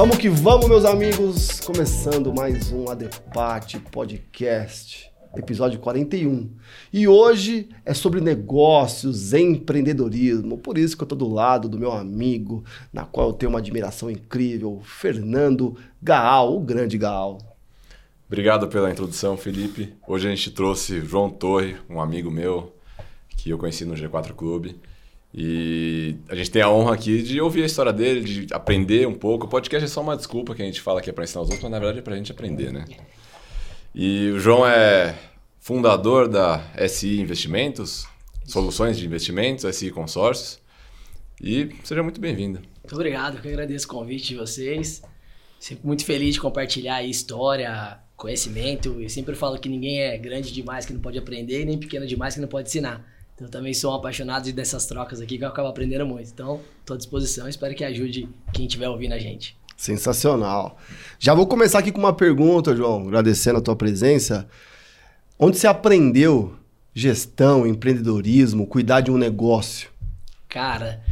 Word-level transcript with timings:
Vamos 0.00 0.16
que 0.16 0.30
vamos, 0.30 0.66
meus 0.66 0.86
amigos! 0.86 1.60
Começando 1.60 2.32
mais 2.32 2.72
um 2.72 2.88
Adepate 2.88 3.78
Podcast, 3.78 5.12
episódio 5.36 5.78
41. 5.78 6.48
E 6.90 7.06
hoje 7.06 7.68
é 7.84 7.92
sobre 7.92 8.18
negócios, 8.18 9.34
empreendedorismo. 9.34 10.56
Por 10.56 10.78
isso 10.78 10.96
que 10.96 11.02
eu 11.02 11.06
tô 11.06 11.14
do 11.14 11.28
lado 11.28 11.68
do 11.68 11.78
meu 11.78 11.92
amigo, 11.92 12.64
na 12.90 13.04
qual 13.04 13.28
eu 13.28 13.34
tenho 13.34 13.50
uma 13.50 13.58
admiração 13.58 14.10
incrível, 14.10 14.80
Fernando 14.82 15.76
Gaal, 16.02 16.56
o 16.56 16.60
grande 16.60 16.96
Gaal. 16.96 17.36
Obrigado 18.26 18.68
pela 18.68 18.90
introdução, 18.90 19.36
Felipe. 19.36 19.92
Hoje 20.08 20.26
a 20.26 20.30
gente 20.30 20.50
trouxe 20.50 21.02
João 21.02 21.28
Torre, 21.28 21.76
um 21.90 22.00
amigo 22.00 22.30
meu 22.30 22.74
que 23.36 23.50
eu 23.50 23.58
conheci 23.58 23.84
no 23.84 23.92
G4 23.92 24.32
Clube. 24.32 24.80
E 25.32 26.16
a 26.28 26.34
gente 26.34 26.50
tem 26.50 26.60
a 26.60 26.70
honra 26.70 26.94
aqui 26.94 27.22
de 27.22 27.40
ouvir 27.40 27.62
a 27.62 27.66
história 27.66 27.92
dele, 27.92 28.20
de 28.20 28.52
aprender 28.52 29.06
um 29.06 29.14
pouco. 29.14 29.46
O 29.46 29.48
podcast 29.48 29.84
é 29.84 29.88
só 29.88 30.00
uma 30.00 30.16
desculpa 30.16 30.54
que 30.54 30.62
a 30.62 30.64
gente 30.64 30.80
fala 30.80 31.00
que 31.00 31.08
é 31.08 31.12
para 31.12 31.24
ensinar 31.24 31.42
os 31.42 31.48
outros, 31.48 31.62
mas 31.62 31.70
na 31.70 31.78
verdade 31.78 32.00
é 32.00 32.02
para 32.02 32.14
a 32.14 32.16
gente 32.16 32.32
aprender, 32.32 32.72
né? 32.72 32.84
E 33.94 34.30
o 34.30 34.40
João 34.40 34.66
é 34.66 35.16
fundador 35.60 36.28
da 36.28 36.64
SI 36.88 37.20
Investimentos, 37.20 38.06
Soluções 38.44 38.98
de 38.98 39.06
Investimentos, 39.06 39.64
SI 39.76 39.90
Consórcios. 39.90 40.58
E 41.40 41.70
seja 41.84 42.02
muito 42.02 42.20
bem-vindo. 42.20 42.58
Muito 42.58 42.94
obrigado, 42.94 43.36
eu 43.36 43.40
que 43.40 43.48
agradeço 43.48 43.86
o 43.86 43.88
convite 43.88 44.28
de 44.28 44.36
vocês. 44.36 45.02
Sempre 45.60 45.86
muito 45.86 46.04
feliz 46.04 46.34
de 46.34 46.40
compartilhar 46.40 47.02
história, 47.04 48.00
conhecimento. 48.16 49.00
Eu 49.00 49.08
sempre 49.08 49.34
falo 49.34 49.58
que 49.58 49.68
ninguém 49.68 50.00
é 50.00 50.18
grande 50.18 50.52
demais 50.52 50.84
que 50.84 50.92
não 50.92 51.00
pode 51.00 51.18
aprender, 51.18 51.64
nem 51.64 51.78
pequeno 51.78 52.06
demais 52.06 52.34
que 52.34 52.40
não 52.40 52.48
pode 52.48 52.68
ensinar. 52.68 53.04
Eu 53.40 53.48
também 53.48 53.72
sou 53.72 53.90
um 53.90 53.94
apaixonado 53.94 54.52
dessas 54.52 54.84
trocas 54.84 55.18
aqui 55.18 55.38
que 55.38 55.44
eu 55.44 55.48
acabo 55.48 55.66
aprendendo 55.66 56.04
muito. 56.04 56.30
Então, 56.30 56.60
estou 56.80 56.94
à 56.94 56.98
disposição. 56.98 57.48
Espero 57.48 57.74
que 57.74 57.82
ajude 57.82 58.28
quem 58.52 58.66
estiver 58.66 58.86
ouvindo 58.86 59.12
a 59.12 59.18
gente. 59.18 59.56
Sensacional. 59.78 60.76
Já 61.18 61.32
vou 61.32 61.46
começar 61.46 61.78
aqui 61.78 61.90
com 61.90 61.98
uma 61.98 62.12
pergunta, 62.12 62.76
João, 62.76 63.08
agradecendo 63.08 63.58
a 63.58 63.62
tua 63.62 63.74
presença. 63.74 64.46
Onde 65.38 65.56
você 65.56 65.66
aprendeu 65.66 66.54
gestão, 66.94 67.66
empreendedorismo, 67.66 68.66
cuidar 68.66 69.00
de 69.00 69.10
um 69.10 69.16
negócio? 69.16 69.88
Cara, 70.46 71.02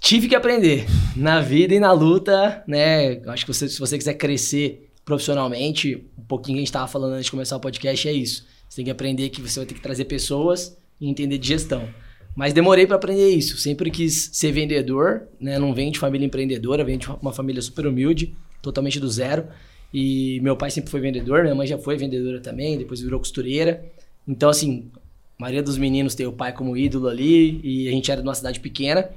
tive 0.00 0.26
que 0.26 0.34
aprender 0.34 0.84
na 1.14 1.40
vida 1.40 1.72
e 1.72 1.78
na 1.78 1.92
luta, 1.92 2.64
né? 2.66 3.20
Acho 3.28 3.46
que 3.46 3.54
você, 3.54 3.68
se 3.68 3.78
você 3.78 3.96
quiser 3.96 4.14
crescer 4.14 4.90
profissionalmente, 5.04 6.04
um 6.18 6.24
pouquinho 6.24 6.56
que 6.56 6.58
a 6.58 6.62
gente 6.62 6.68
estava 6.68 6.88
falando 6.88 7.12
antes 7.12 7.26
de 7.26 7.30
começar 7.30 7.56
o 7.56 7.60
podcast 7.60 8.08
é 8.08 8.12
isso. 8.12 8.44
Você 8.68 8.76
tem 8.76 8.86
que 8.86 8.90
aprender 8.90 9.28
que 9.28 9.40
você 9.40 9.60
vai 9.60 9.66
ter 9.66 9.74
que 9.74 9.80
trazer 9.80 10.06
pessoas 10.06 10.76
e 11.00 11.08
entender 11.08 11.38
de 11.38 11.48
gestão. 11.48 11.88
Mas 12.34 12.52
demorei 12.52 12.86
para 12.86 12.96
aprender 12.96 13.30
isso. 13.30 13.56
Sempre 13.56 13.90
quis 13.90 14.30
ser 14.32 14.52
vendedor, 14.52 15.22
né? 15.40 15.58
Não 15.58 15.72
venho 15.72 15.90
de 15.90 15.98
família 15.98 16.26
empreendedora, 16.26 16.84
venho 16.84 16.98
de 16.98 17.08
uma 17.10 17.32
família 17.32 17.62
super 17.62 17.86
humilde, 17.86 18.36
totalmente 18.60 19.00
do 19.00 19.08
zero. 19.08 19.46
E 19.92 20.38
meu 20.40 20.56
pai 20.56 20.70
sempre 20.70 20.90
foi 20.90 21.00
vendedor, 21.00 21.42
minha 21.42 21.54
mãe 21.54 21.66
já 21.66 21.78
foi 21.78 21.96
vendedora 21.96 22.38
também, 22.40 22.76
depois 22.76 23.00
virou 23.00 23.18
costureira. 23.18 23.82
Então, 24.28 24.50
assim, 24.50 24.90
a 25.38 25.42
maioria 25.42 25.62
dos 25.62 25.78
meninos 25.78 26.14
tem 26.14 26.26
o 26.26 26.32
pai 26.32 26.52
como 26.52 26.76
ídolo 26.76 27.08
ali, 27.08 27.60
e 27.62 27.88
a 27.88 27.92
gente 27.92 28.10
era 28.10 28.20
de 28.20 28.28
uma 28.28 28.34
cidade 28.34 28.60
pequena. 28.60 29.08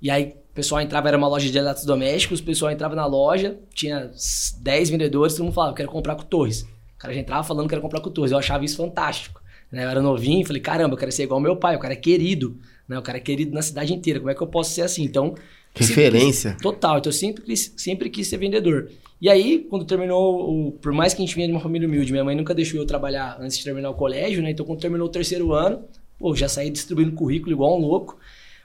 E 0.00 0.10
aí, 0.10 0.34
o 0.50 0.54
pessoal 0.54 0.80
entrava, 0.80 1.08
era 1.08 1.18
uma 1.18 1.28
loja 1.28 1.50
de 1.50 1.58
eletrodomésticos, 1.58 2.40
o 2.40 2.44
pessoal 2.44 2.72
entrava 2.72 2.94
na 2.94 3.04
loja, 3.04 3.58
tinha 3.74 4.10
10 4.60 4.90
vendedores, 4.90 5.34
todo 5.34 5.44
mundo 5.44 5.54
falava, 5.54 5.74
quero 5.74 5.90
comprar 5.90 6.14
com 6.14 6.22
Torres. 6.22 6.62
O 6.62 6.98
cara 6.98 7.12
já 7.12 7.20
entrava 7.20 7.42
falando 7.42 7.64
que 7.64 7.70
quero 7.70 7.82
comprar 7.82 8.00
com 8.00 8.10
Torres. 8.10 8.32
Eu 8.32 8.38
achava 8.38 8.64
isso 8.64 8.76
fantástico. 8.76 9.41
Né? 9.72 9.84
Eu 9.84 9.88
era 9.88 10.02
novinho, 10.02 10.46
falei, 10.46 10.60
caramba, 10.60 10.94
eu 10.94 10.98
quero 10.98 11.10
ser 11.10 11.22
igual 11.22 11.38
ao 11.38 11.42
meu 11.42 11.56
pai, 11.56 11.74
o 11.74 11.78
cara 11.78 11.94
é 11.94 11.96
querido, 11.96 12.58
né? 12.86 12.98
O 12.98 13.02
cara 13.02 13.16
é 13.16 13.20
querido 13.20 13.54
na 13.54 13.62
cidade 13.62 13.94
inteira, 13.94 14.20
como 14.20 14.30
é 14.30 14.34
que 14.34 14.42
eu 14.42 14.46
posso 14.46 14.72
ser 14.72 14.82
assim? 14.82 15.02
Então... 15.02 15.34
Referência. 15.74 16.52
Quis, 16.52 16.60
total, 16.60 16.98
então 16.98 17.08
eu 17.08 17.14
sempre 17.14 17.42
quis, 17.42 17.72
sempre 17.78 18.10
quis 18.10 18.28
ser 18.28 18.36
vendedor. 18.36 18.90
E 19.18 19.30
aí, 19.30 19.66
quando 19.70 19.86
terminou, 19.86 20.68
o, 20.68 20.72
por 20.72 20.92
mais 20.92 21.14
que 21.14 21.22
a 21.22 21.24
gente 21.24 21.34
vinha 21.34 21.46
de 21.46 21.52
uma 21.52 21.60
família 21.60 21.88
humilde, 21.88 22.12
minha 22.12 22.24
mãe 22.24 22.36
nunca 22.36 22.52
deixou 22.52 22.78
eu 22.78 22.84
trabalhar 22.84 23.38
antes 23.40 23.56
de 23.56 23.64
terminar 23.64 23.88
o 23.88 23.94
colégio, 23.94 24.42
né? 24.42 24.50
Então, 24.50 24.66
quando 24.66 24.80
terminou 24.80 25.06
o 25.06 25.10
terceiro 25.10 25.54
ano, 25.54 25.84
pô, 26.18 26.34
já 26.36 26.48
saí 26.48 26.68
distribuindo 26.68 27.12
currículo 27.12 27.52
igual 27.52 27.78
um 27.78 27.80
louco. 27.80 28.18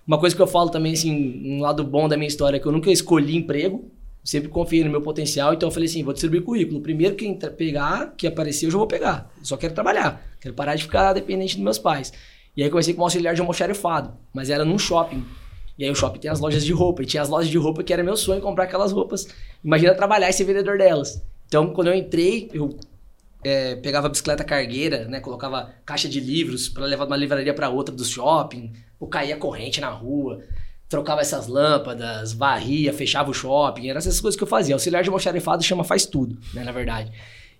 Uma 0.06 0.17
coisa 0.19 0.35
que 0.35 0.41
eu 0.41 0.47
falo 0.47 0.69
também, 0.69 0.94
assim, 0.94 1.41
um 1.46 1.62
lado 1.62 1.84
bom 1.84 2.09
da 2.09 2.17
minha 2.17 2.28
história 2.28 2.57
é 2.57 2.59
que 2.59 2.66
eu 2.66 2.72
nunca 2.72 2.91
escolhi 2.91 3.38
emprego, 3.38 3.90
sempre 4.28 4.50
confiei 4.50 4.84
no 4.84 4.92
meu 4.92 5.02
potencial, 5.02 5.54
então 5.54 5.70
eu 5.70 5.72
falei 5.72 5.88
assim, 5.88 6.04
vou 6.04 6.12
distribuir 6.12 6.44
currículo. 6.44 6.82
Primeiro 6.82 7.16
que 7.16 7.34
pegar, 7.52 8.14
que 8.18 8.28
aparecer, 8.28 8.66
eu 8.66 8.72
já 8.72 8.78
vou 8.78 8.86
pegar. 8.86 9.32
só 9.42 9.56
quero 9.56 9.74
trabalhar. 9.74 10.22
Quero 10.42 10.54
parar 10.54 10.76
de 10.76 10.84
ficar 10.84 11.14
dependente 11.14 11.56
dos 11.56 11.64
meus 11.64 11.80
pais. 11.80 12.12
E 12.56 12.62
aí 12.62 12.70
comecei 12.70 12.94
como 12.94 13.06
auxiliar 13.06 13.34
de 13.34 13.40
almoxarifado, 13.40 14.14
mas 14.34 14.50
era 14.50 14.66
num 14.66 14.78
shopping. 14.78 15.24
E 15.78 15.86
aí 15.86 15.90
o 15.90 15.96
shopping 15.96 16.20
tem 16.20 16.30
as 16.30 16.42
lojas 16.42 16.66
de 16.66 16.74
roupa, 16.74 17.04
e 17.04 17.06
tinha 17.06 17.24
as 17.24 17.30
lojas 17.30 17.50
de 17.50 17.58
roupa 17.58 17.82
que 17.84 17.94
era 17.94 18.04
meu 18.04 18.18
sonho 18.18 18.42
comprar 18.42 18.66
aquelas 18.66 18.92
roupas. 18.92 19.30
Imagina 19.64 19.96
trabalhar 19.96 20.30
e 20.30 20.34
ser 20.34 20.44
vendedor 20.44 20.78
delas. 20.78 21.22
Então, 21.48 21.72
quando 21.72 21.88
eu 21.88 21.96
entrei, 21.96 22.50
eu 22.54 22.78
é, 23.46 23.78
pegava 23.78 24.09
bicicleta 24.09 24.44
cargueira, 24.44 25.06
né? 25.06 25.22
Colocava 25.22 25.74
caixa 25.86 26.09
de 26.09 26.20
livros 26.20 26.68
para 26.68 26.86
levar 26.86 27.06
de 27.06 27.12
uma 27.12 27.18
livraria 27.18 27.54
para 27.54 27.70
outra 27.70 27.96
do 27.96 28.04
shopping, 28.04 28.74
ou 29.00 29.08
caía 29.08 29.38
corrente 29.38 29.80
na 29.80 29.90
rua 29.90 30.44
trocava 30.90 31.22
essas 31.22 31.48
lâmpadas, 31.48 32.34
varria, 32.34 32.94
fechava 32.94 33.30
o 33.30 33.34
shopping, 33.34 33.90
eram 33.90 33.98
essas 33.98 34.20
coisas 34.20 34.38
que 34.38 34.44
eu 34.44 34.48
fazia. 34.48 34.75
Auxiliar 34.75 35.03
de 35.03 35.09
almoxarifado 35.09 35.64
chama 35.64 35.84
faz 35.84 36.06
tudo, 36.06 36.38
né, 36.53 36.64
na 36.64 36.72
verdade. 36.72 37.12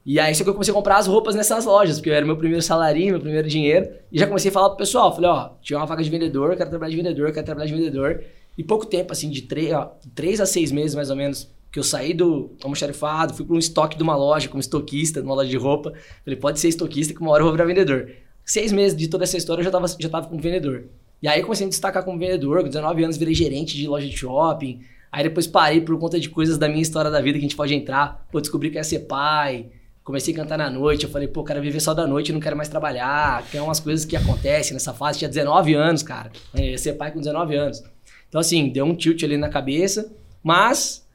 E 0.06 0.20
aí 0.20 0.34
só 0.34 0.44
que 0.44 0.50
eu 0.50 0.54
comecei 0.54 0.72
a 0.72 0.76
comprar 0.76 0.98
as 0.98 1.08
roupas 1.08 1.36
nessas 1.36 1.66
lojas, 1.66 1.98
porque 1.98 2.10
era 2.10 2.26
meu 2.26 2.38
primeiro 2.38 2.62
salário, 2.62 3.08
meu 3.08 3.20
primeiro 3.20 3.48
dinheiro, 3.48 3.90
e 4.10 4.18
já 4.18 4.26
comecei 4.26 4.50
a 4.50 4.54
falar 4.54 4.70
pro 4.70 4.78
pessoal, 4.78 5.14
falei, 5.14 5.30
ó, 5.30 5.50
tinha 5.62 5.78
uma 5.78 5.86
vaga 5.86 6.02
de 6.02 6.10
vendedor, 6.10 6.56
quero 6.56 6.70
trabalhar 6.70 6.92
de 6.92 6.96
vendedor, 6.96 7.32
quero 7.34 7.46
trabalhar 7.46 7.68
de 7.68 7.74
vendedor. 7.74 8.24
E 8.58 8.64
pouco 8.64 8.86
tempo, 8.86 9.12
assim, 9.12 9.30
de 9.30 9.42
três, 9.42 9.74
ó, 9.74 9.98
três 10.16 10.40
a 10.40 10.46
seis 10.46 10.72
meses 10.72 10.96
mais 10.96 11.10
ou 11.10 11.16
menos, 11.16 11.52
que 11.70 11.78
eu 11.78 11.84
saí 11.84 12.14
do 12.14 12.56
almoxarifado, 12.64 13.34
fui 13.34 13.46
para 13.46 13.56
um 13.56 13.60
estoque 13.60 13.98
de 13.98 14.04
uma 14.04 14.16
loja 14.16 14.48
como 14.48 14.62
estoquista, 14.62 15.22
numa 15.22 15.36
loja 15.36 15.50
de 15.50 15.58
roupa. 15.58 15.94
Falei, 16.24 16.40
pode 16.40 16.60
ser 16.60 16.70
estoquista 16.70 17.14
que 17.14 17.20
uma 17.20 17.32
hora 17.32 17.42
eu 17.42 17.46
vou 17.46 17.54
virar 17.54 17.66
vendedor. 17.66 18.10
Seis 18.46 18.72
meses 18.72 18.98
de 18.98 19.10
toda 19.10 19.26
essa 19.26 19.38
história 19.38 19.60
eu 19.60 19.66
já 19.66 19.72
tava, 19.72 19.88
já 19.88 20.10
tava 20.10 20.28
como 20.28 20.42
vendedor. 20.42 20.86
E 21.22 21.28
aí 21.28 21.42
comecei 21.42 21.66
a 21.66 21.68
me 21.68 21.72
destacar 21.72 22.04
como 22.04 22.20
vendedor, 22.20 22.62
com 22.62 22.68
19 22.68 23.04
anos 23.04 23.18
virei 23.18 23.34
gerente 23.34 23.76
de 23.76 23.88
loja 23.88 24.08
de 24.08 24.16
shopping. 24.16 24.82
Aí 25.12 25.24
depois 25.24 25.48
parei 25.48 25.82
por 25.82 25.98
conta 25.98 26.20
de 26.20 26.30
coisas 26.30 26.58
da 26.58 26.68
minha 26.68 26.82
história 26.82 27.10
da 27.10 27.22
vida 27.22 27.34
que 27.34 27.46
a 27.46 27.48
gente 27.48 27.56
pode 27.56 27.74
entrar. 27.74 28.28
Pô, 28.32 28.40
descobri 28.40 28.70
que 28.70 28.78
ia 28.78 28.84
ser 28.84 29.00
pai. 29.00 29.68
Comecei 30.04 30.34
a 30.34 30.38
cantar 30.38 30.58
na 30.58 30.70
noite. 30.70 31.06
Eu 31.06 31.10
falei, 31.10 31.28
pô, 31.28 31.44
quero 31.44 31.62
viver 31.62 31.80
só 31.80 31.94
da 31.94 32.06
noite, 32.06 32.32
não 32.32 32.40
quero 32.40 32.56
mais 32.56 32.70
trabalhar. 32.70 33.44
Que 33.50 33.58
é 33.58 33.62
umas 33.62 33.80
coisas 33.80 34.06
que 34.06 34.16
acontecem 34.16 34.74
nessa 34.74 34.94
fase. 34.94 35.20
Tinha 35.20 35.30
19 35.30 35.74
anos, 35.74 36.04
cara. 36.04 36.32
Eu 36.54 36.64
ia 36.64 36.78
ser 36.78 36.94
pai 36.94 37.12
com 37.12 37.20
19 37.20 37.56
anos. 37.56 37.84
Então, 38.30 38.40
assim, 38.40 38.70
deu 38.70 38.86
um 38.86 38.96
tilt 38.96 39.24
ali 39.24 39.38
na 39.38 39.50
cabeça. 39.50 40.14
Mas, 40.44 41.06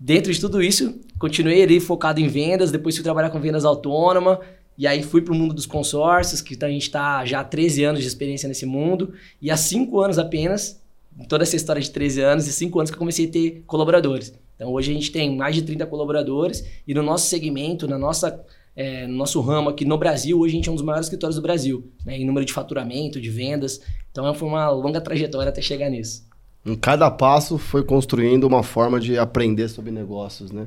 dentro 0.00 0.32
de 0.32 0.40
tudo 0.40 0.62
isso, 0.62 0.98
continuei 1.18 1.62
ali 1.62 1.80
focado 1.80 2.20
em 2.20 2.26
vendas. 2.26 2.72
Depois 2.72 2.94
fui 2.94 3.04
trabalhar 3.04 3.30
com 3.30 3.40
vendas 3.40 3.64
autônoma. 3.64 4.40
E 4.76 4.86
aí 4.86 5.02
fui 5.02 5.22
para 5.22 5.32
o 5.32 5.36
mundo 5.36 5.54
dos 5.54 5.66
consórcios, 5.66 6.40
que 6.40 6.56
a 6.64 6.68
gente 6.68 6.82
está 6.82 7.24
já 7.24 7.40
há 7.40 7.44
13 7.44 7.84
anos 7.84 8.00
de 8.00 8.08
experiência 8.08 8.48
nesse 8.48 8.66
mundo. 8.66 9.14
E 9.40 9.50
há 9.50 9.56
5 9.56 10.00
anos 10.00 10.18
apenas, 10.18 10.80
toda 11.28 11.44
essa 11.44 11.56
história 11.56 11.80
de 11.80 11.90
13 11.90 12.20
anos, 12.20 12.46
e 12.48 12.52
5 12.52 12.78
anos 12.78 12.90
que 12.90 12.96
eu 12.96 12.98
comecei 12.98 13.26
a 13.26 13.30
ter 13.30 13.62
colaboradores. 13.66 14.32
Então 14.56 14.72
hoje 14.72 14.90
a 14.90 14.94
gente 14.94 15.10
tem 15.10 15.36
mais 15.36 15.54
de 15.54 15.62
30 15.62 15.86
colaboradores 15.86 16.64
e 16.86 16.94
no 16.94 17.02
nosso 17.02 17.26
segmento, 17.26 17.88
na 17.88 17.98
nossa, 17.98 18.40
é, 18.76 19.06
no 19.06 19.14
nosso 19.14 19.40
ramo 19.40 19.68
aqui 19.68 19.84
no 19.84 19.98
Brasil, 19.98 20.38
hoje 20.38 20.54
a 20.54 20.56
gente 20.56 20.68
é 20.68 20.72
um 20.72 20.76
dos 20.76 20.84
maiores 20.84 21.06
escritórios 21.06 21.36
do 21.36 21.42
Brasil, 21.42 21.90
né, 22.04 22.16
em 22.16 22.24
número 22.24 22.46
de 22.46 22.52
faturamento, 22.52 23.20
de 23.20 23.30
vendas. 23.30 23.80
Então 24.10 24.32
foi 24.34 24.48
uma 24.48 24.68
longa 24.70 25.00
trajetória 25.00 25.48
até 25.48 25.60
chegar 25.60 25.90
nisso. 25.90 26.24
Em 26.64 26.76
cada 26.76 27.10
passo 27.10 27.58
foi 27.58 27.82
construindo 27.82 28.44
uma 28.44 28.62
forma 28.62 28.98
de 28.98 29.18
aprender 29.18 29.68
sobre 29.68 29.90
negócios, 29.90 30.50
né? 30.50 30.66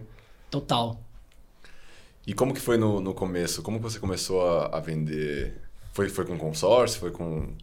Total. 0.51 0.99
E 2.27 2.33
como 2.33 2.53
que 2.53 2.59
foi 2.59 2.77
no, 2.77 2.99
no 2.99 3.13
começo? 3.13 3.63
Como 3.63 3.79
você 3.79 3.97
começou 3.99 4.45
a, 4.45 4.77
a, 4.77 4.79
vender? 4.81 5.61
Foi, 5.93 6.09
foi 6.09 6.25
com 6.25 6.37
consórcio? 6.37 6.99
Foi 6.99 7.09
com... 7.09 7.53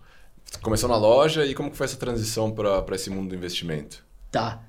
Começou 0.63 0.89
na 0.89 0.97
loja 0.97 1.45
e 1.45 1.55
como 1.55 1.71
que 1.71 1.77
foi 1.77 1.85
essa 1.85 1.99
transição 1.99 2.51
para 2.51 2.83
esse 2.95 3.11
mundo 3.11 3.29
do 3.29 3.35
investimento? 3.35 4.03
Tá. 4.31 4.63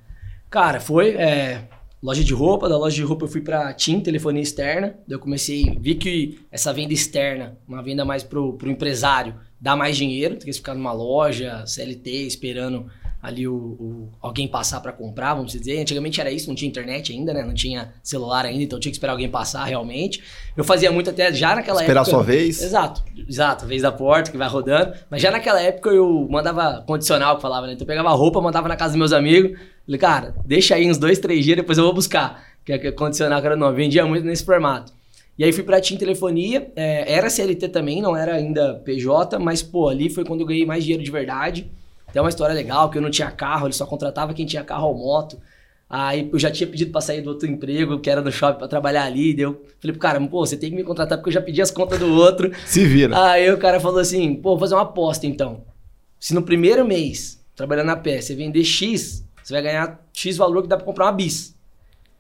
Cara, 0.50 0.82
foi 0.82 1.12
é, 1.12 1.70
loja 2.04 2.26
de 2.26 2.34
roupa. 2.34 2.68
Da 2.68 2.78
loja 2.78 2.94
de 2.94 3.04
roupa 3.04 3.24
eu 3.24 3.30
fui 3.30 3.40
para 3.40 3.74
TIM, 3.74 4.02
telefonia 4.02 4.42
externa. 4.44 5.00
Daí 5.08 5.16
eu 5.16 5.20
comecei, 5.20 5.78
vi 5.80 5.96
que 5.96 6.46
essa 6.52 6.74
venda 6.74 6.94
externa, 6.94 7.58
uma 7.66 7.82
venda 7.82 8.04
mais 8.04 8.22
pro, 8.22 8.52
pro 8.58 8.70
empresário, 8.70 9.36
dá 9.62 9.78
mais 9.78 9.96
dinheiro 9.96 10.36
do 10.36 10.44
que 10.44 10.52
ficar 10.52 10.74
numa 10.74 10.92
loja, 10.92 11.66
CLT, 11.66 12.28
esperando 12.28 12.92
ali 13.26 13.48
o, 13.48 13.56
o 13.56 14.10
alguém 14.22 14.48
passar 14.48 14.80
para 14.80 14.92
comprar, 14.92 15.34
vamos 15.34 15.52
dizer. 15.52 15.80
Antigamente 15.80 16.22
era 16.22 16.32
isso, 16.32 16.48
não 16.48 16.56
tinha 16.56 16.70
internet 16.70 17.12
ainda, 17.12 17.34
né? 17.34 17.44
Não 17.44 17.54
tinha 17.54 17.92
celular 18.04 18.46
ainda, 18.46 18.64
então 18.64 18.80
tinha 18.80 18.92
que 18.92 18.96
esperar 18.96 19.14
alguém 19.14 19.28
passar 19.28 19.64
realmente. 19.66 20.24
Eu 20.56 20.64
fazia 20.64 20.92
muito 20.92 21.10
até 21.10 21.34
já 21.34 21.56
naquela 21.56 21.82
esperar 21.82 22.02
época. 22.02 22.18
Esperar 22.18 22.24
sua 22.24 22.24
vez? 22.24 22.62
Exato, 22.62 23.04
exato, 23.28 23.66
vez 23.66 23.82
da 23.82 23.92
porta 23.92 24.30
que 24.30 24.38
vai 24.38 24.48
rodando. 24.48 24.94
Mas 25.10 25.22
já 25.22 25.32
naquela 25.32 25.60
época 25.60 25.90
eu 25.90 26.28
mandava 26.30 26.84
condicional 26.86 27.38
que 27.38 27.42
falava, 27.42 27.66
né? 27.66 27.74
Então 27.74 27.84
eu 27.84 27.88
pegava 27.88 28.10
roupa, 28.12 28.40
mandava 28.40 28.68
na 28.68 28.76
casa 28.76 28.92
dos 28.92 29.00
meus 29.00 29.12
amigos. 29.12 29.58
Falei, 29.86 30.00
cara, 30.00 30.36
deixa 30.46 30.76
aí 30.76 30.90
uns 30.90 31.00
dois, 31.00 31.18
três 31.18 31.44
dias, 31.44 31.58
depois 31.58 31.80
eu 31.80 31.84
vou 31.84 31.94
buscar. 31.94 32.44
Que 32.64 32.74
é 32.74 32.92
condicional 32.92 33.42
que 33.42 33.48
era 33.48 33.56
não, 33.56 33.74
vendia 33.74 34.06
muito 34.06 34.26
nesse 34.26 34.46
formato. 34.46 34.94
E 35.38 35.44
aí 35.44 35.52
fui 35.52 35.64
pra 35.64 35.82
TIM 35.82 35.98
Telefonia, 35.98 36.72
é, 36.76 37.12
era 37.12 37.30
CLT 37.30 37.70
também, 37.70 38.02
não 38.02 38.16
era 38.16 38.36
ainda 38.36 38.76
PJ, 38.86 39.38
mas 39.38 39.62
pô, 39.62 39.90
ali 39.90 40.10
foi 40.10 40.24
quando 40.24 40.42
eu 40.42 40.48
ganhei 40.48 40.66
mais 40.66 40.84
dinheiro 40.84 41.04
de 41.04 41.12
verdade. 41.12 41.70
Tem 42.16 42.22
uma 42.22 42.30
história 42.30 42.56
legal, 42.56 42.90
que 42.90 42.98
eu 42.98 43.02
não 43.02 43.10
tinha 43.10 43.30
carro, 43.30 43.68
ele 43.68 43.74
só 43.74 43.86
contratava 43.86 44.34
quem 44.34 44.46
tinha 44.46 44.64
carro 44.64 44.88
ou 44.88 44.98
moto. 44.98 45.38
Aí 45.90 46.30
eu 46.32 46.40
já 46.40 46.50
tinha 46.50 46.66
pedido 46.66 46.90
pra 46.90 47.02
sair 47.02 47.22
do 47.22 47.30
outro 47.30 47.46
emprego, 47.46 48.00
que 48.00 48.10
era 48.10 48.22
no 48.22 48.32
shopping, 48.32 48.58
pra 48.58 48.70
trabalhar 48.70 49.04
ali. 49.04 49.34
Deu. 49.34 49.66
Falei 49.82 49.92
pro 49.92 50.00
cara, 50.00 50.22
pô, 50.26 50.46
você 50.46 50.56
tem 50.56 50.70
que 50.70 50.78
me 50.78 50.84
contratar 50.86 51.18
porque 51.18 51.28
eu 51.28 51.34
já 51.34 51.42
pedi 51.42 51.62
as 51.62 51.72
contas 51.72 52.00
do 52.00 52.10
outro. 52.14 52.54
Se 52.66 52.86
vira. 52.86 53.22
Aí 53.22 53.52
o 53.52 53.58
cara 53.58 53.82
falou 53.82 54.00
assim, 54.00 54.34
pô, 54.34 54.52
vou 54.52 54.60
fazer 54.60 54.76
uma 54.76 54.84
aposta 54.84 55.28
então. 55.28 55.66
Se 56.18 56.34
no 56.34 56.42
primeiro 56.42 56.88
mês, 56.88 57.46
trabalhando 57.54 57.88
na 57.88 57.98
pé, 57.98 58.22
você 58.22 58.34
vender 58.34 58.64
X, 58.64 59.28
você 59.44 59.52
vai 59.52 59.62
ganhar 59.62 60.00
X 60.14 60.38
valor 60.38 60.62
que 60.62 60.70
dá 60.70 60.78
pra 60.78 60.86
comprar 60.86 61.08
uma 61.08 61.12
bis. 61.12 61.54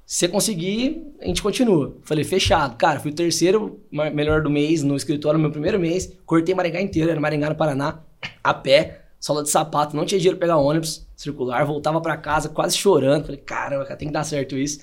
Se 0.06 0.18
você 0.18 0.27
conseguir, 0.27 1.07
a 1.21 1.25
gente 1.25 1.42
continua. 1.42 1.95
Falei, 2.03 2.25
fechado. 2.25 2.75
Cara, 2.75 3.00
fui 3.00 3.12
o 3.12 3.15
terceiro 3.15 3.80
melhor 3.89 4.44
do 4.44 4.50
mês 4.50 4.83
no 4.83 4.97
escritório, 4.97 5.38
no 5.38 5.44
meu 5.44 5.51
primeiro 5.51 5.80
mês. 5.80 6.12
Cortei 6.25 6.53
Maringá 6.53 6.81
inteiro, 6.81 7.12
era 7.12 7.19
Maringá 7.21 7.50
no 7.50 7.56
Paraná, 7.56 8.01
a 8.44 8.53
pé, 8.53 9.05
sola 9.25 9.42
de 9.42 9.50
sapato, 9.50 9.95
não 9.95 10.06
tinha 10.06 10.19
dinheiro 10.19 10.38
pra 10.38 10.45
pegar 10.48 10.57
ônibus 10.60 11.04
circular, 11.16 11.66
voltava 11.66 12.00
pra 12.00 12.16
casa 12.16 12.48
quase 12.48 12.77
chorando. 12.77 13.24
Falei, 13.25 13.42
caramba, 13.44 13.83
cara, 13.83 13.95
tem 13.95 14.07
que 14.07 14.13
dar 14.13 14.24
certo 14.24 14.56
isso. 14.56 14.81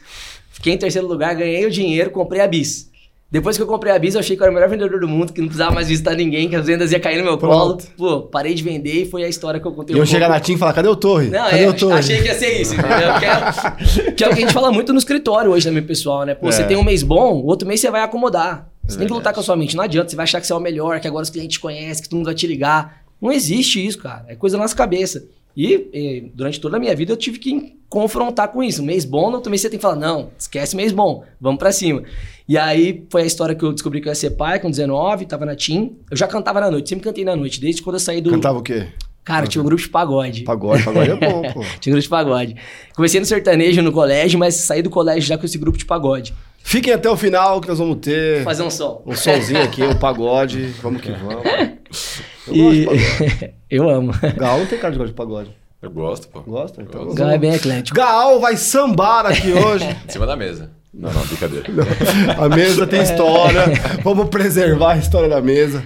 Fiquei 0.51 0.73
em 0.73 0.77
terceiro 0.77 1.07
lugar, 1.07 1.33
ganhei 1.37 1.65
o 1.65 1.71
dinheiro, 1.71 2.11
comprei 2.11 2.41
a 2.41 2.49
bis. 2.49 2.91
Depois 3.31 3.57
que 3.57 3.63
eu 3.63 3.69
comprei 3.69 3.93
a 3.93 3.99
bis, 4.01 4.15
eu 4.15 4.21
achei 4.21 4.37
que 4.37 4.43
eu 4.43 4.45
era 4.45 4.51
o 4.51 4.55
melhor 4.55 4.69
vendedor 4.69 4.99
do 4.99 5.07
mundo, 5.07 5.33
que 5.33 5.41
não 5.41 5.47
precisava 5.47 5.73
mais 5.73 5.87
visitar 5.87 6.17
ninguém, 6.17 6.49
que 6.49 6.57
as 6.57 6.67
vendas 6.67 6.91
iam 6.91 7.01
cair 7.01 7.19
no 7.19 7.25
meu 7.25 7.39
colo. 7.39 7.79
Pô, 7.97 8.23
parei 8.23 8.53
de 8.53 8.65
vender 8.65 9.03
e 9.03 9.09
foi 9.09 9.23
a 9.23 9.29
história 9.29 9.61
que 9.61 9.67
eu 9.67 9.71
contei. 9.71 9.95
E 9.95 9.99
eu 10.01 10.05
chegar 10.05 10.29
na 10.29 10.41
TIM 10.41 10.55
e 10.55 10.59
falar, 10.59 10.73
cadê 10.73 10.89
o 10.89 10.97
Torre? 10.97 11.29
Não, 11.29 11.49
cadê 11.49 11.63
é, 11.63 11.69
o 11.69 11.73
Torre? 11.73 11.99
achei 12.01 12.21
que 12.21 12.27
ia 12.27 12.35
ser 12.35 12.61
isso, 12.61 12.75
entendeu? 12.75 13.21
Que 13.21 13.25
é, 13.25 14.11
que 14.11 14.25
é 14.25 14.27
o 14.27 14.31
que 14.31 14.39
a 14.39 14.41
gente 14.41 14.53
fala 14.53 14.73
muito 14.73 14.93
no 14.93 14.99
escritório 14.99 15.53
hoje 15.53 15.69
também, 15.69 15.85
pessoal, 15.85 16.27
né? 16.27 16.35
Pô, 16.35 16.51
você 16.51 16.63
É. 16.63 16.65
tem 16.65 16.77
um 16.77 16.83
mês 16.83 17.05
bom, 17.05 17.35
o 17.41 17.47
outro 17.47 17.69
mês 17.69 17.79
você 17.79 17.93
vai 17.93 18.03
acomodar. 18.03 18.73
Você 18.89 18.99
tem 18.99 19.07
que 19.07 19.13
lutar 19.13 19.33
com 19.33 19.39
a 19.39 19.43
sua 19.45 19.57
mente. 19.57 19.77
Não 19.77 19.85
adianta, 19.85 20.11
você 20.11 20.17
vai 20.17 20.25
achar 20.25 20.41
que 20.41 20.47
você 20.49 20.53
é 20.53 20.57
o 20.57 20.61
melhor, 20.61 20.99
que 20.99 21.07
agora 21.07 21.23
os 21.23 21.31
clientes 21.31 21.55
te 21.57 21.61
conhecem, 21.61 22.03
que 22.03 22.09
todo 22.09 22.17
mundo 22.19 22.27
vai 22.27 22.35
te 22.35 22.49
ligar. 22.49 23.02
Não 23.23 23.31
existe 23.31 23.85
isso, 23.85 23.99
cara. 23.99 24.25
É 24.27 24.35
coisa 24.35 24.59
nossa 24.59 24.75
cabeça. 24.75 25.25
E, 25.57 25.89
eh, 25.93 26.31
durante 26.35 26.61
toda 26.61 26.77
a 26.77 26.81
minha 26.81 26.95
vida 26.97 27.13
eu 27.13 27.17
tive 27.17 27.39
que 27.39 27.77
confrontar 27.89 28.49
com 28.49 28.63
isso. 28.63 28.83
Um 28.83 28.87
mês 28.87 29.05
bom, 29.05 29.31
outro 29.33 29.51
mês 29.51 29.61
você 29.61 29.71
tem 29.71 29.79
que 29.79 29.83
falar, 29.83 29.97
não, 29.97 30.31
esquece 30.39 30.75
mês 30.75 30.93
bom, 30.93 31.25
vamos 31.41 31.59
pra 31.59 31.71
cima. 31.71 32.03
E 32.49 32.57
aí 32.59 33.05
foi 33.11 33.23
a 33.23 33.27
história 33.27 33.55
que 33.55 33.63
eu 33.63 33.73
descobri 33.73 34.01
que 34.01 34.09
eu 34.09 34.11
ia 34.11 34.15
ser 34.15 34.31
pai 34.31 34.59
com 34.59 34.71
19, 34.71 35.27
tava 35.27 35.45
na 35.45 35.55
TIM. 35.55 35.97
Eu 36.11 36.17
já 36.17 36.27
cantava 36.27 36.61
na 36.61 36.71
noite, 36.71 36.89
sempre 36.89 37.05
cantei 37.05 37.25
na 37.25 37.37
noite, 37.37 37.61
desde 37.61 37.83
quando 37.83 37.97
eu 37.97 38.01
saí 38.01 38.21
do... 38.21 38.31
Cantava 38.31 38.59
o 38.59 38.63
quê? 38.63 38.89
Cara, 39.25 39.47
tinha 39.47 39.63
um 39.63 39.65
grupo 39.65 39.81
de 39.81 39.89
pagode. 39.89 40.43
Pagode, 40.43 40.83
pagode 40.83 41.11
é 41.11 41.17
bom, 41.17 41.43
pô. 41.53 41.61
Tinha 41.79 41.93
grupo 41.93 42.01
de 42.01 42.09
pagode. 42.09 42.57
Comecei 42.97 43.21
no 43.21 43.27
sertanejo 43.27 43.81
no 43.83 43.93
colégio, 43.93 44.39
mas 44.39 44.55
saí 44.55 44.83
do 44.83 44.91
colégio 44.91 45.23
já 45.23 45.39
com 45.39 45.47
esse 45.47 45.59
grupo 45.59 45.79
de 45.79 45.85
pagode. 45.85 46.35
Fiquem 46.65 46.93
até 46.93 47.09
o 47.11 47.17
final 47.17 47.61
que 47.61 47.69
nós 47.69 47.79
vamos 47.79 47.99
ter 47.99 48.43
Fazer 48.43 48.63
um 48.63 48.71
som. 48.71 49.03
um 49.07 49.15
solzinho 49.15 49.63
aqui, 49.63 49.83
um 49.83 49.95
pagode. 49.95 50.69
Vamos 50.83 51.03
que 51.03 51.13
vamos. 51.13 52.23
Eu 52.49 52.55
E... 52.55 52.85
gosto 52.85 52.99
de 52.99 53.05
pagode. 53.17 53.55
Eu 53.71 53.89
amo. 53.89 54.13
Gal 54.37 54.59
não 54.59 54.67
tem 54.67 54.79
cara 54.79 54.93
de 54.93 54.99
gosto 54.99 55.11
de 55.11 55.17
pagode. 55.17 55.51
Eu 55.81 55.91
gosto, 55.91 56.29
pô. 56.29 56.41
Gosta? 56.43 56.81
Então 56.83 57.05
Gosto. 57.05 57.17
Gal 57.17 57.31
é 57.31 57.39
bem 57.39 57.53
eclético. 57.55 57.97
Gal 57.97 58.39
vai 58.41 58.57
sambar 58.57 59.27
aqui 59.27 59.51
hoje. 59.53 59.85
Em 60.07 60.11
cima 60.13 60.27
da 60.27 60.37
mesa. 60.37 60.71
Não, 60.95 61.11
não, 61.13 61.23
brincadeira. 61.27 61.67
A 62.39 62.49
mesa 62.51 62.87
tem 62.87 63.03
história. 63.03 63.65
Vamos 64.05 64.29
preservar 64.29 64.93
a 64.93 64.99
história 64.99 65.29
da 65.29 65.41
mesa. 65.41 65.83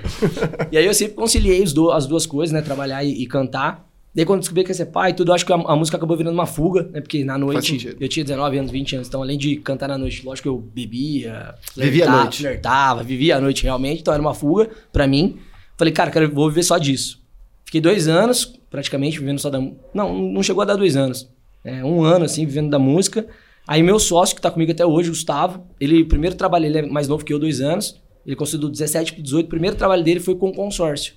E 0.73 0.76
aí 0.76 0.85
eu 0.85 0.93
sempre 0.93 1.14
conciliei 1.14 1.62
os 1.62 1.73
do- 1.73 1.93
as 1.93 2.06
duas 2.06 2.26
coisas, 2.26 2.53
né? 2.53 2.61
Trabalhar 2.61 3.05
e, 3.05 3.23
e 3.23 3.26
cantar. 3.26 3.87
Daí 4.14 4.25
quando 4.25 4.41
descobri 4.41 4.64
que 4.64 4.70
ia 4.70 4.75
ser 4.75 4.87
pai, 4.87 5.11
e 5.11 5.14
tudo, 5.14 5.31
eu 5.31 5.35
acho 5.35 5.47
que 5.47 5.52
a, 5.52 5.56
a 5.56 5.76
música 5.76 5.97
acabou 5.97 6.17
virando 6.17 6.35
uma 6.35 6.47
fuga, 6.47 6.88
né? 6.91 7.00
Porque 7.00 7.23
na 7.23 7.38
noite 7.38 7.94
eu 8.00 8.09
tinha 8.09 8.25
19 8.25 8.59
anos, 8.59 8.70
20 8.73 8.97
anos. 8.97 9.09
Então, 9.09 9.23
além 9.23 9.38
de 9.38 9.56
cantar 9.56 9.88
na 9.88 9.97
noite, 9.97 10.25
lógico 10.26 10.43
que 10.44 10.49
eu 10.49 10.59
bebia, 10.59 11.55
Vivia 11.76 12.02
a 12.05 12.06
flertava- 12.06 12.23
noite. 12.23 12.38
flertava, 12.43 13.02
vivia 13.05 13.37
a 13.37 13.41
noite 13.41 13.62
realmente. 13.62 14.00
Então 14.00 14.12
era 14.12 14.20
uma 14.20 14.35
fuga 14.35 14.69
pra 14.93 15.06
mim. 15.06 15.37
Falei, 15.76 15.93
cara, 15.93 16.11
quero, 16.11 16.32
vou 16.32 16.49
viver 16.49 16.62
só 16.62 16.78
disso. 16.78 17.23
Fiquei 17.64 17.81
dois 17.81 18.08
anos, 18.08 18.58
praticamente, 18.70 19.19
vivendo 19.19 19.38
só 19.38 19.50
da. 19.50 19.61
Não, 19.93 20.17
não 20.17 20.43
chegou 20.43 20.62
a 20.62 20.64
dar 20.64 20.76
dois 20.76 20.96
anos. 20.96 21.28
É, 21.64 21.84
um 21.84 22.02
ano, 22.02 22.25
assim, 22.25 22.46
vivendo 22.46 22.70
da 22.70 22.78
música. 22.78 23.26
Aí 23.67 23.82
meu 23.82 23.99
sócio, 23.99 24.37
que 24.37 24.40
tá 24.40 24.50
comigo 24.50 24.70
até 24.70 24.87
hoje, 24.87 25.08
Gustavo, 25.08 25.67
ele, 25.81 26.02
o 26.02 26.06
primeiro 26.06 26.37
trabalho, 26.37 26.67
ele 26.67 26.78
é 26.78 26.82
mais 26.87 27.08
novo 27.08 27.25
que 27.25 27.32
eu, 27.32 27.38
dois 27.38 27.61
anos. 27.61 28.00
Ele 28.25 28.37
conseguiu 28.37 28.69
do 28.69 28.70
17 28.70 29.12
pro 29.14 29.23
18. 29.23 29.46
O 29.46 29.49
primeiro 29.49 29.76
trabalho 29.76 30.02
dele 30.05 30.20
foi 30.20 30.34
com 30.37 30.52
consórcio. 30.52 31.14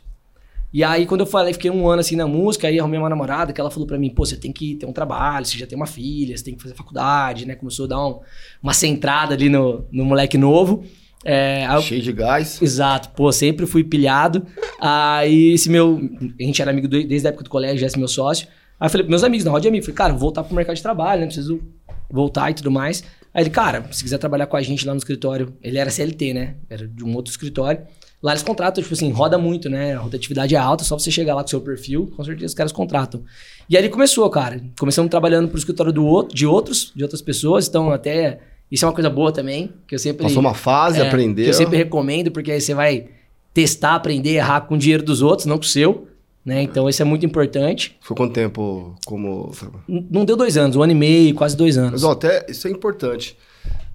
E 0.71 0.83
aí, 0.83 1.06
quando 1.07 1.21
eu 1.21 1.25
falei, 1.27 1.53
fiquei 1.53 1.71
um 1.71 1.88
ano 1.89 2.00
assim 2.01 2.15
na 2.15 2.27
música, 2.27 2.67
aí 2.67 2.79
arrumei 2.79 3.00
uma 3.00 3.09
namorada 3.09 3.51
que 3.51 3.59
ela 3.59 3.71
falou 3.71 3.88
pra 3.88 3.97
mim, 3.97 4.09
pô, 4.11 4.23
você 4.23 4.35
tem 4.38 4.51
que 4.51 4.75
ter 4.75 4.85
um 4.85 4.94
trabalho, 4.94 5.44
você 5.44 5.57
já 5.57 5.65
tem 5.65 5.75
uma 5.75 5.88
filha, 5.88 6.38
você 6.38 6.44
tem 6.44 6.53
que 6.56 6.61
fazer 6.61 6.75
faculdade, 6.75 7.47
né? 7.47 7.56
Começou 7.56 7.85
a 7.85 7.88
dar 7.88 8.06
um- 8.07 8.19
uma 8.61 8.73
centrada 8.73 9.33
ali 9.33 9.50
no, 9.50 9.85
no 9.91 10.06
moleque 10.06 10.38
novo. 10.38 10.83
É, 11.25 11.68
Cheio 11.81 12.01
de 12.01 12.13
gás. 12.13 12.62
Exato, 12.62 13.10
pô, 13.10 13.31
sempre 13.31 13.66
fui 13.66 13.83
pilhado. 13.83 14.45
Aí 14.80 15.54
esse 15.54 15.69
meu. 15.69 16.00
A 16.39 16.44
gente 16.44 16.62
era 16.62 16.71
amigo 16.71 16.88
do- 16.88 17.04
desde 17.06 17.27
a 17.27 17.30
época 17.30 17.44
do 17.44 17.50
colégio, 17.50 17.86
esse 17.86 17.98
meu 18.00 18.07
sócio. 18.07 18.48
Aí 18.80 18.86
eu 18.88 18.89
falei 18.89 19.04
pros 19.06 19.10
meus 19.12 19.24
amigos, 19.24 19.44
na 19.45 19.51
roda 19.51 19.62
de 19.63 19.68
amigos, 19.68 19.86
falei, 19.86 19.98
cara, 19.98 20.13
vou 20.13 20.21
voltar 20.21 20.44
pro 20.44 20.56
mercado 20.56 20.75
de 20.77 20.81
trabalho, 20.81 21.19
né? 21.21 21.25
Preciso 21.27 21.62
voltar 22.10 22.50
e 22.50 22.54
tudo 22.54 22.71
mais. 22.71 23.04
Aí 23.33 23.44
ele, 23.44 23.50
cara, 23.50 23.86
se 23.92 24.01
quiser 24.01 24.18
trabalhar 24.18 24.48
com 24.48 24.56
a 24.56 24.62
gente 24.62 24.86
lá 24.88 24.94
no 24.94 24.98
escritório, 24.98 25.54
ele 25.62 25.77
era 25.77 25.89
CLT, 25.89 26.33
né? 26.33 26.56
Era 26.69 26.88
de 26.88 27.04
um 27.04 27.13
outro 27.16 27.30
escritório. 27.31 27.81
Lá 28.24 28.31
eles 28.31 28.44
contratam, 28.44 28.81
tipo 28.81 28.94
assim, 28.94 29.12
roda 29.12 29.38
muito, 29.38 29.69
né? 29.69 29.94
A 29.95 30.00
rotatividade 30.00 30.56
é 30.56 30.57
alta, 30.57 30.83
só 30.83 30.98
você 30.98 31.12
chegar 31.12 31.36
lá 31.36 31.42
com 31.42 31.48
o 31.48 31.50
seu 31.50 31.62
perfil, 31.62 32.12
com 32.16 32.24
certeza 32.24 32.48
os 32.48 32.54
caras 32.54 32.71
contratam. 32.71 33.24
E 33.69 33.77
aí 33.77 33.81
ele 33.83 33.89
começou, 33.89 34.30
cara. 34.30 34.62
Começamos 34.80 35.10
trabalhando 35.10 35.48
pro 35.50 35.57
escritório 35.57 35.92
do 35.94 36.06
outro, 36.06 36.36
de 36.36 36.45
outros, 36.45 36.92
de 36.95 37.04
outras 37.04 37.21
pessoas, 37.21 37.68
então 37.68 37.92
até. 37.92 38.39
Isso 38.71 38.86
é 38.86 38.88
uma 38.88 38.94
coisa 38.94 39.10
boa 39.10 39.31
também, 39.31 39.74
que 39.88 39.95
eu 39.95 40.00
sempre. 40.00 40.24
Passou 40.24 40.39
uma 40.39 40.54
fase, 40.54 41.00
É, 41.00 41.07
aprendeu. 41.07 41.45
Que 41.45 41.50
eu 41.50 41.54
sempre 41.54 41.77
recomendo, 41.77 42.31
porque 42.31 42.51
aí 42.51 42.62
você 42.62 42.74
vai 42.74 43.07
testar, 43.54 43.95
aprender, 43.95 44.36
errar 44.36 44.62
com 44.62 44.75
o 44.75 44.77
dinheiro 44.77 45.04
dos 45.04 45.21
outros, 45.21 45.45
não 45.45 45.57
com 45.57 45.63
o 45.63 45.68
seu. 45.68 46.07
Né? 46.45 46.63
Então 46.63 46.88
isso 46.88 47.01
é 47.01 47.06
muito 47.06 47.25
importante. 47.25 47.98
Foi 48.01 48.16
quanto 48.16 48.33
tempo 48.33 48.95
como... 49.06 49.51
Não 49.88 50.24
deu 50.24 50.36
dois 50.38 50.56
anos, 50.57 50.75
um 50.75 50.81
ano 50.81 50.94
e 50.94 50.95
meio, 50.95 51.36
quase 51.36 51.56
dois 51.56 51.77
anos. 51.77 52.01
Mas 52.01 52.04
ó, 52.04 52.12
até 52.12 52.45
isso 52.50 52.68
é 52.68 52.71
importante. 52.71 53.38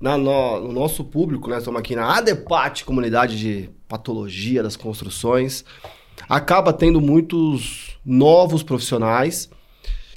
Na, 0.01 0.19
no, 0.19 0.61
no 0.61 0.73
nosso 0.73 1.03
público, 1.05 1.49
né? 1.49 1.59
Estamos 1.59 1.81
aqui 1.81 1.97
na 1.97 2.17
ADEPAT, 2.17 2.85
comunidade 2.85 3.39
de 3.39 3.71
patologia 3.89 4.63
das 4.63 4.77
construções. 4.77 5.65
Acaba 6.29 6.73
tendo 6.73 7.01
muitos 7.01 7.97
novos 8.05 8.63
profissionais 8.63 9.49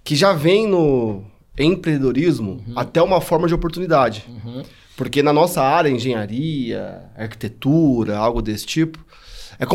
que 0.04 0.16
já 0.16 0.34
vêm 0.34 0.68
no 0.68 1.24
empreendedorismo 1.66 2.64
até 2.76 3.02
uma 3.02 3.20
forma 3.20 3.48
de 3.48 3.54
oportunidade. 3.54 4.26
Uhum. 4.28 4.64
Porque 4.96 5.22
na 5.22 5.32
nossa 5.32 5.62
área, 5.62 5.90
engenharia, 5.90 7.04
arquitetura, 7.16 8.18
algo 8.18 8.42
desse 8.42 8.66
tipo, 8.66 9.00
é 9.60 9.66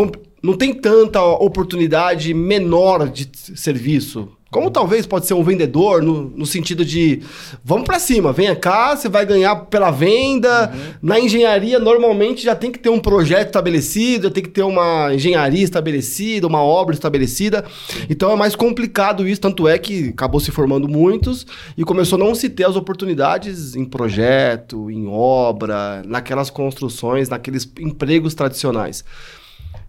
não 0.42 0.56
tem 0.56 0.74
tanta 0.74 1.22
oportunidade 1.22 2.34
menor 2.34 3.08
de 3.08 3.30
serviço. 3.54 4.28
Como 4.52 4.70
talvez 4.70 5.06
pode 5.06 5.26
ser 5.26 5.32
um 5.32 5.42
vendedor, 5.42 6.02
no, 6.02 6.24
no 6.24 6.44
sentido 6.44 6.84
de 6.84 7.22
vamos 7.64 7.84
pra 7.84 7.98
cima, 7.98 8.34
venha 8.34 8.54
cá, 8.54 8.94
você 8.94 9.08
vai 9.08 9.24
ganhar 9.24 9.56
pela 9.56 9.90
venda. 9.90 10.70
Na 11.00 11.18
engenharia, 11.18 11.78
normalmente 11.78 12.44
já 12.44 12.54
tem 12.54 12.70
que 12.70 12.78
ter 12.78 12.90
um 12.90 13.00
projeto 13.00 13.46
estabelecido, 13.46 14.24
já 14.24 14.30
tem 14.30 14.42
que 14.42 14.50
ter 14.50 14.62
uma 14.62 15.14
engenharia 15.14 15.64
estabelecida, 15.64 16.46
uma 16.46 16.62
obra 16.62 16.94
estabelecida. 16.94 17.64
Então 18.10 18.30
é 18.30 18.36
mais 18.36 18.54
complicado 18.54 19.26
isso, 19.26 19.40
tanto 19.40 19.66
é 19.66 19.78
que 19.78 20.10
acabou 20.10 20.38
se 20.38 20.50
formando 20.50 20.86
muitos 20.86 21.46
e 21.74 21.82
começou 21.82 22.20
a 22.20 22.22
não 22.22 22.34
se 22.34 22.50
ter 22.50 22.64
as 22.64 22.76
oportunidades 22.76 23.74
em 23.74 23.86
projeto, 23.86 24.90
em 24.90 25.08
obra, 25.08 26.02
naquelas 26.04 26.50
construções, 26.50 27.30
naqueles 27.30 27.66
empregos 27.80 28.34
tradicionais. 28.34 29.02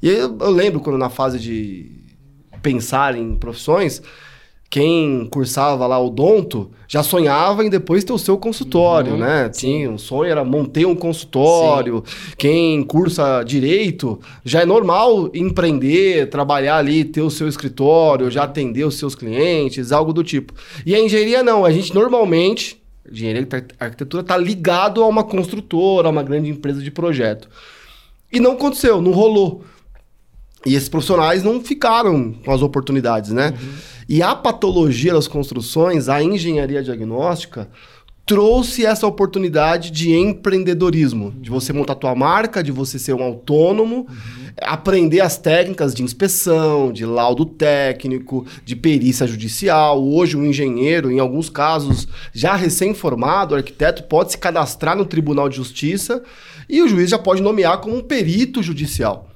E 0.01 0.07
eu, 0.07 0.37
eu 0.39 0.51
lembro 0.51 0.79
quando 0.79 0.97
na 0.97 1.09
fase 1.09 1.37
de 1.37 1.91
pensar 2.61 3.13
em 3.17 3.35
profissões, 3.35 4.01
quem 4.73 5.27
cursava 5.29 5.85
lá 5.85 5.99
o 5.99 6.09
Donto 6.09 6.71
já 6.87 7.03
sonhava 7.03 7.63
em 7.63 7.69
depois 7.69 8.03
ter 8.03 8.11
o 8.11 8.17
seu 8.17 8.39
consultório, 8.39 9.11
Uhum, 9.11 9.19
né? 9.19 9.47
Tinha 9.47 9.87
um 9.87 9.99
sonho, 9.99 10.31
era 10.31 10.43
montei 10.43 10.83
um 10.83 10.95
consultório. 10.95 12.03
Quem 12.35 12.81
cursa 12.81 13.43
direito 13.43 14.19
já 14.43 14.63
é 14.63 14.65
normal 14.65 15.29
empreender, 15.31 16.27
trabalhar 16.27 16.77
ali, 16.77 17.05
ter 17.05 17.21
o 17.21 17.29
seu 17.29 17.47
escritório, 17.47 18.31
já 18.31 18.45
atender 18.45 18.83
os 18.83 18.97
seus 18.97 19.13
clientes, 19.13 19.91
algo 19.91 20.11
do 20.11 20.23
tipo. 20.23 20.55
E 20.83 20.95
a 20.95 20.99
engenharia 20.99 21.43
não, 21.43 21.63
a 21.63 21.71
gente 21.71 21.93
normalmente, 21.93 22.81
engenharia 23.07 23.47
e 23.47 23.73
arquitetura 23.79 24.23
tá 24.23 24.35
ligado 24.35 25.03
a 25.03 25.07
uma 25.07 25.23
construtora, 25.23 26.07
a 26.07 26.11
uma 26.11 26.23
grande 26.23 26.49
empresa 26.49 26.81
de 26.81 26.89
projeto. 26.89 27.47
E 28.31 28.39
não 28.39 28.53
aconteceu, 28.53 28.99
não 28.99 29.11
rolou. 29.11 29.63
E 30.65 30.75
esses 30.75 30.89
profissionais 30.89 31.43
não 31.43 31.61
ficaram 31.61 32.33
com 32.45 32.51
as 32.51 32.61
oportunidades, 32.61 33.31
né? 33.31 33.53
E 34.07 34.21
a 34.21 34.35
patologia 34.35 35.13
das 35.13 35.27
construções, 35.27 36.09
a 36.09 36.21
engenharia 36.23 36.83
diagnóstica, 36.83 37.69
trouxe 38.25 38.85
essa 38.85 39.05
oportunidade 39.05 39.91
de 39.91 40.13
empreendedorismo, 40.13 41.33
de 41.41 41.49
você 41.49 41.73
montar 41.73 41.95
tua 41.95 42.15
marca, 42.15 42.63
de 42.63 42.71
você 42.71 42.97
ser 42.97 43.13
um 43.13 43.21
autônomo, 43.21 44.07
aprender 44.61 45.19
as 45.19 45.37
técnicas 45.37 45.93
de 45.93 46.03
inspeção, 46.03 46.93
de 46.93 47.05
laudo 47.05 47.45
técnico, 47.45 48.45
de 48.63 48.75
perícia 48.77 49.27
judicial. 49.27 50.01
Hoje, 50.01 50.37
um 50.37 50.45
engenheiro, 50.45 51.11
em 51.11 51.19
alguns 51.19 51.49
casos, 51.49 52.07
já 52.33 52.55
recém-formado, 52.55 53.55
arquiteto, 53.55 54.03
pode 54.03 54.31
se 54.31 54.37
cadastrar 54.37 54.95
no 54.95 55.05
Tribunal 55.05 55.49
de 55.49 55.57
Justiça 55.57 56.23
e 56.69 56.81
o 56.81 56.87
juiz 56.87 57.09
já 57.09 57.19
pode 57.19 57.41
nomear 57.41 57.79
como 57.79 57.97
um 57.97 58.01
perito 58.01 58.63
judicial. 58.63 59.32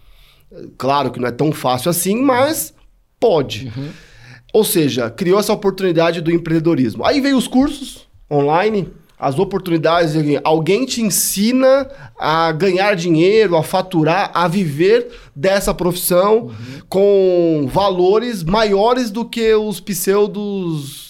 Claro 0.77 1.11
que 1.11 1.19
não 1.19 1.27
é 1.27 1.31
tão 1.31 1.51
fácil 1.51 1.89
assim, 1.89 2.21
mas 2.21 2.73
pode. 3.19 3.71
Ou 4.53 4.63
seja, 4.63 5.09
criou 5.09 5.39
essa 5.39 5.53
oportunidade 5.53 6.21
do 6.21 6.31
empreendedorismo. 6.31 7.05
Aí 7.05 7.19
veio 7.19 7.37
os 7.37 7.47
cursos, 7.47 8.07
online, 8.31 8.91
as 9.19 9.39
oportunidades, 9.39 10.13
alguém 10.43 10.85
te 10.85 11.01
ensina 11.01 11.89
a 12.19 12.51
ganhar 12.51 12.95
dinheiro, 12.95 13.57
a 13.57 13.63
faturar, 13.63 14.31
a 14.33 14.47
viver 14.47 15.07
dessa 15.35 15.73
profissão 15.73 16.45
uhum. 16.45 16.53
com 16.87 17.69
valores 17.71 18.43
maiores 18.43 19.09
do 19.09 19.25
que 19.25 19.53
os 19.55 19.79
pseudos 19.79 21.07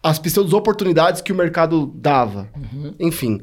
as 0.00 0.18
pseudos 0.18 0.52
oportunidades 0.52 1.20
que 1.20 1.32
o 1.32 1.36
mercado 1.36 1.92
dava. 1.94 2.48
Uhum. 2.56 2.94
Enfim, 3.00 3.40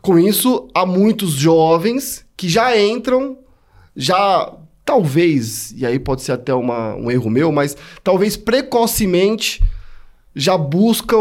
com 0.00 0.18
isso 0.18 0.68
há 0.72 0.86
muitos 0.86 1.32
jovens 1.32 2.24
que 2.36 2.48
já 2.48 2.78
entram 2.78 3.38
já 3.96 4.52
talvez, 4.84 5.72
e 5.76 5.86
aí 5.86 5.98
pode 5.98 6.22
ser 6.22 6.32
até 6.32 6.52
uma, 6.54 6.94
um 6.96 7.10
erro 7.10 7.30
meu, 7.30 7.52
mas 7.52 7.76
talvez 8.02 8.36
precocemente 8.36 9.62
já 10.34 10.56
buscam 10.56 11.18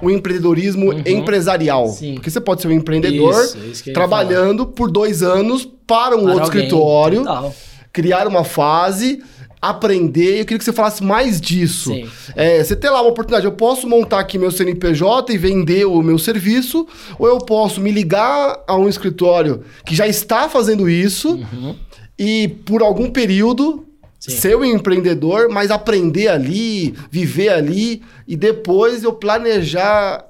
o 0.00 0.10
empreendedorismo 0.10 0.92
uhum. 0.92 1.02
empresarial. 1.06 1.88
Sim. 1.88 2.14
Porque 2.14 2.30
você 2.30 2.40
pode 2.40 2.62
ser 2.62 2.68
um 2.68 2.72
empreendedor 2.72 3.32
isso, 3.44 3.58
isso 3.58 3.92
trabalhando 3.92 4.66
por 4.66 4.90
dois 4.90 5.22
anos 5.22 5.68
para 5.86 6.16
um 6.16 6.24
para 6.24 6.32
outro 6.32 6.44
alguém. 6.44 6.64
escritório, 6.64 7.18
Total. 7.20 7.54
criar 7.92 8.26
uma 8.26 8.44
fase, 8.44 9.22
aprender. 9.60 10.40
Eu 10.40 10.44
queria 10.44 10.58
que 10.58 10.64
você 10.64 10.72
falasse 10.72 11.02
mais 11.02 11.40
disso. 11.40 11.92
É, 12.34 12.62
você 12.62 12.76
tem 12.76 12.90
lá 12.90 13.00
uma 13.00 13.10
oportunidade, 13.10 13.46
eu 13.46 13.52
posso 13.52 13.88
montar 13.88 14.20
aqui 14.20 14.38
meu 14.38 14.50
CNPJ 14.50 15.32
e 15.32 15.38
vender 15.38 15.86
o 15.86 16.02
meu 16.02 16.18
serviço, 16.18 16.86
ou 17.18 17.26
eu 17.26 17.38
posso 17.38 17.80
me 17.80 17.90
ligar 17.90 18.62
a 18.66 18.76
um 18.76 18.88
escritório 18.88 19.62
que 19.84 19.94
já 19.94 20.06
está 20.06 20.48
fazendo 20.48 20.88
isso 20.88 21.34
uhum. 21.52 21.74
E 22.18 22.48
por 22.48 22.82
algum 22.82 23.10
período 23.10 23.86
Sim. 24.18 24.30
ser 24.32 24.56
um 24.56 24.64
empreendedor, 24.64 25.48
mas 25.50 25.70
aprender 25.70 26.28
ali, 26.28 26.94
viver 27.10 27.50
ali 27.50 28.02
e 28.26 28.36
depois 28.36 29.04
eu 29.04 29.12
planejar 29.12 30.24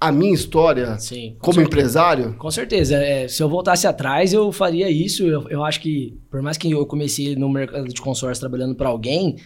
a 0.00 0.12
minha 0.12 0.34
história 0.34 0.98
Sim, 0.98 1.36
com 1.38 1.46
como 1.46 1.54
certeza. 1.54 1.68
empresário? 1.68 2.34
Com 2.34 2.50
certeza. 2.50 2.96
É, 2.96 3.28
se 3.28 3.42
eu 3.42 3.48
voltasse 3.48 3.86
atrás, 3.86 4.32
eu 4.32 4.52
faria 4.52 4.90
isso. 4.90 5.24
Eu, 5.24 5.48
eu 5.48 5.64
acho 5.64 5.80
que, 5.80 6.18
por 6.30 6.42
mais 6.42 6.56
que 6.56 6.70
eu 6.70 6.84
comecei 6.86 7.34
no 7.34 7.48
mercado 7.48 7.88
de 7.88 8.00
consórcio 8.00 8.40
trabalhando 8.40 8.74
para 8.74 8.88
alguém, 8.88 9.36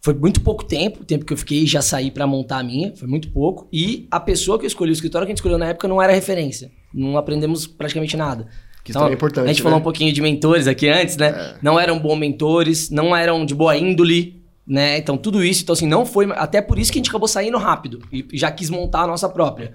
foi 0.00 0.14
muito 0.14 0.40
pouco 0.40 0.64
tempo, 0.64 1.00
o 1.02 1.04
tempo 1.04 1.24
que 1.24 1.32
eu 1.32 1.36
fiquei 1.36 1.64
e 1.64 1.66
já 1.66 1.82
saí 1.82 2.12
para 2.12 2.26
montar 2.26 2.58
a 2.58 2.62
minha, 2.62 2.94
foi 2.94 3.08
muito 3.08 3.30
pouco. 3.32 3.66
E 3.72 4.06
a 4.08 4.20
pessoa 4.20 4.58
que 4.58 4.64
eu 4.64 4.68
escolhi, 4.68 4.90
o 4.90 4.92
escritório 4.92 5.26
que 5.26 5.30
a 5.30 5.32
gente 5.32 5.38
escolheu 5.38 5.58
na 5.58 5.66
época 5.66 5.88
não 5.88 6.00
era 6.00 6.12
referência. 6.12 6.70
Não 6.94 7.18
aprendemos 7.18 7.66
praticamente 7.66 8.16
nada. 8.16 8.46
Que 8.86 8.92
então, 8.92 9.08
é 9.08 9.12
importante. 9.12 9.46
A 9.46 9.48
gente 9.48 9.58
né? 9.58 9.62
falou 9.64 9.80
um 9.80 9.82
pouquinho 9.82 10.12
de 10.12 10.22
mentores 10.22 10.68
aqui 10.68 10.88
antes, 10.88 11.16
né? 11.16 11.26
É. 11.26 11.54
Não 11.60 11.78
eram 11.78 11.98
bons 11.98 12.16
mentores, 12.16 12.88
não 12.88 13.16
eram 13.16 13.44
de 13.44 13.52
boa 13.52 13.76
índole, 13.76 14.40
né? 14.64 14.96
Então, 14.96 15.16
tudo 15.16 15.42
isso, 15.42 15.64
então 15.64 15.72
assim, 15.72 15.88
não 15.88 16.06
foi. 16.06 16.30
Até 16.36 16.62
por 16.62 16.78
isso 16.78 16.92
que 16.92 16.98
a 16.98 17.00
gente 17.00 17.08
acabou 17.08 17.26
saindo 17.26 17.58
rápido 17.58 18.00
e 18.12 18.24
já 18.34 18.48
quis 18.48 18.70
montar 18.70 19.02
a 19.02 19.06
nossa 19.08 19.28
própria. 19.28 19.72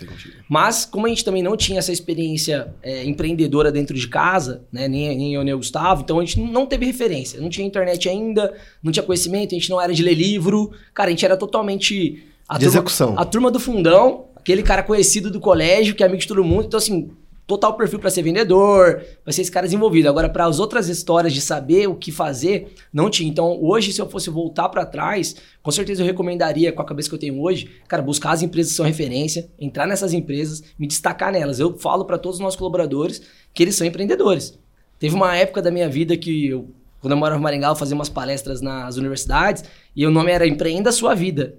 Mas, 0.48 0.86
como 0.86 1.08
a 1.08 1.10
gente 1.10 1.26
também 1.26 1.44
não 1.44 1.58
tinha 1.58 1.80
essa 1.80 1.92
experiência 1.92 2.74
é, 2.82 3.04
empreendedora 3.04 3.70
dentro 3.70 3.98
de 3.98 4.08
casa, 4.08 4.64
né? 4.72 4.88
Nem, 4.88 5.14
nem 5.18 5.34
eu 5.36 5.44
nem 5.44 5.54
o 5.54 5.58
Gustavo, 5.58 6.04
então 6.04 6.18
a 6.18 6.24
gente 6.24 6.40
não 6.40 6.66
teve 6.66 6.86
referência. 6.86 7.42
Não 7.42 7.50
tinha 7.50 7.68
internet 7.68 8.08
ainda, 8.08 8.54
não 8.82 8.94
tinha 8.94 9.04
conhecimento, 9.04 9.54
a 9.54 9.58
gente 9.58 9.70
não 9.70 9.82
era 9.82 9.94
de 9.94 10.02
ler 10.02 10.14
livro. 10.14 10.72
Cara, 10.94 11.10
a 11.10 11.12
gente 11.12 11.26
era 11.26 11.36
totalmente. 11.36 12.24
A 12.48 12.58
de 12.58 12.64
turma, 12.64 12.80
execução. 12.80 13.20
A 13.20 13.26
turma 13.26 13.52
do 13.52 13.60
fundão, 13.60 14.28
aquele 14.38 14.64
cara 14.64 14.82
conhecido 14.82 15.30
do 15.30 15.42
colégio, 15.42 15.96
que 15.96 16.02
é 16.02 16.06
amigo 16.06 16.22
de 16.22 16.28
todo 16.30 16.42
mundo. 16.46 16.68
Então, 16.68 16.78
assim, 16.78 17.12
total 17.52 17.76
perfil 17.76 18.00
para 18.00 18.10
ser 18.10 18.22
vendedor, 18.22 19.04
para 19.24 19.34
ser 19.34 19.42
esse 19.42 19.52
cara 19.52 19.68
desenvolvido. 19.68 20.08
Agora, 20.08 20.30
para 20.30 20.46
as 20.46 20.58
outras 20.58 20.88
histórias 20.88 21.34
de 21.34 21.42
saber 21.42 21.88
o 21.88 21.96
que 21.96 22.10
fazer, 22.10 22.74
não 22.94 23.10
tinha. 23.10 23.30
Então, 23.30 23.62
hoje, 23.62 23.92
se 23.92 24.02
eu 24.02 24.10
fosse 24.10 24.30
voltar 24.30 24.70
para 24.70 24.86
trás, 24.86 25.36
com 25.62 25.70
certeza 25.70 26.02
eu 26.02 26.06
recomendaria, 26.06 26.72
com 26.72 26.82
a 26.82 26.86
cabeça 26.86 27.10
que 27.10 27.16
eu 27.16 27.20
tenho 27.20 27.42
hoje, 27.42 27.70
cara, 27.90 28.02
buscar 28.02 28.32
as 28.32 28.42
empresas 28.42 28.72
que 28.72 28.78
são 28.78 28.86
referência, 28.86 29.50
entrar 29.60 29.86
nessas 29.86 30.14
empresas, 30.14 30.64
me 30.80 30.88
destacar 30.88 31.34
nelas. 31.34 31.60
Eu 31.60 31.78
falo 31.78 32.06
para 32.06 32.18
todos 32.18 32.38
os 32.38 32.42
nossos 32.42 32.58
colaboradores 32.58 33.22
que 33.54 33.64
eles 33.64 33.76
são 33.76 33.86
empreendedores. 33.86 34.58
Teve 34.98 35.14
uma 35.14 35.36
época 35.36 35.62
da 35.62 35.72
minha 35.72 35.90
vida 35.90 36.16
que 36.16 36.48
eu, 36.48 36.70
quando 37.02 37.12
eu 37.12 37.18
morava 37.18 37.38
em 37.38 37.44
Maringá, 37.44 37.68
eu 37.68 37.76
fazia 37.76 37.96
umas 37.96 38.08
palestras 38.08 38.62
nas 38.62 38.96
universidades 38.96 39.66
e 39.94 40.06
o 40.06 40.12
nome 40.12 40.32
era 40.32 40.48
Empreenda 40.48 40.90
Sua 40.92 41.14
Vida. 41.14 41.56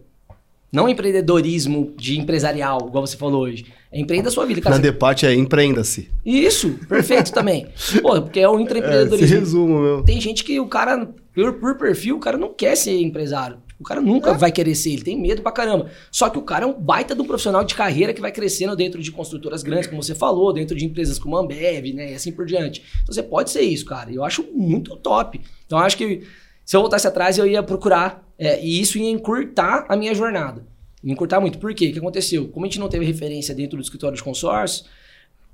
Não 0.72 0.88
empreendedorismo 0.88 1.92
de 1.99 2.18
empresarial, 2.18 2.87
igual 2.88 3.06
você 3.06 3.14
falou 3.14 3.42
hoje. 3.42 3.66
É 3.92 4.00
empreenda 4.00 4.30
a 4.30 4.32
sua 4.32 4.46
vida. 4.46 4.62
Cara, 4.62 4.76
Na 4.76 4.80
debate 4.80 5.26
é 5.26 5.34
empreenda-se. 5.34 6.08
Isso, 6.25 6.70
perfeito 6.88 7.30
também. 7.34 7.66
Pô, 8.00 8.22
porque 8.22 8.40
é 8.40 8.49
o 8.49 8.58
intraempreendedorismo. 8.58 9.37
É, 9.37 9.38
resumo, 9.38 9.78
meu. 9.80 10.02
Tem 10.02 10.18
gente 10.18 10.42
que 10.42 10.58
o 10.58 10.66
cara, 10.66 11.11
por, 11.34 11.52
por 11.54 11.76
perfil, 11.76 12.16
o 12.16 12.18
cara 12.18 12.38
não 12.38 12.54
quer 12.54 12.75
ser 12.75 12.99
empresário. 12.99 13.58
O 13.78 13.84
cara 13.84 14.00
nunca 14.00 14.30
é. 14.30 14.34
vai 14.34 14.50
querer 14.50 14.75
ser, 14.75 14.92
ele 14.92 15.02
tem 15.02 15.20
medo 15.20 15.42
pra 15.42 15.52
caramba. 15.52 15.90
Só 16.11 16.30
que 16.30 16.38
o 16.38 16.42
cara 16.42 16.64
é 16.64 16.66
um 16.66 16.72
baita 16.72 17.14
de 17.14 17.20
um 17.20 17.26
profissional 17.26 17.64
de 17.64 17.75
carreira 17.75 18.14
que 18.14 18.20
vai 18.20 18.32
crescendo 18.32 18.75
dentro 18.75 19.02
de 19.02 19.12
construtoras 19.12 19.62
grandes, 19.62 19.88
como 19.88 20.02
você 20.02 20.14
falou, 20.14 20.52
dentro 20.54 20.75
de 20.75 20.87
empresas 20.87 21.18
como 21.18 21.37
a 21.37 21.40
Ambev, 21.40 21.92
né, 21.92 22.12
e 22.12 22.14
assim 22.14 22.32
por 22.32 22.46
diante. 22.46 22.82
Então 23.02 23.12
você 23.12 23.22
pode 23.22 23.50
ser 23.50 23.62
isso, 23.62 23.84
cara. 23.84 24.11
Eu 24.11 24.25
acho 24.25 24.42
muito 24.54 24.96
top. 24.96 25.38
Então 25.66 25.78
eu 25.78 25.84
acho 25.84 25.99
que 25.99 26.22
se 26.64 26.76
eu 26.76 26.80
voltasse 26.80 27.06
atrás, 27.06 27.37
eu 27.37 27.46
ia 27.46 27.62
procurar, 27.62 28.26
é, 28.38 28.64
e 28.64 28.80
isso 28.80 28.96
ia 28.96 29.11
encurtar 29.11 29.84
a 29.88 29.96
minha 29.96 30.14
jornada 30.14 30.71
encurtar 31.04 31.40
muito. 31.40 31.59
Por 31.59 31.75
quê? 31.75 31.88
O 31.88 31.92
que 31.92 31.99
aconteceu? 31.99 32.49
Como 32.49 32.64
a 32.64 32.68
gente 32.68 32.78
não 32.78 32.88
teve 32.88 33.04
referência 33.04 33.54
dentro 33.54 33.76
do 33.76 33.82
escritório 33.82 34.16
de 34.16 34.23
consórcio, 34.23 34.85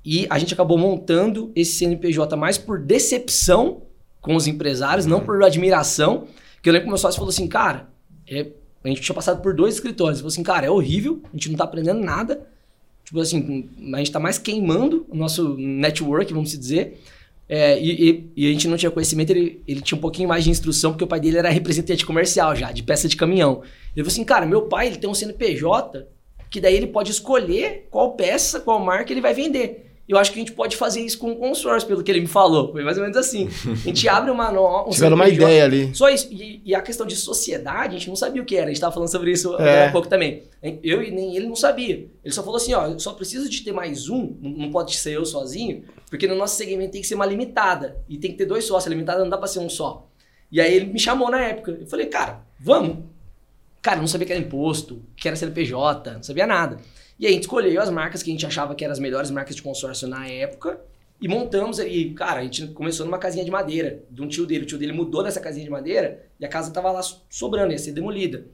e 0.03 0.25
a 0.29 0.39
gente 0.39 0.53
acabou 0.53 0.77
montando 0.77 1.51
esse 1.55 1.73
CNPJ 1.73 2.35
mais 2.35 2.57
por 2.57 2.79
decepção 2.79 3.83
com 4.21 4.35
os 4.35 4.47
empresários, 4.47 5.05
não 5.05 5.19
por 5.19 5.43
admiração. 5.43 6.27
Que 6.61 6.69
eu 6.69 6.73
lembro 6.73 6.85
que 6.85 6.89
meu 6.89 6.97
sócio 6.97 7.17
falou 7.17 7.29
assim, 7.29 7.47
cara, 7.47 7.89
é, 8.27 8.47
a 8.83 8.87
gente 8.87 9.01
tinha 9.01 9.15
passado 9.15 9.41
por 9.41 9.53
dois 9.53 9.75
escritórios. 9.75 10.19
Ele 10.19 10.23
falou 10.23 10.33
assim, 10.33 10.43
cara, 10.43 10.65
é 10.65 10.69
horrível, 10.69 11.21
a 11.25 11.35
gente 11.35 11.49
não 11.49 11.57
tá 11.57 11.65
aprendendo 11.65 12.01
nada. 12.01 12.47
Tipo 13.03 13.19
assim, 13.19 13.69
a 13.93 13.97
gente 13.97 14.11
tá 14.11 14.19
mais 14.19 14.37
queimando 14.37 15.05
o 15.09 15.15
nosso 15.15 15.57
network, 15.57 16.33
vamos 16.33 16.51
dizer. 16.51 17.01
É, 17.51 17.79
e, 17.79 18.09
e, 18.09 18.31
e, 18.37 18.47
a 18.47 18.51
gente 18.51 18.67
não 18.67 18.77
tinha 18.77 18.91
conhecimento, 18.91 19.31
ele, 19.31 19.63
ele 19.67 19.81
tinha 19.81 19.97
um 19.97 20.01
pouquinho 20.01 20.29
mais 20.29 20.43
de 20.43 20.51
instrução, 20.51 20.91
porque 20.91 21.03
o 21.03 21.07
pai 21.07 21.19
dele 21.19 21.39
era 21.39 21.49
representante 21.49 22.05
comercial 22.05 22.55
já, 22.55 22.71
de 22.71 22.83
peça 22.83 23.07
de 23.07 23.17
caminhão. 23.17 23.63
Ele 23.95 24.03
falou 24.03 24.07
assim, 24.07 24.23
cara, 24.23 24.45
meu 24.45 24.63
pai 24.63 24.85
ele 24.85 24.97
tem 24.97 25.09
um 25.09 25.15
CNPJ, 25.15 26.07
que 26.51 26.61
daí 26.61 26.75
ele 26.75 26.85
pode 26.85 27.09
escolher 27.09 27.87
qual 27.89 28.15
peça, 28.15 28.59
qual 28.59 28.79
marca 28.79 29.11
ele 29.11 29.19
vai 29.19 29.33
vender. 29.33 29.88
Eu 30.09 30.17
acho 30.17 30.31
que 30.31 30.39
a 30.39 30.41
gente 30.41 30.53
pode 30.53 30.75
fazer 30.75 31.01
isso 31.01 31.19
com 31.19 31.31
o 31.31 31.35
consórcio, 31.35 31.87
pelo 31.87 32.03
que 32.03 32.11
ele 32.11 32.21
me 32.21 32.27
falou. 32.27 32.71
Foi 32.71 32.83
mais 32.83 32.97
ou 32.97 33.03
menos 33.03 33.15
assim. 33.15 33.47
A 33.63 33.75
gente 33.75 34.09
abre 34.09 34.31
uma... 34.31 34.49
Um 34.49 34.89
Tiveram 34.89 35.15
uma 35.15 35.29
ideia 35.29 35.63
ali. 35.63 35.95
Só 35.95 36.09
isso. 36.09 36.27
E, 36.31 36.63
e, 36.65 36.73
a 36.73 36.81
questão 36.81 37.05
de 37.05 37.15
sociedade, 37.15 37.95
a 37.95 37.99
gente 37.99 38.09
não 38.09 38.15
sabia 38.15 38.41
o 38.41 38.45
que 38.45 38.55
era. 38.55 38.65
A 38.65 38.67
gente 38.69 38.77
estava 38.77 38.91
falando 38.91 39.11
sobre 39.11 39.31
isso 39.31 39.55
é. 39.57 39.85
há 39.85 39.91
pouco 39.91 40.07
também. 40.07 40.45
Eu 40.81 41.03
e 41.03 41.11
nem 41.11 41.35
ele 41.37 41.45
não 41.45 41.55
sabia. 41.55 42.07
Ele 42.23 42.33
só 42.33 42.41
falou 42.41 42.57
assim, 42.57 42.73
ó, 42.73 42.87
eu 42.87 42.99
só 42.99 43.13
preciso 43.13 43.47
de 43.47 43.61
ter 43.61 43.71
mais 43.71 44.09
um, 44.09 44.35
não 44.41 44.71
pode 44.71 44.95
ser 44.95 45.11
eu 45.11 45.23
sozinho, 45.27 45.83
porque 46.09 46.27
no 46.27 46.33
nosso 46.33 46.55
segmento 46.55 46.93
tem 46.93 47.01
que 47.01 47.07
ser 47.07 47.13
uma 47.13 47.27
limitada. 47.27 47.97
E 48.09 48.17
tem 48.17 48.31
que 48.31 48.37
ter 48.37 48.45
dois 48.45 48.65
sócios. 48.65 48.87
A 48.87 48.89
limitada 48.89 49.19
não 49.19 49.29
dá 49.29 49.37
para 49.37 49.47
ser 49.47 49.59
um 49.59 49.69
só. 49.69 50.09
E 50.51 50.59
aí 50.59 50.73
ele 50.73 50.87
me 50.87 50.97
chamou 50.97 51.29
na 51.29 51.39
época. 51.39 51.77
Eu 51.79 51.85
falei, 51.85 52.07
cara, 52.07 52.41
vamos. 52.59 52.97
Cara, 53.79 53.99
não 53.99 54.07
sabia 54.07 54.25
que 54.25 54.33
era 54.33 54.41
imposto, 54.41 55.03
que 55.15 55.27
era 55.27 55.37
CNPJ, 55.37 56.13
não 56.13 56.23
sabia 56.23 56.47
nada. 56.47 56.79
E 57.19 57.25
aí 57.25 57.33
a 57.33 57.35
gente 57.35 57.43
escolheu 57.43 57.81
as 57.81 57.89
marcas 57.89 58.23
que 58.23 58.29
a 58.29 58.33
gente 58.33 58.45
achava 58.45 58.73
que 58.73 58.83
eram 58.83 58.93
as 58.93 58.99
melhores 58.99 59.29
marcas 59.29 59.53
de 59.53 59.61
consórcio 59.61 60.07
na 60.07 60.25
época 60.25 60.79
e 61.21 61.27
montamos 61.27 61.77
aí. 61.77 62.13
Cara, 62.13 62.39
a 62.39 62.43
gente 62.43 62.67
começou 62.67 63.05
numa 63.05 63.17
casinha 63.17 63.43
de 63.43 63.51
madeira, 63.51 64.03
de 64.09 64.21
um 64.21 64.27
tio 64.27 64.45
dele. 64.45 64.63
O 64.63 64.65
tio 64.65 64.77
dele 64.77 64.93
mudou 64.93 65.21
dessa 65.21 65.41
casinha 65.41 65.65
de 65.65 65.69
madeira 65.69 66.25
e 66.39 66.45
a 66.45 66.47
casa 66.47 66.71
tava 66.71 66.89
lá 66.91 67.01
sobrando, 67.29 67.73
ia 67.73 67.77
ser 67.77 67.91
demolida. 67.91 68.45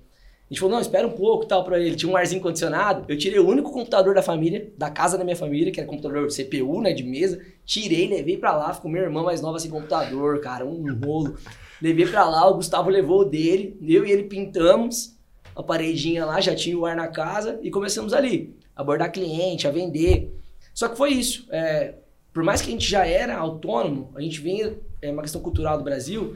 A 0.49 0.53
gente 0.53 0.59
falou, 0.59 0.75
não, 0.75 0.81
espera 0.81 1.05
um 1.05 1.11
pouco 1.11 1.45
tal 1.45 1.63
para 1.63 1.79
ele. 1.79 1.95
Tinha 1.95 2.11
um 2.11 2.17
arzinho 2.17 2.41
condicionado. 2.41 3.05
Eu 3.07 3.17
tirei 3.17 3.37
o 3.37 3.47
único 3.47 3.71
computador 3.71 4.15
da 4.15 4.23
família, 4.23 4.71
da 4.75 4.89
casa 4.89 5.15
da 5.15 5.23
minha 5.23 5.35
família, 5.35 5.71
que 5.71 5.79
era 5.79 5.87
computador 5.87 6.27
CPU, 6.27 6.81
né, 6.81 6.91
de 6.91 7.03
mesa. 7.03 7.39
Tirei, 7.65 8.07
levei 8.07 8.37
para 8.37 8.55
lá, 8.55 8.73
ficou 8.73 8.89
minha 8.89 9.03
irmã 9.03 9.21
mais 9.21 9.41
nova 9.41 9.59
sem 9.59 9.69
computador, 9.69 10.39
cara, 10.41 10.65
um 10.65 10.91
rolo. 11.03 11.35
Levei 11.79 12.07
para 12.07 12.27
lá, 12.27 12.47
o 12.47 12.55
Gustavo 12.55 12.89
levou 12.89 13.21
o 13.21 13.25
dele, 13.25 13.77
eu 13.81 14.05
e 14.05 14.11
ele 14.11 14.23
pintamos 14.23 15.14
a 15.55 15.63
paredinha 15.63 16.25
lá, 16.25 16.41
já 16.41 16.53
tinha 16.53 16.77
o 16.77 16.85
ar 16.85 16.95
na 16.95 17.07
casa 17.07 17.59
e 17.61 17.71
começamos 17.71 18.13
ali, 18.13 18.55
a 18.75 18.81
abordar 18.81 19.11
cliente, 19.11 19.67
a 19.67 19.71
vender. 19.71 20.31
Só 20.73 20.89
que 20.89 20.97
foi 20.97 21.11
isso. 21.11 21.47
É, 21.49 21.95
por 22.33 22.43
mais 22.43 22.61
que 22.61 22.67
a 22.67 22.71
gente 22.71 22.89
já 22.89 23.05
era 23.07 23.37
autônomo, 23.37 24.11
a 24.15 24.21
gente 24.21 24.41
vinha, 24.41 24.77
é 25.01 25.11
uma 25.11 25.21
questão 25.21 25.41
cultural 25.41 25.77
do 25.77 25.83
Brasil, 25.83 26.35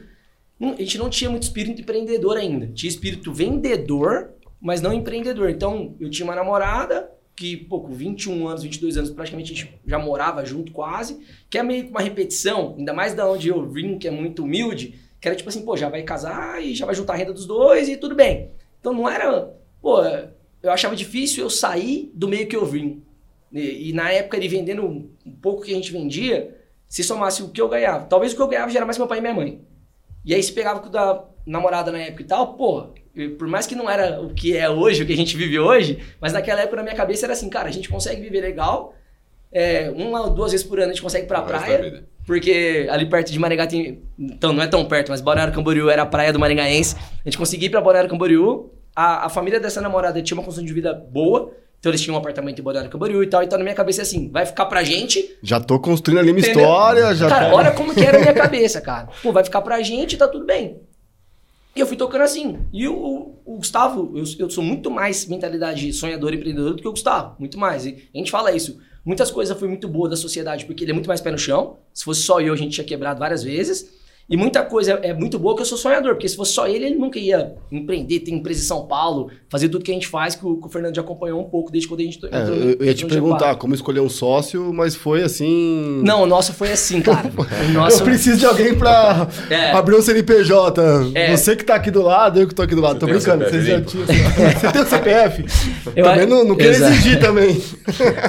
a 0.60 0.80
gente 0.80 0.98
não 0.98 1.10
tinha 1.10 1.30
muito 1.30 1.42
espírito 1.42 1.80
empreendedor 1.80 2.36
ainda. 2.36 2.66
Tinha 2.68 2.88
espírito 2.88 3.32
vendedor, 3.32 4.30
mas 4.60 4.80
não 4.80 4.92
empreendedor. 4.92 5.50
Então, 5.50 5.94
eu 6.00 6.10
tinha 6.10 6.24
uma 6.24 6.34
namorada 6.34 7.10
que, 7.36 7.56
pô, 7.56 7.80
com 7.80 7.92
21 7.92 8.48
anos, 8.48 8.62
22 8.62 8.96
anos, 8.98 9.10
praticamente 9.10 9.52
a 9.52 9.56
gente 9.56 9.80
já 9.86 9.98
morava 9.98 10.44
junto 10.44 10.72
quase, 10.72 11.20
que 11.48 11.56
é 11.56 11.62
meio 11.62 11.84
que 11.84 11.90
uma 11.90 12.00
repetição, 12.00 12.74
ainda 12.78 12.92
mais 12.92 13.14
da 13.14 13.30
onde 13.30 13.48
eu 13.48 13.66
vim, 13.66 13.98
que 13.98 14.06
é 14.06 14.10
muito 14.10 14.42
humilde, 14.42 15.00
que 15.18 15.26
era 15.26 15.34
tipo 15.34 15.48
assim, 15.48 15.64
pô, 15.64 15.76
já 15.76 15.88
vai 15.88 16.02
casar 16.02 16.62
e 16.62 16.74
já 16.74 16.84
vai 16.84 16.94
juntar 16.94 17.14
a 17.14 17.16
renda 17.16 17.32
dos 17.32 17.46
dois 17.46 17.88
e 17.88 17.96
tudo 17.96 18.14
bem. 18.14 18.50
Então 18.80 18.92
não 18.92 19.08
era. 19.08 19.54
Pô, 19.80 20.00
eu 20.62 20.72
achava 20.72 20.96
difícil 20.96 21.44
eu 21.44 21.50
sair 21.50 22.10
do 22.14 22.28
meio 22.28 22.46
que 22.46 22.56
eu 22.56 22.64
vim. 22.66 23.02
E, 23.52 23.90
e 23.90 23.92
na 23.92 24.10
época 24.10 24.36
ele 24.36 24.48
vendendo 24.48 24.84
um, 24.84 25.10
pouco 25.40 25.62
que 25.62 25.72
a 25.72 25.74
gente 25.74 25.92
vendia, 25.92 26.56
se 26.88 27.04
somasse 27.04 27.42
o 27.42 27.48
que 27.48 27.60
eu 27.60 27.68
ganhava. 27.68 28.06
Talvez 28.06 28.32
o 28.32 28.36
que 28.36 28.42
eu 28.42 28.48
ganhava 28.48 28.70
já 28.70 28.78
era 28.78 28.86
mais 28.86 28.98
meu 28.98 29.06
pai 29.06 29.18
e 29.18 29.20
minha 29.20 29.34
mãe. 29.34 29.60
E 30.24 30.34
aí 30.34 30.42
se 30.42 30.52
pegava 30.52 30.80
com 30.80 30.90
da 30.90 31.24
namorada 31.46 31.90
na 31.90 31.98
época 31.98 32.22
e 32.22 32.26
tal, 32.26 32.54
pô, 32.54 32.88
por 33.38 33.48
mais 33.48 33.66
que 33.66 33.74
não 33.74 33.88
era 33.88 34.20
o 34.20 34.34
que 34.34 34.56
é 34.56 34.68
hoje, 34.68 35.02
o 35.02 35.06
que 35.06 35.12
a 35.12 35.16
gente 35.16 35.36
vive 35.36 35.58
hoje, 35.58 35.98
mas 36.20 36.32
naquela 36.32 36.60
época 36.60 36.76
na 36.76 36.82
minha 36.82 36.94
cabeça 36.94 37.26
era 37.26 37.32
assim, 37.32 37.48
cara, 37.48 37.68
a 37.68 37.72
gente 37.72 37.88
consegue 37.88 38.20
viver 38.20 38.42
legal, 38.42 38.94
é, 39.50 39.90
uma 39.90 40.20
ou 40.20 40.30
duas 40.30 40.52
vezes 40.52 40.64
por 40.64 40.78
ano 40.78 40.90
a 40.90 40.92
gente 40.92 41.02
consegue 41.02 41.24
ir 41.24 41.28
pra 41.28 41.40
O 41.40 41.46
praia. 41.46 42.04
Porque 42.30 42.86
ali 42.88 43.06
perto 43.06 43.32
de 43.32 43.38
Maringá 43.40 43.66
tem. 43.66 44.04
Então, 44.16 44.52
não 44.52 44.62
é 44.62 44.68
tão 44.68 44.84
perto, 44.84 45.08
mas 45.08 45.20
Balneário 45.20 45.52
Camboriú 45.52 45.90
era 45.90 46.02
a 46.02 46.06
praia 46.06 46.32
do 46.32 46.38
Maringaense. 46.38 46.94
A 46.94 47.28
gente 47.28 47.36
conseguia 47.36 47.66
ir 47.66 47.70
pra 47.70 47.80
Balneário 47.80 48.08
Camboriú. 48.08 48.70
A, 48.94 49.26
a 49.26 49.28
família 49.28 49.58
dessa 49.58 49.80
namorada 49.80 50.22
tinha 50.22 50.38
uma 50.38 50.44
condição 50.44 50.64
de 50.64 50.72
vida 50.72 50.94
boa. 50.94 51.50
Então 51.80 51.90
eles 51.90 52.00
tinham 52.00 52.14
um 52.14 52.18
apartamento 52.20 52.60
em 52.60 52.62
Balneário 52.62 52.88
Camboriú 52.88 53.20
e 53.20 53.26
tal. 53.26 53.42
Então 53.42 53.58
na 53.58 53.64
minha 53.64 53.74
cabeça 53.74 54.02
é 54.02 54.04
assim, 54.04 54.30
vai 54.30 54.46
ficar 54.46 54.66
pra 54.66 54.84
gente. 54.84 55.38
Já 55.42 55.58
tô 55.58 55.80
construindo 55.80 56.18
ali 56.20 56.32
minha 56.32 56.46
Entendeu? 56.46 56.62
história, 56.62 57.14
já 57.16 57.28
cara, 57.28 57.46
tá... 57.46 57.52
olha 57.56 57.72
como 57.72 57.92
que 57.92 58.00
era 58.00 58.18
a 58.18 58.20
minha 58.20 58.34
cabeça, 58.34 58.80
cara. 58.80 59.08
Pô, 59.20 59.32
vai 59.32 59.42
ficar 59.42 59.60
pra 59.60 59.82
gente, 59.82 60.16
tá 60.16 60.28
tudo 60.28 60.46
bem. 60.46 60.80
E 61.74 61.80
eu 61.80 61.86
fui 61.88 61.96
tocando 61.96 62.22
assim. 62.22 62.60
E 62.72 62.86
o, 62.86 63.34
o 63.44 63.56
Gustavo, 63.56 64.12
eu, 64.16 64.22
eu 64.38 64.50
sou 64.50 64.62
muito 64.62 64.88
mais 64.88 65.26
mentalidade 65.26 65.92
sonhador 65.92 66.32
e 66.32 66.36
empreendedor 66.36 66.74
do 66.74 66.80
que 66.80 66.86
o 66.86 66.92
Gustavo. 66.92 67.34
Muito 67.40 67.58
mais. 67.58 67.86
E 67.86 68.08
a 68.14 68.18
gente 68.18 68.30
fala 68.30 68.52
isso. 68.52 68.78
Muitas 69.04 69.30
coisas 69.30 69.58
foi 69.58 69.68
muito 69.68 69.88
boa 69.88 70.08
da 70.08 70.16
sociedade, 70.16 70.66
porque 70.66 70.84
ele 70.84 70.90
é 70.90 70.94
muito 70.94 71.08
mais 71.08 71.20
pé 71.20 71.30
no 71.30 71.38
chão. 71.38 71.78
Se 71.92 72.04
fosse 72.04 72.22
só 72.22 72.40
eu, 72.40 72.52
a 72.52 72.56
gente 72.56 72.72
tinha 72.72 72.84
quebrado 72.84 73.18
várias 73.18 73.42
vezes. 73.42 73.99
E 74.30 74.36
muita 74.36 74.62
coisa 74.62 74.92
é 75.02 75.12
muito 75.12 75.38
boa 75.40 75.56
que 75.56 75.62
eu 75.62 75.66
sou 75.66 75.76
sonhador, 75.76 76.14
porque 76.14 76.28
se 76.28 76.36
fosse 76.36 76.52
só 76.52 76.68
ele, 76.68 76.84
ele 76.86 76.94
nunca 76.94 77.18
ia 77.18 77.52
empreender, 77.72 78.20
ter 78.20 78.30
empresa 78.30 78.60
em 78.60 78.64
São 78.64 78.86
Paulo, 78.86 79.28
fazer 79.48 79.68
tudo 79.68 79.84
que 79.84 79.90
a 79.90 79.94
gente 79.94 80.06
faz, 80.06 80.36
que 80.36 80.46
o, 80.46 80.56
que 80.56 80.66
o 80.68 80.70
Fernando 80.70 80.94
já 80.94 81.02
acompanhou 81.02 81.40
um 81.40 81.44
pouco 81.50 81.72
desde 81.72 81.88
quando 81.88 82.00
a 82.00 82.04
gente 82.04 82.20
É, 82.24 82.40
entrou 82.40 82.56
eu, 82.56 82.76
eu 82.78 82.86
ia 82.86 82.94
te 82.94 83.02
no 83.02 83.08
G4. 83.10 83.12
perguntar 83.12 83.54
como 83.56 83.74
escolher 83.74 83.98
um 84.00 84.08
sócio, 84.08 84.72
mas 84.72 84.94
foi 84.94 85.22
assim... 85.24 86.00
Não, 86.04 86.22
o 86.22 86.26
nosso 86.26 86.52
foi 86.52 86.70
assim, 86.70 87.00
cara. 87.02 87.28
Nosso... 87.74 88.00
Eu 88.00 88.04
preciso 88.04 88.38
de 88.38 88.46
alguém 88.46 88.72
pra 88.74 89.26
É. 89.50 89.72
abrir 89.72 89.96
um 89.96 90.02
CNPJ. 90.02 90.80
É. 91.14 91.36
Você 91.36 91.56
que 91.56 91.64
tá 91.64 91.74
aqui 91.74 91.90
do 91.90 92.02
lado, 92.02 92.40
eu 92.40 92.46
que 92.46 92.54
tô 92.54 92.62
aqui 92.62 92.74
do 92.76 92.80
lado. 92.80 92.94
Você 92.94 93.00
tô 93.00 93.06
brincando. 93.06 93.44
Você, 93.44 93.62
já 93.62 93.80
tinha... 93.82 94.04
você 94.06 94.72
tem 94.72 94.82
o 94.82 94.86
CPF? 94.86 95.44
Eu 95.96 96.04
também 96.04 96.20
acho- 96.20 96.28
não, 96.28 96.44
não 96.44 96.56
quero 96.56 96.70
exigir 96.70 97.18
também. 97.18 97.60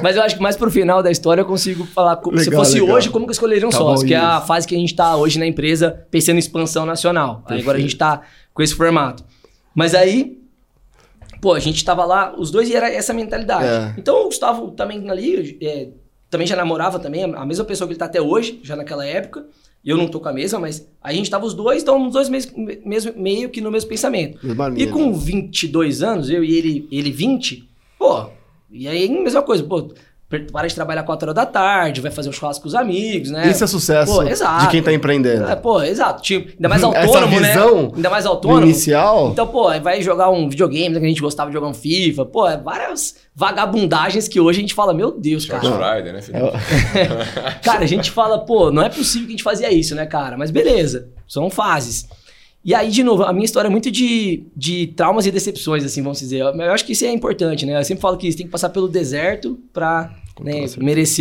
Mas 0.02 0.16
eu 0.16 0.22
acho 0.22 0.34
que 0.36 0.42
mais 0.42 0.56
pro 0.56 0.68
final 0.70 1.00
da 1.00 1.10
história 1.12 1.42
eu 1.42 1.46
consigo 1.46 1.86
falar. 1.86 2.16
co- 2.16 2.30
se 2.36 2.46
Legal, 2.46 2.64
fosse 2.64 2.80
legal. 2.80 2.96
hoje, 2.96 3.08
como 3.10 3.24
que 3.24 3.30
eu 3.30 3.32
escolheria 3.34 3.66
um 3.66 3.70
Tá 3.70 3.76
sócio? 3.78 4.00
bom, 4.02 4.08
Que 4.08 4.14
é 4.14 4.18
a 4.18 4.38
isso. 4.38 4.46
fase 4.48 4.66
que 4.66 4.74
a 4.74 4.78
gente 4.78 4.94
tá 4.94 5.16
hoje 5.16 5.38
na 5.38 5.46
empresa, 5.46 5.91
pensando 6.10 6.36
em 6.36 6.38
expansão 6.40 6.84
nacional. 6.86 7.44
Agora 7.46 7.78
a 7.78 7.80
gente 7.80 7.96
tá 7.96 8.22
com 8.54 8.62
esse 8.62 8.74
formato. 8.74 9.24
Mas 9.74 9.94
aí, 9.94 10.38
pô, 11.40 11.54
a 11.54 11.60
gente 11.60 11.84
tava 11.84 12.04
lá, 12.04 12.34
os 12.38 12.50
dois 12.50 12.68
e 12.68 12.74
era 12.76 12.90
essa 12.92 13.12
mentalidade. 13.12 13.64
É. 13.66 13.94
Então 13.98 14.22
o 14.22 14.24
Gustavo 14.26 14.70
também 14.72 15.08
ali, 15.10 15.58
é, 15.62 15.88
também 16.30 16.46
já 16.46 16.56
namorava 16.56 16.98
também, 16.98 17.24
a 17.24 17.46
mesma 17.46 17.64
pessoa 17.64 17.86
que 17.88 17.92
ele 17.92 17.98
tá 17.98 18.04
até 18.06 18.20
hoje, 18.20 18.60
já 18.62 18.76
naquela 18.76 19.04
época. 19.06 19.46
Eu 19.84 19.96
não 19.96 20.06
tô 20.06 20.20
com 20.20 20.28
a 20.28 20.32
mesma, 20.32 20.60
mas 20.60 20.86
a 21.02 21.12
gente 21.12 21.28
tava 21.28 21.44
os 21.44 21.54
dois, 21.54 21.82
então 21.82 22.06
os 22.06 22.12
dois 22.12 22.28
mes- 22.28 22.52
mesmo, 22.84 23.14
meio 23.16 23.50
que 23.50 23.60
no 23.60 23.68
mesmo 23.68 23.88
pensamento. 23.88 24.38
E 24.80 24.86
com 24.86 25.10
né? 25.10 25.18
22 25.18 26.04
anos, 26.04 26.30
eu 26.30 26.44
e 26.44 26.54
ele, 26.56 26.88
ele 26.92 27.10
20, 27.10 27.68
pô, 27.98 28.26
e 28.70 28.86
aí 28.86 29.08
mesma 29.08 29.42
coisa, 29.42 29.64
pô, 29.64 29.92
para 30.40 30.66
de 30.66 30.74
trabalhar 30.74 31.02
4 31.02 31.26
horas 31.26 31.34
da 31.34 31.46
tarde, 31.46 32.00
vai 32.00 32.10
fazer 32.10 32.28
um 32.28 32.32
churrasco 32.32 32.62
com 32.62 32.68
os 32.68 32.74
amigos, 32.74 33.30
né? 33.30 33.50
Isso 33.50 33.62
é 33.62 33.66
sucesso 33.66 34.12
Pô, 34.14 34.22
exato. 34.22 34.64
de 34.64 34.70
quem 34.70 34.82
tá 34.82 34.92
empreendendo. 34.92 35.48
É, 35.48 35.56
pô, 35.56 35.82
exato. 35.82 36.22
Tipo, 36.22 36.50
ainda 36.50 36.68
mais 36.68 36.82
Essa 36.82 36.98
autônomo, 36.98 37.38
visão 37.38 37.82
né? 37.82 37.90
Ainda 37.96 38.10
mais 38.10 38.26
autônomo. 38.26 38.62
inicial, 38.66 39.30
Então, 39.30 39.46
pô, 39.46 39.68
vai 39.80 40.02
jogar 40.02 40.30
um 40.30 40.48
videogame, 40.48 40.94
né, 40.94 41.00
que 41.00 41.06
a 41.06 41.08
gente 41.08 41.20
gostava 41.20 41.50
de 41.50 41.54
jogar 41.54 41.68
um 41.68 41.74
FIFA, 41.74 42.24
pô, 42.26 42.46
é 42.46 42.56
várias 42.56 43.16
vagabundagens 43.34 44.28
que 44.28 44.40
hoje 44.40 44.58
a 44.58 44.62
gente 44.62 44.74
fala, 44.74 44.92
meu 44.92 45.10
Deus, 45.10 45.46
cara. 45.46 45.62
Friday, 45.62 46.12
né, 46.12 46.22
Felipe? 46.22 46.42
Cara, 47.62 47.84
a 47.84 47.86
gente 47.86 48.10
fala, 48.10 48.38
pô, 48.38 48.70
não 48.70 48.82
é 48.82 48.88
possível 48.88 49.26
que 49.26 49.32
a 49.32 49.36
gente 49.36 49.42
fazia 49.42 49.72
isso, 49.72 49.94
né, 49.94 50.06
cara? 50.06 50.36
Mas 50.36 50.50
beleza, 50.50 51.08
são 51.28 51.48
fases. 51.50 52.08
E 52.64 52.74
aí, 52.74 52.90
de 52.90 53.02
novo, 53.02 53.24
a 53.24 53.32
minha 53.32 53.44
história 53.44 53.66
é 53.66 53.70
muito 53.70 53.90
de, 53.90 54.44
de 54.56 54.86
traumas 54.88 55.26
e 55.26 55.32
decepções, 55.32 55.84
assim, 55.84 56.00
vamos 56.00 56.20
dizer. 56.20 56.38
Eu, 56.38 56.46
eu 56.54 56.72
acho 56.72 56.84
que 56.84 56.92
isso 56.92 57.04
é 57.04 57.10
importante, 57.10 57.66
né? 57.66 57.76
Eu 57.78 57.84
sempre 57.84 58.00
falo 58.00 58.16
que 58.16 58.30
você 58.30 58.36
tem 58.38 58.46
que 58.46 58.52
passar 58.52 58.68
pelo 58.68 58.86
deserto 58.86 59.58
pra 59.72 60.14
né, 60.40 60.64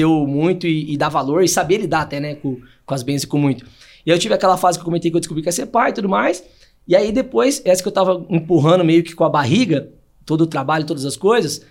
o 0.05 0.25
muito 0.27 0.67
e, 0.67 0.93
e 0.93 0.97
dar 0.97 1.09
valor 1.09 1.43
e 1.43 1.47
saber 1.47 1.77
lidar 1.77 2.01
até, 2.01 2.19
né, 2.19 2.35
com, 2.35 2.57
com 2.85 2.93
as 2.93 3.03
bênçãos 3.03 3.23
e 3.23 3.27
com 3.27 3.37
muito. 3.37 3.65
E 4.05 4.11
aí 4.11 4.15
eu 4.17 4.19
tive 4.19 4.33
aquela 4.33 4.57
fase 4.57 4.77
que 4.77 4.81
eu 4.81 4.85
comentei 4.85 5.11
que 5.11 5.17
eu 5.17 5.21
descobri 5.21 5.41
que 5.43 5.49
ia 5.49 5.51
ser 5.51 5.65
pai 5.67 5.91
e 5.91 5.93
tudo 5.93 6.09
mais. 6.09 6.43
E 6.87 6.95
aí 6.95 7.11
depois, 7.11 7.61
essa 7.65 7.81
que 7.81 7.87
eu 7.87 7.91
tava 7.91 8.25
empurrando 8.29 8.83
meio 8.83 9.03
que 9.03 9.13
com 9.13 9.23
a 9.23 9.29
barriga, 9.29 9.89
todo 10.25 10.41
o 10.41 10.47
trabalho, 10.47 10.85
todas 10.85 11.05
as 11.05 11.15
coisas, 11.15 11.63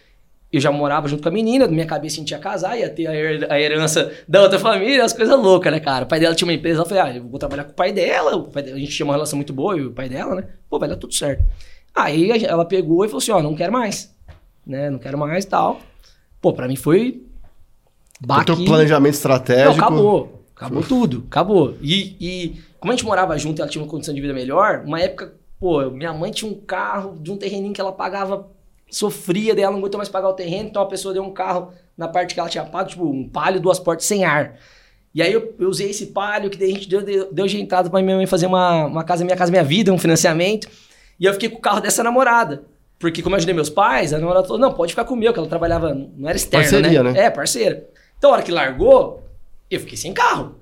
eu 0.52 0.60
já 0.60 0.70
morava 0.70 1.08
junto 1.08 1.22
com 1.22 1.28
a 1.28 1.32
menina, 1.32 1.66
na 1.66 1.72
minha 1.72 1.86
cabeça 1.86 2.16
a 2.16 2.18
gente 2.20 2.30
ia 2.30 2.38
casar, 2.38 2.76
ia 2.78 2.88
ter 2.90 3.06
a 3.06 3.14
her- 3.14 3.46
a 3.50 3.60
herança 3.60 4.12
da 4.28 4.42
outra 4.42 4.58
família, 4.58 5.04
as 5.04 5.12
coisas 5.12 5.36
loucas, 5.38 5.72
né, 5.72 5.80
cara? 5.80 6.04
O 6.04 6.08
pai 6.08 6.18
dela 6.20 6.34
tinha 6.34 6.46
uma 6.46 6.52
empresa, 6.54 6.80
eu 6.82 6.86
falei, 6.86 7.02
ah, 7.02 7.16
eu 7.16 7.24
vou 7.28 7.38
trabalhar 7.38 7.64
com 7.64 7.70
o 7.72 7.74
pai 7.74 7.92
dela, 7.92 8.36
o 8.36 8.44
pai 8.44 8.62
dela- 8.62 8.76
a 8.76 8.80
gente 8.80 8.92
tinha 8.92 9.06
uma 9.06 9.14
relação 9.14 9.36
muito 9.36 9.52
boa, 9.52 9.74
eu 9.76 9.84
e 9.84 9.86
o 9.86 9.92
pai 9.92 10.08
dela, 10.08 10.34
né? 10.36 10.44
Pô, 10.68 10.78
vai 10.78 10.88
dar 10.88 10.96
tudo 10.96 11.14
certo. 11.14 11.44
Aí 11.94 12.30
ela 12.44 12.64
pegou 12.64 13.04
e 13.04 13.08
falou 13.08 13.18
assim, 13.18 13.32
ó, 13.32 13.42
não 13.42 13.54
quero 13.54 13.72
mais, 13.72 14.14
né? 14.66 14.90
Não 14.90 14.98
quero 14.98 15.18
mais 15.18 15.44
e 15.44 15.48
tal. 15.48 15.80
Pô, 16.40 16.52
pra 16.52 16.66
mim 16.68 16.76
foi... 16.76 17.22
o 18.22 18.26
baque- 18.26 18.46
teu 18.46 18.64
planejamento 18.64 19.12
não, 19.12 19.16
estratégico. 19.16 19.74
acabou. 19.74 20.44
Acabou 20.54 20.82
tudo. 20.82 21.24
Acabou. 21.28 21.74
E, 21.80 22.16
e 22.20 22.60
como 22.78 22.92
a 22.92 22.96
gente 22.96 23.04
morava 23.04 23.36
junto 23.38 23.58
e 23.58 23.62
ela 23.62 23.70
tinha 23.70 23.82
uma 23.82 23.90
condição 23.90 24.14
de 24.14 24.20
vida 24.20 24.34
melhor, 24.34 24.82
uma 24.84 25.00
época, 25.00 25.32
pô, 25.58 25.90
minha 25.90 26.12
mãe 26.12 26.30
tinha 26.30 26.50
um 26.50 26.54
carro 26.54 27.16
de 27.18 27.30
um 27.32 27.36
terreninho 27.36 27.72
que 27.72 27.80
ela 27.80 27.92
pagava, 27.92 28.46
sofria, 28.90 29.54
daí 29.54 29.64
ela 29.64 29.72
não 29.72 29.78
aguentou 29.80 29.98
mais 29.98 30.08
pagar 30.08 30.28
o 30.28 30.34
terreno, 30.34 30.68
então 30.68 30.82
a 30.82 30.86
pessoa 30.86 31.14
deu 31.14 31.22
um 31.22 31.32
carro 31.32 31.72
na 31.96 32.08
parte 32.08 32.34
que 32.34 32.40
ela 32.40 32.48
tinha 32.48 32.64
pago, 32.64 32.88
tipo, 32.90 33.04
um 33.04 33.28
palio, 33.28 33.60
duas 33.60 33.78
portas 33.78 34.04
sem 34.06 34.24
ar. 34.24 34.56
E 35.14 35.22
aí 35.22 35.32
eu, 35.32 35.54
eu 35.58 35.68
usei 35.68 35.90
esse 35.90 36.06
palio, 36.06 36.50
que 36.50 36.58
daí 36.58 36.70
a 36.70 36.74
gente 36.74 36.88
deu, 36.88 37.02
deu, 37.02 37.32
deu 37.32 37.46
de 37.46 37.60
entrada 37.60 37.88
pra 37.90 38.00
minha 38.02 38.16
mãe 38.16 38.26
fazer 38.26 38.46
uma, 38.46 38.84
uma 38.86 39.04
casa 39.04 39.24
Minha 39.24 39.36
Casa 39.36 39.50
Minha 39.50 39.64
Vida, 39.64 39.92
um 39.92 39.98
financiamento. 39.98 40.68
E 41.18 41.24
eu 41.24 41.32
fiquei 41.32 41.48
com 41.48 41.56
o 41.58 41.60
carro 41.60 41.80
dessa 41.80 42.02
namorada. 42.04 42.64
Porque 42.98 43.22
como 43.22 43.34
eu 43.34 43.38
ajudei 43.38 43.54
meus 43.54 43.70
pais, 43.70 44.12
a 44.12 44.18
namorada 44.18 44.46
falou, 44.46 44.60
não, 44.60 44.72
pode 44.72 44.92
ficar 44.92 45.04
com 45.04 45.14
o 45.14 45.16
meu, 45.16 45.32
que 45.32 45.38
ela 45.38 45.48
trabalhava, 45.48 45.94
não 45.94 46.28
era 46.28 46.36
externa, 46.36 46.64
Parceria, 46.64 47.02
né? 47.02 47.18
É, 47.18 47.30
parceira. 47.30 47.88
Então 48.20 48.30
a 48.30 48.34
hora 48.34 48.42
que 48.42 48.52
largou, 48.52 49.22
eu 49.70 49.80
fiquei 49.80 49.96
sem 49.96 50.12
carro. 50.12 50.56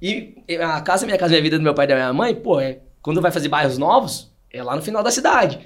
E 0.00 0.34
a 0.58 0.80
casa 0.80 1.04
Minha 1.04 1.18
Casa 1.18 1.32
Minha 1.32 1.42
Vida 1.42 1.58
do 1.58 1.62
meu 1.62 1.74
pai 1.74 1.84
e 1.84 1.88
da 1.88 1.94
minha 1.94 2.12
mãe, 2.14 2.34
pô, 2.34 2.58
é, 2.58 2.78
quando 3.02 3.20
vai 3.20 3.30
fazer 3.30 3.50
bairros 3.50 3.76
novos, 3.76 4.30
é 4.50 4.62
lá 4.62 4.74
no 4.74 4.80
final 4.80 5.02
da 5.02 5.10
cidade. 5.10 5.60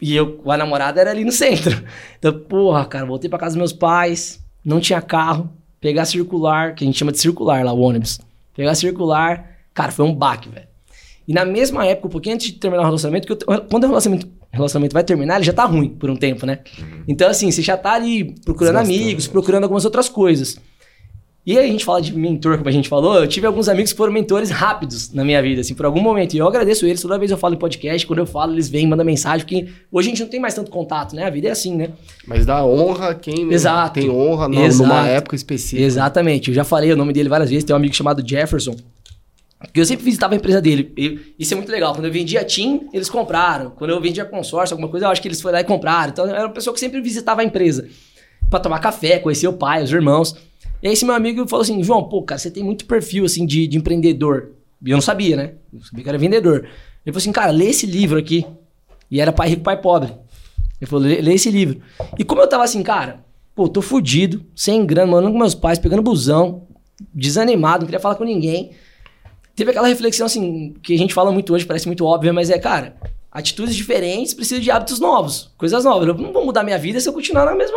E 0.00 0.16
eu, 0.16 0.40
a 0.46 0.56
namorada 0.56 0.98
era 0.98 1.10
ali 1.10 1.22
no 1.22 1.32
centro. 1.32 1.76
Então, 2.18 2.32
porra, 2.40 2.86
cara, 2.86 3.04
voltei 3.04 3.28
pra 3.28 3.38
casa 3.38 3.50
dos 3.52 3.58
meus 3.58 3.72
pais, 3.74 4.42
não 4.64 4.80
tinha 4.80 5.02
carro, 5.02 5.50
pegar 5.82 6.06
circular, 6.06 6.74
que 6.74 6.82
a 6.82 6.86
gente 6.86 6.98
chama 6.98 7.12
de 7.12 7.18
circular 7.18 7.62
lá, 7.62 7.72
o 7.74 7.80
ônibus. 7.80 8.18
Pegar 8.56 8.74
circular, 8.74 9.58
cara, 9.74 9.92
foi 9.92 10.06
um 10.06 10.14
baque, 10.14 10.48
velho. 10.48 10.66
E 11.28 11.34
na 11.34 11.44
mesma 11.44 11.84
época, 11.86 12.08
um 12.08 12.10
pouquinho 12.10 12.34
antes 12.36 12.46
de 12.46 12.54
terminar 12.54 12.82
o 12.82 12.86
relacionamento, 12.86 13.26
que 13.26 13.32
eu- 13.32 13.60
quando 13.70 13.84
o 13.84 13.86
relacionamento, 13.88 14.28
relacionamento 14.50 14.94
vai 14.94 15.04
terminar, 15.04 15.36
ele 15.36 15.44
já 15.44 15.52
tá 15.52 15.64
ruim 15.64 15.90
por 15.90 16.08
um 16.10 16.16
tempo, 16.16 16.44
né? 16.46 16.58
Então, 17.06 17.28
assim, 17.28 17.50
você 17.50 17.60
já 17.62 17.76
tá 17.76 17.92
ali 17.92 18.34
procurando 18.44 18.74
Desgastando. 18.78 19.02
amigos, 19.04 19.26
procurando 19.28 19.62
algumas 19.64 19.84
outras 19.84 20.08
coisas. 20.08 20.58
E 21.46 21.58
aí 21.58 21.64
a 21.68 21.72
gente 21.72 21.86
fala 21.86 22.02
de 22.02 22.12
mentor, 22.16 22.58
como 22.58 22.68
a 22.68 22.72
gente 22.72 22.86
falou, 22.88 23.14
eu 23.16 23.26
tive 23.26 23.46
alguns 23.46 23.66
amigos 23.66 23.92
que 23.92 23.96
foram 23.96 24.12
mentores 24.12 24.50
rápidos 24.50 25.10
na 25.12 25.24
minha 25.24 25.40
vida, 25.40 25.62
assim, 25.62 25.74
por 25.74 25.86
algum 25.86 26.00
momento. 26.00 26.34
E 26.34 26.38
eu 26.38 26.46
agradeço 26.46 26.84
eles, 26.86 27.00
toda 27.00 27.18
vez 27.18 27.30
eu 27.30 27.38
falo 27.38 27.54
em 27.54 27.58
podcast, 27.58 28.06
quando 28.06 28.18
eu 28.18 28.26
falo, 28.26 28.52
eles 28.52 28.68
vêm, 28.68 28.86
mandam 28.86 29.06
mensagem, 29.06 29.46
porque 29.46 29.68
hoje 29.90 30.08
a 30.08 30.10
gente 30.10 30.22
não 30.22 30.28
tem 30.28 30.38
mais 30.38 30.52
tanto 30.54 30.70
contato, 30.70 31.16
né? 31.16 31.24
A 31.24 31.30
vida 31.30 31.48
é 31.48 31.50
assim, 31.50 31.74
né? 31.74 31.88
Mas 32.26 32.44
dá 32.44 32.64
honra 32.64 33.10
a 33.10 33.14
quem 33.14 33.50
Exato. 33.50 33.98
tem 33.98 34.10
honra 34.10 34.48
no- 34.48 34.62
Exato. 34.62 34.86
numa 34.88 35.06
época 35.08 35.34
específica. 35.34 35.82
Exatamente, 35.82 36.48
eu 36.50 36.54
já 36.54 36.62
falei 36.62 36.92
o 36.92 36.96
nome 36.96 37.12
dele 37.12 37.28
várias 37.30 37.48
vezes, 37.48 37.64
tem 37.64 37.72
um 37.74 37.78
amigo 37.78 37.94
chamado 37.94 38.22
Jefferson, 38.26 38.76
que 39.72 39.80
eu 39.80 39.84
sempre 39.86 40.04
visitava 40.04 40.34
a 40.34 40.36
empresa 40.36 40.60
dele. 40.60 40.92
E 40.96 41.34
isso 41.38 41.54
é 41.54 41.56
muito 41.56 41.72
legal. 41.72 41.94
Quando 41.94 42.04
eu 42.06 42.12
vendia 42.12 42.44
TIM, 42.44 42.88
eles 42.92 43.08
compraram. 43.10 43.70
Quando 43.70 43.90
eu 43.90 44.00
vendia 44.00 44.24
consórcio, 44.26 44.74
alguma 44.74 44.88
coisa, 44.90 45.06
eu 45.06 45.10
acho 45.10 45.20
que 45.22 45.28
eles 45.28 45.40
foram 45.40 45.54
lá 45.54 45.60
e 45.60 45.64
compraram. 45.64 46.10
Então, 46.12 46.26
era 46.26 46.46
uma 46.46 46.52
pessoa 46.52 46.72
que 46.74 46.80
sempre 46.80 47.00
visitava 47.00 47.40
a 47.40 47.44
empresa 47.44 47.86
pra 48.48 48.58
tomar 48.60 48.78
café, 48.78 49.18
conhecer 49.18 49.48
o 49.48 49.52
pai, 49.54 49.82
os 49.82 49.90
irmãos. 49.92 50.34
E 50.82 50.86
aí 50.86 50.92
esse 50.92 51.04
meu 51.04 51.14
amigo 51.14 51.46
falou 51.46 51.62
assim, 51.62 51.82
João, 51.82 52.04
pô, 52.04 52.22
cara, 52.22 52.38
você 52.38 52.50
tem 52.50 52.62
muito 52.62 52.86
perfil, 52.86 53.24
assim, 53.24 53.44
de, 53.44 53.66
de 53.66 53.76
empreendedor. 53.76 54.52
E 54.84 54.90
eu 54.90 54.96
não 54.96 55.02
sabia, 55.02 55.36
né? 55.36 55.52
Eu 55.72 55.82
sabia 55.82 56.02
que 56.02 56.08
era 56.08 56.18
vendedor. 56.18 56.60
Ele 57.04 57.12
falou 57.12 57.18
assim, 57.18 57.32
cara, 57.32 57.50
lê 57.50 57.66
esse 57.66 57.86
livro 57.86 58.18
aqui. 58.18 58.46
E 59.10 59.20
era 59.20 59.32
Pai 59.32 59.50
Rico, 59.50 59.62
Pai 59.62 59.80
Pobre. 59.80 60.12
Ele 60.80 60.88
falou, 60.88 61.04
lê, 61.04 61.34
esse 61.34 61.50
livro. 61.50 61.80
E 62.18 62.24
como 62.24 62.40
eu 62.40 62.48
tava 62.48 62.64
assim, 62.64 62.82
cara, 62.82 63.24
pô, 63.54 63.68
tô 63.68 63.82
fudido, 63.82 64.44
sem 64.56 64.86
grana, 64.86 65.10
morando 65.10 65.32
com 65.32 65.38
meus 65.38 65.54
pais, 65.54 65.78
pegando 65.78 66.02
busão, 66.02 66.66
desanimado, 67.14 67.80
não 67.80 67.86
queria 67.86 68.00
falar 68.00 68.14
com 68.14 68.24
ninguém. 68.24 68.70
Teve 69.54 69.72
aquela 69.72 69.88
reflexão, 69.88 70.24
assim, 70.24 70.74
que 70.82 70.94
a 70.94 70.98
gente 70.98 71.12
fala 71.12 71.30
muito 71.30 71.52
hoje, 71.52 71.66
parece 71.66 71.86
muito 71.86 72.06
óbvia, 72.06 72.32
mas 72.32 72.48
é, 72.48 72.58
cara, 72.58 72.96
atitudes 73.30 73.76
diferentes 73.76 74.32
precisam 74.32 74.62
de 74.62 74.70
hábitos 74.70 74.98
novos, 74.98 75.50
coisas 75.58 75.84
novas. 75.84 76.08
Eu 76.08 76.14
não 76.14 76.32
vou 76.32 76.46
mudar 76.46 76.62
minha 76.62 76.78
vida 76.78 76.98
se 76.98 77.08
eu 77.08 77.12
continuar 77.12 77.44
na 77.44 77.54
mesma. 77.54 77.76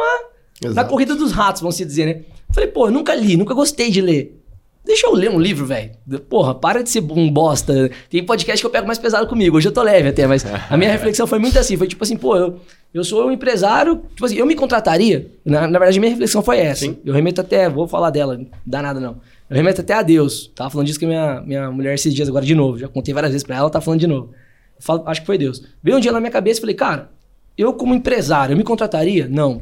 Na 0.67 0.71
Exato. 0.71 0.89
corrida 0.89 1.15
dos 1.15 1.31
ratos, 1.31 1.61
vamos 1.61 1.75
se 1.75 1.85
dizer, 1.85 2.05
né? 2.05 2.21
Falei, 2.51 2.69
pô, 2.69 2.87
eu 2.87 2.91
nunca 2.91 3.15
li, 3.15 3.35
nunca 3.35 3.53
gostei 3.53 3.89
de 3.89 4.01
ler. 4.01 4.39
Deixa 4.85 5.07
eu 5.07 5.13
ler 5.13 5.29
um 5.29 5.39
livro, 5.39 5.65
velho. 5.65 5.91
Porra, 6.29 6.53
para 6.53 6.83
de 6.83 6.89
ser 6.89 7.01
um 7.09 7.31
bosta. 7.31 7.89
Tem 8.09 8.21
podcast 8.23 8.61
que 8.61 8.65
eu 8.65 8.69
pego 8.69 8.85
mais 8.85 8.99
pesado 8.99 9.25
comigo. 9.27 9.55
Hoje 9.55 9.69
eu 9.69 9.71
tô 9.71 9.81
leve 9.81 10.09
até, 10.09 10.27
mas 10.27 10.45
a 10.69 10.75
minha 10.75 10.91
reflexão 10.91 11.25
foi 11.25 11.39
muito 11.39 11.57
assim. 11.57 11.77
Foi 11.77 11.87
tipo 11.87 12.03
assim, 12.03 12.17
pô, 12.17 12.35
eu, 12.35 12.59
eu 12.93 13.01
sou 13.01 13.25
um 13.27 13.31
empresário. 13.31 14.01
Tipo 14.09 14.25
assim, 14.25 14.35
eu 14.35 14.45
me 14.45 14.55
contrataria. 14.55 15.31
Na, 15.45 15.61
na 15.69 15.79
verdade, 15.79 15.97
a 15.97 16.01
minha 16.01 16.11
reflexão 16.11 16.43
foi 16.43 16.57
essa. 16.57 16.81
Sim. 16.81 16.97
Eu 17.05 17.13
remeto 17.13 17.39
até, 17.39 17.69
vou 17.69 17.87
falar 17.87 18.09
dela, 18.09 18.37
não 18.37 18.47
dá 18.65 18.81
nada 18.81 18.99
não. 18.99 19.21
Eu 19.49 19.55
remeto 19.55 19.79
até 19.79 19.93
a 19.93 20.01
Deus. 20.01 20.51
Tava 20.53 20.69
falando 20.69 20.87
disso 20.87 20.99
com 20.99 21.05
a 21.05 21.09
minha, 21.09 21.41
minha 21.41 21.71
mulher 21.71 21.93
esses 21.93 22.13
dias 22.13 22.27
agora 22.27 22.45
de 22.45 22.53
novo. 22.53 22.77
Já 22.77 22.89
contei 22.89 23.13
várias 23.13 23.31
vezes 23.31 23.45
pra 23.47 23.55
ela, 23.55 23.63
ela 23.63 23.69
tá 23.69 23.79
falando 23.79 24.01
de 24.01 24.07
novo. 24.07 24.31
falo, 24.79 25.03
acho 25.05 25.21
que 25.21 25.25
foi 25.27 25.37
Deus. 25.37 25.63
Veio 25.81 25.95
um 25.95 25.99
dia 26.01 26.11
na 26.11 26.19
minha 26.19 26.31
cabeça 26.31 26.59
e 26.59 26.61
falei, 26.61 26.75
cara, 26.75 27.09
eu 27.57 27.71
como 27.71 27.95
empresário, 27.95 28.51
eu 28.51 28.57
me 28.57 28.63
contrataria? 28.65 29.29
Não. 29.29 29.61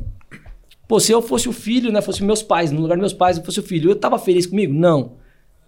Pô, 0.92 1.00
se 1.00 1.10
eu 1.10 1.22
fosse 1.22 1.48
o 1.48 1.54
filho, 1.54 1.90
né, 1.90 2.02
fosse 2.02 2.22
meus 2.22 2.44
pais, 2.44 2.70
no 2.70 2.82
lugar 2.82 2.96
dos 2.96 3.02
meus 3.02 3.14
pais, 3.14 3.38
eu 3.38 3.46
fosse 3.46 3.62
o 3.62 3.64
filho, 3.64 3.92
eu 3.92 3.96
tava 3.96 4.20
feliz 4.20 4.46
comigo? 4.46 4.74
Não. 4.74 5.14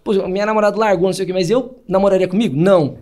Pô, 0.04 0.12
minha 0.28 0.44
namorada 0.44 0.78
largou, 0.78 1.06
não 1.06 1.14
sei 1.14 1.24
o 1.24 1.26
quê, 1.26 1.32
mas 1.32 1.48
eu 1.48 1.82
namoraria 1.88 2.28
comigo? 2.28 2.54
Não. 2.54 2.98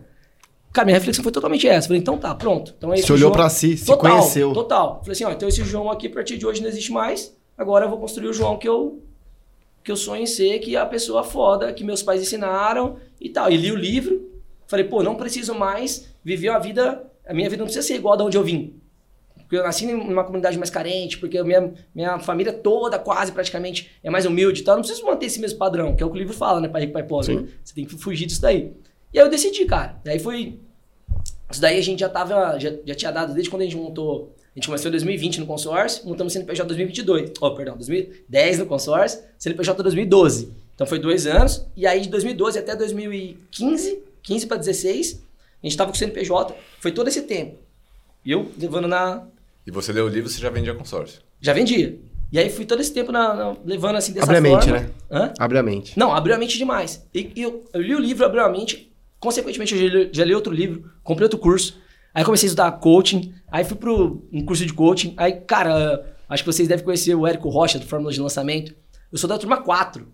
Cara, 0.72 0.86
minha 0.86 0.96
reflexão 0.96 1.24
foi 1.24 1.32
totalmente 1.32 1.66
essa. 1.66 1.88
Falei, 1.88 2.00
então 2.00 2.16
tá, 2.16 2.32
pronto. 2.32 2.76
Então, 2.78 2.90
Você 2.90 3.12
olhou 3.12 3.32
pra 3.32 3.48
si, 3.48 3.76
se 3.76 3.86
total, 3.86 4.18
conheceu. 4.18 4.52
Total. 4.52 5.00
Falei 5.00 5.10
assim, 5.10 5.24
ó, 5.24 5.32
então 5.32 5.48
esse 5.48 5.64
João 5.64 5.90
aqui, 5.90 6.06
a 6.06 6.10
partir 6.10 6.38
de 6.38 6.46
hoje, 6.46 6.62
não 6.62 6.68
existe 6.68 6.92
mais. 6.92 7.36
Agora 7.58 7.86
eu 7.86 7.90
vou 7.90 7.98
construir 7.98 8.28
o 8.28 8.32
João 8.32 8.56
que 8.56 8.68
eu, 8.68 9.02
que 9.82 9.90
eu 9.90 9.96
sonho 9.96 10.22
em 10.22 10.26
ser, 10.26 10.60
que 10.60 10.76
é 10.76 10.78
a 10.78 10.86
pessoa 10.86 11.24
foda, 11.24 11.72
que 11.72 11.82
meus 11.82 12.04
pais 12.04 12.22
ensinaram 12.22 12.98
e 13.20 13.30
tal. 13.30 13.50
E 13.50 13.56
li 13.56 13.72
o 13.72 13.76
livro. 13.76 14.30
Falei, 14.68 14.84
pô, 14.84 15.02
não 15.02 15.16
preciso 15.16 15.56
mais 15.56 16.06
viver 16.22 16.50
a 16.50 16.60
vida... 16.60 17.02
A 17.26 17.34
minha 17.34 17.50
vida 17.50 17.62
não 17.62 17.66
precisa 17.66 17.84
ser 17.84 17.96
igual 17.96 18.16
de 18.16 18.22
onde 18.22 18.36
eu 18.36 18.44
vim. 18.44 18.80
Porque 19.52 19.60
eu 19.60 19.64
nasci 19.64 19.84
numa 19.84 20.24
comunidade 20.24 20.56
mais 20.56 20.70
carente, 20.70 21.18
porque 21.18 21.42
minha, 21.42 21.74
minha 21.94 22.18
família 22.18 22.54
toda, 22.54 22.98
quase 22.98 23.32
praticamente, 23.32 23.90
é 24.02 24.08
mais 24.08 24.24
humilde 24.24 24.62
e 24.62 24.64
tal. 24.64 24.72
Eu 24.72 24.76
não 24.76 24.82
preciso 24.82 25.04
manter 25.04 25.26
esse 25.26 25.38
mesmo 25.38 25.58
padrão, 25.58 25.94
que 25.94 26.02
é 26.02 26.06
o 26.06 26.08
que 26.08 26.16
o 26.16 26.18
livro 26.18 26.32
fala, 26.32 26.58
né? 26.58 26.68
Pai 26.68 26.80
rico, 26.80 26.94
pai 26.94 27.02
pobre. 27.02 27.26
Sim. 27.26 27.48
Você 27.62 27.74
tem 27.74 27.84
que 27.84 27.94
fugir 27.98 28.24
disso 28.24 28.40
daí. 28.40 28.72
E 29.12 29.18
aí 29.18 29.26
eu 29.26 29.28
decidi, 29.28 29.66
cara. 29.66 30.00
Daí 30.02 30.18
foi... 30.18 30.58
Isso 31.50 31.60
daí 31.60 31.78
a 31.78 31.82
gente 31.82 32.00
já 32.00 32.08
tava... 32.08 32.58
Já, 32.58 32.72
já 32.82 32.94
tinha 32.94 33.10
dado 33.10 33.34
desde 33.34 33.50
quando 33.50 33.60
a 33.60 33.64
gente 33.66 33.76
montou... 33.76 34.34
A 34.56 34.58
gente 34.58 34.68
começou 34.68 34.88
em 34.88 34.92
2020 34.92 35.40
no 35.40 35.46
consórcio, 35.46 36.08
montamos 36.08 36.32
CNPJ 36.32 36.66
2022. 36.66 37.32
Oh, 37.38 37.50
perdão, 37.50 37.76
2010 37.76 38.58
no 38.58 38.64
consórcio, 38.64 39.20
CNPJ 39.38 39.82
2012. 39.82 40.50
Então 40.74 40.86
foi 40.86 40.98
dois 40.98 41.26
anos. 41.26 41.66
E 41.76 41.86
aí 41.86 42.00
de 42.00 42.08
2012 42.08 42.58
até 42.58 42.74
2015, 42.74 44.02
15 44.22 44.46
para 44.46 44.56
16, 44.56 45.22
a 45.62 45.66
gente 45.66 45.76
tava 45.76 45.90
com 45.90 45.96
o 45.96 45.98
CNPJ. 45.98 46.56
Foi 46.80 46.90
todo 46.90 47.08
esse 47.08 47.20
tempo. 47.20 47.58
E 48.24 48.30
eu 48.30 48.50
levando 48.58 48.86
na, 48.86 49.26
E 49.66 49.70
você 49.70 49.92
leu 49.92 50.06
o 50.06 50.08
livro, 50.08 50.28
você 50.28 50.40
já 50.40 50.50
vendia 50.50 50.74
consórcio. 50.74 51.20
já 51.40 51.52
vendia. 51.52 51.98
E 52.30 52.38
aí 52.38 52.48
fui 52.48 52.64
todo 52.64 52.80
esse 52.80 52.92
tempo 52.94 53.12
na- 53.12 53.34
na- 53.34 53.56
levando 53.64 53.96
assim 53.96 54.12
dessa 54.12 54.24
Abre 54.24 54.38
a 54.38 54.40
mente, 54.40 54.64
forma. 54.64 54.80
né? 54.80 54.90
Hã? 55.10 55.32
Abre 55.38 55.58
a 55.58 55.62
mente. 55.62 55.98
Não, 55.98 56.14
abriu 56.14 56.34
a 56.34 56.38
mente 56.38 56.56
demais. 56.56 57.06
E, 57.14 57.30
e 57.36 57.42
eu, 57.42 57.64
eu 57.74 57.80
li 57.82 57.94
o 57.94 57.98
livro, 57.98 58.24
abriu 58.24 58.42
a 58.42 58.48
mente. 58.48 58.90
Consequentemente, 59.20 59.74
eu 59.74 59.80
já 59.80 59.88
li, 59.98 60.10
já 60.12 60.24
li 60.24 60.34
outro 60.34 60.52
livro, 60.52 60.90
comprei 61.04 61.24
outro 61.26 61.38
curso. 61.38 61.76
Aí 62.14 62.24
comecei 62.24 62.46
a 62.46 62.48
estudar 62.48 62.72
coaching. 62.72 63.34
Aí 63.48 63.64
fui 63.64 63.76
pro 63.76 64.26
um 64.32 64.44
curso 64.46 64.64
de 64.64 64.72
coaching. 64.72 65.12
Aí, 65.18 65.32
cara, 65.46 66.16
acho 66.28 66.42
que 66.42 66.50
vocês 66.52 66.66
devem 66.68 66.84
conhecer 66.84 67.14
o 67.14 67.26
Érico 67.26 67.48
Rocha, 67.50 67.78
do 67.78 67.86
Fórmula 67.86 68.12
de 68.12 68.20
Lançamento. 68.20 68.74
Eu 69.12 69.18
sou 69.18 69.28
da 69.28 69.36
turma 69.36 69.58
4. 69.62 70.08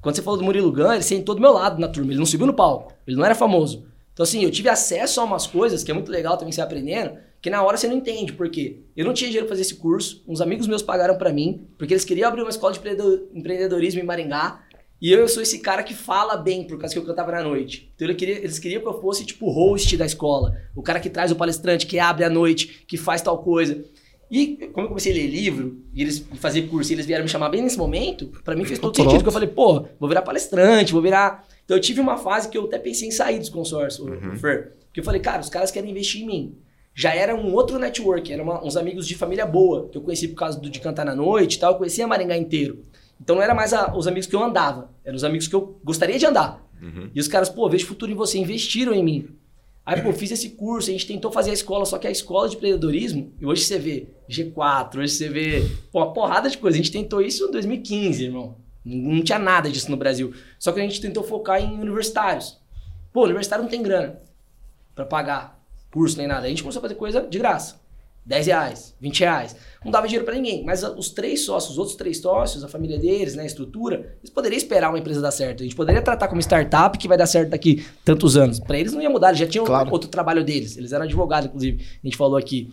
Quando 0.00 0.14
você 0.14 0.22
falou 0.22 0.38
do 0.38 0.44
Murilo 0.44 0.70
Gun, 0.70 0.92
ele 0.92 1.02
sentou 1.02 1.34
do 1.34 1.40
meu 1.40 1.52
lado 1.52 1.80
na 1.80 1.88
turma. 1.88 2.12
Ele 2.12 2.18
não 2.20 2.26
subiu 2.26 2.46
no 2.46 2.54
palco. 2.54 2.92
Ele 3.06 3.16
não 3.16 3.24
era 3.24 3.34
famoso. 3.34 3.84
Então, 4.12 4.22
assim, 4.22 4.44
eu 4.44 4.50
tive 4.50 4.68
acesso 4.68 5.20
a 5.20 5.24
umas 5.24 5.46
coisas 5.46 5.82
que 5.82 5.90
é 5.90 5.94
muito 5.94 6.10
legal 6.10 6.36
também 6.36 6.52
você 6.52 6.60
aprendendo, 6.60 7.18
que 7.40 7.50
na 7.50 7.62
hora 7.62 7.76
você 7.76 7.86
não 7.88 7.96
entende. 7.96 8.32
Por 8.32 8.48
quê? 8.50 8.78
Eu 8.96 9.04
não 9.04 9.12
tinha 9.14 9.28
dinheiro 9.28 9.46
pra 9.46 9.54
fazer 9.54 9.62
esse 9.62 9.76
curso. 9.76 10.22
Uns 10.26 10.40
amigos 10.40 10.66
meus 10.66 10.82
pagaram 10.82 11.16
pra 11.16 11.32
mim, 11.32 11.66
porque 11.78 11.92
eles 11.94 12.04
queriam 12.04 12.28
abrir 12.28 12.42
uma 12.42 12.50
escola 12.50 12.72
de 12.72 12.78
empreendedor- 12.78 13.28
empreendedorismo 13.34 14.00
em 14.00 14.04
Maringá. 14.04 14.64
E 15.00 15.12
eu, 15.12 15.20
eu 15.20 15.28
sou 15.28 15.40
esse 15.42 15.60
cara 15.60 15.84
que 15.84 15.94
fala 15.94 16.36
bem, 16.36 16.64
por 16.66 16.76
causa 16.78 16.92
que 16.92 16.98
eu 16.98 17.04
cantava 17.04 17.30
na 17.30 17.42
noite. 17.42 17.92
Então 17.94 18.06
ele 18.08 18.16
queria- 18.16 18.38
eles 18.38 18.58
queriam 18.58 18.82
que 18.82 18.88
eu 18.88 19.00
fosse, 19.00 19.24
tipo, 19.24 19.48
host 19.48 19.96
da 19.96 20.04
escola. 20.04 20.56
O 20.74 20.82
cara 20.82 20.98
que 20.98 21.08
traz 21.08 21.30
o 21.30 21.36
palestrante, 21.36 21.86
que 21.86 21.98
abre 22.00 22.24
à 22.24 22.30
noite, 22.30 22.84
que 22.86 22.96
faz 22.96 23.22
tal 23.22 23.38
coisa. 23.38 23.84
E 24.30 24.68
como 24.72 24.86
eu 24.86 24.88
comecei 24.88 25.12
a 25.12 25.14
ler 25.14 25.26
livro, 25.28 25.78
e 25.94 26.02
eles 26.02 26.18
fazer 26.34 26.62
curso, 26.62 26.90
e 26.92 26.94
eles 26.96 27.06
vieram 27.06 27.22
me 27.24 27.30
chamar 27.30 27.48
bem 27.48 27.62
nesse 27.62 27.78
momento, 27.78 28.26
pra 28.44 28.54
mim 28.56 28.64
fez 28.64 28.78
todo 28.78 28.92
Pronto. 28.92 29.08
sentido. 29.08 29.22
Que 29.22 29.28
eu 29.28 29.32
falei, 29.32 29.48
pô, 29.48 29.86
vou 30.00 30.08
virar 30.08 30.22
palestrante, 30.22 30.92
vou 30.92 31.00
virar... 31.00 31.46
Então 31.64 31.76
eu 31.76 31.80
tive 31.80 32.00
uma 32.00 32.16
fase 32.16 32.48
que 32.48 32.58
eu 32.58 32.64
até 32.64 32.78
pensei 32.78 33.08
em 33.08 33.10
sair 33.12 33.38
dos 33.38 33.48
consórcios, 33.50 34.06
o 34.06 34.36
Fer. 34.36 34.72
Porque 34.86 35.00
eu 35.00 35.04
falei, 35.04 35.20
cara, 35.20 35.40
os 35.40 35.48
caras 35.48 35.70
querem 35.70 35.90
investir 35.90 36.22
em 36.22 36.26
mim. 36.26 36.56
Já 37.00 37.14
era 37.14 37.32
um 37.36 37.54
outro 37.54 37.78
network, 37.78 38.32
eram 38.32 38.60
uns 38.64 38.76
amigos 38.76 39.06
de 39.06 39.14
família 39.14 39.46
boa, 39.46 39.88
que 39.88 39.96
eu 39.96 40.02
conheci 40.02 40.26
por 40.26 40.34
causa 40.34 40.58
do 40.58 40.68
de 40.68 40.80
cantar 40.80 41.04
na 41.06 41.14
noite 41.14 41.54
e 41.54 41.58
tal, 41.60 41.72
eu 41.74 41.78
conhecia 41.78 42.08
Maringá 42.08 42.36
inteiro. 42.36 42.84
Então 43.20 43.36
não 43.36 43.42
era 43.42 43.54
mais 43.54 43.72
a- 43.72 43.94
os 43.96 44.08
amigos 44.08 44.26
que 44.26 44.34
eu 44.34 44.42
andava, 44.42 44.90
eram 45.04 45.14
os 45.14 45.22
amigos 45.22 45.46
que 45.46 45.54
eu 45.54 45.78
gostaria 45.84 46.18
de 46.18 46.26
andar. 46.26 46.60
E 47.14 47.20
os 47.20 47.28
caras, 47.28 47.48
pô, 47.48 47.68
vejo 47.68 47.86
futuro 47.86 48.10
em 48.10 48.16
você, 48.16 48.36
investiram 48.38 48.92
em 48.92 49.04
mim. 49.04 49.28
Aí, 49.86 50.00
pô, 50.02 50.12
fiz 50.12 50.32
esse 50.32 50.50
curso, 50.50 50.90
a 50.90 50.92
gente 50.92 51.06
tentou 51.06 51.30
fazer 51.30 51.50
a 51.50 51.54
escola, 51.54 51.84
só 51.86 51.98
que 51.98 52.06
a 52.08 52.10
escola 52.10 52.48
de 52.48 52.56
empreendedorismo, 52.56 53.32
e 53.40 53.46
hoje 53.46 53.62
você 53.62 53.78
vê 53.78 54.08
G4, 54.28 54.98
hoje 54.98 55.12
você 55.14 55.28
vê 55.28 55.62
pô, 55.92 56.00
uma 56.00 56.12
porrada 56.12 56.50
de 56.50 56.58
coisa. 56.58 56.74
A 56.76 56.78
gente 56.78 56.90
tentou 56.92 57.22
isso 57.22 57.46
em 57.46 57.50
2015, 57.52 58.24
irmão. 58.24 58.56
Não 58.84 59.14
não 59.14 59.22
tinha 59.22 59.38
nada 59.38 59.70
disso 59.70 59.88
no 59.90 59.96
Brasil. 59.96 60.32
Só 60.58 60.72
que 60.72 60.80
a 60.80 60.82
gente 60.82 61.00
tentou 61.00 61.22
focar 61.22 61.62
em 61.62 61.78
universitários. 61.80 62.58
Pô, 63.12 63.22
universitário 63.24 63.62
não 63.62 63.70
tem 63.70 63.82
grana 63.82 64.20
pra 64.94 65.04
pagar 65.04 65.57
curso 65.90 66.16
nem 66.18 66.26
nada. 66.26 66.46
A 66.46 66.48
gente 66.48 66.62
começou 66.62 66.80
a 66.80 66.82
fazer 66.82 66.94
coisa 66.94 67.22
de 67.22 67.38
graça. 67.38 67.76
10 68.26 68.46
reais, 68.46 68.94
20 69.00 69.20
reais. 69.20 69.56
Não 69.82 69.90
dava 69.90 70.06
dinheiro 70.06 70.24
pra 70.26 70.34
ninguém. 70.34 70.62
Mas 70.62 70.82
os 70.82 71.08
três 71.08 71.46
sócios, 71.46 71.72
os 71.72 71.78
outros 71.78 71.96
três 71.96 72.18
sócios, 72.18 72.62
a 72.62 72.68
família 72.68 72.98
deles, 72.98 73.34
né, 73.34 73.42
a 73.44 73.46
estrutura, 73.46 74.16
eles 74.20 74.28
poderiam 74.28 74.58
esperar 74.58 74.90
uma 74.90 74.98
empresa 74.98 75.22
dar 75.22 75.30
certo. 75.30 75.62
A 75.62 75.64
gente 75.64 75.74
poderia 75.74 76.02
tratar 76.02 76.28
como 76.28 76.38
startup 76.42 76.98
que 76.98 77.08
vai 77.08 77.16
dar 77.16 77.24
certo 77.26 77.48
daqui 77.50 77.86
tantos 78.04 78.36
anos. 78.36 78.60
Pra 78.60 78.78
eles 78.78 78.92
não 78.92 79.00
ia 79.00 79.08
mudar, 79.08 79.28
eles 79.28 79.38
já 79.40 79.46
tinham 79.46 79.64
Claro. 79.64 79.90
outro 79.90 80.10
trabalho 80.10 80.44
deles. 80.44 80.76
Eles 80.76 80.92
eram 80.92 81.06
advogados, 81.06 81.46
inclusive, 81.48 81.82
a 81.82 82.06
gente 82.06 82.18
falou 82.18 82.36
aqui. 82.36 82.70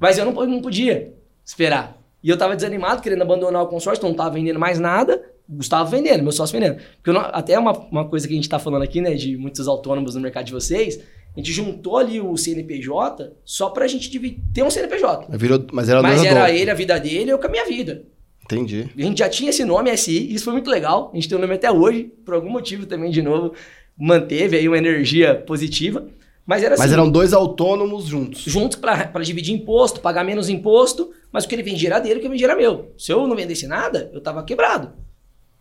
Mas 0.00 0.16
eu 0.16 0.24
não, 0.24 0.40
eu 0.40 0.48
não 0.48 0.62
podia 0.62 1.12
esperar. 1.44 1.98
E 2.22 2.30
eu 2.30 2.38
tava 2.38 2.56
desanimado, 2.56 3.02
querendo 3.02 3.20
abandonar 3.20 3.62
o 3.62 3.66
consórcio, 3.66 4.02
não 4.06 4.14
tava 4.14 4.30
vendendo 4.30 4.58
mais 4.58 4.78
nada. 4.78 5.22
Gustavo 5.46 5.90
vendendo, 5.90 6.22
meu 6.22 6.32
sócio 6.32 6.58
vendendo. 6.58 6.80
Porque 6.96 7.12
não- 7.12 7.20
até 7.20 7.58
uma, 7.58 7.72
uma 7.90 8.08
coisa 8.08 8.26
que 8.26 8.32
a 8.32 8.36
gente 8.36 8.48
tá 8.48 8.58
falando 8.58 8.82
aqui, 8.82 9.02
né, 9.02 9.12
de 9.12 9.36
muitos 9.36 9.68
autônomos 9.68 10.14
no 10.14 10.20
mercado 10.22 10.46
de 10.46 10.52
vocês, 10.52 10.98
a 11.34 11.40
gente 11.40 11.52
juntou 11.52 11.98
ali 11.98 12.20
o 12.20 12.36
CNPJ 12.36 13.32
só 13.44 13.70
pra 13.70 13.86
gente 13.88 14.08
ter 14.52 14.62
um 14.62 14.70
CNPJ. 14.70 15.26
Mas, 15.28 15.40
virou, 15.40 15.64
mas 15.72 15.88
era 15.88 16.00
Mas 16.02 16.24
era 16.24 16.50
ele, 16.50 16.70
a 16.70 16.74
vida 16.74 16.98
dele, 16.98 17.32
eu 17.32 17.38
com 17.38 17.46
a 17.46 17.50
minha 17.50 17.66
vida. 17.66 18.04
Entendi. 18.44 18.88
A 18.96 19.02
gente 19.02 19.18
já 19.18 19.28
tinha 19.28 19.50
esse 19.50 19.64
nome 19.64 19.94
SI, 19.96 20.12
e 20.12 20.34
isso 20.34 20.44
foi 20.44 20.52
muito 20.52 20.70
legal. 20.70 21.10
A 21.12 21.16
gente 21.16 21.28
tem 21.28 21.36
o 21.36 21.40
nome 21.40 21.54
até 21.54 21.70
hoje, 21.72 22.12
por 22.24 22.34
algum 22.34 22.50
motivo 22.50 22.86
também, 22.86 23.10
de 23.10 23.22
novo, 23.22 23.52
manteve 23.98 24.56
aí 24.56 24.68
uma 24.68 24.78
energia 24.78 25.34
positiva. 25.34 26.06
Mas 26.46 26.62
era 26.62 26.74
assim, 26.74 26.82
Mas 26.82 26.92
eram 26.92 27.10
dois 27.10 27.32
autônomos 27.32 28.04
juntos. 28.04 28.42
juntos 28.42 28.78
pra 28.78 29.10
dividir 29.22 29.54
imposto, 29.54 30.00
pagar 30.00 30.22
menos 30.24 30.50
imposto, 30.50 31.10
mas 31.32 31.44
o 31.44 31.48
que 31.48 31.54
ele 31.54 31.62
vendia 31.62 31.88
era 31.88 31.98
dele, 31.98 32.16
o 32.16 32.20
que 32.20 32.26
eu 32.26 32.30
vendia 32.30 32.46
era 32.46 32.54
meu. 32.54 32.92
Se 32.98 33.10
eu 33.10 33.26
não 33.26 33.34
vendesse 33.34 33.66
nada, 33.66 34.10
eu 34.12 34.20
tava 34.20 34.42
quebrado. 34.44 34.92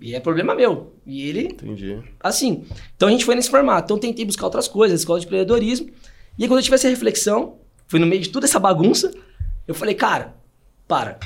E 0.06 0.14
é 0.14 0.20
problema 0.20 0.54
meu. 0.54 0.92
E 1.08 1.30
ele 1.30 1.46
Entendi. 1.46 1.98
assim. 2.20 2.66
Então 2.94 3.08
a 3.08 3.12
gente 3.12 3.24
foi 3.24 3.36
nesse 3.36 3.50
formato. 3.50 3.86
Então 3.86 3.98
tentei 3.98 4.26
buscar 4.26 4.44
outras 4.44 4.68
coisas, 4.68 5.00
escola 5.00 5.18
de 5.18 5.26
empreendedorismo. 5.26 5.88
E 6.38 6.44
aí 6.44 6.50
quando 6.50 6.60
eu 6.60 6.64
tive 6.64 6.76
essa 6.76 6.90
reflexão, 6.90 7.54
foi 7.88 8.02
no 8.02 8.06
meio 8.06 8.22
de 8.22 8.28
toda 8.28 8.46
essa 8.46 8.60
bagunça, 8.60 9.14
eu 9.66 9.74
falei, 9.74 9.96
cara, 9.96 10.36
para. 10.90 11.18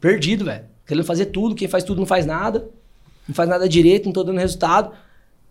Perdido, 0.00 0.44
velho. 0.46 0.64
Querendo 0.84 1.04
fazer 1.04 1.26
tudo, 1.26 1.54
quem 1.54 1.68
faz 1.68 1.84
tudo 1.84 2.00
não 2.00 2.06
faz 2.06 2.26
nada. 2.26 2.68
Não 3.28 3.36
faz 3.36 3.48
nada 3.48 3.68
direito, 3.68 4.06
não 4.06 4.12
tô 4.12 4.24
dando 4.24 4.40
resultado. 4.40 4.90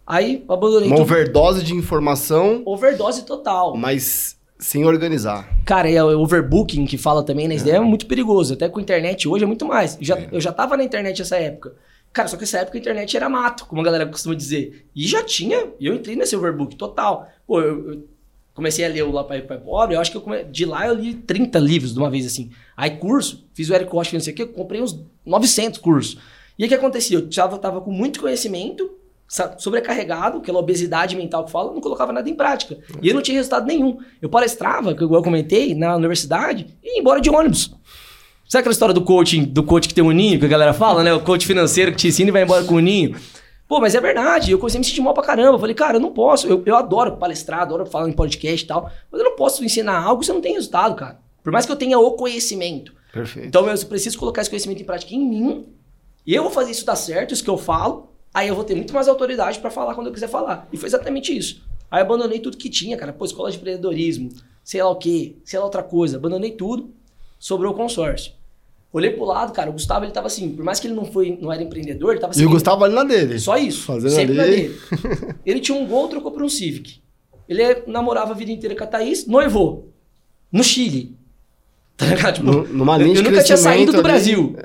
Aí 0.05 0.43
eu 0.45 0.53
abandonei 0.53 0.89
Uma 0.89 0.97
tudo. 0.97 1.05
overdose 1.05 1.63
de 1.63 1.73
informação, 1.73 2.63
Overdose 2.65 3.23
total. 3.23 3.77
mas 3.77 4.35
sem 4.59 4.83
organizar. 4.83 5.47
Cara, 5.63 5.89
é 5.89 6.03
o 6.03 6.19
overbooking 6.19 6.85
que 6.85 6.97
fala 6.97 7.23
também, 7.23 7.47
né? 7.47 7.55
Isso 7.55 7.63
daí 7.63 7.75
é 7.75 7.79
muito 7.79 8.07
perigoso. 8.07 8.55
Até 8.55 8.67
com 8.67 8.79
a 8.79 8.81
internet 8.81 9.25
hoje 9.25 9.45
é 9.45 9.47
muito 9.47 9.65
mais. 9.65 9.97
Já, 10.01 10.17
Sim. 10.17 10.27
eu 10.33 10.41
já 10.41 10.51
tava 10.51 10.75
na 10.75 10.83
internet 10.83 11.17
nessa 11.17 11.37
época. 11.37 11.73
Cara, 12.13 12.27
só 12.27 12.35
que 12.35 12.43
essa 12.43 12.59
época 12.59 12.77
a 12.77 12.81
internet 12.81 13.15
era 13.15 13.29
mato, 13.29 13.65
como 13.65 13.81
a 13.81 13.83
galera 13.83 14.05
costuma 14.05 14.35
dizer. 14.35 14.87
E 14.95 15.07
já 15.07 15.23
tinha, 15.23 15.69
e 15.79 15.85
eu 15.85 15.93
entrei 15.93 16.15
nesse 16.15 16.35
overbook 16.35 16.75
total. 16.75 17.29
Pô, 17.47 17.61
eu, 17.61 17.93
eu 17.93 18.07
comecei 18.53 18.83
a 18.83 18.89
ler 18.89 19.03
o 19.03 19.11
Lá 19.11 19.23
Pai 19.23 19.41
Pai 19.41 19.57
Pobre, 19.57 19.95
eu 19.95 20.01
acho 20.01 20.11
que 20.11 20.17
eu 20.17 20.21
come... 20.21 20.43
de 20.43 20.65
lá 20.65 20.87
eu 20.87 20.93
li 20.93 21.13
30 21.13 21.57
livros 21.59 21.93
de 21.93 21.99
uma 21.99 22.09
vez 22.09 22.25
assim. 22.25 22.51
Aí 22.75 22.97
curso, 22.97 23.47
fiz 23.53 23.69
o 23.69 23.73
Eric 23.73 23.91
Rocha, 23.91 24.13
não 24.13 24.19
sei 24.19 24.33
o 24.33 24.35
quê, 24.35 24.45
comprei 24.45 24.81
uns 24.81 24.99
900 25.25 25.79
cursos. 25.79 26.17
E 26.59 26.65
o 26.65 26.67
que 26.67 26.75
acontecia? 26.75 27.17
Eu 27.17 27.29
tava, 27.29 27.57
tava 27.57 27.81
com 27.81 27.91
muito 27.91 28.19
conhecimento, 28.19 28.91
sobrecarregado, 29.57 30.39
aquela 30.39 30.59
obesidade 30.59 31.15
mental 31.15 31.45
que 31.45 31.51
fala, 31.51 31.71
não 31.73 31.79
colocava 31.79 32.11
nada 32.11 32.29
em 32.29 32.35
prática. 32.35 32.77
E 33.01 33.07
eu 33.07 33.15
não 33.15 33.21
tinha 33.21 33.37
resultado 33.37 33.65
nenhum. 33.65 33.97
Eu 34.21 34.29
palestrava, 34.29 34.93
que 34.93 35.01
eu 35.01 35.09
comentei, 35.23 35.73
na 35.73 35.95
universidade, 35.95 36.67
e 36.83 36.95
ia 36.95 36.99
embora 36.99 37.21
de 37.21 37.29
ônibus. 37.29 37.73
Sabe 38.51 38.63
aquela 38.63 38.73
história 38.73 38.93
do 38.93 39.01
coaching, 39.01 39.45
do 39.45 39.63
coach 39.63 39.87
que 39.87 39.93
tem 39.93 40.03
um 40.03 40.11
ninho, 40.11 40.37
que 40.37 40.43
a 40.43 40.49
galera 40.49 40.73
fala, 40.73 41.05
né? 41.05 41.13
O 41.13 41.21
coach 41.21 41.47
financeiro 41.47 41.91
que 41.91 41.97
te 41.97 42.09
ensina 42.09 42.27
e 42.27 42.33
vai 42.33 42.43
embora 42.43 42.65
com 42.65 42.75
o 42.75 42.79
ninho. 42.81 43.17
Pô, 43.65 43.79
mas 43.79 43.95
é 43.95 44.01
verdade, 44.01 44.51
eu 44.51 44.59
comecei 44.59 44.77
a 44.77 44.81
me 44.81 44.85
sentir 44.85 44.99
mal 44.99 45.13
pra 45.13 45.23
caramba. 45.23 45.55
Eu 45.55 45.59
falei, 45.59 45.73
cara, 45.73 45.95
eu 45.95 46.01
não 46.01 46.11
posso. 46.11 46.47
Eu, 46.47 46.61
eu 46.65 46.75
adoro 46.75 47.15
palestrar, 47.15 47.61
adoro 47.61 47.85
falar 47.85 48.09
em 48.09 48.11
podcast 48.11 48.65
e 48.65 48.67
tal, 48.67 48.91
mas 49.09 49.21
eu 49.21 49.23
não 49.23 49.37
posso 49.37 49.63
ensinar 49.63 50.03
algo 50.03 50.21
se 50.21 50.31
eu 50.31 50.35
não 50.35 50.41
tenho 50.41 50.55
resultado, 50.55 50.95
cara. 50.95 51.17
Por 51.41 51.53
mais 51.53 51.65
que 51.65 51.71
eu 51.71 51.77
tenha 51.77 51.97
o 51.97 52.11
conhecimento. 52.11 52.93
Perfeito. 53.13 53.47
Então 53.47 53.69
eu 53.69 53.85
preciso 53.85 54.19
colocar 54.19 54.41
esse 54.41 54.49
conhecimento 54.49 54.81
em 54.81 54.85
prática 54.85 55.15
em 55.15 55.25
mim. 55.25 55.67
E 56.27 56.35
eu 56.35 56.43
vou 56.43 56.51
fazer 56.51 56.71
isso 56.71 56.85
dar 56.85 56.97
certo, 56.97 57.33
isso 57.33 57.45
que 57.45 57.49
eu 57.49 57.57
falo. 57.57 58.09
Aí 58.33 58.49
eu 58.49 58.55
vou 58.55 58.65
ter 58.65 58.75
muito 58.75 58.93
mais 58.93 59.07
autoridade 59.07 59.59
pra 59.59 59.71
falar 59.71 59.95
quando 59.95 60.07
eu 60.07 60.13
quiser 60.13 60.27
falar. 60.27 60.67
E 60.73 60.75
foi 60.75 60.89
exatamente 60.89 61.33
isso. 61.33 61.63
Aí 61.89 62.01
eu 62.01 62.05
abandonei 62.05 62.39
tudo 62.39 62.57
que 62.57 62.69
tinha, 62.69 62.97
cara. 62.97 63.13
Pô, 63.13 63.23
escola 63.23 63.49
de 63.49 63.55
empreendedorismo, 63.55 64.27
sei 64.61 64.83
lá 64.83 64.89
o 64.89 64.97
quê, 64.97 65.37
sei 65.45 65.57
lá 65.57 65.63
outra 65.63 65.81
coisa. 65.81 66.17
Abandonei 66.17 66.51
tudo, 66.51 66.93
sobrou 67.39 67.71
o 67.71 67.75
consórcio. 67.77 68.40
Olhei 68.93 69.11
pro 69.11 69.23
lado, 69.23 69.53
cara, 69.53 69.69
o 69.69 69.73
Gustavo 69.73 70.03
ele 70.03 70.11
tava 70.11 70.27
assim, 70.27 70.49
por 70.49 70.65
mais 70.65 70.79
que 70.79 70.87
ele 70.87 70.93
não 70.93 71.05
foi, 71.05 71.37
não 71.41 71.51
era 71.51 71.63
empreendedor, 71.63 72.11
ele 72.11 72.19
tava 72.19 72.33
E 72.33 72.35
o 72.35 72.39
assim. 72.41 72.49
Gustavo 72.49 72.83
ali 72.83 72.93
na 72.93 73.03
dele. 73.05 73.39
Só 73.39 73.57
isso. 73.57 73.83
Fazendo 73.83 74.11
sempre 74.11 74.37
ali. 74.37 74.37
na 74.37 74.43
dele. 74.43 75.35
Ele 75.45 75.59
tinha 75.61 75.77
um 75.77 75.85
Gol, 75.87 76.09
trocou 76.09 76.31
por 76.31 76.43
um 76.43 76.49
Civic. 76.49 76.99
Ele 77.47 77.61
é- 77.63 77.83
namorava 77.87 78.31
a 78.31 78.35
vida 78.35 78.51
inteira 78.51 78.75
com 78.75 78.83
a 78.83 78.87
Thaís, 78.87 79.25
noivou. 79.25 79.93
No 80.51 80.61
Chile. 80.63 81.15
Tá 81.95 82.05
ligado? 82.07 82.35
Tipo, 82.35 82.45
Nu- 82.51 82.67
numa 82.67 82.95
eu, 82.97 83.03
linha 83.03 83.13
de 83.13 83.19
eu 83.25 83.31
nunca 83.31 83.43
tinha 83.43 83.57
saído 83.57 83.91
do 83.93 83.99
ali. 83.99 84.07
É. 84.07 84.11
Brasil. 84.11 84.55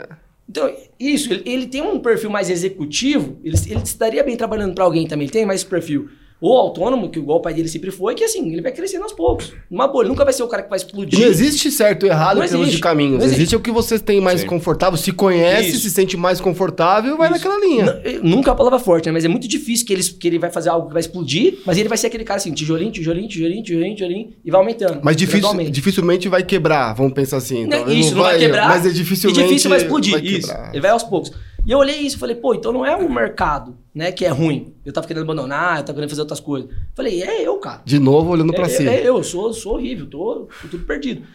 Então, 0.48 0.72
isso, 0.98 1.32
ele, 1.32 1.42
ele 1.46 1.66
tem 1.66 1.82
um 1.82 1.98
perfil 2.00 2.30
mais 2.30 2.48
executivo, 2.50 3.36
ele, 3.44 3.56
ele 3.68 3.84
se 3.86 3.98
daria 3.98 4.22
bem 4.24 4.36
trabalhando 4.36 4.74
pra 4.74 4.84
alguém 4.84 5.06
também, 5.06 5.24
ele 5.26 5.32
tem 5.32 5.44
mais 5.46 5.60
esse 5.60 5.68
perfil. 5.70 6.08
Ou 6.38 6.52
autônomo, 6.58 7.08
que 7.08 7.18
igual 7.18 7.38
o 7.38 7.40
pai 7.40 7.54
dele 7.54 7.66
sempre 7.66 7.90
foi, 7.90 8.14
que 8.14 8.22
assim, 8.22 8.52
ele 8.52 8.60
vai 8.60 8.70
crescendo 8.70 9.04
aos 9.04 9.12
poucos. 9.14 9.54
Numa 9.70 9.88
boa, 9.88 10.02
ele 10.02 10.10
nunca 10.10 10.22
vai 10.22 10.34
ser 10.34 10.42
o 10.42 10.48
cara 10.48 10.62
que 10.62 10.68
vai 10.68 10.78
E 10.78 10.82
explodir. 10.82 11.18
não 11.18 11.26
existe 11.26 11.70
certo 11.70 12.02
ou 12.02 12.10
errado 12.10 12.36
Não 12.36 12.44
em 12.44 12.48
termos 12.48 12.66
de 12.66 12.72
existe. 12.72 12.82
caminhos. 12.82 13.12
Não 13.18 13.24
Existe. 13.24 13.40
existe. 13.40 13.56
o 13.56 13.60
que 13.60 13.70
você 13.70 13.98
tem 13.98 14.20
mais 14.20 14.42
Sim. 14.42 14.46
confortável, 14.46 14.98
se 14.98 15.12
conhece, 15.12 15.70
Isso. 15.70 15.80
se 15.80 15.90
sente 15.90 16.14
mais 16.14 16.38
confortável 16.38 17.14
e 17.14 17.16
vai 17.16 17.28
Isso. 17.32 17.36
naquela 17.38 17.58
linha. 17.58 17.84
N- 17.84 18.00
eh, 18.04 18.20
Nunca 18.22 18.50
é 18.50 18.52
uma 18.52 18.56
palavra 18.56 18.78
forte, 18.78 19.06
né? 19.06 19.12
Mas 19.12 19.24
é 19.24 19.28
muito 19.28 19.48
difícil 19.48 19.86
que 19.86 19.94
ele, 19.94 20.02
que 20.02 20.28
ele 20.28 20.38
vai 20.38 20.50
fazer 20.50 20.68
algo 20.68 20.88
que 20.88 20.92
vai 20.92 21.00
explodir, 21.00 21.58
mas 21.64 21.78
ele 21.78 21.88
vai 21.88 21.96
ser 21.96 22.08
aquele 22.08 22.24
cara 22.24 22.36
assim, 22.38 22.52
tijolinho, 22.52 22.92
tijolinho, 22.92 23.28
tijolinho, 23.28 23.62
tijolinho, 23.62 23.94
tijolinho, 23.96 24.28
e 24.44 24.50
vai 24.50 24.60
aumentando. 24.60 25.00
Mas 25.02 25.16
difícil, 25.16 25.70
dificilmente 25.70 26.28
vai 26.28 26.42
quebrar, 26.42 26.92
vamos 26.92 27.14
pensar 27.14 27.38
assim. 27.38 27.62
Então, 27.62 27.86
Né? 27.86 27.94
Isso, 27.94 28.14
não 28.14 28.22
vai, 28.22 28.38
quebrar. 28.38 28.68
Mas 28.68 28.84
é 28.84 28.90
e 28.90 28.92
dificilmente 28.92 29.42
difícil 29.42 29.70
vai 29.70 29.78
explodir. 29.78 30.22
isso. 30.22 30.48
quebrar. 30.48 30.70
Ele 30.72 30.80
vai 30.82 30.90
aos 30.90 31.02
poucos. 31.02 31.32
E 31.66 31.72
eu 31.72 31.78
olhei 31.78 31.96
isso 31.98 32.16
e 32.16 32.18
falei, 32.20 32.36
pô, 32.36 32.54
então 32.54 32.72
não 32.72 32.86
é 32.86 32.94
o 32.94 33.10
mercado, 33.10 33.76
né, 33.92 34.12
que 34.12 34.24
é 34.24 34.28
ruim. 34.28 34.72
Eu 34.84 34.92
tava 34.92 35.06
querendo 35.06 35.24
abandonar, 35.24 35.78
eu 35.78 35.82
tava 35.82 35.94
querendo 35.94 36.10
fazer 36.10 36.20
outras 36.20 36.38
coisas. 36.38 36.70
Falei, 36.94 37.22
é 37.24 37.42
eu, 37.44 37.58
cara. 37.58 37.82
De 37.84 37.98
novo, 37.98 38.30
olhando 38.30 38.52
pra 38.52 38.66
é, 38.66 38.68
si. 38.68 38.88
é 38.88 39.00
eu, 39.00 39.16
eu 39.16 39.24
sou, 39.24 39.52
sou 39.52 39.74
horrível, 39.74 40.06
tô, 40.06 40.48
tô 40.62 40.68
tudo 40.68 40.84
perdido. 40.84 41.26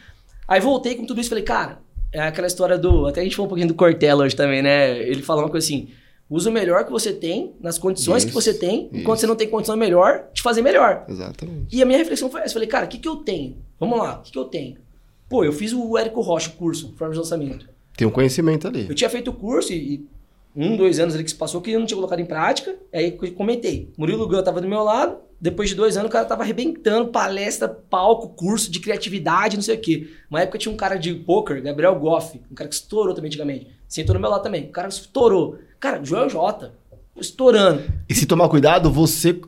Aí 0.48 0.62
voltei 0.62 0.96
com 0.96 1.06
tudo 1.06 1.20
isso 1.20 1.28
e 1.28 1.32
falei, 1.32 1.44
cara, 1.44 1.80
é 2.14 2.22
aquela 2.22 2.48
história 2.48 2.78
do. 2.78 3.08
Até 3.08 3.22
a 3.22 3.24
gente 3.24 3.36
falou 3.36 3.48
um 3.48 3.50
pouquinho 3.50 3.68
do 3.68 3.74
Cortella 3.74 4.24
hoje 4.24 4.36
também, 4.36 4.62
né? 4.62 5.00
Ele 5.00 5.22
fala 5.22 5.42
uma 5.42 5.50
coisa 5.50 5.66
assim: 5.66 5.90
usa 6.30 6.50
o 6.50 6.54
melhor 6.54 6.86
que 6.86 6.92
você 6.92 7.14
tem, 7.14 7.54
nas 7.60 7.78
condições 7.78 8.24
que 8.24 8.32
Isso, 8.32 8.42
você 8.42 8.54
tem, 8.54 8.88
isso. 8.88 9.02
enquanto 9.02 9.20
você 9.20 9.28
não 9.28 9.36
tem 9.36 9.50
condição 9.50 9.78
melhor, 9.78 10.26
de 10.34 10.42
fazer 10.42 10.62
melhor. 10.62 11.06
Exatamente. 11.08 11.76
E 11.76 11.82
a 11.82 11.86
minha 11.86 11.98
reflexão 11.98 12.30
foi 12.30 12.42
essa: 12.42 12.54
falei, 12.54 12.68
cara, 12.68 12.86
o 12.86 12.90
que, 12.90 12.98
que 12.98 13.08
eu 13.08 13.18
tenho? 13.18 13.58
Vamos 13.80 13.98
lá, 13.98 14.20
o 14.20 14.22
que, 14.22 14.32
que 14.32 14.38
eu 14.38 14.46
tenho? 14.46 14.78
Pô, 15.30 15.44
eu 15.44 15.54
fiz 15.54 15.72
o 15.74 15.98
Érico 15.98 16.22
Rocha, 16.22 16.50
o 16.50 16.54
curso, 16.54 16.94
forma 16.98 17.14
de 17.14 17.20
lançamento. 17.20 17.70
Tem 17.96 18.08
um 18.08 18.12
conhecimento 18.12 18.68
ali. 18.68 18.88
Eu 18.90 18.96
tinha 18.96 19.10
feito 19.10 19.30
o 19.30 19.34
curso 19.34 19.72
e, 19.72 19.76
e 19.76 20.06
um, 20.56 20.76
dois 20.76 21.00
anos 21.00 21.14
ali 21.16 21.24
que 21.24 21.30
se 21.32 21.36
passou 21.36 21.62
que 21.62 21.72
eu 21.72 21.80
não 21.80 21.86
tinha 21.86 21.96
colocado 21.98 22.20
em 22.20 22.26
prática. 22.26 22.76
Aí 22.94 23.18
eu 23.22 23.32
comentei. 23.34 23.92
Murilo 23.98 24.28
Gun 24.28 24.44
tava 24.44 24.60
do 24.62 24.68
meu 24.68 24.84
lado. 24.84 25.18
Depois 25.40 25.70
de 25.70 25.76
dois 25.76 25.98
anos, 25.98 26.08
o 26.10 26.12
cara 26.12 26.24
tava 26.26 26.44
arrebentando 26.44 27.10
palestra, 27.10 27.68
palco, 27.68 28.30
curso 28.30 28.70
de 28.70 28.80
criatividade, 28.80 29.56
não 29.58 29.64
sei 29.64 29.76
o 29.76 29.80
quê. 29.82 30.08
Uma 30.30 30.42
época 30.42 30.60
tinha 30.60 30.72
um 30.72 30.78
cara 30.78 30.98
de 30.98 31.16
poker, 31.16 31.64
Gabriel 31.64 31.96
Goff, 31.96 32.40
um 32.52 32.54
cara 32.54 32.68
que 32.70 32.76
estourou 32.76 33.16
também 33.16 33.28
antigamente. 33.30 33.68
Sentou 33.88 34.14
no 34.14 34.22
meu 34.22 34.30
lado 34.30 34.44
também. 34.44 34.66
O 34.66 34.72
cara 34.72 34.88
estourou. 34.90 35.58
Cara, 35.80 36.04
Joel 36.04 36.30
J. 36.30 36.72
Estourando. 37.16 37.84
E 38.08 38.14
se 38.14 38.26
tomar 38.26 38.48
cuidado, 38.50 38.92
você. 38.92 39.40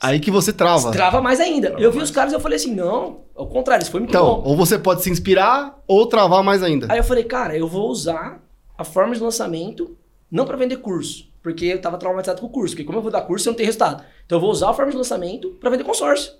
Aí 0.00 0.20
que 0.20 0.30
você 0.30 0.52
trava. 0.52 0.90
Trava 0.92 1.20
mais 1.20 1.40
ainda. 1.40 1.68
Trava 1.68 1.82
eu 1.82 1.90
vi 1.90 1.98
mais. 1.98 2.08
os 2.08 2.14
caras 2.14 2.32
e 2.32 2.36
eu 2.36 2.40
falei 2.40 2.56
assim: 2.56 2.74
não, 2.74 3.20
ao 3.34 3.46
contrário, 3.46 3.82
isso 3.82 3.90
foi 3.90 4.00
muito 4.00 4.10
Então, 4.10 4.24
bom. 4.36 4.42
ou 4.44 4.56
você 4.56 4.78
pode 4.78 5.02
se 5.02 5.10
inspirar 5.10 5.78
ou 5.86 6.06
travar 6.06 6.42
mais 6.42 6.62
ainda. 6.62 6.86
Aí 6.90 6.98
eu 6.98 7.04
falei, 7.04 7.24
cara, 7.24 7.56
eu 7.56 7.66
vou 7.68 7.88
usar 7.90 8.42
a 8.78 8.84
forma 8.84 9.14
de 9.14 9.20
lançamento 9.20 9.96
não 10.36 10.44
para 10.44 10.56
vender 10.56 10.76
curso, 10.76 11.28
porque 11.42 11.64
eu 11.64 11.80
tava 11.80 11.96
traumatizado 11.96 12.40
com 12.40 12.46
o 12.46 12.50
curso, 12.50 12.74
porque 12.74 12.84
como 12.84 12.98
eu 12.98 13.02
vou 13.02 13.10
dar 13.10 13.22
curso, 13.22 13.48
eu 13.48 13.52
não 13.52 13.56
tenho 13.56 13.66
resultado. 13.66 14.04
Então 14.26 14.36
eu 14.36 14.40
vou 14.40 14.50
usar 14.50 14.70
a 14.70 14.74
forma 14.74 14.92
de 14.92 14.98
lançamento 14.98 15.50
para 15.58 15.70
vender 15.70 15.82
consórcio. 15.82 16.32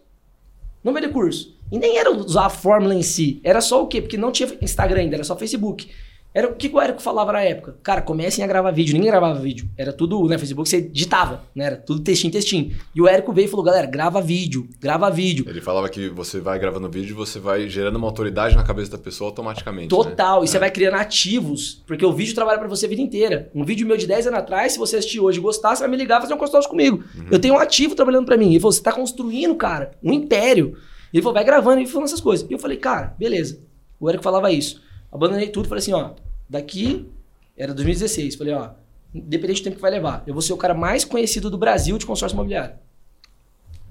Não 0.85 0.93
vender 0.93 1.09
curso. 1.09 1.57
E 1.73 1.79
nem 1.79 1.97
era 1.97 2.13
usar 2.13 2.47
a 2.47 2.51
fórmula 2.51 2.95
em 2.95 3.03
si. 3.03 3.41
Era 3.43 3.61
só 3.61 3.83
o 3.83 3.89
quê? 3.89 4.01
Porque 4.01 4.17
não 4.17 4.31
tinha 4.31 4.57
Instagram 4.61 5.01
ainda, 5.01 5.17
era 5.17 5.25
só 5.25 5.35
Facebook. 5.35 5.91
Era 6.37 6.49
o 6.49 6.55
que 6.55 6.69
o 6.69 6.79
Érico 6.79 7.01
falava 7.01 7.33
na 7.33 7.41
época. 7.41 7.77
Cara, 7.83 8.03
comecem 8.03 8.45
a 8.45 8.47
gravar 8.47 8.71
vídeo. 8.71 8.93
Ninguém 8.93 9.11
gravava 9.11 9.41
vídeo. 9.41 9.71
Era 9.75 9.91
tudo, 9.91 10.23
né? 10.29 10.37
Facebook 10.37 10.69
você 10.69 10.83
digitava, 10.83 11.45
né? 11.55 11.65
Era 11.65 11.77
tudo 11.79 12.01
textinho, 12.01 12.31
textinho. 12.31 12.77
E 12.95 13.01
o 13.01 13.09
Érico 13.09 13.33
veio 13.33 13.47
e 13.47 13.49
falou, 13.49 13.65
galera, 13.65 13.87
grava 13.87 14.21
vídeo, 14.21 14.69
grava 14.79 15.09
vídeo. 15.11 15.47
Ele 15.49 15.63
falava 15.63 15.89
que 15.89 16.11
você 16.11 16.39
vai 16.39 16.59
gravando 16.59 16.91
vídeo 16.91 17.13
e 17.13 17.15
você 17.15 17.39
vai 17.39 17.71
gerando 17.71 17.97
uma 17.97 18.07
autoridade 18.07 18.55
na 18.55 18.63
cabeça 18.63 18.91
da 18.91 18.99
pessoa 18.99 19.31
automaticamente. 19.31 19.85
né? 19.85 19.89
Total, 19.89 20.45
e 20.45 20.49
você 20.49 20.59
É. 20.59 20.61
vai 20.61 20.71
criando 20.71 20.97
ativos, 20.97 21.83
porque 21.87 22.05
o 22.05 22.13
vídeo 22.13 22.35
trabalha 22.35 22.59
pra 22.59 22.69
você 22.69 22.85
a 22.85 22.89
vida 22.91 23.01
inteira. 23.01 23.51
Um 23.55 23.65
vídeo 23.65 23.87
meu 23.87 23.97
de 23.97 24.07
10 24.07 24.27
anos 24.27 24.39
atrás, 24.41 24.73
se 24.75 24.79
você 24.79 24.97
assistir 24.99 25.21
hoje 25.21 25.39
e 25.39 25.43
gostar, 25.43 25.75
você 25.75 25.81
vai 25.85 25.91
me 25.91 25.97
ligar 25.97 26.19
e 26.19 26.21
fazer 26.21 26.35
um 26.35 26.39
consórcio 26.39 26.69
comigo. 26.71 27.03
Eu 27.31 27.39
tenho 27.39 27.55
um 27.55 27.59
ativo 27.59 27.95
trabalhando 27.95 28.27
pra 28.27 28.37
mim. 28.37 28.51
Ele 28.51 28.61
falou, 28.61 28.73
você 28.73 28.83
tá 28.83 28.93
construindo, 28.93 29.55
cara, 29.55 29.93
um 30.03 30.13
império. 30.13 30.77
Ele 31.15 31.23
falou, 31.23 31.33
vai 31.33 31.45
gravando 31.45 31.81
e 31.81 31.87
falando 31.87 32.09
essas 32.09 32.21
coisas. 32.21 32.47
E 32.47 32.53
eu 32.53 32.59
falei, 32.59 32.77
cara, 32.77 33.15
beleza. 33.19 33.59
O 33.99 34.11
Eric 34.11 34.23
falava 34.23 34.53
isso. 34.53 34.83
Abandonei 35.11 35.49
tudo, 35.49 35.67
falei 35.67 35.79
assim, 35.81 35.95
ó, 35.95 36.11
daqui, 36.49 37.09
era 37.57 37.73
2016, 37.75 38.35
falei, 38.37 38.55
ó, 38.55 38.71
independente 39.15 39.61
do 39.61 39.65
tempo 39.65 39.77
que 39.77 39.83
vai 39.83 39.91
levar, 39.91 40.23
eu 40.27 40.33
vou 40.35 40.43
ser 40.43 40.53
o 40.53 40.57
cara 40.57 40.75
mais 40.75 41.05
conhecido 41.05 41.51
do 41.51 41.57
Brasil 41.59 41.97
de 41.99 42.07
consórcio 42.07 42.37
imobiliário. 42.37 42.75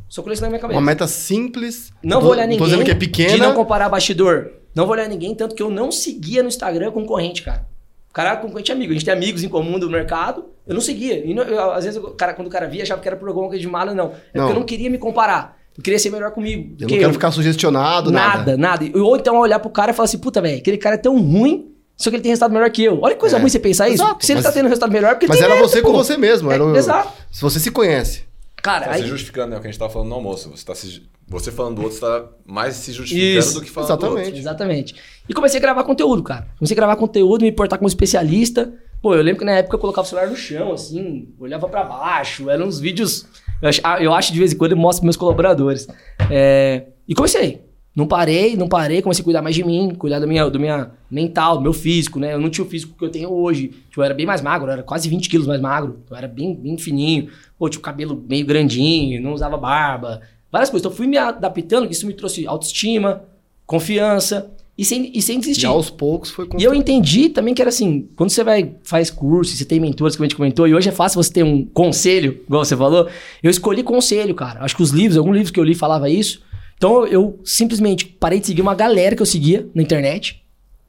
Só 0.07 0.21
com 0.21 0.31
isso 0.31 0.41
na 0.41 0.47
minha 0.49 0.59
cabeça. 0.59 0.79
Uma 0.79 0.85
meta 0.85 1.07
simples. 1.07 1.91
Não 2.03 2.17
Tô- 2.19 2.25
vou 2.25 2.31
olhar 2.31 2.43
ninguém. 2.43 2.59
Tô 2.59 2.65
dizendo 2.65 2.83
que 2.85 2.91
é 2.91 2.93
De 2.93 2.99
pequena. 2.99 3.37
não 3.47 3.55
comparar 3.55 3.89
bastidor. 3.89 4.51
Não 4.73 4.85
vou 4.85 4.93
olhar 4.93 5.09
ninguém, 5.09 5.33
tanto 5.33 5.55
que 5.55 5.63
eu 5.63 5.69
não 5.69 5.91
seguia 5.91 6.41
no 6.43 6.47
Instagram 6.49 6.91
concorrente, 6.91 7.41
cara. 7.41 7.65
O 8.09 8.13
cara 8.13 8.29
era 8.29 8.37
concorrente 8.37 8.71
amigo. 8.71 8.91
A 8.91 8.93
gente 8.93 9.03
tem 9.03 9.13
amigos 9.13 9.43
em 9.43 9.49
comum 9.49 9.77
do 9.79 9.89
mercado. 9.89 10.45
Eu 10.65 10.73
não 10.73 10.81
seguia. 10.81 11.25
E 11.25 11.33
não- 11.33 11.43
eu, 11.43 11.71
às 11.71 11.83
vezes, 11.83 12.01
o 12.01 12.11
cara, 12.11 12.33
quando 12.33 12.47
o 12.47 12.51
cara 12.51 12.67
via, 12.67 12.83
achava 12.83 13.01
que 13.01 13.07
era 13.07 13.17
por 13.17 13.27
alguma 13.27 13.47
coisa 13.47 13.59
de 13.61 13.67
mala, 13.67 13.93
não. 13.93 14.05
É 14.05 14.37
Não. 14.37 14.45
porque 14.45 14.51
eu 14.51 14.59
não 14.59 14.63
queria 14.65 14.89
me 14.89 14.97
comparar. 14.97 15.57
Eu 15.77 15.83
queria 15.83 15.99
ser 15.99 16.09
melhor 16.11 16.31
comigo. 16.31 16.75
Eu 16.79 16.87
não 16.87 16.97
quero 16.97 17.11
ficar 17.13 17.31
sugestionado, 17.31 18.09
nada. 18.11 18.55
nada, 18.55 18.57
nada. 18.57 18.97
Ou 18.97 19.17
então 19.17 19.37
olhar 19.37 19.59
pro 19.59 19.69
cara 19.69 19.91
e 19.91 19.93
falar 19.93 20.05
assim, 20.05 20.17
puta, 20.19 20.39
velho, 20.41 20.57
aquele 20.59 20.77
cara 20.77 20.95
é 20.95 20.99
tão 20.99 21.19
ruim, 21.19 21.73
só 21.97 22.09
que 22.09 22.15
ele 22.17 22.23
tem 22.23 22.29
resultado 22.31 22.51
melhor 22.53 22.69
que 22.69 22.83
eu. 22.83 22.99
Olha 23.01 23.13
que 23.15 23.19
coisa 23.19 23.37
É. 23.37 23.39
ruim 23.39 23.49
você 23.49 23.59
pensar 23.59 23.87
isso. 23.89 24.03
Exato, 24.03 24.25
Se 24.25 24.31
ele 24.31 24.37
mas- 24.37 24.45
tá 24.45 24.51
tendo 24.51 24.67
resultado 24.67 24.91
melhor, 24.91 25.11
é 25.11 25.13
porque 25.15 25.27
Mas 25.27 25.37
tem 25.37 25.45
era 25.45 25.55
mérito, 25.55 25.71
você 25.71 25.81
com 25.81 25.91
pô. 25.91 25.97
você 25.97 26.17
mesmo. 26.17 26.51
Era 26.51 26.63
É, 26.63 26.65
o... 26.67 26.75
Exato. 26.75 27.11
Se 27.31 27.41
você 27.41 27.59
se 27.59 27.71
conhece. 27.71 28.23
Cara, 28.61 28.85
Tá 28.87 28.91
aí, 28.93 29.03
se 29.03 29.07
justificando, 29.07 29.51
né? 29.51 29.57
O 29.57 29.61
que 29.61 29.67
a 29.67 29.71
gente 29.71 29.79
tava 29.79 29.91
falando 29.93 30.09
no 30.09 30.15
almoço. 30.15 30.49
Você, 30.49 30.65
tá 30.65 30.73
se, 30.73 31.03
você 31.27 31.51
falando 31.51 31.75
do 31.75 31.81
outro, 31.83 31.97
você 31.97 32.01
tá 32.01 32.25
mais 32.45 32.73
se 32.75 32.91
justificando 32.91 33.39
Isso, 33.39 33.53
do 33.53 33.61
que 33.61 33.69
falando 33.69 33.89
exatamente. 33.89 34.15
do 34.15 34.25
outro. 34.25 34.39
Exatamente. 34.39 34.95
E 35.29 35.33
comecei 35.33 35.59
a 35.59 35.61
gravar 35.61 35.83
conteúdo, 35.83 36.23
cara. 36.23 36.47
Comecei 36.57 36.73
a 36.73 36.77
gravar 36.77 36.95
conteúdo, 36.95 37.43
me 37.43 37.49
importar 37.49 37.77
como 37.77 37.87
especialista. 37.87 38.73
Pô, 39.03 39.13
eu 39.13 39.21
lembro 39.21 39.39
que 39.39 39.45
na 39.45 39.51
época 39.51 39.75
eu 39.75 39.79
colocava 39.79 40.05
o 40.05 40.09
celular 40.09 40.27
no 40.29 40.35
chão, 40.35 40.73
assim, 40.73 41.29
olhava 41.39 41.69
pra 41.69 41.83
baixo. 41.83 42.49
Eram 42.49 42.65
uns 42.65 42.79
vídeos. 42.79 43.27
Eu 43.61 43.69
acho, 43.69 43.81
eu 44.01 44.13
acho 44.13 44.33
de 44.33 44.39
vez 44.39 44.51
em 44.51 44.57
quando 44.57 44.71
eu 44.71 44.77
mostro 44.77 45.01
pros 45.01 45.05
meus 45.05 45.15
colaboradores. 45.17 45.87
É, 46.31 46.87
e 47.07 47.13
comecei. 47.13 47.64
Não 47.95 48.05
parei, 48.05 48.57
não 48.57 48.67
parei, 48.67 49.01
comecei 49.01 49.21
a 49.21 49.23
cuidar 49.23 49.41
mais 49.41 49.55
de 49.55 49.63
mim, 49.63 49.95
cuidar 49.95 50.19
do 50.19 50.27
minha, 50.27 50.49
do 50.49 50.59
minha 50.59 50.91
mental, 51.09 51.55
do 51.55 51.63
meu 51.63 51.71
físico, 51.71 52.19
né? 52.19 52.33
Eu 52.33 52.41
não 52.41 52.49
tinha 52.49 52.65
o 52.65 52.69
físico 52.69 52.93
que 52.97 53.05
eu 53.05 53.09
tenho 53.09 53.31
hoje. 53.31 53.69
Tipo, 53.89 54.01
eu 54.01 54.03
era 54.03 54.13
bem 54.13 54.25
mais 54.25 54.41
magro, 54.41 54.67
eu 54.67 54.73
era 54.73 54.83
quase 54.83 55.07
20 55.07 55.29
quilos 55.29 55.47
mais 55.47 55.61
magro. 55.61 56.01
Eu 56.09 56.17
era 56.17 56.27
bem, 56.27 56.53
bem 56.53 56.77
fininho. 56.77 57.29
Pô, 57.57 57.69
tinha 57.69 57.79
o 57.79 57.83
cabelo 57.83 58.21
meio 58.27 58.45
grandinho, 58.45 59.21
não 59.21 59.31
usava 59.31 59.55
barba. 59.55 60.19
Várias 60.51 60.69
coisas. 60.69 60.83
Então 60.83 60.91
eu 60.91 60.97
fui 60.97 61.07
me 61.07 61.17
adaptando, 61.17 61.87
que 61.87 61.93
isso 61.93 62.05
me 62.05 62.13
trouxe 62.13 62.45
autoestima, 62.45 63.23
confiança 63.65 64.51
e 64.77 64.83
sem, 64.83 65.11
e 65.13 65.21
sem 65.21 65.39
desistir. 65.39 65.63
E 65.63 65.67
aos 65.67 65.89
poucos 65.89 66.29
foi 66.29 66.49
E 66.57 66.63
eu 66.63 66.73
entendi 66.73 67.29
também 67.29 67.53
que 67.53 67.61
era 67.61 67.69
assim, 67.69 68.09
quando 68.15 68.29
você 68.29 68.43
vai, 68.43 68.75
faz 68.83 69.09
curso, 69.09 69.55
você 69.55 69.63
tem 69.63 69.79
mentores, 69.79 70.17
como 70.17 70.25
a 70.25 70.27
gente 70.27 70.35
comentou, 70.35 70.67
e 70.67 70.75
hoje 70.75 70.89
é 70.89 70.91
fácil 70.91 71.23
você 71.23 71.31
ter 71.31 71.43
um 71.43 71.65
conselho, 71.65 72.41
igual 72.45 72.65
você 72.65 72.75
falou. 72.75 73.07
Eu 73.41 73.49
escolhi 73.49 73.83
conselho, 73.83 74.35
cara. 74.35 74.61
Acho 74.61 74.75
que 74.75 74.83
os 74.83 74.91
livros, 74.91 75.17
alguns 75.17 75.33
livros 75.33 75.51
que 75.51 75.59
eu 75.59 75.63
li 75.63 75.73
falava 75.73 76.09
isso. 76.09 76.41
Então 76.77 77.05
eu 77.07 77.39
simplesmente 77.43 78.05
parei 78.05 78.39
de 78.39 78.47
seguir 78.47 78.61
uma 78.61 78.75
galera 78.75 79.15
que 79.15 79.21
eu 79.21 79.25
seguia 79.25 79.67
na 79.73 79.81
internet, 79.81 80.43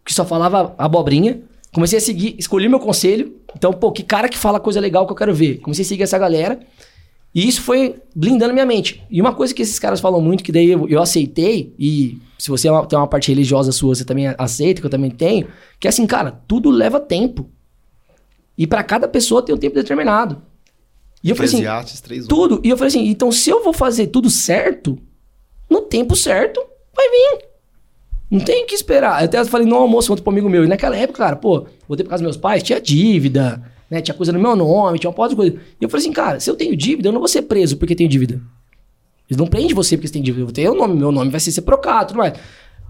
que 0.04 0.12
só 0.12 0.24
falava 0.24 0.74
abobrinha. 0.78 1.40
Comecei 1.72 1.98
a 1.98 2.00
seguir, 2.00 2.34
escolhi 2.38 2.68
meu 2.68 2.80
conselho. 2.80 3.36
Então, 3.54 3.72
pô, 3.72 3.92
que 3.92 4.02
cara 4.02 4.28
que 4.28 4.36
fala 4.38 4.58
coisa 4.58 4.80
legal 4.80 5.06
que 5.06 5.12
eu 5.12 5.16
quero 5.16 5.34
ver. 5.34 5.58
Comecei 5.58 5.84
a 5.84 5.88
seguir 5.88 6.02
essa 6.02 6.18
galera. 6.18 6.58
E 7.34 7.46
isso 7.46 7.60
foi 7.60 7.96
blindando 8.14 8.54
minha 8.54 8.64
mente. 8.64 9.02
E 9.10 9.20
uma 9.20 9.34
coisa 9.34 9.52
que 9.52 9.60
esses 9.60 9.78
caras 9.78 10.00
falam 10.00 10.20
muito, 10.22 10.42
que 10.42 10.50
daí 10.50 10.70
eu, 10.70 10.88
eu 10.88 11.02
aceitei, 11.02 11.74
e 11.78 12.18
se 12.38 12.48
você 12.48 12.66
é 12.68 12.72
uma- 12.72 12.86
tem 12.86 12.98
uma 12.98 13.06
parte 13.06 13.28
religiosa 13.30 13.72
sua, 13.72 13.94
você 13.94 14.04
também 14.06 14.28
aceita, 14.38 14.80
que 14.80 14.86
eu 14.86 14.90
também 14.90 15.10
tenho, 15.10 15.46
que 15.78 15.86
é 15.86 15.90
assim, 15.90 16.06
cara, 16.06 16.32
tudo 16.48 16.70
leva 16.70 16.98
tempo. 16.98 17.50
E 18.56 18.66
pra 18.66 18.82
cada 18.82 19.06
pessoa 19.06 19.42
tem 19.42 19.54
um 19.54 19.58
tempo 19.58 19.74
determinado. 19.74 20.40
E 21.22 21.28
eu 21.28 21.36
falei 21.36 21.48
assim, 21.48 21.56
Eclesiastes 21.58 22.00
3:1. 22.00 22.26
tudo. 22.26 22.60
E 22.64 22.70
eu 22.70 22.76
falei 22.76 22.88
assim, 22.88 23.06
então 23.06 23.30
se 23.30 23.50
eu 23.50 23.62
vou 23.62 23.72
fazer 23.74 24.06
tudo 24.06 24.30
certo, 24.30 24.98
no 25.68 25.82
tempo 25.82 26.14
certo, 26.16 26.60
vai 26.94 27.08
vir. 27.08 27.46
Não 28.30 28.40
tem 28.40 28.66
que 28.66 28.74
esperar. 28.74 29.20
Eu 29.20 29.26
até 29.26 29.44
falei 29.44 29.66
no 29.66 29.76
almoço 29.76 30.12
ontem 30.12 30.22
pro 30.22 30.32
amigo 30.32 30.48
meu. 30.48 30.64
E 30.64 30.66
naquela 30.66 30.96
época, 30.96 31.18
cara, 31.18 31.36
pô, 31.36 31.66
voltei 31.86 32.04
pra 32.04 32.10
casa 32.10 32.22
dos 32.22 32.32
meus 32.32 32.36
pais, 32.36 32.62
tinha 32.62 32.80
dívida, 32.80 33.62
né? 33.88 34.00
Tinha 34.00 34.14
coisa 34.14 34.32
no 34.32 34.38
meu 34.40 34.56
nome, 34.56 34.98
tinha 34.98 35.08
uma 35.08 35.14
porta 35.14 35.30
de 35.30 35.36
coisa. 35.36 35.56
E 35.80 35.84
eu 35.84 35.88
falei 35.88 36.04
assim, 36.04 36.12
cara, 36.12 36.40
se 36.40 36.50
eu 36.50 36.56
tenho 36.56 36.76
dívida, 36.76 37.08
eu 37.08 37.12
não 37.12 37.20
vou 37.20 37.28
ser 37.28 37.42
preso 37.42 37.76
porque 37.76 37.94
tenho 37.94 38.08
dívida. 38.08 38.40
Eles 39.28 39.38
não 39.38 39.46
prendem 39.46 39.74
você 39.74 39.96
porque 39.96 40.08
você 40.08 40.14
tem 40.14 40.22
dívida. 40.22 40.48
Eu 40.48 40.52
tenho 40.52 40.72
o 40.72 40.76
nome, 40.76 40.94
meu 40.94 41.12
nome 41.12 41.30
vai 41.30 41.40
ser 41.40 41.60
procado, 41.62 42.08
tudo 42.08 42.18
mais. 42.18 42.34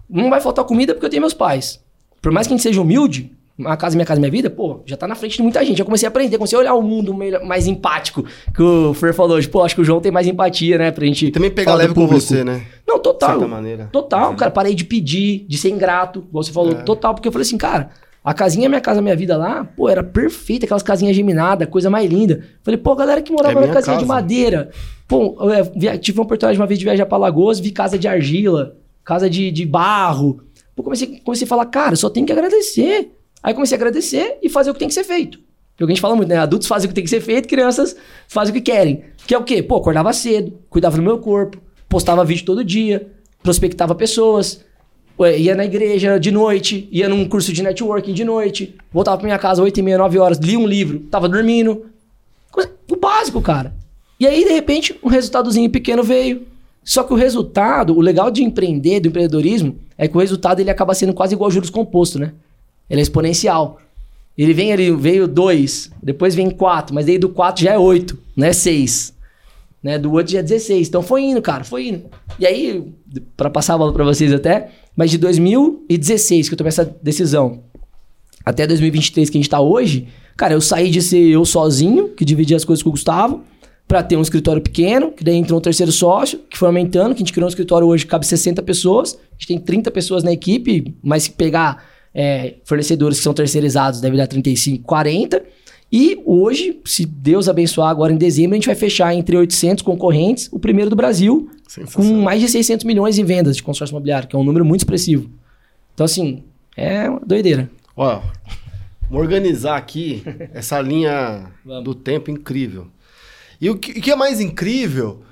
Não 0.08 0.30
vai 0.30 0.40
faltar 0.40 0.64
comida 0.64 0.94
porque 0.94 1.06
eu 1.06 1.10
tenho 1.10 1.22
meus 1.22 1.34
pais. 1.34 1.80
Por 2.22 2.32
mais 2.32 2.46
que 2.46 2.54
a 2.54 2.56
gente 2.56 2.62
seja 2.62 2.80
humilde, 2.80 3.35
uma 3.58 3.76
casa, 3.76 3.96
minha 3.96 4.04
casa, 4.04 4.20
minha 4.20 4.30
vida, 4.30 4.50
pô, 4.50 4.82
já 4.84 4.96
tá 4.96 5.06
na 5.08 5.14
frente 5.14 5.36
de 5.38 5.42
muita 5.42 5.64
gente. 5.64 5.78
Já 5.78 5.84
comecei 5.84 6.06
a 6.06 6.10
aprender, 6.10 6.36
comecei 6.36 6.56
a 6.58 6.60
olhar 6.60 6.74
o 6.74 6.82
mundo 6.82 7.14
meio- 7.14 7.44
mais 7.46 7.66
empático. 7.66 8.24
Que 8.54 8.62
o 8.62 8.92
Fer 8.94 9.14
falou 9.14 9.36
hoje, 9.36 9.48
pô, 9.48 9.62
acho 9.62 9.74
que 9.74 9.80
o 9.80 9.84
João 9.84 10.00
tem 10.00 10.12
mais 10.12 10.26
empatia, 10.26 10.76
né? 10.78 10.90
Pra 10.90 11.04
gente. 11.06 11.30
Também 11.30 11.50
pegar 11.50 11.74
leve 11.74 11.94
com 11.94 12.06
você, 12.06 12.44
né? 12.44 12.62
Não, 12.86 12.96
De 12.96 13.02
total. 13.02 13.30
certa 13.30 13.48
maneira. 13.48 13.88
Total, 13.92 14.34
cara. 14.36 14.50
Parei 14.50 14.74
de 14.74 14.84
pedir, 14.84 15.46
de 15.48 15.56
ser 15.56 15.70
ingrato, 15.70 16.24
igual 16.28 16.42
você 16.44 16.52
falou. 16.52 16.72
É. 16.72 16.82
Total, 16.82 17.14
porque 17.14 17.28
eu 17.28 17.32
falei 17.32 17.46
assim, 17.46 17.56
cara, 17.56 17.90
a 18.22 18.34
casinha 18.34 18.68
Minha 18.68 18.80
Casa 18.80 19.00
Minha 19.00 19.16
Vida 19.16 19.36
lá, 19.36 19.64
pô, 19.64 19.88
era 19.88 20.02
perfeita, 20.04 20.66
aquelas 20.66 20.82
casinhas 20.82 21.16
geminadas, 21.16 21.68
coisa 21.68 21.88
mais 21.88 22.10
linda. 22.10 22.44
Falei, 22.62 22.76
pô, 22.78 22.94
galera 22.94 23.22
que 23.22 23.32
morava 23.32 23.58
É 23.62 23.66
na 23.68 23.72
casinha 23.72 23.96
de 23.96 24.02
casa. 24.02 24.12
madeira. 24.14 24.70
Pô, 25.08 25.36
eu 25.40 25.64
via- 25.76 25.96
tive 25.96 26.18
uma 26.18 26.24
oportunidade 26.24 26.58
uma 26.60 26.66
vez 26.66 26.78
de 26.78 26.84
viajar 26.84 27.06
pra 27.06 27.16
Lagoas, 27.16 27.58
vi 27.60 27.70
casa 27.70 27.96
de 27.98 28.06
argila, 28.08 28.76
casa 29.04 29.30
de, 29.30 29.50
de 29.50 29.64
barro. 29.64 30.40
Pô, 30.74 30.82
comecei, 30.82 31.20
comecei 31.24 31.46
a 31.46 31.48
falar, 31.48 31.64
cara, 31.66 31.96
só 31.96 32.10
tenho 32.10 32.26
que 32.26 32.32
agradecer. 32.32 33.12
Aí 33.42 33.54
comecei 33.54 33.76
a 33.76 33.78
agradecer 33.78 34.38
e 34.42 34.48
fazer 34.48 34.70
o 34.70 34.72
que 34.72 34.78
tem 34.78 34.88
que 34.88 34.94
ser 34.94 35.04
feito. 35.04 35.38
Porque 35.76 35.84
a 35.84 35.94
gente 35.94 36.00
fala 36.00 36.16
muito, 36.16 36.28
né? 36.28 36.36
Adultos 36.36 36.66
fazem 36.66 36.86
o 36.86 36.88
que 36.88 36.94
tem 36.94 37.04
que 37.04 37.10
ser 37.10 37.20
feito, 37.20 37.46
crianças 37.46 37.94
fazem 38.28 38.50
o 38.50 38.54
que 38.54 38.62
querem. 38.62 39.04
Que 39.26 39.34
é 39.34 39.38
o 39.38 39.44
quê? 39.44 39.62
Pô, 39.62 39.76
acordava 39.76 40.12
cedo, 40.12 40.58
cuidava 40.70 40.96
do 40.96 41.02
meu 41.02 41.18
corpo, 41.18 41.58
postava 41.88 42.24
vídeo 42.24 42.44
todo 42.44 42.64
dia, 42.64 43.08
prospectava 43.42 43.94
pessoas, 43.94 44.64
ia 45.38 45.54
na 45.54 45.64
igreja 45.64 46.18
de 46.18 46.30
noite, 46.30 46.88
ia 46.90 47.08
num 47.08 47.28
curso 47.28 47.52
de 47.52 47.62
networking 47.62 48.12
de 48.14 48.24
noite, 48.24 48.74
voltava 48.92 49.18
pra 49.18 49.26
minha 49.26 49.38
casa 49.38 49.62
8 49.62 49.78
e 49.78 49.82
meia, 49.82 49.98
9 49.98 50.18
horas, 50.18 50.38
lia 50.38 50.58
um 50.58 50.66
livro, 50.66 51.00
tava 51.10 51.28
dormindo. 51.28 51.86
O 52.90 52.96
básico, 52.96 53.42
cara. 53.42 53.74
E 54.18 54.26
aí, 54.26 54.44
de 54.44 54.52
repente, 54.52 54.98
um 55.02 55.08
resultadozinho 55.08 55.68
pequeno 55.68 56.02
veio. 56.02 56.46
Só 56.82 57.02
que 57.02 57.12
o 57.12 57.16
resultado, 57.16 57.96
o 57.96 58.00
legal 58.00 58.30
de 58.30 58.44
empreender, 58.44 59.00
do 59.00 59.08
empreendedorismo, 59.08 59.76
é 59.98 60.06
que 60.06 60.16
o 60.16 60.20
resultado 60.20 60.60
ele 60.60 60.70
acaba 60.70 60.94
sendo 60.94 61.12
quase 61.12 61.34
igual 61.34 61.48
ao 61.48 61.50
juros 61.50 61.68
composto, 61.68 62.18
né? 62.18 62.32
Ele 62.88 63.00
é 63.00 63.02
exponencial. 63.02 63.78
Ele 64.36 64.52
vem 64.52 64.72
ali, 64.72 64.90
veio 64.90 65.26
2, 65.26 65.90
depois 66.02 66.34
vem 66.34 66.50
4, 66.50 66.94
mas 66.94 67.06
daí 67.06 67.18
do 67.18 67.30
4 67.30 67.64
já 67.64 67.72
é 67.72 67.78
8, 67.78 68.18
não 68.36 68.46
é 68.46 68.52
6. 68.52 69.14
Né? 69.82 69.98
Do 69.98 70.12
outro 70.12 70.32
já 70.32 70.40
é 70.40 70.42
16. 70.42 70.88
Então 70.88 71.02
foi 71.02 71.22
indo, 71.22 71.40
cara, 71.40 71.64
foi 71.64 71.88
indo. 71.88 72.04
E 72.38 72.46
aí, 72.46 72.92
pra 73.36 73.48
passar 73.48 73.74
a 73.74 73.78
bola 73.78 73.92
pra 73.92 74.04
vocês 74.04 74.32
até, 74.32 74.70
mas 74.94 75.10
de 75.10 75.18
2016 75.18 76.48
que 76.48 76.54
eu 76.54 76.58
tomei 76.58 76.68
essa 76.68 76.84
decisão 77.02 77.62
até 78.44 78.66
2023 78.66 79.28
que 79.28 79.38
a 79.38 79.40
gente 79.40 79.50
tá 79.50 79.60
hoje, 79.60 80.06
cara, 80.36 80.54
eu 80.54 80.60
saí 80.60 80.88
de 80.88 81.02
ser 81.02 81.30
eu 81.30 81.44
sozinho, 81.44 82.10
que 82.10 82.24
dividia 82.24 82.56
as 82.56 82.64
coisas 82.64 82.82
com 82.82 82.90
o 82.90 82.92
Gustavo, 82.92 83.42
pra 83.88 84.02
ter 84.02 84.16
um 84.16 84.22
escritório 84.22 84.62
pequeno, 84.62 85.10
que 85.10 85.24
daí 85.24 85.36
entrou 85.36 85.58
um 85.58 85.62
terceiro 85.62 85.90
sócio, 85.90 86.38
que 86.50 86.56
foi 86.56 86.68
aumentando, 86.68 87.14
que 87.14 87.18
a 87.22 87.24
gente 87.24 87.32
criou 87.32 87.46
um 87.46 87.48
escritório 87.48 87.86
hoje 87.86 88.04
que 88.04 88.10
cabe 88.10 88.26
60 88.26 88.62
pessoas, 88.62 89.14
a 89.14 89.32
gente 89.34 89.48
tem 89.48 89.58
30 89.58 89.90
pessoas 89.90 90.22
na 90.22 90.32
equipe, 90.32 90.94
mas 91.02 91.24
se 91.24 91.30
pegar 91.30 91.84
é, 92.18 92.54
fornecedores 92.64 93.18
que 93.18 93.24
são 93.24 93.34
terceirizados, 93.34 94.00
deve 94.00 94.16
dar 94.16 94.26
35, 94.26 94.82
40. 94.84 95.44
E 95.92 96.18
hoje, 96.24 96.80
se 96.82 97.04
Deus 97.04 97.46
abençoar, 97.46 97.90
agora 97.90 98.10
em 98.10 98.16
dezembro, 98.16 98.54
a 98.54 98.56
gente 98.56 98.66
vai 98.66 98.74
fechar 98.74 99.14
entre 99.14 99.36
800 99.36 99.82
concorrentes, 99.84 100.48
o 100.50 100.58
primeiro 100.58 100.88
do 100.88 100.96
Brasil, 100.96 101.50
com 101.92 102.02
mais 102.22 102.40
de 102.40 102.48
600 102.48 102.84
milhões 102.86 103.18
em 103.18 103.24
vendas 103.24 103.54
de 103.54 103.62
consórcio 103.62 103.92
imobiliário, 103.92 104.26
que 104.26 104.34
é 104.34 104.38
um 104.38 104.42
número 104.42 104.64
muito 104.64 104.80
expressivo. 104.80 105.30
Então, 105.92 106.06
assim, 106.06 106.42
é 106.74 107.08
uma 107.08 107.20
doideira. 107.20 107.70
Ó, 107.94 108.22
vamos 109.10 109.22
organizar 109.24 109.76
aqui 109.76 110.24
essa 110.54 110.80
linha 110.80 111.52
do 111.84 111.94
tempo 111.94 112.30
incrível. 112.30 112.88
E 113.60 113.68
o 113.68 113.76
que, 113.76 113.92
o 113.92 114.02
que 114.02 114.10
é 114.10 114.16
mais 114.16 114.40
incrível 114.40 115.22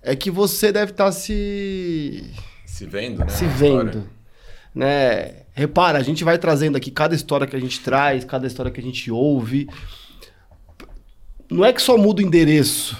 é 0.00 0.14
que 0.14 0.30
você 0.30 0.70
deve 0.70 0.92
estar 0.92 1.10
se, 1.10 2.24
Se 2.64 2.86
vendo, 2.86 3.18
né? 3.18 3.28
se 3.28 3.44
vendo. 3.46 4.04
Né? 4.74 5.42
Repara, 5.52 5.98
a 5.98 6.02
gente 6.02 6.24
vai 6.24 6.38
trazendo 6.38 6.76
aqui 6.76 6.90
cada 6.90 7.14
história 7.14 7.46
que 7.46 7.56
a 7.56 7.60
gente 7.60 7.80
traz, 7.80 8.24
cada 8.24 8.46
história 8.46 8.70
que 8.70 8.80
a 8.80 8.82
gente 8.82 9.10
ouve. 9.10 9.68
Não 11.50 11.64
é 11.64 11.72
que 11.72 11.82
só 11.82 11.98
muda 11.98 12.22
o 12.22 12.24
endereço, 12.24 12.96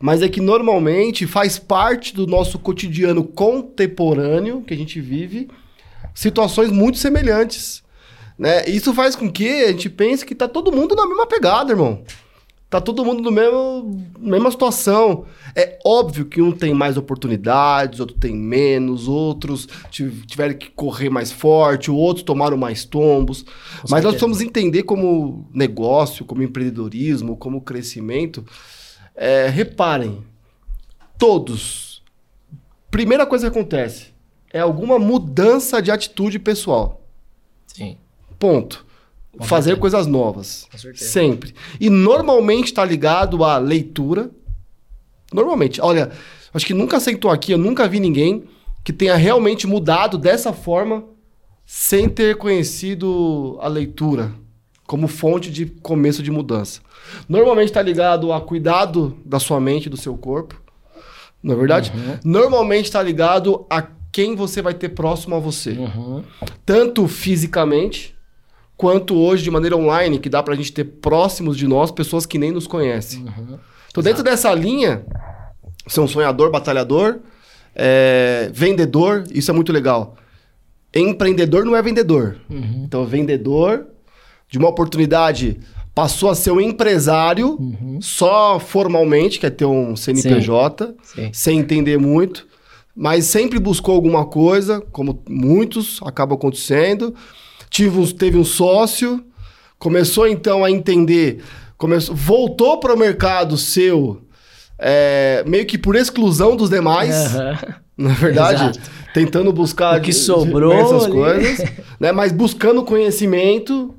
mas 0.00 0.20
é 0.20 0.28
que 0.28 0.40
normalmente 0.40 1.26
faz 1.26 1.58
parte 1.58 2.14
do 2.14 2.26
nosso 2.26 2.58
cotidiano 2.58 3.24
contemporâneo 3.24 4.62
que 4.62 4.74
a 4.74 4.76
gente 4.76 5.00
vive 5.00 5.48
situações 6.14 6.70
muito 6.70 6.98
semelhantes. 6.98 7.82
Né? 8.38 8.68
Isso 8.68 8.92
faz 8.92 9.14
com 9.14 9.30
que 9.30 9.64
a 9.64 9.68
gente 9.68 9.88
pense 9.88 10.26
que 10.26 10.34
tá 10.34 10.48
todo 10.48 10.72
mundo 10.72 10.94
na 10.94 11.06
mesma 11.06 11.26
pegada, 11.26 11.72
irmão. 11.72 12.02
Tá 12.74 12.80
todo 12.80 13.04
mundo 13.04 13.22
no 13.22 13.30
mesmo 13.30 14.04
mesma 14.18 14.50
situação. 14.50 15.26
É 15.54 15.78
óbvio 15.86 16.24
que 16.24 16.42
um 16.42 16.50
tem 16.50 16.74
mais 16.74 16.96
oportunidades, 16.96 18.00
outro 18.00 18.16
tem 18.16 18.34
menos, 18.34 19.06
outros 19.06 19.68
tiv- 19.92 20.24
tiveram 20.26 20.54
que 20.54 20.70
correr 20.70 21.08
mais 21.08 21.30
forte, 21.30 21.88
outros 21.88 22.24
tomaram 22.24 22.56
mais 22.56 22.84
tombos. 22.84 23.44
Mas 23.44 23.52
nós 23.82 23.90
certeza. 23.90 24.10
precisamos 24.10 24.40
entender 24.40 24.82
como 24.82 25.48
negócio, 25.54 26.24
como 26.24 26.42
empreendedorismo, 26.42 27.36
como 27.36 27.60
crescimento. 27.60 28.44
É, 29.14 29.46
reparem, 29.46 30.24
todos. 31.16 32.02
Primeira 32.90 33.24
coisa 33.24 33.48
que 33.48 33.56
acontece 33.56 34.06
é 34.52 34.58
alguma 34.58 34.98
mudança 34.98 35.80
de 35.80 35.92
atitude 35.92 36.40
pessoal. 36.40 37.00
Sim. 37.68 37.98
Ponto. 38.36 38.84
Com 39.38 39.44
Fazer 39.44 39.70
certeza. 39.70 39.80
coisas 39.80 40.06
novas. 40.06 40.66
Com 40.70 40.78
certeza. 40.78 41.10
Sempre. 41.10 41.54
E 41.80 41.90
normalmente 41.90 42.66
está 42.66 42.84
ligado 42.84 43.44
à 43.44 43.58
leitura. 43.58 44.30
Normalmente. 45.32 45.80
Olha, 45.80 46.10
acho 46.52 46.64
que 46.66 46.74
nunca 46.74 47.00
sentou 47.00 47.30
aqui, 47.30 47.52
eu 47.52 47.58
nunca 47.58 47.88
vi 47.88 47.98
ninguém 48.00 48.44
que 48.84 48.92
tenha 48.92 49.16
realmente 49.16 49.66
mudado 49.66 50.16
dessa 50.18 50.52
forma 50.52 51.04
sem 51.66 52.08
ter 52.08 52.36
conhecido 52.36 53.58
a 53.60 53.68
leitura 53.68 54.32
como 54.86 55.08
fonte 55.08 55.50
de 55.50 55.64
começo 55.66 56.22
de 56.22 56.30
mudança. 56.30 56.80
Normalmente 57.28 57.68
está 57.68 57.80
ligado 57.80 58.32
a 58.32 58.40
cuidado 58.40 59.16
da 59.24 59.38
sua 59.40 59.58
mente, 59.58 59.86
e 59.86 59.88
do 59.88 59.96
seu 59.96 60.16
corpo. 60.16 60.60
Não 61.42 61.54
é 61.54 61.56
verdade? 61.58 61.92
Normalmente 62.22 62.84
está 62.84 63.02
ligado 63.02 63.64
a 63.70 63.82
quem 64.12 64.36
você 64.36 64.60
vai 64.62 64.74
ter 64.74 64.90
próximo 64.90 65.34
a 65.34 65.38
você 65.38 65.70
Uhum. 65.72 66.22
tanto 66.64 67.08
fisicamente 67.08 68.13
quanto 68.84 69.16
hoje 69.16 69.42
de 69.42 69.50
maneira 69.50 69.74
online, 69.74 70.18
que 70.18 70.28
dá 70.28 70.42
pra 70.42 70.54
gente 70.54 70.70
ter 70.70 70.84
próximos 70.84 71.56
de 71.56 71.66
nós 71.66 71.90
pessoas 71.90 72.26
que 72.26 72.36
nem 72.36 72.52
nos 72.52 72.66
conhecem. 72.66 73.22
Uhum. 73.22 73.58
Então, 73.88 74.02
dentro 74.02 74.22
dessa 74.22 74.52
linha, 74.52 75.06
ser 75.86 76.00
um 76.00 76.06
sonhador, 76.06 76.50
batalhador, 76.50 77.20
é, 77.74 78.50
vendedor, 78.52 79.24
isso 79.32 79.50
é 79.50 79.54
muito 79.54 79.72
legal. 79.72 80.16
Empreendedor 80.94 81.64
não 81.64 81.74
é 81.74 81.80
vendedor. 81.80 82.36
Uhum. 82.50 82.82
Então, 82.86 83.06
vendedor 83.06 83.86
de 84.50 84.58
uma 84.58 84.68
oportunidade 84.68 85.58
passou 85.94 86.28
a 86.28 86.34
ser 86.34 86.50
um 86.50 86.60
empresário 86.60 87.56
Uhum. 87.58 87.98
só 88.02 88.60
formalmente, 88.60 89.40
quer 89.40 89.48
ter 89.50 89.64
um 89.64 89.96
CNPJ, 89.96 90.94
Sim. 91.02 91.30
sem 91.32 91.58
entender 91.58 91.96
muito, 91.98 92.46
mas 92.94 93.24
sempre 93.24 93.58
buscou 93.58 93.94
alguma 93.94 94.26
coisa, 94.26 94.82
como 94.92 95.22
muitos 95.26 96.00
acabam 96.04 96.36
acontecendo. 96.36 97.14
Tive 97.74 98.12
teve 98.12 98.38
um 98.38 98.44
sócio, 98.44 99.24
começou 99.80 100.28
então 100.28 100.64
a 100.64 100.70
entender, 100.70 101.42
começou, 101.76 102.14
voltou 102.14 102.78
para 102.78 102.94
o 102.94 102.96
mercado 102.96 103.58
seu, 103.58 104.22
é, 104.78 105.42
meio 105.44 105.66
que 105.66 105.76
por 105.76 105.96
exclusão 105.96 106.54
dos 106.54 106.70
demais, 106.70 107.34
Aham. 107.34 107.58
na 107.98 108.14
verdade, 108.14 108.62
Exato. 108.62 108.90
tentando 109.12 109.52
buscar 109.52 109.98
O 109.98 110.02
que 110.02 110.12
sobrou 110.12 110.72
ali. 110.72 111.12
coisas, 111.12 111.72
né? 111.98 112.12
Mas 112.12 112.30
buscando 112.30 112.84
conhecimento, 112.84 113.92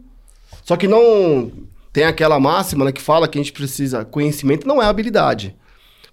só 0.63 0.77
que 0.77 0.88
não 0.88 1.51
tem 1.91 2.05
aquela 2.05 2.39
máxima 2.39 2.85
né, 2.85 2.93
que 2.93 3.01
fala 3.01 3.27
que 3.27 3.38
a 3.38 3.41
gente 3.41 3.51
precisa 3.51 4.05
conhecimento 4.05 4.65
não 4.65 4.81
é 4.81 4.85
habilidade. 4.85 5.53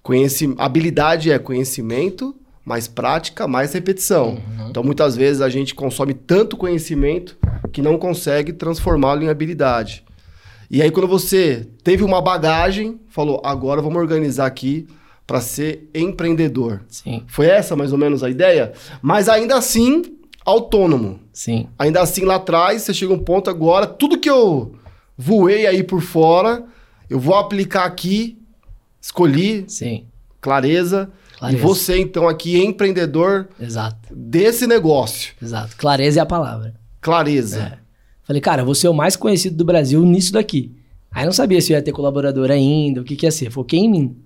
Conheci, 0.03 0.53
habilidade 0.59 1.31
é 1.31 1.39
conhecimento, 1.39 2.35
mais 2.65 2.87
prática, 2.87 3.47
mais 3.49 3.73
repetição. 3.73 4.31
Uhum. 4.59 4.69
Então 4.71 4.83
muitas 4.83 5.17
vezes 5.17 5.43
a 5.43 5.49
gente 5.49 5.75
consome 5.75 6.15
tanto 6.15 6.57
conhecimento 6.57 7.37
que 7.73 7.83
não 7.83 7.99
consegue 7.99 8.53
transformá-lo 8.53 9.23
em 9.23 9.29
habilidade. 9.29 10.05
E 10.71 10.81
aí 10.81 10.91
quando 10.91 11.09
você 11.09 11.67
teve 11.83 12.03
uma 12.05 12.21
bagagem, 12.23 13.01
falou, 13.09 13.41
agora 13.45 13.83
vamos 13.83 13.99
organizar 14.01 14.47
aqui 14.47 14.87
para 15.27 15.41
ser 15.41 15.89
empreendedor. 15.95 16.83
Sim, 16.89 17.25
Foi 17.27 17.47
essa 17.47 17.77
mais 17.77 17.93
ou 17.93 17.99
menos 17.99 18.23
a 18.23 18.31
ideia? 18.31 18.73
Mas 19.01 19.29
ainda 19.29 19.57
assim, 19.57 20.03
autônomo. 20.45 21.21
sim. 21.33 21.69
Ainda 21.79 22.01
assim, 22.01 22.25
lá 22.25 22.37
atrás, 22.37 22.83
você 22.83 22.95
chega 22.95 23.13
a 23.13 23.17
um 23.17 23.19
ponto 23.19 23.49
agora, 23.49 23.87
tudo 23.87 24.19
que 24.19 24.29
eu 24.29 24.75
voei 25.17 25.67
aí 25.67 25.83
por 25.83 26.01
fora, 26.01 26.65
eu 27.09 27.19
vou 27.21 27.35
aplicar 27.35 27.85
aqui, 27.85 28.39
escolhi, 29.01 29.65
Sim. 29.69 30.07
clareza. 30.41 31.11
Clareza. 31.43 31.59
E 31.59 31.61
você, 31.61 31.99
então, 31.99 32.29
aqui, 32.29 32.57
empreendedor 32.63 33.49
Exato. 33.61 34.15
desse 34.15 34.65
negócio. 34.65 35.33
Exato. 35.43 35.77
Clareza 35.77 36.21
é 36.21 36.23
a 36.23 36.27
palavra. 36.27 36.75
Clareza. 37.01 37.61
É. 37.61 37.79
Falei, 38.23 38.41
cara, 38.41 38.65
vou 38.65 38.77
ser 38.77 38.87
o 38.87 38.95
mais 38.95 39.17
conhecido 39.17 39.57
do 39.57 39.65
Brasil 39.65 40.05
nisso 40.05 40.33
daqui. 40.33 40.73
Aí 41.11 41.25
não 41.25 41.33
sabia 41.33 41.61
se 41.61 41.73
eu 41.73 41.77
ia 41.77 41.83
ter 41.83 41.91
colaborador 41.91 42.49
ainda, 42.49 43.01
o 43.01 43.05
que, 43.05 43.17
que 43.17 43.27
ia 43.27 43.33
ser. 43.33 43.51
Foquei 43.51 43.81
em 43.81 43.91
mim. 43.91 44.17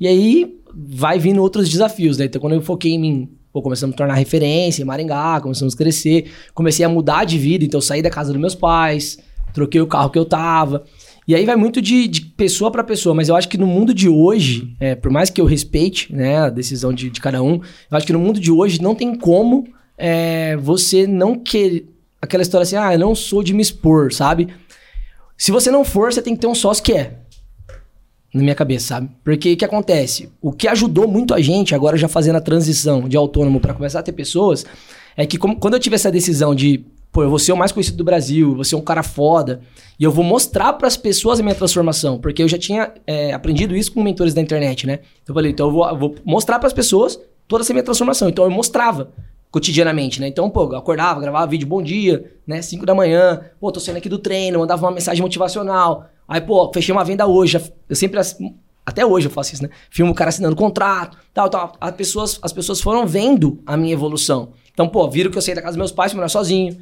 E 0.00 0.08
aí 0.08 0.60
vai 0.74 1.20
vindo 1.20 1.40
outros 1.40 1.68
desafios, 1.68 2.18
né? 2.18 2.24
Então 2.24 2.40
quando 2.40 2.54
eu 2.54 2.60
foquei 2.60 2.92
em 2.94 2.98
mim, 2.98 3.30
pô, 3.52 3.62
começamos 3.62 3.94
a 3.94 3.96
tornar 3.96 4.14
referência 4.14 4.82
em 4.82 4.84
Maringá, 4.84 5.40
começamos 5.40 5.72
a 5.72 5.76
crescer, 5.76 6.32
comecei 6.52 6.84
a 6.84 6.88
mudar 6.88 7.24
de 7.24 7.38
vida, 7.38 7.64
então 7.64 7.78
eu 7.78 7.82
saí 7.82 8.02
da 8.02 8.10
casa 8.10 8.32
dos 8.32 8.40
meus 8.40 8.56
pais, 8.56 9.18
troquei 9.54 9.80
o 9.80 9.86
carro 9.86 10.10
que 10.10 10.18
eu 10.18 10.24
tava. 10.24 10.84
E 11.26 11.34
aí 11.34 11.44
vai 11.44 11.56
muito 11.56 11.82
de, 11.82 12.06
de 12.06 12.20
pessoa 12.20 12.70
para 12.70 12.84
pessoa, 12.84 13.12
mas 13.14 13.28
eu 13.28 13.34
acho 13.34 13.48
que 13.48 13.58
no 13.58 13.66
mundo 13.66 13.92
de 13.92 14.08
hoje, 14.08 14.76
é, 14.78 14.94
por 14.94 15.10
mais 15.10 15.28
que 15.28 15.40
eu 15.40 15.44
respeite 15.44 16.14
né, 16.14 16.38
a 16.38 16.50
decisão 16.50 16.92
de, 16.92 17.10
de 17.10 17.20
cada 17.20 17.42
um, 17.42 17.54
eu 17.54 17.96
acho 17.96 18.06
que 18.06 18.12
no 18.12 18.18
mundo 18.20 18.38
de 18.38 18.52
hoje 18.52 18.80
não 18.80 18.94
tem 18.94 19.14
como 19.16 19.66
é, 19.98 20.56
você 20.56 21.06
não 21.06 21.36
querer. 21.36 21.88
Aquela 22.22 22.42
história 22.42 22.62
assim, 22.62 22.76
ah, 22.76 22.92
eu 22.92 22.98
não 22.98 23.14
sou 23.14 23.42
de 23.42 23.52
me 23.52 23.60
expor, 23.60 24.12
sabe? 24.12 24.48
Se 25.36 25.50
você 25.50 25.70
não 25.70 25.84
for, 25.84 26.12
você 26.12 26.22
tem 26.22 26.34
que 26.34 26.40
ter 26.40 26.46
um 26.46 26.54
sócio 26.54 26.82
que 26.82 26.92
é. 26.92 27.18
na 28.32 28.42
minha 28.42 28.54
cabeça, 28.54 28.86
sabe? 28.86 29.10
Porque 29.24 29.52
o 29.52 29.56
que 29.56 29.64
acontece? 29.64 30.30
O 30.40 30.52
que 30.52 30.68
ajudou 30.68 31.08
muito 31.08 31.34
a 31.34 31.40
gente, 31.40 31.74
agora 31.74 31.96
já 31.96 32.08
fazendo 32.08 32.36
a 32.36 32.40
transição 32.40 33.08
de 33.08 33.16
autônomo 33.16 33.60
para 33.60 33.74
começar 33.74 33.98
a 33.98 34.02
ter 34.02 34.12
pessoas, 34.12 34.64
é 35.16 35.26
que 35.26 35.38
como, 35.38 35.56
quando 35.56 35.74
eu 35.74 35.80
tive 35.80 35.96
essa 35.96 36.10
decisão 36.10 36.54
de, 36.54 36.84
pô, 37.16 37.22
eu 37.22 37.30
vou 37.30 37.38
ser 37.38 37.52
o 37.52 37.56
mais 37.56 37.72
conhecido 37.72 37.96
do 37.96 38.04
Brasil, 38.04 38.50
eu 38.50 38.54
vou 38.56 38.62
ser 38.62 38.76
um 38.76 38.80
cara 38.82 39.02
foda, 39.02 39.62
e 39.98 40.04
eu 40.04 40.12
vou 40.12 40.22
mostrar 40.22 40.74
para 40.74 40.86
as 40.86 40.98
pessoas 40.98 41.40
a 41.40 41.42
minha 41.42 41.54
transformação, 41.54 42.18
porque 42.18 42.42
eu 42.42 42.48
já 42.48 42.58
tinha 42.58 42.92
é, 43.06 43.32
aprendido 43.32 43.74
isso 43.74 43.90
com 43.90 44.02
mentores 44.02 44.34
da 44.34 44.42
internet, 44.42 44.86
né? 44.86 44.98
Então 45.22 45.32
eu 45.32 45.34
falei, 45.34 45.50
então 45.50 45.68
eu 45.68 45.72
vou, 45.72 45.98
vou 45.98 46.14
mostrar 46.26 46.58
para 46.58 46.66
as 46.66 46.74
pessoas 46.74 47.18
toda 47.48 47.64
essa 47.64 47.72
minha 47.72 47.82
transformação. 47.82 48.28
Então 48.28 48.44
eu 48.44 48.50
mostrava 48.50 49.14
cotidianamente, 49.50 50.20
né? 50.20 50.28
Então, 50.28 50.50
pô, 50.50 50.64
eu 50.64 50.76
acordava, 50.76 51.18
gravava 51.18 51.46
vídeo 51.46 51.66
bom 51.66 51.82
dia, 51.82 52.30
né? 52.46 52.60
5 52.60 52.84
da 52.84 52.94
manhã, 52.94 53.40
pô, 53.58 53.72
tô 53.72 53.80
saindo 53.80 53.96
aqui 53.96 54.10
do 54.10 54.18
treino, 54.18 54.58
mandava 54.58 54.84
uma 54.84 54.92
mensagem 54.92 55.22
motivacional. 55.22 56.10
Aí, 56.28 56.42
pô, 56.42 56.70
fechei 56.74 56.94
uma 56.94 57.02
venda 57.02 57.26
hoje. 57.26 57.58
Eu 57.88 57.96
sempre, 57.96 58.20
até 58.84 59.06
hoje 59.06 59.28
eu 59.28 59.30
faço 59.30 59.54
isso, 59.54 59.62
né? 59.62 59.70
Filmo 59.88 60.12
o 60.12 60.14
cara 60.14 60.28
assinando 60.28 60.54
contrato, 60.54 61.16
tal, 61.32 61.48
tal. 61.48 61.72
As 61.80 61.92
pessoas, 61.92 62.38
as 62.42 62.52
pessoas 62.52 62.78
foram 62.78 63.06
vendo 63.06 63.62
a 63.64 63.74
minha 63.74 63.94
evolução. 63.94 64.52
Então, 64.70 64.86
pô, 64.86 65.08
viram 65.08 65.30
que 65.30 65.38
eu 65.38 65.40
saí 65.40 65.54
da 65.54 65.62
casa 65.62 65.72
dos 65.72 65.78
meus 65.78 65.92
pais, 65.92 66.12
morar 66.12 66.28
sozinho. 66.28 66.76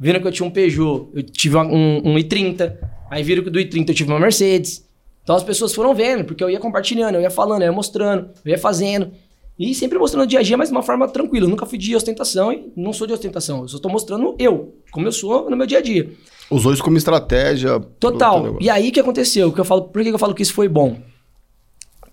Viram 0.00 0.18
que 0.18 0.26
eu 0.26 0.32
tinha 0.32 0.48
um 0.48 0.50
Peugeot, 0.50 1.10
eu 1.12 1.22
tive 1.22 1.58
um, 1.58 1.98
um 1.98 2.14
i30. 2.14 2.74
Aí 3.10 3.22
viram 3.22 3.44
que 3.44 3.50
do 3.50 3.58
i30 3.58 3.90
eu 3.90 3.94
tive 3.94 4.10
uma 4.10 4.18
Mercedes. 4.18 4.88
Então 5.22 5.36
as 5.36 5.44
pessoas 5.44 5.74
foram 5.74 5.94
vendo, 5.94 6.24
porque 6.24 6.42
eu 6.42 6.48
ia 6.48 6.58
compartilhando, 6.58 7.16
eu 7.16 7.20
ia 7.20 7.30
falando, 7.30 7.60
eu 7.60 7.66
ia 7.66 7.72
mostrando, 7.72 8.30
eu 8.42 8.50
ia 8.50 8.58
fazendo. 8.58 9.12
E 9.58 9.74
sempre 9.74 9.98
mostrando 9.98 10.24
o 10.24 10.26
dia 10.26 10.38
a 10.38 10.42
dia, 10.42 10.56
mas 10.56 10.70
de 10.70 10.74
uma 10.74 10.82
forma 10.82 11.06
tranquila. 11.06 11.44
Eu 11.44 11.50
nunca 11.50 11.66
fui 11.66 11.76
de 11.76 11.94
ostentação 11.94 12.50
e 12.50 12.72
não 12.74 12.94
sou 12.94 13.06
de 13.06 13.12
ostentação. 13.12 13.60
Eu 13.60 13.68
só 13.68 13.76
estou 13.76 13.92
mostrando 13.92 14.34
eu, 14.38 14.74
como 14.90 15.06
eu 15.06 15.12
sou 15.12 15.50
no 15.50 15.56
meu 15.56 15.66
dia 15.66 15.78
a 15.78 15.82
dia. 15.82 16.10
Usou 16.50 16.72
isso 16.72 16.82
como 16.82 16.96
estratégia. 16.96 17.78
Total. 18.00 18.56
E 18.58 18.70
aí 18.70 18.88
o 18.88 18.92
que 18.92 19.00
aconteceu? 19.00 19.52
Que 19.52 19.60
eu 19.60 19.64
falo, 19.66 19.82
por 19.82 20.02
que 20.02 20.08
eu 20.08 20.18
falo 20.18 20.34
que 20.34 20.42
isso 20.42 20.54
foi 20.54 20.66
bom? 20.66 20.96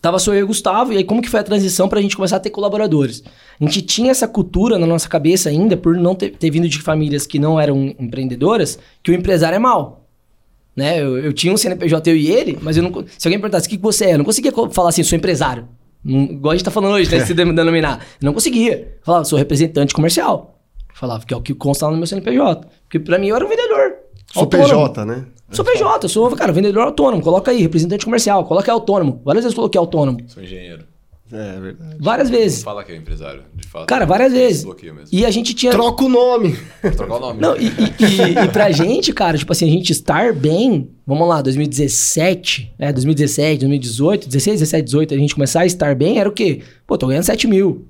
Tava 0.07 0.19
só 0.19 0.33
eu 0.33 0.39
e 0.39 0.43
o 0.43 0.47
Gustavo, 0.47 0.93
e 0.93 0.97
aí 0.97 1.03
como 1.03 1.21
que 1.21 1.29
foi 1.29 1.41
a 1.41 1.43
transição 1.43 1.89
pra 1.89 1.99
gente 1.99 2.15
começar 2.15 2.37
a 2.37 2.39
ter 2.39 2.49
colaboradores? 2.49 3.21
A 3.59 3.63
gente 3.65 3.81
tinha 3.81 4.09
essa 4.09 4.25
cultura 4.25 4.79
na 4.79 4.87
nossa 4.87 5.09
cabeça 5.09 5.49
ainda, 5.49 5.75
por 5.75 5.97
não 5.97 6.15
ter, 6.15 6.29
ter 6.29 6.49
vindo 6.49 6.69
de 6.69 6.81
famílias 6.81 7.27
que 7.27 7.37
não 7.37 7.59
eram 7.59 7.93
empreendedoras, 7.99 8.79
que 9.03 9.11
o 9.11 9.13
empresário 9.13 9.57
é 9.57 9.59
mal. 9.59 10.07
Né? 10.73 11.01
Eu, 11.01 11.17
eu 11.17 11.33
tinha 11.33 11.51
um 11.51 11.57
CNPJ, 11.57 12.09
eu 12.09 12.15
e 12.15 12.31
ele, 12.31 12.57
mas 12.61 12.77
eu 12.77 12.83
não, 12.83 13.03
se 13.17 13.27
alguém 13.27 13.37
perguntasse 13.37 13.67
o 13.67 13.69
que, 13.69 13.75
que 13.75 13.83
você 13.83 14.05
é, 14.05 14.13
eu 14.13 14.19
não 14.19 14.23
conseguia 14.23 14.53
falar 14.71 14.87
assim, 14.87 15.03
sou 15.03 15.17
empresário. 15.17 15.67
Não, 16.01 16.23
igual 16.23 16.53
a 16.53 16.55
gente 16.55 16.63
tá 16.63 16.71
falando 16.71 16.93
hoje, 16.93 17.13
né? 17.13 17.19
Se 17.27 17.33
denominar. 17.33 17.99
Eu 18.21 18.27
não 18.27 18.33
conseguia. 18.33 18.97
Falava, 19.03 19.25
sou 19.25 19.37
representante 19.37 19.93
comercial. 19.93 20.57
Falava 20.93 21.25
que 21.25 21.33
é 21.33 21.37
o 21.37 21.41
que 21.41 21.53
consta 21.53 21.85
no 21.91 21.97
meu 21.97 22.07
CNPJ. 22.07 22.65
Porque 22.83 22.97
pra 22.97 23.19
mim 23.19 23.27
eu 23.27 23.35
era 23.35 23.45
um 23.45 23.49
vendedor. 23.49 24.06
Sou 24.31 24.43
autônomo. 24.43 24.67
PJ, 24.67 25.05
né? 25.05 25.25
Sou 25.51 25.63
PJ, 25.63 26.05
eu 26.05 26.09
sou, 26.09 26.29
cara, 26.35 26.51
vendedor 26.51 26.83
autônomo. 26.83 27.21
Coloca 27.21 27.51
aí, 27.51 27.61
representante 27.61 28.03
comercial. 28.03 28.45
Coloca 28.45 28.69
aí 28.69 28.73
autônomo. 28.73 29.21
Várias 29.23 29.45
vezes 29.45 29.55
eu 29.55 29.61
coloquei 29.61 29.79
autônomo. 29.79 30.19
Sou 30.27 30.43
engenheiro. 30.43 30.83
É, 31.31 31.55
é 31.55 31.59
verdade. 31.59 31.95
Várias 31.99 32.29
vezes. 32.29 32.63
Fala 32.63 32.83
que 32.83 32.91
é 32.91 32.95
empresário, 32.95 33.43
de 33.53 33.67
fato. 33.67 33.87
Cara, 33.87 34.05
várias 34.05 34.31
vezes. 34.31 34.65
E 35.11 35.25
a 35.25 35.31
gente 35.31 35.53
tinha. 35.53 35.71
Troca 35.71 36.03
o 36.03 36.09
nome. 36.09 36.57
Troca 36.95 37.15
o 37.15 37.19
nome. 37.19 37.41
Não, 37.41 37.57
e, 37.57 37.65
e, 37.67 37.69
e, 37.69 38.45
e 38.45 38.47
pra 38.49 38.71
gente, 38.71 39.11
cara, 39.11 39.37
tipo 39.37 39.51
assim, 39.51 39.67
a 39.67 39.71
gente 39.71 39.91
estar 39.91 40.33
bem, 40.33 40.89
vamos 41.05 41.27
lá, 41.27 41.41
2017, 41.41 42.73
né? 42.79 42.93
2017, 42.93 43.59
2018, 43.59 44.27
16, 44.27 44.59
17, 44.61 44.85
18, 44.85 45.13
a 45.13 45.17
gente 45.17 45.33
começar 45.33 45.61
a 45.61 45.65
estar 45.65 45.95
bem, 45.95 46.19
era 46.19 46.29
o 46.29 46.31
quê? 46.31 46.61
Pô, 46.85 46.97
tô 46.97 47.07
ganhando 47.07 47.23
7 47.23 47.47
mil. 47.47 47.85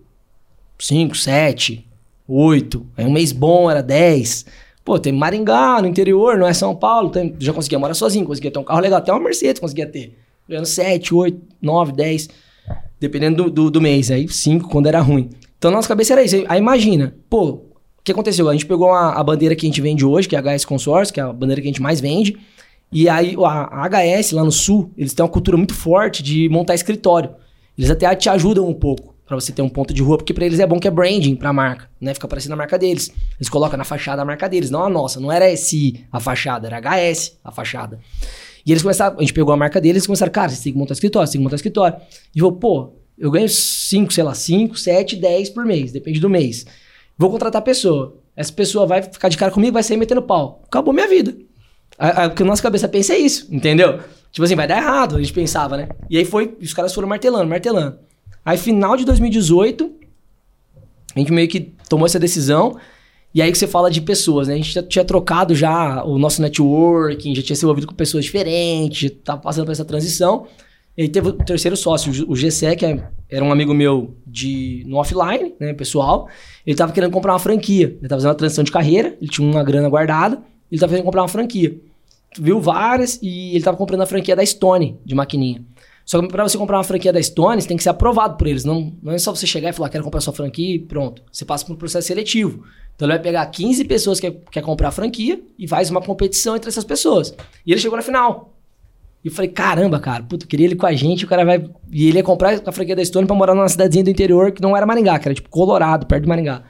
5, 0.80 1.16
7, 1.16 1.86
8. 2.28 2.86
Aí 2.98 3.06
um 3.06 3.12
mês 3.12 3.32
bom 3.32 3.70
era 3.70 3.82
10. 3.82 4.46
Pô, 4.88 4.98
tem 4.98 5.12
Maringá, 5.12 5.82
no 5.82 5.88
interior, 5.90 6.38
não 6.38 6.48
é 6.48 6.54
São 6.54 6.74
Paulo, 6.74 7.10
tem, 7.10 7.36
já 7.40 7.52
conseguia 7.52 7.78
morar 7.78 7.94
sozinho, 7.94 8.26
conseguia 8.26 8.50
ter 8.50 8.58
um 8.58 8.64
carro 8.64 8.80
legal, 8.80 9.00
até 9.00 9.12
uma 9.12 9.20
Mercedes 9.20 9.60
conseguia 9.60 9.86
ter. 9.86 10.18
Ganhando 10.48 10.66
7, 10.66 11.14
8, 11.14 11.42
9, 11.62 11.92
10. 11.92 12.30
Dependendo 12.98 13.44
do, 13.44 13.52
do, 13.52 13.70
do 13.70 13.82
mês, 13.82 14.10
aí 14.10 14.30
cinco 14.30 14.70
quando 14.70 14.88
era 14.88 15.02
ruim. 15.02 15.30
Então, 15.58 15.72
nossa 15.72 15.90
cabeça 15.90 16.14
era 16.14 16.24
isso. 16.24 16.38
Aí 16.48 16.58
imagina, 16.58 17.14
pô, 17.30 17.50
o 17.50 17.62
que 18.02 18.14
aconteceu? 18.14 18.48
A 18.48 18.54
gente 18.54 18.66
pegou 18.66 18.94
a, 18.94 19.12
a, 19.12 19.22
bandeira 19.26 19.58
que 19.58 19.66
a 19.66 19.68
gente 19.68 19.82
vende 19.82 20.06
hoje, 20.06 20.26
que 20.26 20.38
é 20.38 20.40
a 20.40 20.58
HS 20.58 20.64
Consórcio, 20.64 21.14
que 21.14 21.20
é 21.20 21.24
a 21.24 21.34
bandeira 21.34 21.62
que 21.62 21.68
a 21.68 21.72
gente 21.72 21.82
mais 21.82 22.00
vende. 22.00 22.38
E 22.90 23.10
aí 23.10 23.36
a, 23.44 23.84
a 23.84 23.90
HS 23.90 24.32
lá 24.32 24.46
no 24.46 24.54
sul, 24.54 24.90
eles 24.98 25.14
têm 25.14 25.22
uma 25.22 25.30
cultura 25.30 25.58
muito 25.58 25.74
forte 25.74 26.24
de 26.24 26.48
montar 26.48 26.76
escritório. 26.76 27.32
Eles 27.78 27.92
até 27.92 28.16
te 28.16 28.30
ajudam 28.30 28.66
um 28.66 28.74
pouco 28.74 29.17
para 29.28 29.36
você 29.36 29.52
ter 29.52 29.62
um 29.62 29.68
ponto 29.68 29.94
de 29.94 30.02
rua, 30.02 30.18
porque 30.18 30.34
para 30.34 30.46
eles 30.46 30.60
é 30.60 30.66
bom 30.66 30.80
que 30.80 30.88
é 30.88 30.92
branding 30.92 31.36
para 31.36 31.50
a 31.50 31.54
marca, 31.54 31.90
né? 32.00 32.14
Fica 32.14 32.28
parecendo 32.28 32.54
a 32.54 32.58
marca 32.58 32.80
deles. 32.80 33.12
Eles 33.38 33.50
colocam 33.50 33.78
na 33.78 33.84
fachada 33.84 34.22
a 34.22 34.26
marca 34.26 34.48
deles, 34.48 34.72
não 34.72 34.84
a 34.84 34.90
nossa. 34.90 35.20
Não 35.20 35.30
era 35.30 35.54
SI 35.56 36.06
a 36.12 36.20
fachada, 36.20 36.68
era 36.68 36.80
HS 36.80 37.38
a 37.44 37.52
fachada. 37.52 38.00
E 38.66 38.72
eles 38.72 38.82
começaram, 38.82 39.18
a 39.18 39.22
gente 39.22 39.34
pegou 39.34 39.54
a 39.54 39.58
marca 39.58 39.82
deles 39.82 40.06
e 40.06 40.08
começaram, 40.08 40.32
cara, 40.32 40.50
você 40.50 40.64
tem 40.64 40.72
que 40.72 40.80
montar 40.80 40.94
escritório, 40.94 41.28
você 41.28 41.34
tem 41.34 41.42
que 41.42 41.44
montar 41.44 41.58
escritório. 41.58 41.98
E 42.34 42.40
falou, 42.40 42.56
pô, 42.56 42.94
eu 43.18 43.30
ganho 43.30 43.50
5, 43.50 44.14
sei 44.14 44.24
lá, 44.24 44.34
5, 44.34 44.78
7, 44.78 45.16
10 45.18 45.50
por 45.50 45.66
mês, 45.66 45.92
depende 45.92 46.20
do 46.20 46.30
mês. 46.30 46.66
Vou 47.18 47.30
contratar 47.30 47.62
a 47.62 47.66
pessoa. 47.66 48.18
Essa 48.36 48.54
pessoa 48.54 48.86
vai 48.86 49.02
ficar 49.02 49.28
de 49.28 49.38
cara 49.38 49.52
comigo, 49.52 49.74
vai 49.74 49.84
sair 49.84 49.98
metendo 49.98 50.22
pau. 50.22 50.64
Acabou 50.66 50.94
minha 50.94 51.08
vida. 51.08 51.36
O 52.32 52.36
que 52.36 52.44
a 52.44 52.46
nossa 52.46 52.62
cabeça 52.62 52.88
pensa 52.88 53.14
é 53.14 53.18
isso, 53.18 53.48
entendeu? 53.52 54.00
Tipo 54.32 54.46
assim, 54.46 54.56
vai 54.56 54.68
dar 54.68 54.78
errado, 54.78 55.16
a 55.16 55.20
gente 55.20 55.34
pensava, 55.34 55.76
né? 55.76 55.90
E 56.10 56.18
aí 56.18 56.24
foi, 56.24 56.56
os 56.62 56.74
caras 56.74 56.94
foram 56.94 57.08
martelando, 57.08 57.48
martelando. 57.48 57.98
Aí, 58.48 58.58
final 58.58 58.96
de 58.96 59.04
2018, 59.04 59.92
a 61.14 61.20
gente 61.20 61.34
meio 61.34 61.50
que 61.50 61.74
tomou 61.90 62.06
essa 62.06 62.18
decisão. 62.18 62.78
E 63.36 63.42
aí 63.42 63.52
que 63.52 63.58
você 63.58 63.68
fala 63.68 63.92
de 63.92 64.00
pessoas, 64.00 64.48
né? 64.48 64.54
A 64.54 64.58
gente 64.58 64.72
já 64.72 64.82
tinha 64.82 65.04
trocado 65.04 65.54
já 65.54 66.02
o 66.06 66.18
nosso 66.18 66.42
networking, 66.42 67.36
já 67.36 67.42
tinha 67.42 67.58
se 67.58 67.66
envolvido 67.66 67.86
com 67.86 67.94
pessoas 67.94 68.24
diferentes, 68.24 69.12
tava 69.22 69.42
passando 69.42 69.66
por 69.66 69.74
essa 69.74 69.84
transição. 69.84 70.48
E 70.96 71.02
aí 71.02 71.10
teve 71.10 71.28
o 71.28 71.34
terceiro 71.34 71.76
sócio, 71.76 72.26
o 72.26 72.38
GC, 72.38 72.78
que 72.78 72.86
é, 72.86 73.10
era 73.30 73.44
um 73.44 73.52
amigo 73.52 73.74
meu 73.74 74.16
de, 74.26 74.82
no 74.88 74.96
offline, 74.96 75.54
né, 75.60 75.74
pessoal. 75.74 76.30
Ele 76.66 76.76
tava 76.78 76.94
querendo 76.94 77.12
comprar 77.12 77.34
uma 77.34 77.40
franquia. 77.40 77.98
Ele 78.00 78.08
tava 78.08 78.22
fazendo 78.22 78.30
uma 78.30 78.36
transição 78.36 78.64
de 78.64 78.72
carreira, 78.72 79.18
ele 79.20 79.30
tinha 79.30 79.46
uma 79.46 79.62
grana 79.62 79.90
guardada, 79.90 80.42
ele 80.72 80.80
tava 80.80 80.92
querendo 80.92 81.06
comprar 81.06 81.22
uma 81.22 81.28
franquia. 81.28 81.78
Viu 82.40 82.62
várias 82.62 83.20
e 83.22 83.56
ele 83.56 83.64
tava 83.64 83.76
comprando 83.76 84.04
a 84.04 84.06
franquia 84.06 84.38
da 84.38 84.46
Stone, 84.46 84.98
de 85.04 85.14
maquininha. 85.14 85.66
Só 86.08 86.22
que 86.22 86.30
para 86.30 86.48
você 86.48 86.58
comprar 86.58 86.78
uma 86.78 86.86
franquia 86.86 87.12
da 87.12 87.22
Stone, 87.22 87.62
você 87.62 87.68
tem 87.68 87.76
que 87.76 87.84
ser 87.84 87.90
aprovado 87.90 88.38
por 88.38 88.48
eles. 88.48 88.64
Não, 88.64 88.94
não 89.04 89.12
é 89.12 89.18
só 89.18 89.36
você 89.36 89.46
chegar 89.46 89.72
e 89.72 89.74
falar, 89.74 89.90
quero 89.90 90.06
comprar 90.06 90.22
sua 90.22 90.32
franquia 90.32 90.76
e 90.76 90.80
pronto. 90.80 91.22
Você 91.30 91.44
passa 91.44 91.66
por 91.66 91.74
um 91.74 91.76
processo 91.76 92.08
seletivo. 92.08 92.64
Então 92.96 93.06
ele 93.06 93.16
vai 93.16 93.22
pegar 93.22 93.46
15 93.46 93.84
pessoas 93.84 94.18
que 94.18 94.32
quer, 94.50 94.62
comprar 94.62 94.88
a 94.88 94.92
franquia 94.92 95.42
e 95.60 95.68
faz 95.68 95.92
uma 95.92 96.02
competição 96.02 96.56
entre 96.56 96.70
essas 96.70 96.86
pessoas. 96.86 97.36
E 97.66 97.74
ele 97.74 97.82
chegou 97.82 97.98
na 97.98 98.02
final. 98.02 98.54
E 99.22 99.28
eu 99.28 99.34
falei, 99.34 99.52
caramba, 99.52 100.00
cara, 100.00 100.24
puta, 100.24 100.46
eu 100.46 100.48
queria 100.48 100.68
ele 100.68 100.78
com 100.78 100.86
a 100.86 100.94
gente, 100.94 101.26
o 101.26 101.28
cara 101.28 101.44
vai. 101.44 101.70
E 101.92 102.08
ele 102.08 102.20
ia 102.20 102.24
comprar 102.24 102.58
a 102.66 102.72
franquia 102.72 102.96
da 102.96 103.04
Stone 103.04 103.28
pra 103.28 103.36
morar 103.36 103.54
numa 103.54 103.68
cidadezinha 103.68 104.06
do 104.06 104.10
interior 104.10 104.54
que 104.54 104.62
não 104.62 104.78
era 104.78 104.86
Maringá, 104.86 105.20
que 105.20 105.28
era 105.28 105.36
tipo 105.36 105.50
Colorado, 105.50 106.06
perto 106.06 106.24
de 106.24 106.30
Maringá. 106.30 106.64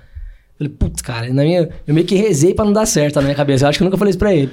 Eu 0.59 0.65
falei, 0.65 0.73
putz, 0.73 1.03
cara, 1.03 1.31
na 1.31 1.43
minha... 1.43 1.69
eu 1.85 1.93
meio 1.93 2.07
que 2.07 2.15
rezei 2.15 2.55
pra 2.55 2.65
não 2.65 2.73
dar 2.73 2.87
certo 2.87 3.17
na 3.17 3.21
minha 3.21 3.35
cabeça. 3.35 3.65
Eu 3.65 3.69
acho 3.69 3.77
que 3.77 3.83
eu 3.83 3.85
nunca 3.85 3.99
falei 3.99 4.09
isso 4.09 4.17
pra 4.17 4.33
ele. 4.33 4.51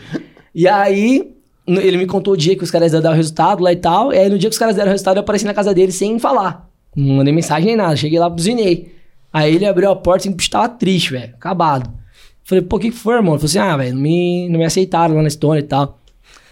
E 0.55 0.69
aí, 0.69 1.34
ele 1.67 1.97
me 1.97 2.07
contou 2.07 2.35
o 2.35 2.37
dia 2.37 2.57
que 2.57 2.63
os 2.65 2.71
caras 2.71 2.93
deram 2.93 3.13
o 3.13 3.15
resultado 3.15 3.63
lá 3.63 3.73
e 3.73 3.77
tal. 3.77 4.13
E 4.13 4.19
aí, 4.19 4.29
no 4.29 4.39
dia 4.39 4.51
que 4.51 4.55
os 4.55 4.59
caras 4.59 4.77
deram 4.77 4.89
o 4.89 4.93
resultado, 4.93 5.17
eu 5.17 5.21
apareci 5.21 5.45
na 5.45 5.55
casa 5.55 5.73
dele 5.73 5.93
sem 5.93 6.19
falar. 6.19 6.69
Não 6.95 7.17
mandei 7.17 7.33
mensagem 7.33 7.67
nem 7.67 7.77
nada. 7.77 7.97
Cheguei 7.97 8.19
lá, 8.19 8.29
buzinei. 8.29 8.95
Aí 9.33 9.55
ele 9.55 9.67
abriu 9.67 9.91
a 9.91 9.97
porta 9.97 10.29
e 10.29 10.35
tava 10.49 10.69
triste, 10.69 11.13
velho. 11.13 11.35
Acabado. 11.35 11.91
Falei, 12.45 12.63
pô, 12.63 12.77
o 12.77 12.79
que, 12.79 12.91
que 12.91 12.97
foi, 12.97 13.15
irmão? 13.15 13.35
Ele 13.35 13.41
falou 13.41 13.51
assim, 13.51 13.59
ah, 13.59 13.77
velho, 13.77 13.95
não 13.95 14.03
me, 14.03 14.49
não 14.51 14.59
me 14.59 14.65
aceitaram 14.65 15.17
lá 15.17 15.23
na 15.23 15.31
Stone 15.31 15.61
e 15.61 15.63
tal. 15.63 15.99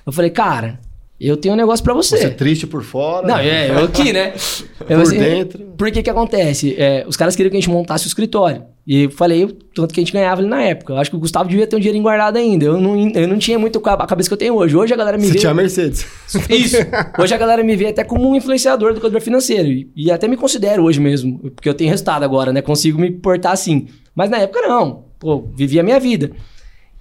Eu 0.05 0.13
falei, 0.13 0.31
cara, 0.31 0.81
eu 1.29 1.37
tenho 1.37 1.55
um 1.55 1.57
negócio 1.57 1.85
para 1.85 1.95
você. 1.95 2.17
Você 2.17 2.27
é 2.27 2.31
triste 2.31 2.67
por 2.67 2.83
fora. 2.83 3.27
Não, 3.27 3.39
é, 3.39 3.71
eu 3.71 3.85
aqui, 3.85 4.13
né? 4.13 4.33
por 4.79 4.93
assim, 4.93 5.19
dentro. 5.19 5.59
Por 5.77 5.91
que 5.91 6.03
que 6.03 6.11
acontece? 6.11 6.75
É, 6.77 7.05
os 7.07 7.17
caras 7.17 7.37
queriam 7.37 7.51
que 7.51 7.57
a 7.57 7.61
gente 7.61 7.71
montasse 7.71 8.07
o 8.07 8.09
escritório. 8.09 8.65
E 8.85 9.05
eu 9.05 9.11
falei 9.11 9.47
tanto 9.73 9.95
que 9.95 10.01
a 10.01 10.03
gente 10.03 10.13
ganhava 10.13 10.41
ali 10.41 10.49
na 10.49 10.61
época. 10.63 10.93
Eu 10.93 10.97
acho 10.99 11.11
que 11.11 11.17
o 11.17 11.21
Gustavo 11.21 11.49
devia 11.49 11.67
ter 11.67 11.77
um 11.77 11.79
dinheiro 11.79 12.03
guardado 12.03 12.37
ainda. 12.37 12.65
Eu 12.65 12.81
não, 12.81 13.11
eu 13.11 13.29
não 13.29 13.39
tinha 13.39 13.57
muito 13.59 13.81
a 13.85 14.07
cabeça 14.07 14.29
que 14.29 14.35
eu 14.35 14.39
tenho 14.39 14.55
hoje. 14.57 14.77
Hoje 14.77 14.93
a 14.93 14.97
galera 14.97 15.17
me 15.17 15.27
Você 15.27 15.35
vê... 15.35 15.39
tinha 15.39 15.55
Mercedes. 15.55 16.05
Isso. 16.51 16.77
Hoje 17.19 17.33
a 17.33 17.39
galera 17.39 17.63
me 17.63 17.77
vê 17.77 17.87
até 17.87 18.03
como 18.03 18.29
um 18.29 18.35
influenciador 18.35 18.93
do 18.93 19.01
quadro 19.01 19.21
financeiro. 19.21 19.69
E, 19.69 19.91
e 19.95 20.11
até 20.11 20.27
me 20.27 20.37
considero 20.37 20.83
hoje 20.83 20.99
mesmo. 20.99 21.39
Porque 21.51 21.69
eu 21.69 21.75
tenho 21.75 21.91
resultado 21.91 22.25
agora, 22.25 22.53
né? 22.53 22.61
Consigo 22.61 23.01
me 23.01 23.13
portar 23.13 23.53
assim. 23.53 23.87
Mas 24.15 24.29
na 24.29 24.39
época 24.39 24.61
não. 24.63 25.05
Pô, 25.21 25.49
vivi 25.55 25.79
a 25.79 25.85
minha 25.85 26.01
vida. 26.01 26.33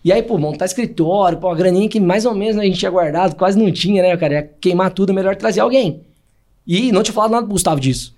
E 0.04 0.12
aí, 0.12 0.24
pô, 0.24 0.38
montar 0.38 0.66
escritório, 0.66 1.38
pô, 1.38 1.50
a 1.50 1.56
graninha 1.56 1.88
que 1.88 2.00
mais 2.00 2.26
ou 2.26 2.34
menos 2.34 2.56
né, 2.56 2.64
a 2.64 2.66
gente 2.66 2.80
tinha 2.80 2.90
guardado, 2.90 3.36
quase 3.36 3.58
não 3.58 3.72
tinha, 3.72 4.02
né, 4.02 4.18
cara? 4.18 4.34
Ia 4.34 4.44
queimar 4.60 4.92
tudo, 4.92 5.14
melhor 5.14 5.36
trazer 5.36 5.60
alguém. 5.60 6.02
E 6.66 6.92
não 6.92 7.04
tinha 7.04 7.14
falado 7.14 7.32
nada 7.32 7.44
pro 7.44 7.54
Gustavo 7.54 7.80
disso. 7.80 8.16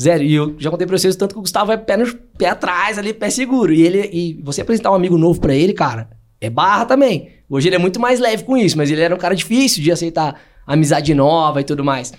Zero. 0.00 0.22
E 0.22 0.32
eu 0.32 0.54
já 0.58 0.70
contei 0.70 0.86
pra 0.86 0.96
vocês 0.96 1.16
tanto 1.16 1.32
que 1.34 1.38
o 1.38 1.42
Gustavo 1.42 1.72
é 1.72 1.76
pé, 1.76 1.96
no, 1.96 2.14
pé 2.38 2.46
atrás 2.46 2.98
ali, 2.98 3.12
pé 3.12 3.30
seguro. 3.30 3.72
E 3.72 3.82
ele 3.82 4.08
e 4.12 4.40
você 4.44 4.60
apresentar 4.60 4.92
um 4.92 4.94
amigo 4.94 5.18
novo 5.18 5.40
para 5.40 5.54
ele, 5.54 5.72
cara, 5.72 6.08
é 6.40 6.48
barra 6.48 6.84
também. 6.84 7.30
Hoje 7.50 7.68
ele 7.68 7.76
é 7.76 7.78
muito 7.78 7.98
mais 7.98 8.20
leve 8.20 8.44
com 8.44 8.56
isso, 8.56 8.76
mas 8.76 8.90
ele 8.90 9.00
era 9.00 9.12
um 9.12 9.18
cara 9.18 9.34
difícil 9.34 9.82
de 9.82 9.90
aceitar 9.90 10.40
amizade 10.66 11.12
nova 11.14 11.60
e 11.60 11.64
tudo 11.64 11.82
mais. 11.82 12.12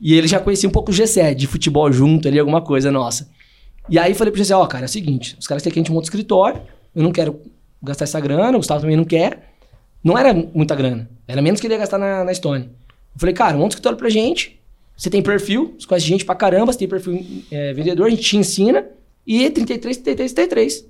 E 0.00 0.14
ele 0.14 0.26
já 0.26 0.40
conhecia 0.40 0.68
um 0.68 0.72
pouco 0.72 0.90
o 0.90 0.94
Gessé, 0.94 1.34
de 1.34 1.46
futebol 1.46 1.92
junto 1.92 2.26
ali, 2.26 2.38
alguma 2.38 2.62
coisa 2.62 2.90
nossa. 2.90 3.28
E 3.88 3.98
aí 3.98 4.14
falei 4.14 4.30
pro 4.30 4.38
Gessé, 4.38 4.56
ó, 4.56 4.62
oh, 4.62 4.66
cara, 4.66 4.84
é 4.84 4.86
o 4.86 4.88
seguinte, 4.88 5.36
os 5.38 5.46
caras 5.46 5.62
têm 5.62 5.70
que 5.70 5.78
a 5.78 5.82
gente 5.82 5.92
monta 5.92 6.06
escritório, 6.06 6.62
eu 6.94 7.02
não 7.02 7.12
quero 7.12 7.40
gastar 7.82 8.04
essa 8.04 8.20
grana, 8.20 8.56
o 8.56 8.60
Gustavo 8.60 8.80
também 8.80 8.96
não 8.96 9.04
quer. 9.04 9.50
Não 10.02 10.16
era 10.16 10.32
muita 10.32 10.74
grana, 10.74 11.10
era 11.28 11.42
menos 11.42 11.60
que 11.60 11.66
ele 11.66 11.74
ia 11.74 11.80
gastar 11.80 11.98
na, 11.98 12.24
na 12.24 12.32
Estônia. 12.32 12.70
Eu 13.14 13.20
falei, 13.20 13.34
cara, 13.34 13.52
monta 13.52 13.66
um 13.66 13.68
escritório 13.68 13.98
pra 13.98 14.08
gente, 14.08 14.58
Você 14.96 15.10
tem 15.10 15.22
perfil, 15.22 15.74
você 15.78 15.86
conhece 15.86 16.06
gente 16.06 16.24
pra 16.24 16.34
caramba, 16.34 16.72
você 16.72 16.78
tem 16.78 16.88
perfil 16.88 17.24
é, 17.50 17.72
vendedor, 17.72 18.06
a 18.06 18.10
gente 18.10 18.22
te 18.22 18.36
ensina. 18.36 18.86
E 19.26 19.50
33, 19.50 19.98
33, 19.98 20.32
33. 20.32 20.84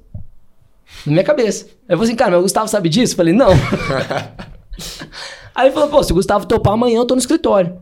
Na 1.07 1.13
minha 1.13 1.25
cabeça. 1.25 1.67
Aí 1.67 1.95
eu 1.95 1.97
falei 1.97 2.05
assim, 2.05 2.17
cara, 2.17 2.31
mas 2.33 2.41
o 2.41 2.43
Gustavo 2.43 2.69
sabe 2.69 2.89
disso? 2.89 3.13
Eu 3.13 3.17
falei, 3.17 3.35
não. 3.35 3.51
Aí 5.55 5.67
ele 5.67 5.75
falou, 5.75 5.89
pô, 5.89 6.03
se 6.03 6.13
o 6.13 6.15
Gustavo 6.15 6.47
topar 6.47 6.73
amanhã, 6.73 6.99
eu 6.99 7.05
tô 7.05 7.15
no 7.15 7.21
escritório. 7.21 7.77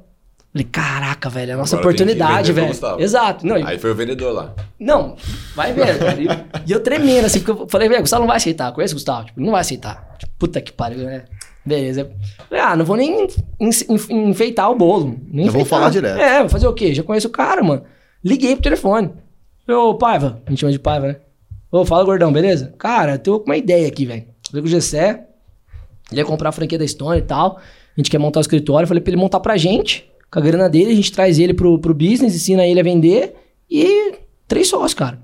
Falei, 0.58 0.64
caraca, 0.72 1.28
velho, 1.30 1.50
é 1.52 1.54
a 1.54 1.56
nossa 1.56 1.76
Agora 1.76 1.88
oportunidade, 1.88 2.52
velho. 2.52 2.72
Exato. 2.98 3.46
Não, 3.46 3.54
Aí 3.56 3.78
foi 3.78 3.92
o 3.92 3.94
vendedor 3.94 4.32
lá. 4.32 4.54
não, 4.78 5.14
vai 5.54 5.72
vendo. 5.72 5.98
cara. 5.98 6.18
E, 6.66 6.72
eu 6.72 6.80
tremendo, 6.80 7.26
assim, 7.26 7.40
porque 7.40 7.62
eu 7.62 7.68
falei, 7.68 7.88
velho, 7.88 8.00
Gustavo 8.00 8.22
não 8.22 8.26
vai 8.28 8.38
aceitar. 8.38 8.72
Conhece 8.72 8.92
o 8.94 8.96
Gustavo? 8.96 9.26
Tipo, 9.26 9.40
não 9.40 9.52
vai 9.52 9.60
aceitar. 9.60 10.16
Tipo, 10.18 10.32
puta 10.38 10.60
que 10.60 10.72
pariu, 10.72 11.04
né? 11.04 11.24
Beleza. 11.64 12.10
Falei, 12.48 12.64
ah, 12.64 12.74
não 12.74 12.84
vou 12.84 12.96
nem 12.96 13.24
en- 13.24 13.28
en- 13.60 14.28
enfeitar 14.30 14.70
o 14.70 14.74
bolo. 14.74 15.16
Nem 15.30 15.46
Eu 15.46 15.52
vou 15.52 15.64
falar 15.64 15.90
direto. 15.90 16.18
É, 16.18 16.40
vou 16.40 16.48
fazer 16.48 16.66
o 16.66 16.72
quê? 16.72 16.92
Já 16.94 17.02
conheço 17.02 17.28
o 17.28 17.30
cara, 17.30 17.62
mano. 17.62 17.82
Liguei 18.24 18.54
pro 18.54 18.62
telefone. 18.64 19.10
Falei, 19.66 19.80
Ô, 19.80 19.94
Paiva, 19.94 20.42
a 20.46 20.50
gente 20.50 20.58
chama 20.60 20.72
de 20.72 20.78
Paiva, 20.78 21.08
né? 21.08 21.16
Ô, 21.70 21.84
fala, 21.84 22.02
gordão, 22.04 22.32
beleza? 22.32 22.74
Cara, 22.78 23.12
eu 23.14 23.18
tô 23.18 23.38
com 23.40 23.46
uma 23.46 23.56
ideia 23.56 23.86
aqui, 23.86 24.06
velho. 24.06 24.24
Falei 24.50 24.62
com 24.62 24.66
o 24.68 24.70
Gessé, 24.70 25.26
ele 26.10 26.20
ia 26.20 26.24
comprar 26.24 26.48
a 26.48 26.52
franquia 26.52 26.78
da 26.78 26.86
Stone 26.88 27.18
e 27.18 27.22
tal. 27.22 27.58
A 27.58 28.00
gente 28.00 28.10
quer 28.10 28.18
montar 28.18 28.38
o 28.38 28.42
escritório. 28.42 28.88
Falei 28.88 29.02
pra 29.02 29.10
ele 29.10 29.20
montar 29.20 29.40
pra 29.40 29.56
gente, 29.58 30.08
com 30.30 30.38
a 30.38 30.42
grana 30.42 30.68
dele, 30.68 30.92
a 30.92 30.94
gente 30.96 31.12
traz 31.12 31.38
ele 31.38 31.54
pro, 31.54 31.78
pro 31.78 31.94
business, 31.94 32.34
ensina 32.34 32.66
ele 32.66 32.80
a 32.80 32.82
vender. 32.82 33.34
E 33.70 34.14
três 34.46 34.68
sócios, 34.68 34.94
cara. 34.94 35.18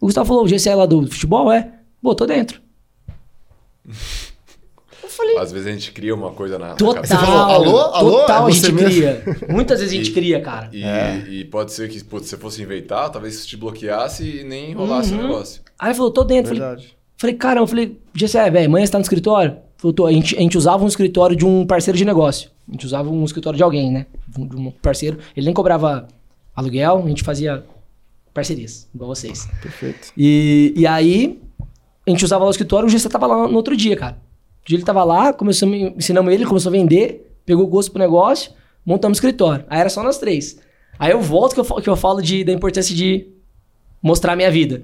O 0.00 0.06
Gustavo 0.06 0.26
falou, 0.28 0.44
o 0.44 0.48
Gessé 0.48 0.70
é 0.70 0.74
lá 0.74 0.86
do 0.86 1.06
futebol, 1.10 1.50
é? 1.52 1.72
Botou 2.02 2.26
dentro. 2.26 2.60
Eu 5.02 5.08
falei, 5.08 5.36
Às 5.38 5.52
vezes 5.52 5.66
a 5.68 5.70
gente 5.72 5.92
cria 5.92 6.14
uma 6.14 6.30
coisa 6.32 6.58
na, 6.58 6.74
total. 6.74 6.94
cabeça. 7.02 7.14
Você 7.16 7.24
falou, 7.26 7.40
alô, 7.42 7.78
alô, 7.78 8.10
Total 8.20 8.46
é 8.46 8.50
a 8.50 8.54
gente 8.54 8.72
mesmo? 8.72 8.88
cria. 8.90 9.24
Muitas 9.48 9.80
vezes 9.80 9.94
a 9.94 9.96
gente 9.96 10.10
E- 10.10 10.14
cria, 10.14 10.40
cara. 10.40 10.70
E, 10.72 10.82
É. 10.82 11.24
e 11.28 11.44
pode 11.44 11.72
ser 11.72 11.88
que 11.88 12.02
putz, 12.02 12.26
se 12.26 12.30
você 12.30 12.36
fosse 12.40 12.62
inventar, 12.62 13.10
talvez 13.10 13.34
isso 13.34 13.46
te 13.48 13.56
bloqueasse 13.56 14.40
e 14.40 14.44
nem 14.44 14.72
rolasse 14.72 15.12
Uhum. 15.12 15.18
o 15.20 15.22
negócio. 15.22 15.62
Aí 15.78 15.88
ele 15.88 15.94
falou, 15.94 16.10
tô 16.10 16.24
dentro. 16.24 16.54
Falei, 16.54 16.60
Verdade. 16.68 16.96
Falei, 17.16 17.36
caramba, 17.36 17.66
falei, 17.66 17.98
Gessé, 18.14 18.50
velho, 18.50 18.66
amanhã 18.66 18.84
você 18.86 18.92
tá 18.92 18.98
no 18.98 19.02
escritório? 19.02 19.56
Falou, 19.76 19.92
tô. 19.94 20.06
A 20.06 20.12
gente, 20.12 20.36
a 20.36 20.40
gente 20.40 20.58
usava 20.58 20.82
um 20.84 20.88
escritório 20.88 21.36
de 21.36 21.44
um 21.46 21.66
parceiro 21.66 21.96
de 21.96 22.04
negócio. 22.04 22.50
A 22.68 22.72
gente 22.72 22.86
usava 22.86 23.10
um 23.10 23.24
escritório 23.24 23.56
de 23.56 23.62
alguém, 23.62 23.92
né? 23.92 24.06
De 24.28 24.56
um 24.56 24.70
parceiro. 24.70 25.18
Ele 25.36 25.46
nem 25.46 25.54
cobrava 25.54 26.08
aluguel, 26.54 27.02
a 27.04 27.08
gente 27.08 27.22
fazia 27.22 27.64
parcerias, 28.32 28.88
igual 28.94 29.14
vocês. 29.14 29.48
Perfeito. 29.62 30.12
E, 30.16 30.72
e 30.76 30.86
aí, 30.86 31.40
a 32.06 32.10
gente 32.10 32.24
usava 32.24 32.44
lá 32.44 32.48
o 32.48 32.50
escritório, 32.50 32.86
o 32.86 32.90
Gessé 32.90 33.08
tava 33.08 33.26
lá 33.26 33.48
no 33.48 33.56
outro 33.56 33.76
dia, 33.76 33.96
cara. 33.96 34.18
O 34.62 34.66
dia 34.66 34.76
ele 34.76 34.84
tava 34.84 35.04
lá, 35.04 35.32
começamos, 35.32 35.76
ensinamos 35.96 36.32
ele, 36.32 36.44
começou 36.44 36.70
a 36.70 36.72
vender, 36.72 37.38
pegou 37.44 37.66
gosto 37.66 37.92
pro 37.92 38.00
negócio, 38.00 38.52
montamos 38.84 39.18
o 39.18 39.20
escritório. 39.20 39.64
Aí 39.68 39.80
era 39.80 39.88
só 39.88 40.02
nós 40.02 40.18
três. 40.18 40.58
Aí 40.98 41.12
eu 41.12 41.20
volto 41.20 41.54
que 41.54 41.60
eu, 41.60 41.64
que 41.64 41.88
eu 41.88 41.96
falo 41.96 42.20
de, 42.20 42.44
da 42.44 42.52
importância 42.52 42.94
de 42.94 43.28
mostrar 44.02 44.32
a 44.32 44.36
minha 44.36 44.50
vida. 44.50 44.82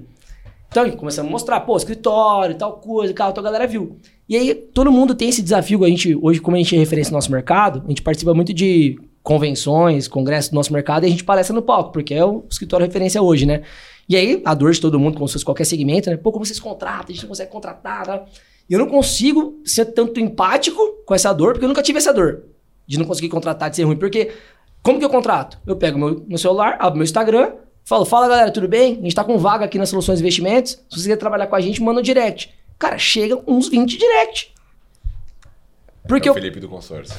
Então, 0.71 0.89
começamos 0.91 1.27
a 1.27 1.31
mostrar, 1.31 1.59
pô, 1.59 1.75
escritório, 1.75 2.55
tal 2.55 2.77
coisa, 2.77 3.13
tal, 3.13 3.31
então 3.31 3.41
a 3.41 3.43
galera 3.43 3.67
viu. 3.67 3.99
E 4.27 4.37
aí, 4.37 4.55
todo 4.55 4.89
mundo 4.89 5.13
tem 5.13 5.27
esse 5.27 5.41
desafio, 5.41 5.83
a 5.83 5.89
gente, 5.89 6.15
hoje, 6.15 6.39
como 6.39 6.55
a 6.55 6.59
gente 6.59 6.73
é 6.73 6.79
referência 6.79 7.11
no 7.11 7.17
nosso 7.17 7.29
mercado, 7.29 7.83
a 7.83 7.89
gente 7.89 8.01
participa 8.01 8.33
muito 8.33 8.53
de 8.53 8.97
convenções, 9.21 10.07
congressos 10.07 10.49
do 10.49 10.55
nosso 10.55 10.71
mercado, 10.71 11.03
e 11.03 11.07
a 11.07 11.09
gente 11.09 11.25
palestra 11.25 11.53
no 11.53 11.61
palco, 11.61 11.91
porque 11.91 12.13
é 12.13 12.23
o 12.23 12.45
escritório 12.49 12.85
referência 12.85 13.21
hoje, 13.21 13.45
né? 13.45 13.63
E 14.07 14.15
aí, 14.15 14.41
a 14.45 14.53
dor 14.53 14.71
de 14.71 14.79
todo 14.79 14.97
mundo, 14.97 15.15
como 15.15 15.27
se 15.27 15.33
fosse 15.33 15.43
qualquer 15.43 15.65
segmento, 15.65 16.09
né? 16.09 16.15
Pô, 16.15 16.31
como 16.31 16.45
vocês 16.45 16.59
contratam, 16.59 17.07
a 17.09 17.11
gente 17.11 17.23
não 17.23 17.29
consegue 17.29 17.51
contratar, 17.51 18.05
tá? 18.05 18.25
E 18.69 18.73
eu 18.73 18.79
não 18.79 18.87
consigo 18.87 19.59
ser 19.65 19.87
tanto 19.87 20.21
empático 20.21 21.03
com 21.05 21.13
essa 21.13 21.33
dor, 21.33 21.51
porque 21.51 21.65
eu 21.65 21.69
nunca 21.69 21.83
tive 21.83 21.97
essa 21.97 22.13
dor 22.13 22.45
de 22.87 22.97
não 22.97 23.05
conseguir 23.05 23.27
contratar, 23.27 23.69
de 23.69 23.75
ser 23.75 23.83
ruim. 23.83 23.97
Porque, 23.97 24.31
como 24.81 24.99
que 24.99 25.03
eu 25.03 25.09
contrato? 25.09 25.59
Eu 25.67 25.75
pego 25.75 25.99
meu, 25.99 26.25
meu 26.29 26.37
celular, 26.37 26.77
abro 26.79 26.95
meu 26.95 27.03
Instagram, 27.03 27.55
falo, 27.85 28.05
fala 28.05 28.27
galera, 28.27 28.51
tudo 28.51 28.67
bem? 28.67 28.93
A 28.99 29.03
gente 29.03 29.15
tá 29.15 29.23
com 29.23 29.37
vaga 29.37 29.65
aqui 29.65 29.77
nas 29.77 29.89
Soluções 29.89 30.19
de 30.19 30.23
Investimentos. 30.23 30.71
Se 30.71 30.79
você 30.89 31.01
quiser 31.03 31.17
trabalhar 31.17 31.47
com 31.47 31.55
a 31.55 31.61
gente, 31.61 31.81
manda 31.81 31.99
um 31.99 32.03
direct. 32.03 32.49
Cara, 32.79 32.97
chega 32.97 33.39
uns 33.47 33.67
20 33.69 33.97
direct. 33.97 34.51
Porque 36.07 36.27
é 36.27 36.29
eu, 36.29 36.33
o 36.33 36.35
Felipe 36.35 36.59
do 36.59 36.67
consórcio. 36.67 37.15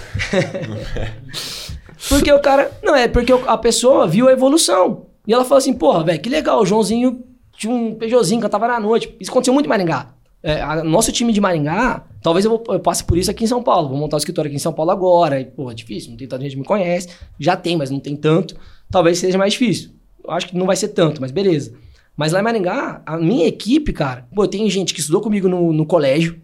porque 2.09 2.33
o 2.33 2.41
cara. 2.41 2.71
Não, 2.83 2.95
é 2.95 3.09
porque 3.09 3.33
a 3.33 3.57
pessoa 3.57 4.07
viu 4.07 4.29
a 4.29 4.33
evolução. 4.33 5.07
E 5.27 5.33
ela 5.33 5.45
falou 5.45 5.59
assim: 5.59 5.73
porra, 5.73 6.05
velho, 6.05 6.21
que 6.21 6.29
legal, 6.29 6.61
o 6.61 6.67
Joãozinho 6.67 7.23
tinha 7.57 7.73
um 7.73 7.95
Peugeotzinho, 7.95 8.41
cantava 8.41 8.67
na 8.67 8.81
noite. 8.81 9.15
Isso 9.21 9.31
aconteceu 9.31 9.55
muito 9.55 9.67
em 9.67 9.69
Maringá. 9.69 10.15
É, 10.43 10.61
a- 10.61 10.83
nosso 10.83 11.13
time 11.13 11.33
de 11.33 11.41
Maringá, 11.41 12.05
talvez 12.21 12.45
eu, 12.45 12.51
vou- 12.51 12.75
eu 12.75 12.81
passe 12.81 13.05
por 13.05 13.17
isso 13.17 13.31
aqui 13.31 13.45
em 13.45 13.47
São 13.47 13.63
Paulo. 13.63 13.89
Vou 13.89 13.97
montar 13.97 14.17
o 14.17 14.19
escritório 14.19 14.49
aqui 14.49 14.57
em 14.57 14.61
São 14.61 14.73
Paulo 14.73 14.91
agora. 14.91 15.41
E, 15.41 15.45
porra, 15.45 15.71
é 15.71 15.75
difícil, 15.77 16.11
não 16.11 16.17
tem 16.17 16.27
tanta 16.27 16.43
gente 16.43 16.53
que 16.55 16.59
me 16.59 16.65
conhece. 16.65 17.09
Já 17.39 17.55
tem, 17.57 17.77
mas 17.77 17.91
não 17.91 18.01
tem 18.01 18.17
tanto. 18.17 18.57
Talvez 18.91 19.19
seja 19.19 19.39
mais 19.39 19.53
difícil. 19.53 19.91
Acho 20.29 20.49
que 20.49 20.57
não 20.57 20.67
vai 20.67 20.77
ser 20.77 20.89
tanto, 20.89 21.21
mas 21.21 21.31
beleza. 21.31 21.75
Mas 22.17 22.33
lá 22.33 22.41
em 22.41 22.43
Maringá, 22.43 23.03
a 23.07 23.17
minha 23.17 23.47
equipe, 23.47 23.93
cara, 23.93 24.29
pô, 24.35 24.47
tem 24.47 24.69
gente 24.69 24.93
que 24.93 25.01
estudou 25.01 25.21
comigo 25.21 25.49
no, 25.49 25.73
no 25.73 25.87
colégio. 25.87 26.41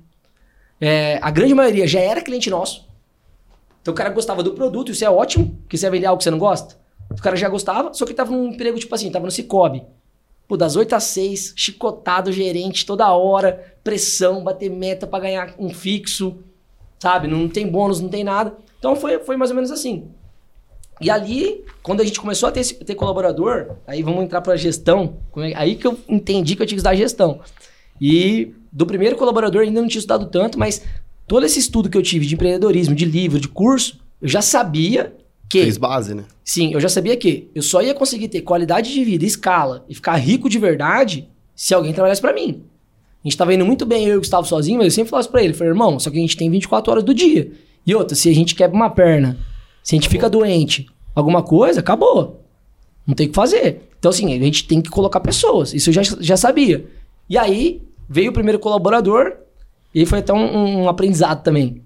É, 0.81 1.18
a 1.20 1.31
grande 1.31 1.55
maioria 1.55 1.87
já 1.87 2.01
era 2.01 2.22
cliente 2.22 2.49
nosso. 2.49 2.89
Então 3.83 3.93
o 3.93 3.97
cara 3.97 4.11
gostava 4.11 4.43
do 4.43 4.53
produto, 4.53 4.93
isso 4.93 5.05
é 5.05 5.11
ótimo, 5.11 5.57
porque 5.62 5.76
você 5.76 5.87
vai 5.87 5.99
vender 5.99 6.07
algo 6.07 6.18
que 6.18 6.24
você 6.24 6.31
não 6.31 6.39
gosta. 6.39 6.76
O 7.11 7.16
cara 7.16 7.37
já 7.37 7.49
gostava, 7.49 7.93
só 7.95 8.05
que 8.05 8.14
tava 8.14 8.31
num 8.31 8.49
emprego, 8.49 8.79
tipo 8.79 8.95
assim, 8.95 9.11
tava 9.11 9.24
no 9.24 9.31
Cicobi. 9.31 9.83
Pô, 10.47 10.57
das 10.57 10.76
8 10.76 10.95
às 10.95 11.05
6, 11.05 11.55
chicotado, 11.57 12.33
gerente, 12.33 12.87
toda 12.87 13.12
hora, 13.12 13.76
pressão, 13.85 14.43
bater 14.43 14.70
meta 14.70 15.07
pra 15.07 15.20
ganhar 15.20 15.55
um 15.59 15.68
fixo, 15.68 16.39
sabe? 16.99 17.29
Não 17.29 17.49
tem 17.49 17.66
bônus, 17.66 18.01
não 18.01 18.09
tem 18.09 18.24
nada. 18.24 18.57
Então 18.79 18.97
foi, 18.97 19.18
foi 19.20 19.37
mais 19.37 19.51
ou 19.51 19.55
menos 19.55 19.70
assim. 19.70 20.09
E 21.01 21.11
ali, 21.11 21.65
quando 21.83 22.01
a 22.01 22.05
gente 22.05 22.21
começou 22.21 22.49
a 22.49 22.53
ter, 22.53 22.65
ter 22.65 22.95
colaborador, 22.95 23.77
aí 23.87 24.03
vamos 24.03 24.25
entrar 24.25 24.41
pra 24.41 24.57
gestão, 24.57 25.19
é- 25.37 25.53
aí 25.55 25.77
que 25.77 25.87
eu 25.87 25.99
entendi 26.09 26.57
que 26.57 26.63
eu 26.63 26.67
tinha 26.67 26.77
que 26.77 26.81
estudar 26.81 26.97
gestão. 26.97 27.41
E 28.01 28.53
do 28.73 28.85
primeiro 28.87 29.17
colaborador 29.17 29.63
ainda 29.63 29.81
não 29.81 29.89
tinha 29.89 30.01
estudado 30.01 30.27
tanto, 30.27 30.59
mas 30.59 30.83
todo 31.27 31.45
esse 31.47 31.59
estudo 31.59 31.89
que 31.89 31.97
eu 31.97 32.03
tive 32.03 32.27
de 32.27 32.35
empreendedorismo, 32.35 32.95
de 32.95 33.05
livro, 33.05 33.39
de 33.41 33.49
curso, 33.49 34.01
eu 34.21 34.29
já 34.29 34.43
sabia 34.43 35.15
que 35.49 35.63
Fez 35.63 35.79
base, 35.79 36.15
né? 36.15 36.25
Sim, 36.45 36.73
eu 36.75 36.81
já 36.81 36.89
sabia 36.89 37.17
que 37.17 37.49
eu 37.55 37.63
só 37.63 37.81
ia 37.81 37.95
conseguir 37.95 38.29
ter 38.29 38.43
qualidade 38.43 38.93
de 38.93 39.03
vida, 39.05 39.25
escala 39.25 39.85
e 39.89 39.95
ficar 39.95 40.17
rico 40.17 40.49
de 40.49 40.59
verdade 40.59 41.29
se 41.55 41.73
alguém 41.73 41.93
trabalhasse 41.93 42.21
pra 42.21 42.35
mim. 42.35 42.63
A 43.25 43.29
gente 43.29 43.37
tava 43.37 43.55
indo 43.55 43.65
muito 43.65 43.87
bem, 43.87 44.05
eu 44.07 44.15
e 44.15 44.17
o 44.17 44.21
Gustavo 44.21 44.47
sozinho, 44.47 44.79
mas 44.79 44.87
eu 44.87 44.91
sempre 44.91 45.11
falava 45.11 45.29
pra 45.29 45.43
ele. 45.43 45.55
Falei, 45.55 45.73
irmão, 45.73 45.99
só 45.99 46.11
que 46.11 46.19
a 46.19 46.21
gente 46.21 46.37
tem 46.37 46.51
24 46.51 46.91
horas 46.91 47.05
do 47.05 47.15
dia. 47.15 47.51
E 47.87 47.95
outra, 47.95 48.15
se 48.15 48.29
a 48.29 48.35
gente 48.35 48.55
quebra 48.55 48.77
uma 48.77 48.91
perna, 48.91 49.39
se 49.89 49.95
a 49.95 49.97
gente 49.97 50.11
fica 50.11 50.28
doente, 50.28 50.86
alguma 51.14 51.43
coisa, 51.43 51.80
acabou. 51.80 52.45
Não 53.07 53.14
tem 53.14 53.24
o 53.26 53.30
que 53.30 53.34
fazer. 53.34 53.89
Então, 53.99 54.11
assim, 54.11 54.34
a 54.34 54.45
gente 54.45 54.68
tem 54.68 54.82
que 54.82 54.91
colocar 54.91 55.18
pessoas. 55.18 55.72
Isso 55.72 55.89
eu 55.89 55.95
já, 55.95 56.03
já 56.03 56.36
sabia. 56.36 56.84
E 57.26 57.39
aí, 57.39 57.80
veio 58.07 58.28
o 58.28 58.34
primeiro 58.34 58.59
colaborador, 58.59 59.32
e 59.95 60.05
foi 60.05 60.18
até 60.18 60.30
um, 60.30 60.82
um 60.82 60.89
aprendizado 60.91 61.43
também. 61.43 61.80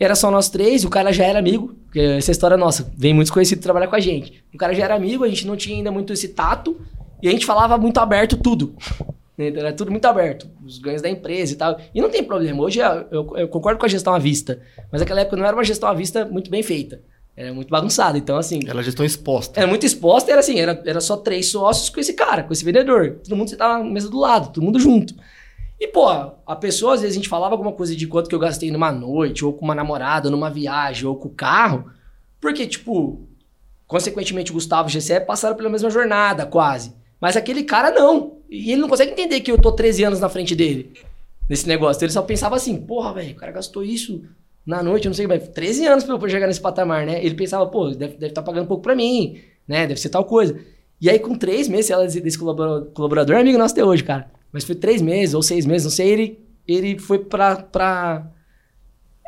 Era 0.00 0.14
só 0.14 0.30
nós 0.30 0.48
três, 0.48 0.86
o 0.86 0.88
cara 0.88 1.12
já 1.12 1.26
era 1.26 1.38
amigo, 1.38 1.74
essa 1.94 2.30
história 2.30 2.54
é 2.54 2.56
nossa, 2.56 2.90
vem 2.96 3.12
muitos 3.12 3.30
conhecidos 3.30 3.62
trabalhar 3.62 3.88
com 3.88 3.96
a 3.96 4.00
gente. 4.00 4.42
O 4.54 4.56
cara 4.56 4.72
já 4.72 4.84
era 4.84 4.94
amigo, 4.94 5.22
a 5.22 5.28
gente 5.28 5.46
não 5.46 5.54
tinha 5.54 5.76
ainda 5.76 5.92
muito 5.92 6.14
esse 6.14 6.28
tato, 6.28 6.80
e 7.22 7.28
a 7.28 7.30
gente 7.30 7.44
falava 7.44 7.76
muito 7.76 7.98
aberto 7.98 8.38
tudo. 8.38 8.74
Era 9.36 9.72
tudo 9.72 9.90
muito 9.90 10.04
aberto, 10.06 10.48
os 10.64 10.78
ganhos 10.78 11.02
da 11.02 11.10
empresa 11.10 11.52
e 11.52 11.56
tal. 11.56 11.76
E 11.92 12.00
não 12.00 12.08
tem 12.08 12.22
problema, 12.22 12.62
hoje 12.62 12.80
é- 12.80 13.06
eu, 13.10 13.36
eu 13.36 13.48
concordo 13.48 13.80
com 13.80 13.84
a 13.84 13.88
gestão 13.88 14.14
à 14.14 14.18
vista, 14.18 14.62
mas 14.92 15.00
naquela 15.02 15.20
época 15.20 15.36
não 15.36 15.44
era 15.44 15.54
uma 15.56 15.64
gestão 15.64 15.88
à 15.88 15.92
vista 15.92 16.24
muito 16.24 16.48
bem 16.48 16.62
feita. 16.62 17.02
Era 17.36 17.52
muito 17.52 17.68
bagunçada, 17.68 18.16
então 18.16 18.36
assim... 18.36 18.60
Ela 18.66 18.82
já 18.82 18.90
estão 18.90 19.04
exposta. 19.04 19.58
Era 19.58 19.66
muito 19.66 19.84
exposta, 19.84 20.30
era 20.30 20.40
assim, 20.40 20.60
era, 20.60 20.80
era 20.86 21.00
só 21.00 21.16
três 21.16 21.46
sócios 21.46 21.88
com 21.88 21.98
esse 21.98 22.12
cara, 22.12 22.44
com 22.44 22.52
esse 22.52 22.64
vendedor. 22.64 23.18
Todo 23.24 23.36
mundo 23.36 23.50
sentava 23.50 23.82
na 23.82 23.90
mesa 23.90 24.08
do 24.08 24.18
lado, 24.18 24.52
todo 24.52 24.62
mundo 24.62 24.78
junto. 24.78 25.14
E, 25.80 25.88
pô, 25.88 26.08
a 26.08 26.56
pessoa, 26.56 26.94
às 26.94 27.00
vezes, 27.00 27.16
a 27.16 27.18
gente 27.18 27.28
falava 27.28 27.54
alguma 27.54 27.72
coisa 27.72 27.96
de 27.96 28.06
quanto 28.06 28.28
que 28.28 28.34
eu 28.34 28.38
gastei 28.38 28.70
numa 28.70 28.92
noite, 28.92 29.44
ou 29.44 29.52
com 29.52 29.64
uma 29.64 29.74
namorada, 29.74 30.30
numa 30.30 30.48
viagem, 30.48 31.06
ou 31.06 31.16
com 31.16 31.28
o 31.28 31.34
carro. 31.34 31.90
Porque, 32.40 32.66
tipo, 32.66 33.26
consequentemente, 33.86 34.52
o 34.52 34.54
Gustavo 34.54 34.88
e 34.88 34.90
o 34.90 34.92
Gessé 34.92 35.18
passaram 35.18 35.56
pela 35.56 35.68
mesma 35.68 35.90
jornada, 35.90 36.46
quase. 36.46 36.94
Mas 37.20 37.36
aquele 37.36 37.64
cara 37.64 37.90
não. 37.90 38.38
E 38.48 38.70
ele 38.70 38.80
não 38.80 38.88
consegue 38.88 39.10
entender 39.10 39.40
que 39.40 39.50
eu 39.50 39.58
tô 39.58 39.72
13 39.72 40.04
anos 40.04 40.20
na 40.20 40.28
frente 40.28 40.54
dele, 40.54 40.92
nesse 41.50 41.66
negócio. 41.66 41.98
Então, 41.98 42.06
ele 42.06 42.12
só 42.12 42.22
pensava 42.22 42.54
assim, 42.54 42.76
porra, 42.76 43.12
velho, 43.12 43.32
o 43.32 43.36
cara 43.36 43.50
gastou 43.50 43.82
isso 43.82 44.22
na 44.66 44.82
noite, 44.82 45.06
não 45.06 45.14
sei, 45.14 45.26
mas 45.26 45.48
13 45.48 45.86
anos 45.86 46.04
pra 46.04 46.14
eu 46.14 46.28
chegar 46.28 46.46
nesse 46.46 46.60
patamar, 46.60 47.04
né? 47.04 47.24
Ele 47.24 47.34
pensava, 47.34 47.66
pô, 47.66 47.90
deve 47.90 48.26
estar 48.26 48.42
pagando 48.42 48.66
pouco 48.66 48.82
pra 48.82 48.94
mim, 48.94 49.40
né? 49.68 49.86
Deve 49.86 50.00
ser 50.00 50.08
tal 50.08 50.24
coisa. 50.24 50.58
E 51.00 51.10
aí, 51.10 51.18
com 51.18 51.34
três 51.34 51.68
meses, 51.68 51.90
ela 51.90 52.06
desse 52.06 52.38
colaborador, 52.38 52.86
colaborador 52.92 53.36
é 53.36 53.40
amigo 53.40 53.58
nosso 53.58 53.74
até 53.74 53.84
hoje, 53.84 54.02
cara. 54.02 54.30
Mas 54.50 54.64
foi 54.64 54.74
três 54.74 55.02
meses 55.02 55.34
ou 55.34 55.42
seis 55.42 55.66
meses, 55.66 55.84
não 55.84 55.90
sei, 55.90 56.08
ele, 56.08 56.38
ele 56.66 56.98
foi 56.98 57.18
pra, 57.18 57.56
pra. 57.56 58.30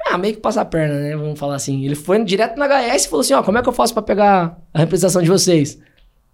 Ah, 0.07 0.16
meio 0.16 0.34
que 0.34 0.41
passar 0.41 0.62
a 0.62 0.64
perna, 0.64 0.95
né? 0.95 1.16
Vamos 1.16 1.39
falar 1.39 1.57
assim. 1.57 1.84
Ele 1.84 1.97
foi 1.97 2.22
direto 2.24 2.57
na 2.57 2.66
HS 2.66 3.05
e 3.05 3.09
falou 3.09 3.20
assim: 3.20 3.34
ó, 3.34 3.43
como 3.43 3.59
é 3.59 3.62
que 3.62 3.68
eu 3.68 3.72
faço 3.72 3.93
pra 3.93 4.03
pegar 4.03 4.59
a 4.72 4.78
representação 4.78 5.20
de 5.20 5.28
vocês? 5.28 5.78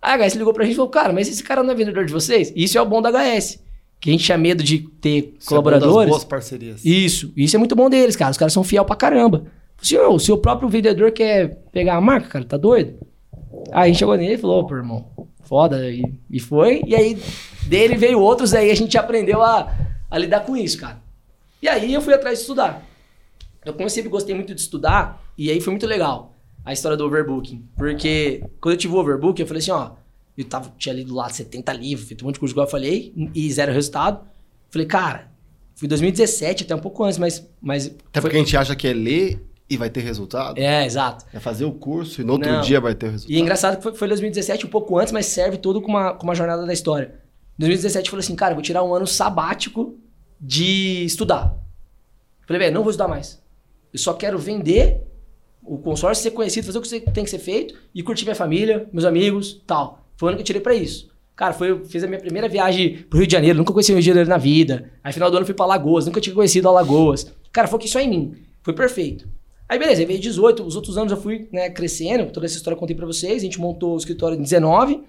Aí 0.01 0.21
a 0.23 0.29
HS 0.29 0.35
ligou 0.35 0.53
pra 0.53 0.65
gente 0.65 0.75
e 0.75 0.77
falou: 0.77 0.91
cara, 0.91 1.13
mas 1.13 1.29
esse 1.29 1.43
cara 1.43 1.63
não 1.63 1.73
é 1.73 1.75
vendedor 1.75 2.05
de 2.05 2.13
vocês? 2.13 2.53
Isso 2.55 2.77
é 2.77 2.83
o 2.83 2.87
bom 2.87 3.01
da 3.01 3.11
HS. 3.11 3.62
Que 4.03 4.11
a 4.11 4.13
gente 4.13 4.25
tinha 4.25 4.37
medo 4.37 4.65
de 4.65 4.81
ter 4.81 5.37
Isso 5.39 5.47
é 5.47 5.49
colaboradores. 5.49 6.11
boas 6.11 6.25
parcerias. 6.25 6.85
Isso, 6.85 7.33
isso 7.37 7.55
é 7.55 7.59
muito 7.59 7.77
bom 7.77 7.89
deles, 7.89 8.17
cara. 8.17 8.33
Os 8.33 8.37
caras 8.37 8.53
são 8.53 8.65
fiel 8.65 8.85
pra 8.85 8.97
caramba. 8.97 9.45
Se 9.81 9.97
o 9.97 10.19
seu 10.19 10.37
próprio 10.37 10.69
vendedor 10.69 11.13
quer 11.13 11.63
pegar 11.71 11.95
a 11.95 12.01
marca, 12.01 12.29
cara, 12.29 12.45
tá 12.45 12.57
doido? 12.57 12.99
Aí 13.71 13.85
a 13.85 13.87
gente 13.87 13.99
chegou 14.01 14.17
nele 14.17 14.35
e 14.35 14.39
falou, 14.39 14.67
pô, 14.67 14.75
irmão, 14.75 15.07
foda, 15.45 15.89
e, 15.89 16.03
e 16.29 16.41
foi. 16.41 16.83
E 16.85 16.97
aí 16.97 17.17
dele 17.69 17.95
veio 17.97 18.19
outros, 18.19 18.53
aí 18.55 18.73
a 18.73 18.75
gente 18.75 18.99
aprendeu 18.99 19.41
a, 19.41 19.73
a 20.11 20.19
lidar 20.19 20.41
com 20.41 20.57
isso, 20.57 20.79
cara. 20.81 21.01
E 21.63 21.69
aí 21.69 21.95
eu 21.95 22.03
fui 22.03 22.13
atrás 22.13 22.39
de 22.39 22.43
estudar. 22.43 22.85
Eu, 23.65 23.73
como 23.73 23.85
eu 23.85 23.91
sempre 23.91 24.11
gostei 24.11 24.35
muito 24.35 24.53
de 24.53 24.61
estudar, 24.61 25.23
e 25.39 25.49
aí 25.49 25.61
foi 25.61 25.71
muito 25.71 25.87
legal 25.87 26.35
a 26.65 26.73
história 26.73 26.97
do 26.97 27.05
overbooking. 27.07 27.65
Porque 27.77 28.43
quando 28.61 28.73
eu 28.75 28.79
tive 28.79 28.95
o 28.95 28.99
overbooking, 28.99 29.43
eu 29.43 29.47
falei 29.47 29.61
assim, 29.61 29.71
ó, 29.71 29.91
eu 30.37 30.45
tava, 30.45 30.73
tinha 30.79 30.95
lido 30.95 31.15
lá 31.15 31.29
70 31.29 31.73
livros, 31.75 32.09
feito 32.09 32.23
um 32.23 32.27
monte 32.27 32.35
de 32.35 32.41
curso, 32.41 32.55
igual 32.55 32.67
eu 32.67 32.71
falei, 32.71 33.13
e 33.35 33.53
zero 33.53 33.73
resultado. 33.73 34.25
Falei, 34.71 34.87
cara, 34.87 35.31
fui 35.75 35.87
em 35.87 35.89
2017, 35.89 36.65
até 36.65 36.75
um 36.75 36.79
pouco 36.81 37.05
antes, 37.05 37.19
mas. 37.19 37.47
mas 37.61 37.87
Até 37.87 38.21
foi- 38.21 38.23
porque 38.23 38.37
a 38.37 38.41
gente 38.41 38.57
acha 38.57 38.75
que 38.75 38.87
é 38.89 38.93
ler 38.93 39.45
e 39.69 39.77
vai 39.77 39.89
ter 39.91 40.01
resultado. 40.01 40.59
É, 40.59 40.85
exato. 40.85 41.25
É 41.33 41.39
fazer 41.41 41.65
o 41.65 41.73
curso 41.73 42.21
e 42.21 42.25
no 42.25 42.35
outro 42.35 42.51
Não. 42.51 42.61
dia 42.61 42.81
vai 42.81 42.95
ter 42.95 43.11
resultado. 43.11 43.33
E 43.33 43.37
é 43.37 43.41
engraçado 43.41 43.77
que 43.77 43.83
foi, 43.83 43.95
foi 43.95 44.09
2017, 44.09 44.67
um 44.67 44.69
pouco 44.71 44.99
antes, 44.99 45.13
mas 45.13 45.27
serve 45.27 45.57
todo 45.59 45.81
com 45.81 45.89
uma, 45.89 46.15
com 46.15 46.25
uma 46.25 46.35
jornada 46.35 46.65
da 46.67 46.73
história. 46.73 47.15
Em 47.59 47.61
2017 47.61 48.07
eu 48.07 48.11
falei 48.11 48.25
assim, 48.25 48.35
cara, 48.37 48.53
eu 48.53 48.57
vou 48.57 48.63
tirar 48.63 48.83
um 48.83 48.95
ano 48.95 49.07
sabático 49.07 49.99
de 50.41 51.05
estudar. 51.05 51.57
Falei, 52.47 52.61
velho, 52.61 52.75
não 52.75 52.83
vou 52.83 52.91
estudar 52.91 53.09
mais. 53.09 53.41
Eu 53.93 53.99
só 53.99 54.13
quero 54.15 54.39
vender 54.39 55.03
o 55.63 55.79
consórcio, 55.79 56.23
ser 56.23 56.33
conhecido, 56.33 56.67
fazer 56.67 56.79
o 56.79 56.83
que 56.83 57.01
tem 57.13 57.25
que 57.25 57.31
ser 57.31 57.39
feito 57.39 57.75
e 57.95 58.03
curtir 58.03 58.25
minha 58.25 58.35
família, 58.35 58.89
meus 58.93 59.05
amigos, 59.05 59.63
tal. 59.67 60.02
Foi 60.23 60.29
o 60.29 60.31
ano 60.31 60.37
que 60.37 60.43
eu 60.43 60.47
tirei 60.47 60.63
pra 60.63 60.73
isso. 60.73 61.09
Cara, 61.35 61.53
foi, 61.53 61.73
eu 61.73 61.85
fiz 61.85 62.05
a 62.05 62.07
minha 62.07 62.21
primeira 62.21 62.49
viagem 62.49 62.99
pro 63.11 63.19
Rio 63.19 63.27
de 63.27 63.33
Janeiro, 63.33 63.59
nunca 63.59 63.73
conheci 63.73 63.91
o 63.91 63.97
Rio 63.97 64.03
de 64.03 64.07
Janeiro 64.07 64.29
na 64.29 64.37
vida. 64.37 64.93
Aí, 65.03 65.13
final 65.13 65.29
do 65.29 65.37
ano, 65.37 65.45
fui 65.45 65.53
pra 65.53 65.65
Alagoas, 65.65 66.07
nunca 66.07 66.21
tinha 66.21 66.33
conhecido 66.33 66.69
Alagoas. 66.69 67.27
Cara, 67.51 67.67
foquei 67.67 67.89
só 67.89 67.99
em 67.99 68.09
mim. 68.09 68.35
Foi 68.63 68.73
perfeito. 68.73 69.29
Aí, 69.69 69.81
beleza, 69.81 70.01
aí 70.01 70.07
veio 70.07 70.21
18, 70.21 70.63
os 70.63 70.77
outros 70.77 70.97
anos 70.97 71.11
eu 71.11 71.21
fui 71.21 71.49
né, 71.51 71.71
crescendo, 71.71 72.31
toda 72.31 72.47
essa 72.47 72.55
história 72.57 72.77
eu 72.77 72.79
contei 72.79 72.95
pra 72.95 73.05
vocês, 73.05 73.43
a 73.43 73.45
gente 73.45 73.59
montou 73.59 73.95
o 73.95 73.97
escritório 73.97 74.39
em 74.39 74.43
19. 74.43 75.01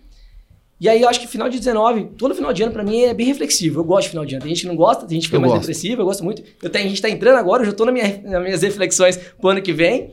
E 0.81 0.89
aí, 0.89 0.99
eu 0.99 1.07
acho 1.07 1.19
que 1.19 1.27
final 1.27 1.47
de 1.47 1.59
19, 1.59 2.05
todo 2.17 2.33
final 2.33 2.51
de 2.51 2.63
ano 2.63 2.71
pra 2.71 2.83
mim 2.83 3.01
é 3.03 3.13
bem 3.13 3.27
reflexivo. 3.27 3.81
Eu 3.81 3.83
gosto 3.83 4.05
de 4.05 4.09
final 4.09 4.25
de 4.25 4.33
ano. 4.33 4.41
Tem 4.41 4.49
gente 4.55 4.61
que 4.61 4.67
não 4.67 4.75
gosta, 4.75 5.05
tem 5.05 5.17
gente 5.17 5.25
que 5.25 5.27
fica 5.27 5.37
Eu 5.37 5.41
mais 5.41 5.53
gosto. 5.53 5.61
depressiva, 5.61 6.01
eu 6.01 6.05
gosto 6.07 6.23
muito. 6.23 6.41
Eu 6.59 6.71
tenho, 6.71 6.85
a 6.85 6.89
gente 6.89 7.03
tá 7.03 7.07
entrando 7.11 7.37
agora, 7.37 7.61
eu 7.61 7.67
já 7.67 7.73
tô 7.73 7.85
na 7.85 7.91
minha, 7.91 8.19
nas 8.23 8.41
minhas 8.41 8.63
reflexões 8.63 9.17
pro 9.39 9.49
ano 9.49 9.61
que 9.61 9.71
vem. 9.71 10.11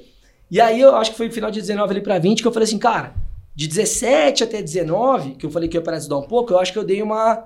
E 0.51 0.61
aí, 0.61 0.83
eu 0.83 0.95
acho 0.97 1.13
que 1.13 1.17
foi 1.17 1.31
final 1.31 1.51
de 1.51 1.63
19 1.63 1.91
ali 1.91 2.03
pra 2.03 2.19
20 2.19 2.43
que 2.43 2.47
eu 2.47 2.53
falei 2.53 2.65
assim, 2.65 2.79
cara, 2.79 3.15
de 3.55 3.67
17 3.67 4.45
até 4.45 4.63
19, 4.63 5.33
que 5.33 5.45
eu 5.47 5.51
falei 5.51 5.69
que 5.69 5.77
eu 5.77 5.81
ia 5.81 5.85
parar 5.85 5.97
de 5.99 6.05
estudar 6.05 6.19
um 6.21 6.27
pouco, 6.29 6.53
eu 6.53 6.59
acho 6.59 6.73
que 6.73 6.79
eu 6.79 6.85
dei 6.85 7.03
uma. 7.03 7.45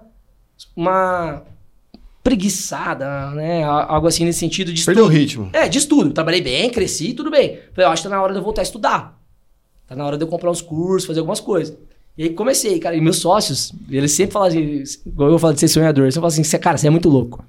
Uma 0.76 1.42
preguiçada, 2.22 3.30
né? 3.32 3.62
Algo 3.64 4.06
assim 4.06 4.24
nesse 4.24 4.38
sentido 4.38 4.72
de 4.72 4.82
Perdeu 4.84 5.04
o 5.04 5.06
estudo. 5.08 5.18
ritmo. 5.20 5.50
É, 5.52 5.68
de 5.68 5.78
estudo. 5.78 6.10
Trabalhei 6.12 6.40
bem, 6.40 6.70
cresci, 6.70 7.12
tudo 7.12 7.30
bem. 7.30 7.58
Falei, 7.74 7.86
eu 7.86 7.88
acho 7.92 8.02
que 8.02 8.08
tá 8.08 8.14
na 8.14 8.22
hora 8.22 8.32
de 8.32 8.38
eu 8.38 8.42
voltar 8.42 8.62
a 8.62 8.64
estudar. 8.64 9.20
Tá 9.86 9.94
na 9.94 10.06
hora 10.06 10.16
de 10.16 10.24
eu 10.24 10.28
comprar 10.28 10.50
uns 10.50 10.62
cursos, 10.62 11.06
fazer 11.06 11.20
algumas 11.20 11.40
coisas. 11.40 11.76
E 12.16 12.22
aí 12.22 12.30
comecei, 12.30 12.78
cara. 12.78 12.96
E 12.96 13.00
meus 13.00 13.18
sócios, 13.18 13.72
eles 13.90 14.12
sempre 14.12 14.32
falam 14.32 14.48
assim, 14.48 14.82
igual 15.04 15.30
eu 15.30 15.38
falo 15.38 15.52
de 15.52 15.60
ser 15.60 15.68
sonhador, 15.68 16.04
eles 16.04 16.14
sempre 16.14 16.22
falam 16.22 16.32
assim, 16.32 16.44
"Cê- 16.44 16.58
cara, 16.58 16.78
você 16.78 16.86
é 16.86 16.90
muito 16.90 17.08
louco. 17.10 17.44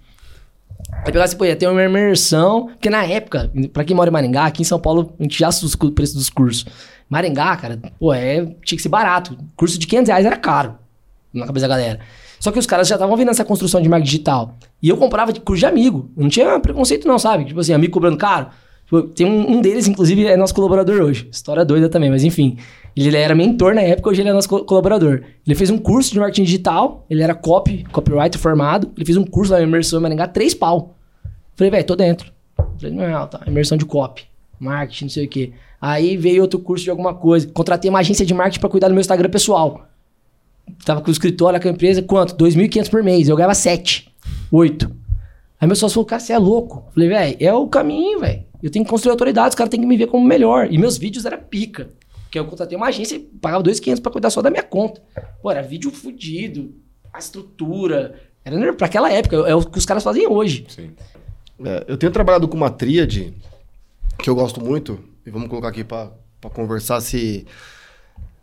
Aí 0.91 1.06
pegava 1.06 1.24
assim, 1.26 1.38
pô, 1.38 1.45
ia 1.45 1.56
ter 1.56 1.68
uma 1.68 1.84
imersão, 1.84 2.68
porque 2.68 2.89
na 2.89 3.06
época, 3.06 3.51
pra 3.72 3.84
quem 3.86 3.95
mora 3.95 4.10
em 4.10 4.14
Maringá, 4.14 4.45
aqui 4.45 4.62
em 4.62 4.66
São 4.66 4.80
Paulo, 4.80 5.14
a 5.20 5.24
gente 5.24 5.38
já 5.39 5.47
assusta 5.47 5.86
o 5.86 5.91
preço 5.91 6.16
dos 6.16 6.30
cursos. 6.30 6.66
Maringá, 7.16 7.55
cara, 7.55 7.80
pô, 7.97 8.13
é, 8.13 8.45
tinha 8.63 8.76
que 8.78 8.82
ser 8.82 8.89
barato. 8.89 9.38
Curso 9.55 9.80
de 9.80 9.88
500 9.88 10.09
reais 10.09 10.26
era 10.26 10.36
caro 10.36 10.76
na 11.34 11.45
cabeça 11.45 11.66
da 11.68 11.76
galera. 11.76 11.99
Só 12.39 12.51
que 12.51 12.59
os 12.59 12.66
caras 12.66 12.88
já 12.89 12.95
estavam 12.95 13.16
vendo 13.16 13.32
essa 13.32 13.45
construção 13.45 13.82
de 13.82 13.88
marketing 13.88 14.11
digital. 14.11 14.55
E 14.84 14.89
eu 14.89 14.97
comprava 14.97 15.32
de 15.32 15.39
curso 15.39 15.61
de 15.61 15.66
amigo. 15.66 16.11
Não 16.16 16.28
tinha 16.28 16.59
preconceito 16.59 17.07
não, 17.07 17.18
sabe? 17.18 17.45
Tipo 17.45 17.61
assim, 17.61 17.72
amigo 17.74 17.93
cobrando 17.93 18.18
caro. 18.18 18.47
Tipo, 18.84 19.03
Tem 19.03 19.26
um, 19.26 19.53
um 19.57 19.61
deles, 19.61 19.88
inclusive, 19.88 20.26
é 20.28 20.36
nosso 20.36 20.53
colaborador 20.53 21.01
hoje. 21.01 21.28
História 21.32 21.63
doida 21.66 21.88
também, 21.89 22.09
mas 22.09 22.24
enfim. 22.26 22.57
Ele 22.95 23.16
era 23.18 23.34
mentor 23.34 23.74
na 23.74 23.82
época, 23.82 24.09
hoje 24.09 24.22
ele 24.22 24.30
é 24.30 24.34
nosso 24.34 24.47
co- 24.49 24.63
colaborador. 24.66 25.22
Ele 25.47 25.55
fez 25.55 25.70
um 25.70 25.78
curso 25.78 26.11
de 26.11 26.20
marketing 26.20 26.43
digital, 26.43 27.05
ele 27.09 27.24
era 27.24 27.34
copy, 27.34 27.86
copyright 27.91 28.38
formado. 28.38 28.91
Ele 28.95 29.05
fez 29.05 29.18
um 29.18 29.26
curso 29.26 29.53
lá 29.53 29.59
na 29.59 29.63
imersão 29.66 29.99
em 29.99 30.03
Maringá, 30.03 30.28
três 30.28 30.53
pau. 30.53 30.95
Falei, 31.55 31.72
velho, 31.72 31.86
tô 31.86 31.95
dentro. 31.95 32.32
Falei, 32.80 32.93
não, 32.95 33.28
tá, 33.28 33.41
imersão 33.47 33.78
de 33.78 33.86
copy, 33.86 34.24
marketing, 34.59 35.05
não 35.05 35.09
sei 35.09 35.26
o 35.26 35.30
quê. 35.30 35.53
Aí 35.88 36.18
veio 36.18 36.42
outro 36.42 36.58
curso 36.58 36.84
de 36.84 36.90
alguma 36.90 37.14
coisa. 37.14 37.48
Contratei 37.48 37.92
uma 37.92 38.00
agência 38.00 38.26
de 38.26 38.34
marketing 38.34 38.60
pra 38.60 38.68
cuidar 38.68 38.88
do 38.88 38.96
meu 38.96 39.02
Instagram 39.02 39.30
pessoal. 39.30 39.86
Tava 40.84 41.00
com 41.00 41.10
o 41.10 41.12
escritório, 41.12 41.62
com 41.62 41.68
a 41.68 41.72
empresa, 41.72 42.02
quanto? 42.02 42.36
2.500 42.36 42.90
por 42.90 43.04
mês. 43.04 43.30
Eu 43.30 43.36
ganhava 43.36 43.54
7, 43.54 44.12
8. 44.52 44.92
Aí 45.62 45.68
meu 45.68 45.76
sócio 45.76 45.94
falou, 45.94 46.08
cara, 46.08 46.20
você 46.20 46.34
é 46.34 46.40
louco. 46.40 46.90
Falei, 46.92 47.08
velho, 47.08 47.38
é 47.40 47.54
o 47.54 47.68
caminho, 47.68 48.20
velho. 48.20 48.44
Eu 48.64 48.72
tenho 48.72 48.84
que 48.84 48.90
construir 48.90 49.12
autoridade, 49.12 49.50
os 49.50 49.56
caras 49.56 49.70
têm 49.70 49.80
que 49.80 49.86
me 49.86 49.96
ver 49.96 50.08
como 50.08 50.26
melhor. 50.26 50.74
E 50.74 50.78
meus 50.80 50.98
vídeos 50.98 51.24
era 51.24 51.38
pica. 51.38 51.92
Porque 52.24 52.40
eu 52.40 52.46
contratei 52.46 52.76
uma 52.76 52.88
agência 52.88 53.18
e 53.18 53.20
pagava 53.20 53.64
2.500 53.64 54.02
pra 54.02 54.12
cuidar 54.12 54.32
só 54.32 54.42
da 54.42 54.50
minha 54.50 54.64
conta. 54.64 55.04
Pô, 55.40 55.52
era 55.52 55.62
vídeo 55.62 55.92
fudido, 55.92 56.74
a 57.14 57.20
estrutura. 57.20 58.20
Era 58.44 58.74
pra 58.74 58.88
aquela 58.88 59.12
época, 59.12 59.36
é 59.36 59.54
o 59.54 59.62
que 59.62 59.78
os 59.78 59.86
caras 59.86 60.04
fazem 60.04 60.26
hoje. 60.26 60.66
Sim. 60.68 60.90
É, 61.64 61.86
eu 61.88 61.96
tenho 61.96 62.12
trabalhado 62.12 62.48
com 62.48 62.58
uma 62.58 62.72
tríade 62.72 63.36
que 64.18 64.28
eu 64.28 64.34
gosto 64.34 64.60
muito, 64.60 65.00
e 65.26 65.30
vamos 65.30 65.48
colocar 65.50 65.70
aqui 65.70 65.84
pra 65.84 66.10
conversar. 66.54 67.02
Se, 67.02 67.46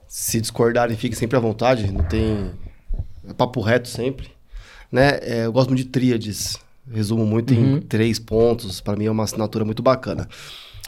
se 0.08 0.40
discordarem, 0.40 0.96
fiquem 0.96 1.16
sempre 1.16 1.36
à 1.36 1.40
vontade, 1.40 1.90
não 1.90 2.04
tem. 2.04 2.50
É 3.28 3.32
papo 3.32 3.60
reto 3.60 3.88
sempre. 3.88 4.30
Né? 4.90 5.18
É, 5.22 5.46
eu 5.46 5.52
gosto 5.52 5.68
muito 5.68 5.82
de 5.84 5.88
tríades. 5.88 6.58
Resumo 6.90 7.24
muito 7.24 7.54
em 7.54 7.80
três 7.80 8.18
pontos. 8.18 8.80
Para 8.80 8.96
mim 8.96 9.06
é 9.06 9.10
uma 9.10 9.22
assinatura 9.24 9.64
muito 9.64 9.82
bacana. 9.82 10.28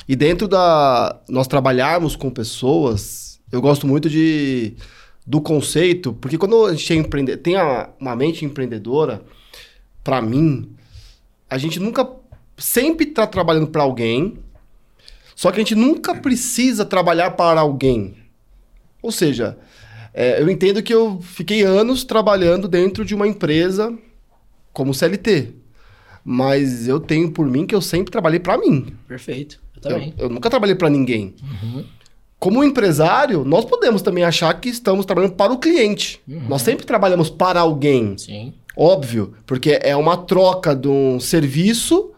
E 0.08 0.14
dentro 0.16 0.46
da 0.48 1.20
nós 1.28 1.46
trabalharmos 1.46 2.16
com 2.16 2.28
pessoas, 2.30 3.40
eu 3.50 3.60
gosto 3.62 3.86
muito 3.86 4.10
de 4.10 4.74
do 5.26 5.40
conceito, 5.40 6.12
porque 6.12 6.36
quando 6.36 6.66
a 6.66 6.74
gente 6.74 6.92
é 6.92 6.96
empreende, 6.96 7.34
tem 7.38 7.56
a- 7.56 7.88
uma 7.98 8.14
mente 8.14 8.44
empreendedora, 8.44 9.22
para 10.02 10.20
mim, 10.20 10.68
a 11.48 11.56
gente 11.56 11.80
nunca 11.80 12.06
sempre 12.58 13.06
tá 13.06 13.26
trabalhando 13.26 13.68
para 13.68 13.82
alguém, 13.82 14.38
só 15.34 15.50
que 15.50 15.56
a 15.56 15.62
gente 15.62 15.74
nunca 15.74 16.14
precisa 16.14 16.84
trabalhar 16.84 17.32
para 17.32 17.60
alguém. 17.60 18.16
Ou 19.02 19.12
seja, 19.12 19.58
é, 20.12 20.40
eu 20.40 20.48
entendo 20.48 20.82
que 20.82 20.94
eu 20.94 21.20
fiquei 21.20 21.62
anos 21.62 22.04
trabalhando 22.04 22.68
dentro 22.68 23.04
de 23.04 23.14
uma 23.14 23.26
empresa 23.26 23.92
como 24.72 24.94
CLT. 24.94 25.52
Mas 26.24 26.88
eu 26.88 26.98
tenho 26.98 27.30
por 27.30 27.46
mim 27.46 27.66
que 27.66 27.74
eu 27.74 27.82
sempre 27.82 28.10
trabalhei 28.10 28.40
para 28.40 28.56
mim. 28.56 28.86
Perfeito. 29.06 29.60
Eu 29.76 29.82
também. 29.82 30.14
Eu, 30.16 30.24
eu 30.24 30.30
nunca 30.30 30.48
trabalhei 30.48 30.74
para 30.74 30.88
ninguém. 30.88 31.34
Como 32.38 32.64
empresário, 32.64 33.44
nós 33.44 33.64
podemos 33.64 34.00
também 34.00 34.24
achar 34.24 34.52
que 34.58 34.68
estamos 34.68 35.04
trabalhando 35.04 35.32
para 35.32 35.52
o 35.52 35.58
cliente. 35.58 36.20
Nós 36.26 36.62
sempre 36.62 36.86
trabalhamos 36.86 37.28
para 37.28 37.60
alguém. 37.60 38.16
Sim. 38.16 38.54
Óbvio, 38.76 39.34
porque 39.46 39.78
é 39.82 39.94
uma 39.94 40.16
troca 40.16 40.74
de 40.74 40.88
um 40.88 41.20
serviço 41.20 42.13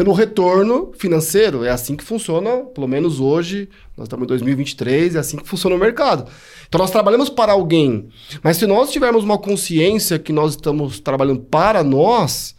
pelo 0.00 0.14
retorno 0.14 0.92
financeiro. 0.96 1.62
É 1.62 1.68
assim 1.68 1.94
que 1.94 2.02
funciona, 2.02 2.64
pelo 2.74 2.88
menos 2.88 3.20
hoje, 3.20 3.68
nós 3.94 4.06
estamos 4.06 4.24
em 4.24 4.28
2023, 4.28 5.14
é 5.14 5.18
assim 5.18 5.36
que 5.36 5.46
funciona 5.46 5.76
o 5.76 5.78
mercado. 5.78 6.24
Então 6.66 6.78
nós 6.78 6.90
trabalhamos 6.90 7.28
para 7.28 7.52
alguém. 7.52 8.08
Mas 8.42 8.56
se 8.56 8.66
nós 8.66 8.90
tivermos 8.90 9.22
uma 9.22 9.36
consciência 9.36 10.18
que 10.18 10.32
nós 10.32 10.52
estamos 10.52 11.00
trabalhando 11.00 11.40
para 11.40 11.84
nós, 11.84 12.54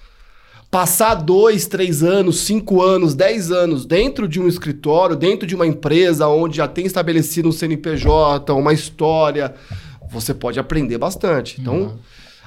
passar 0.69 1.15
dois, 1.15 1.65
três 1.65 2.03
anos, 2.03 2.41
cinco 2.41 2.79
anos, 2.79 3.15
dez 3.15 3.51
anos 3.51 3.87
dentro 3.87 4.27
de 4.27 4.39
um 4.39 4.47
escritório, 4.47 5.15
dentro 5.15 5.47
de 5.47 5.55
uma 5.55 5.65
empresa 5.65 6.27
onde 6.27 6.57
já 6.57 6.67
tem 6.67 6.85
estabelecido 6.85 7.49
um 7.49 7.51
CNPJ, 7.51 8.53
uma 8.53 8.71
história, 8.71 9.55
você 10.11 10.31
pode 10.31 10.59
aprender 10.59 10.99
bastante. 10.99 11.59
Então, 11.59 11.97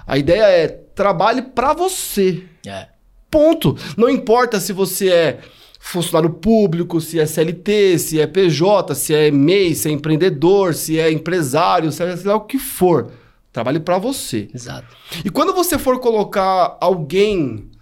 a 0.06 0.16
ideia 0.16 0.44
é 0.44 0.68
trabalhe 0.68 1.42
para 1.42 1.72
você. 1.72 2.44
É. 2.64 2.93
Ponto. 3.34 3.76
Não 3.96 4.08
importa 4.08 4.60
se 4.60 4.72
você 4.72 5.08
é 5.08 5.40
funcionário 5.80 6.30
público, 6.30 7.00
se 7.00 7.18
é 7.18 7.26
CLT, 7.26 7.98
se 7.98 8.20
é 8.20 8.28
PJ, 8.28 8.94
se 8.94 9.12
é 9.12 9.28
MEI, 9.28 9.74
se 9.74 9.88
é 9.88 9.90
empreendedor, 9.90 10.72
se 10.72 11.00
é 11.00 11.10
empresário, 11.10 11.90
se 11.90 12.00
é 12.00 12.16
sei 12.16 12.28
lá 12.28 12.36
o 12.36 12.42
que 12.42 12.60
for. 12.60 13.10
Trabalhe 13.52 13.80
para 13.80 13.98
você. 13.98 14.46
Exato. 14.54 14.96
E 15.24 15.30
quando 15.30 15.52
você 15.52 15.76
for 15.76 15.98
colocar 15.98 16.78
alguém 16.80 17.72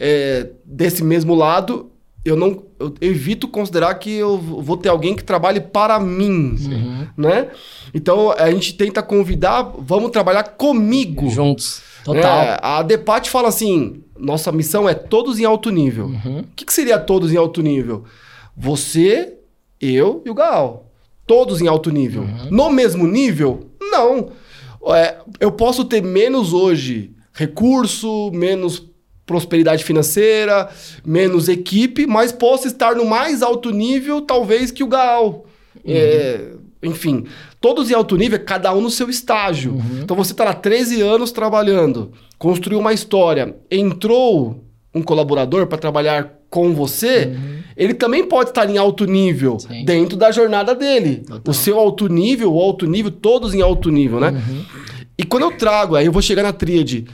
é, 0.00 0.50
desse 0.64 1.04
mesmo 1.04 1.36
lado, 1.36 1.92
eu 2.24 2.34
não 2.34 2.64
eu 2.80 2.92
evito 3.00 3.46
considerar 3.46 3.94
que 3.94 4.10
eu 4.10 4.36
vou 4.36 4.76
ter 4.76 4.88
alguém 4.88 5.14
que 5.14 5.22
trabalhe 5.22 5.60
para 5.60 6.00
mim, 6.00 6.56
né? 7.16 7.48
Então 7.94 8.32
a 8.32 8.50
gente 8.50 8.74
tenta 8.74 9.02
convidar, 9.04 9.72
vamos 9.78 10.10
trabalhar 10.10 10.42
comigo. 10.42 11.30
Juntos. 11.30 11.85
Total. 12.06 12.42
É, 12.42 12.58
a 12.62 12.82
Depat 12.82 13.28
fala 13.28 13.48
assim: 13.48 14.04
nossa 14.16 14.52
missão 14.52 14.88
é 14.88 14.94
todos 14.94 15.40
em 15.40 15.44
alto 15.44 15.70
nível. 15.70 16.06
O 16.06 16.44
que, 16.54 16.64
que 16.64 16.72
seria 16.72 17.00
todos 17.00 17.32
em 17.32 17.36
alto 17.36 17.60
nível? 17.62 18.04
Você, 18.56 19.34
eu 19.80 20.22
e 20.24 20.30
o 20.30 20.34
Gaal. 20.34 20.88
Todos 21.26 21.60
em 21.60 21.66
alto 21.66 21.90
nível. 21.90 22.24
No 22.48 22.70
mesmo 22.70 23.08
nível? 23.08 23.70
Não. 23.80 24.30
É, 24.94 25.16
eu 25.40 25.50
posso 25.50 25.84
ter 25.84 26.00
menos 26.00 26.52
hoje 26.52 27.10
recurso, 27.32 28.30
menos 28.32 28.88
prosperidade 29.26 29.82
financeira, 29.82 30.70
menos 31.04 31.48
equipe, 31.48 32.06
mas 32.06 32.30
posso 32.30 32.68
estar 32.68 32.94
no 32.94 33.04
mais 33.04 33.42
alto 33.42 33.70
nível, 33.72 34.20
talvez, 34.20 34.70
que 34.70 34.84
o 34.84 34.86
Gaal. 34.86 35.44
É, 35.84 36.52
enfim, 36.86 37.24
todos 37.60 37.90
em 37.90 37.94
alto 37.94 38.16
nível, 38.16 38.38
cada 38.44 38.72
um 38.72 38.80
no 38.80 38.90
seu 38.90 39.10
estágio. 39.10 39.72
Uhum. 39.72 40.00
Então 40.02 40.16
você 40.16 40.32
está 40.32 40.44
lá 40.44 40.54
13 40.54 41.02
anos 41.02 41.32
trabalhando, 41.32 42.12
construiu 42.38 42.78
uma 42.78 42.92
história, 42.92 43.54
entrou 43.70 44.64
um 44.94 45.02
colaborador 45.02 45.66
para 45.66 45.76
trabalhar 45.78 46.32
com 46.48 46.72
você, 46.72 47.36
ele 47.76 47.92
também 47.92 48.24
pode 48.26 48.50
estar 48.50 48.70
em 48.70 48.78
alto 48.78 49.04
nível 49.04 49.52
Uhum. 49.54 49.58
Sim. 49.58 49.84
dentro 49.84 50.16
da 50.16 50.30
jornada 50.30 50.74
dele. 50.74 51.16
Total. 51.26 51.42
O 51.46 51.52
seu 51.54 51.78
alto 51.78 52.08
nível, 52.08 52.54
o 52.54 52.60
alto 52.60 52.86
nível, 52.86 53.10
todos 53.10 53.52
em 53.52 53.60
alto 53.60 53.90
nível, 53.90 54.20
né? 54.20 54.30
Uhum. 54.30 54.64
E 55.18 55.24
quando 55.24 55.42
eu 55.42 55.52
trago, 55.56 55.96
aí 55.96 56.06
eu 56.06 56.12
vou 56.12 56.22
chegar 56.22 56.42
na 56.42 56.52
tríade, 56.52 57.04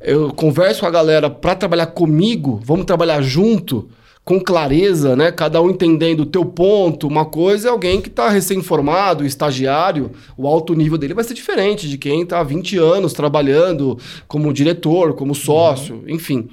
eu 0.00 0.32
converso 0.32 0.80
com 0.80 0.86
a 0.86 0.90
galera 0.90 1.28
para 1.28 1.54
trabalhar 1.54 1.86
comigo, 1.86 2.60
vamos 2.64 2.86
trabalhar 2.86 3.20
junto, 3.20 3.88
com 4.28 4.38
clareza, 4.38 5.16
né? 5.16 5.32
Cada 5.32 5.62
um 5.62 5.70
entendendo 5.70 6.20
o 6.20 6.26
teu 6.26 6.44
ponto. 6.44 7.08
Uma 7.08 7.24
coisa 7.24 7.68
é 7.68 7.70
alguém 7.70 7.98
que 7.98 8.10
está 8.10 8.28
recém-formado, 8.28 9.24
estagiário, 9.24 10.10
o 10.36 10.46
alto 10.46 10.74
nível 10.74 10.98
dele 10.98 11.14
vai 11.14 11.24
ser 11.24 11.32
diferente 11.32 11.88
de 11.88 11.96
quem 11.96 12.24
está 12.24 12.40
há 12.40 12.42
20 12.42 12.76
anos 12.76 13.14
trabalhando 13.14 13.98
como 14.26 14.52
diretor, 14.52 15.14
como 15.14 15.34
sócio, 15.34 16.04
enfim. 16.06 16.50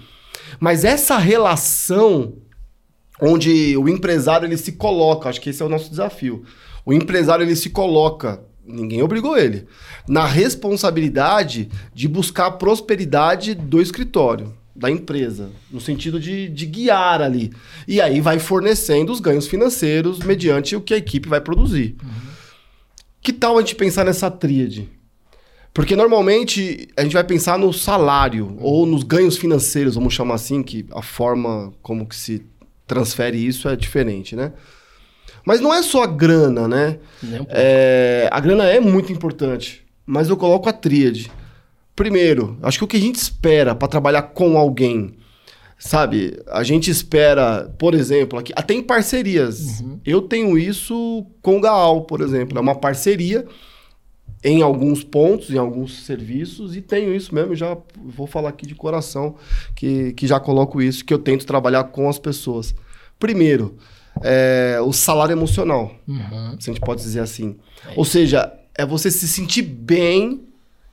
Mas 0.58 0.86
essa 0.86 1.18
relação 1.18 2.36
onde 3.22 3.76
o 3.76 3.90
empresário 3.90 4.46
ele 4.48 4.56
se 4.56 4.72
coloca, 4.72 5.28
acho 5.28 5.42
que 5.42 5.50
esse 5.50 5.62
é 5.62 5.66
o 5.66 5.70
nosso 5.70 5.90
desafio. 5.90 6.44
O 6.86 6.94
empresário 6.94 7.44
ele 7.44 7.58
se 7.58 7.72
coloca, 7.72 8.42
ninguém 8.66 9.04
obrigou 9.04 9.38
ele, 9.38 9.66
na 10.08 10.26
responsabilidade 10.26 11.70
de 11.94 12.08
buscar 12.08 12.46
a 12.46 12.52
prosperidade 12.52 13.54
do 13.54 13.82
escritório, 13.82 14.54
da 14.76 14.92
empresa, 14.92 15.52
no 15.72 15.80
sentido 15.80 16.20
de, 16.20 16.50
de 16.50 16.66
guiar 16.66 17.22
ali. 17.22 17.54
E 17.88 18.02
aí 18.02 18.20
vai 18.20 18.40
fornecendo 18.40 19.12
os 19.12 19.20
ganhos 19.20 19.48
financeiros 19.48 20.20
mediante 20.20 20.76
o 20.76 20.82
que 20.82 20.94
a 20.94 20.98
equipe 20.98 21.30
vai 21.30 21.40
produzir. 21.40 21.96
Que 23.22 23.32
tal 23.32 23.58
a 23.58 23.62
gente 23.62 23.76
pensar 23.76 24.04
nessa 24.04 24.30
tríade? 24.30 24.90
Porque 25.74 25.96
normalmente 25.96 26.88
a 26.96 27.04
gente 27.04 27.14
vai 27.14 27.24
pensar 27.24 27.58
no 27.58 27.74
salário 27.74 28.56
ou 28.60 28.86
nos 28.86 29.04
ganhos 29.04 29.38
financeiros, 29.38 29.96
vamos 29.96 30.14
chamar 30.14 30.36
assim, 30.36 30.62
que 30.62 30.86
a 30.92 31.02
forma 31.02 31.74
como 31.82 32.06
que 32.06 32.16
se 32.16 32.46
transfere 32.86 33.38
isso 33.38 33.68
é 33.68 33.76
diferente, 33.76 34.36
né? 34.36 34.54
Mas 35.46 35.60
não 35.62 35.74
é 35.74 35.82
só 35.84 36.04
a 36.04 36.08
grana, 36.08 36.68
né? 36.68 36.98
Um. 37.24 37.46
É, 37.50 38.28
a 38.32 38.40
grana 38.40 38.66
é 38.66 38.80
muito 38.80 39.12
importante, 39.12 39.86
mas 40.06 40.30
eu 40.30 40.38
coloco 40.38 40.68
a 40.68 40.74
tríade. 40.74 41.32
Primeiro, 41.96 42.58
acho 42.62 42.78
que 42.80 42.84
o 42.84 42.88
que 42.88 42.98
a 42.98 43.02
gente 43.02 43.16
espera 43.16 43.74
para 43.74 43.88
trabalhar 43.88 44.22
com 44.24 44.58
alguém, 44.58 45.14
sabe? 45.80 46.38
A 46.48 46.64
gente 46.64 46.91
espera, 46.91 47.74
por 47.80 47.93
exemplo, 47.93 48.38
aqui, 48.38 48.52
até 48.56 48.74
em 48.74 48.84
parcerias. 48.84 49.84
Eu 50.06 50.22
tenho 50.22 50.58
isso 50.58 51.26
com 51.41 51.58
o 51.58 51.62
Gaal, 51.62 52.02
por 52.02 52.20
exemplo. 52.22 52.58
É 52.58 52.62
uma 52.62 52.76
parceria 52.76 53.46
em 54.43 54.62
alguns 54.62 55.04
pontos, 55.04 55.50
em 55.50 55.58
alguns 55.58 56.04
serviços, 56.04 56.76
e 56.76 56.82
tenho 56.82 57.16
isso 57.16 57.34
mesmo, 57.34 57.56
já 57.56 57.76
vou 58.04 58.28
falar 58.28 58.50
aqui 58.50 58.68
de 58.68 58.76
coração, 58.76 59.36
que, 59.76 60.14
que 60.14 60.28
já 60.28 60.39
coloco 60.39 60.80
isso, 60.82 61.04
que 61.04 61.12
eu 61.14 61.18
tento 61.18 61.46
trabalhar 61.48 61.86
com 61.86 62.08
as 62.08 62.20
pessoas. 62.20 62.76
Primeiro, 63.18 63.76
é, 64.22 64.78
o 64.86 64.93
salário 64.93 65.34
emocional, 65.34 65.96
Uhum. 66.08 66.56
se 66.60 66.70
a 66.70 66.74
gente 66.74 66.80
pode 66.84 67.02
dizer 67.02 67.22
assim. 67.22 67.56
Ou 67.96 68.06
seja, 68.06 68.54
é 68.78 68.86
você 68.86 69.10
se 69.10 69.28
sentir 69.28 69.64
bem 69.64 70.41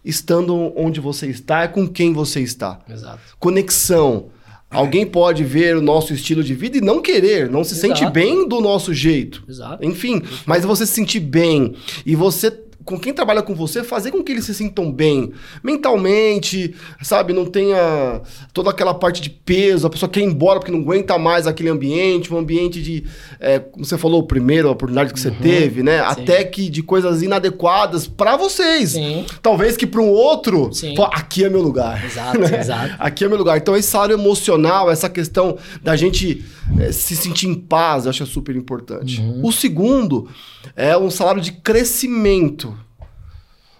estando 0.04 0.72
onde 0.76 1.00
você 1.00 1.26
está, 1.26 1.62
é 1.62 1.68
com 1.68 1.86
quem 1.86 2.12
você 2.12 2.40
está. 2.40 2.80
Exato. 2.88 3.20
Conexão. 3.38 4.26
Alguém 4.70 5.04
pode 5.04 5.44
ver 5.44 5.76
o 5.76 5.82
nosso 5.82 6.14
estilo 6.14 6.42
de 6.42 6.54
vida 6.54 6.78
e 6.78 6.80
não 6.80 7.02
querer, 7.02 7.50
não 7.50 7.62
se 7.62 7.74
sente 7.74 8.00
Exato. 8.00 8.12
bem 8.12 8.48
do 8.48 8.58
nosso 8.58 8.94
jeito. 8.94 9.44
Exato. 9.46 9.84
Enfim, 9.84 10.22
mas 10.46 10.64
você 10.64 10.86
se 10.86 10.94
sentir 10.94 11.20
bem 11.20 11.74
e 12.06 12.16
você 12.16 12.50
com 12.84 12.98
quem 12.98 13.12
trabalha 13.12 13.42
com 13.42 13.54
você, 13.54 13.82
fazer 13.82 14.10
com 14.10 14.22
que 14.22 14.32
eles 14.32 14.44
se 14.44 14.54
sintam 14.54 14.90
bem 14.90 15.32
mentalmente, 15.62 16.74
sabe? 17.02 17.32
Não 17.32 17.46
tenha 17.46 18.20
toda 18.52 18.70
aquela 18.70 18.94
parte 18.94 19.20
de 19.20 19.30
peso, 19.30 19.86
a 19.86 19.90
pessoa 19.90 20.10
quer 20.10 20.20
ir 20.20 20.24
embora 20.24 20.58
porque 20.58 20.72
não 20.72 20.80
aguenta 20.80 21.18
mais 21.18 21.46
aquele 21.46 21.68
ambiente, 21.68 22.32
um 22.32 22.38
ambiente 22.38 22.82
de, 22.82 23.04
é, 23.40 23.58
como 23.58 23.84
você 23.84 23.96
falou, 23.96 24.22
primeiro, 24.24 24.68
a 24.68 24.72
oportunidade 24.72 25.12
que 25.12 25.20
você 25.20 25.30
teve, 25.30 25.82
né? 25.82 26.00
Até 26.00 26.44
que 26.44 26.68
de 26.68 26.82
coisas 26.82 27.22
inadequadas 27.22 28.06
pra 28.06 28.36
vocês. 28.36 28.90
Sim. 28.90 29.24
Talvez 29.40 29.76
que 29.76 29.86
para 29.86 30.00
um 30.00 30.08
outro, 30.08 30.72
Sim. 30.72 30.94
aqui 31.12 31.44
é 31.44 31.50
meu 31.50 31.62
lugar. 31.62 32.04
Exato, 32.04 32.38
né? 32.40 32.60
exato. 32.60 32.94
Aqui 32.98 33.24
é 33.24 33.28
meu 33.28 33.38
lugar. 33.38 33.56
Então, 33.58 33.76
esse 33.76 33.88
salário 33.88 34.14
emocional, 34.14 34.90
essa 34.90 35.08
questão 35.08 35.56
da 35.82 35.96
gente 35.96 36.44
eh, 36.78 36.92
se 36.92 37.16
sentir 37.16 37.48
em 37.48 37.54
paz, 37.54 38.04
eu 38.04 38.10
acho 38.10 38.26
super 38.26 38.56
importante. 38.56 39.20
Uhum. 39.20 39.40
O 39.44 39.52
segundo 39.52 40.28
é 40.76 40.96
um 40.96 41.10
salário 41.10 41.40
de 41.40 41.52
crescimento. 41.52 42.76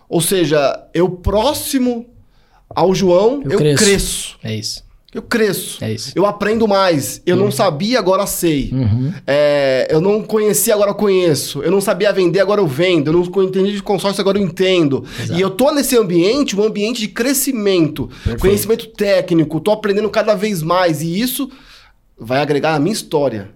Ou 0.08 0.20
seja, 0.20 0.86
eu 0.92 1.08
próximo 1.08 2.06
ao 2.68 2.94
João, 2.94 3.42
Eu 3.44 3.52
eu, 3.52 3.58
cresço. 3.58 3.78
cresço. 3.84 4.38
É 4.42 4.54
isso. 4.54 4.84
Eu 5.14 5.20
cresço. 5.20 5.84
É 5.84 5.92
isso. 5.92 6.10
Eu 6.16 6.24
aprendo 6.24 6.66
mais. 6.66 7.20
Eu 7.26 7.36
não 7.36 7.50
sabia, 7.50 7.98
agora 7.98 8.26
sei. 8.26 8.70
Uhum. 8.72 9.12
É, 9.26 9.86
eu 9.90 10.00
não 10.00 10.22
conhecia, 10.22 10.72
agora 10.72 10.94
conheço. 10.94 11.62
Eu 11.62 11.70
não 11.70 11.82
sabia 11.82 12.10
vender, 12.14 12.40
agora 12.40 12.62
eu 12.62 12.66
vendo. 12.66 13.08
Eu 13.08 13.12
não 13.12 13.42
entendi 13.42 13.72
de 13.72 13.82
consórcio, 13.82 14.22
agora 14.22 14.38
eu 14.38 14.42
entendo. 14.42 15.04
Exato. 15.20 15.38
E 15.38 15.42
eu 15.42 15.50
tô 15.50 15.70
nesse 15.70 15.98
ambiente, 15.98 16.58
um 16.58 16.64
ambiente 16.64 17.00
de 17.00 17.08
crescimento, 17.08 18.06
Perfeito. 18.08 18.40
conhecimento 18.40 18.86
técnico, 18.86 19.60
tô 19.60 19.70
aprendendo 19.72 20.08
cada 20.08 20.34
vez 20.34 20.62
mais. 20.62 21.02
E 21.02 21.20
isso 21.20 21.50
vai 22.18 22.40
agregar 22.40 22.74
a 22.74 22.78
minha 22.78 22.94
história. 22.94 23.50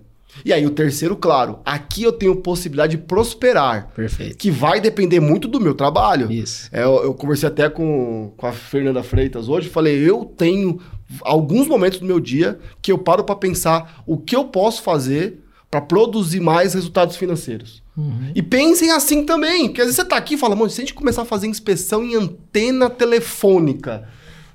E 0.45 0.53
aí, 0.53 0.67
o 0.67 0.71
terceiro, 0.71 1.17
claro, 1.17 1.61
aqui 1.65 2.03
eu 2.03 2.13
tenho 2.13 2.37
possibilidade 2.37 2.97
de 2.97 3.03
prosperar, 3.03 3.89
Perfeito. 3.95 4.37
que 4.37 4.51
vai 4.51 4.81
depender 4.81 5.21
muito 5.21 5.49
do 5.49 5.61
meu 5.61 5.75
trabalho. 5.75 6.31
Isso. 6.31 6.69
É, 6.73 6.83
eu, 6.83 7.05
eu 7.05 7.15
conversei 7.15 7.49
até 7.49 7.69
com, 7.69 8.33
com 8.37 8.47
a 8.47 8.53
Fernanda 8.53 9.03
Freitas 9.03 9.49
hoje, 9.49 9.69
falei, 9.69 9.97
eu 9.97 10.25
tenho 10.25 10.81
alguns 11.23 11.69
momentos 11.69 11.99
do 11.99 12.07
meu 12.07 12.21
dia 12.21 12.59
que 12.83 12.91
eu 12.91 12.99
paro 12.99 13.25
para 13.25 13.37
pensar 13.37 14.03
o 14.07 14.17
que 14.17 14.35
eu 14.35 14.45
posso 14.45 14.83
fazer 14.83 15.43
para 15.71 15.81
produzir 15.81 16.41
mais 16.41 16.75
resultados 16.75 17.17
financeiros. 17.17 17.83
Uhum. 17.97 18.33
E 18.35 18.43
pensem 18.43 18.91
assim 18.91 19.25
também, 19.25 19.69
porque 19.69 19.81
às 19.81 19.87
vezes 19.87 19.97
você 19.97 20.05
tá 20.05 20.17
aqui 20.17 20.35
e 20.35 20.39
fala, 20.39 20.55
mano, 20.55 20.71
se 20.71 20.81
a 20.81 20.85
gente 20.85 20.95
começar 20.95 21.23
a 21.23 21.27
fazer 21.27 21.47
inspeção 21.47 22.05
em 22.05 22.15
antena 22.15 22.89
telefônica, 22.91 24.07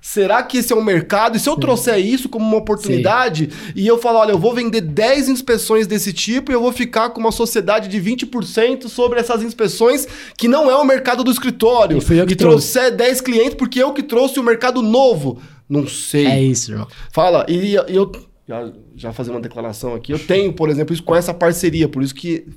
será 0.01 0.41
que 0.41 0.57
esse 0.57 0.73
é 0.73 0.75
um 0.75 0.83
mercado? 0.83 1.37
E 1.37 1.39
se 1.39 1.47
eu 1.47 1.55
trouxer 1.55 1.99
isso 1.99 2.27
como 2.27 2.43
uma 2.43 2.57
oportunidade 2.57 3.49
e 3.75 3.85
eu 3.85 3.99
falar, 3.99 4.21
olha, 4.21 4.31
eu 4.31 4.39
vou 4.39 4.53
vender 4.53 4.81
10 4.81 5.29
inspeções 5.29 5.85
desse 5.85 6.11
tipo 6.11 6.51
e 6.51 6.55
eu 6.55 6.61
vou 6.61 6.71
ficar 6.71 7.11
com 7.11 7.19
uma 7.19 7.31
sociedade 7.31 7.87
de 7.87 8.01
20% 8.01 8.87
sobre 8.87 9.19
essas 9.19 9.43
inspeções 9.43 10.07
que 10.35 10.47
não 10.47 10.69
é 10.69 10.75
o 10.75 10.83
mercado 10.83 11.23
do 11.23 11.31
escritório. 11.31 11.95
E 11.95 11.97
eu 11.99 12.01
que 12.25 12.33
e 12.33 12.35
trouxer 12.35 12.95
10 12.95 13.21
clientes 13.21 13.53
porque 13.53 13.81
eu 13.81 13.93
que 13.93 14.01
trouxe 14.01 14.39
o 14.39 14.43
mercado 14.43 14.81
novo. 14.81 15.39
Não 15.69 15.87
sei. 15.87 16.25
É 16.25 16.41
isso, 16.41 16.71
irmão. 16.71 16.87
Fala, 17.13 17.45
e, 17.47 17.75
e 17.75 17.95
eu 17.95 18.11
já, 18.47 18.71
já 18.95 19.13
fazer 19.13 19.31
uma 19.31 19.39
declaração 19.39 19.93
aqui. 19.93 20.11
Eu 20.11 20.19
tenho, 20.19 20.51
por 20.51 20.69
exemplo, 20.69 20.93
isso 20.93 21.03
com 21.03 21.15
essa 21.15 21.33
parceria, 21.33 21.87
por 21.87 22.01
isso 22.03 22.13
que 22.13 22.47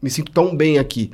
me 0.00 0.08
sinto 0.08 0.32
tão 0.32 0.56
bem 0.56 0.78
aqui. 0.78 1.10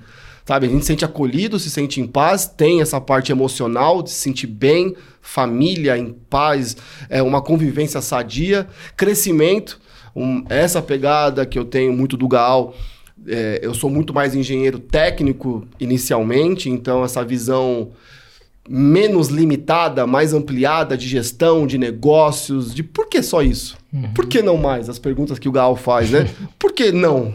Sabe, 0.49 0.67
a 0.67 0.71
gente 0.71 0.81
se 0.81 0.87
sente 0.87 1.05
acolhido, 1.05 1.59
se 1.59 1.69
sente 1.71 2.01
em 2.01 2.07
paz, 2.07 2.47
tem 2.47 2.81
essa 2.81 2.99
parte 2.99 3.31
emocional 3.31 4.03
de 4.03 4.09
se 4.09 4.17
sentir 4.17 4.47
bem, 4.47 4.97
família 5.21 5.99
em 5.99 6.11
paz, 6.31 6.75
é 7.11 7.23
uma 7.23 7.43
convivência 7.43 8.01
sadia, 8.01 8.67
crescimento, 8.97 9.79
um- 10.17 10.43
essa 10.49 10.81
pegada 10.81 11.45
que 11.45 11.59
eu 11.59 11.67
tenho 11.67 11.93
muito 11.93 12.17
do 12.17 12.27
Gaal. 12.27 12.75
é, 13.27 13.59
eu 13.63 13.75
sou 13.75 13.91
muito 13.91 14.15
mais 14.15 14.35
engenheiro 14.35 14.79
técnico 14.79 15.67
inicialmente, 15.79 16.71
então 16.71 17.05
essa 17.05 17.23
visão 17.23 17.91
menos 18.67 19.29
limitada, 19.29 20.07
mais 20.07 20.33
ampliada 20.33 20.97
de 20.97 21.09
gestão, 21.09 21.67
de 21.67 21.77
negócios, 21.77 22.75
de 22.75 22.83
por 22.83 23.07
que 23.09 23.23
só 23.23 23.43
isso? 23.43 23.77
Por 24.15 24.27
que 24.27 24.41
não 24.41 24.57
mais? 24.57 24.89
As 24.89 24.99
perguntas 24.99 25.39
que 25.39 25.49
o 25.49 25.53
Gal 25.53 25.75
faz, 25.77 26.11
né? 26.11 26.29
Por 26.59 26.73
que 26.73 26.93
não? 26.93 27.35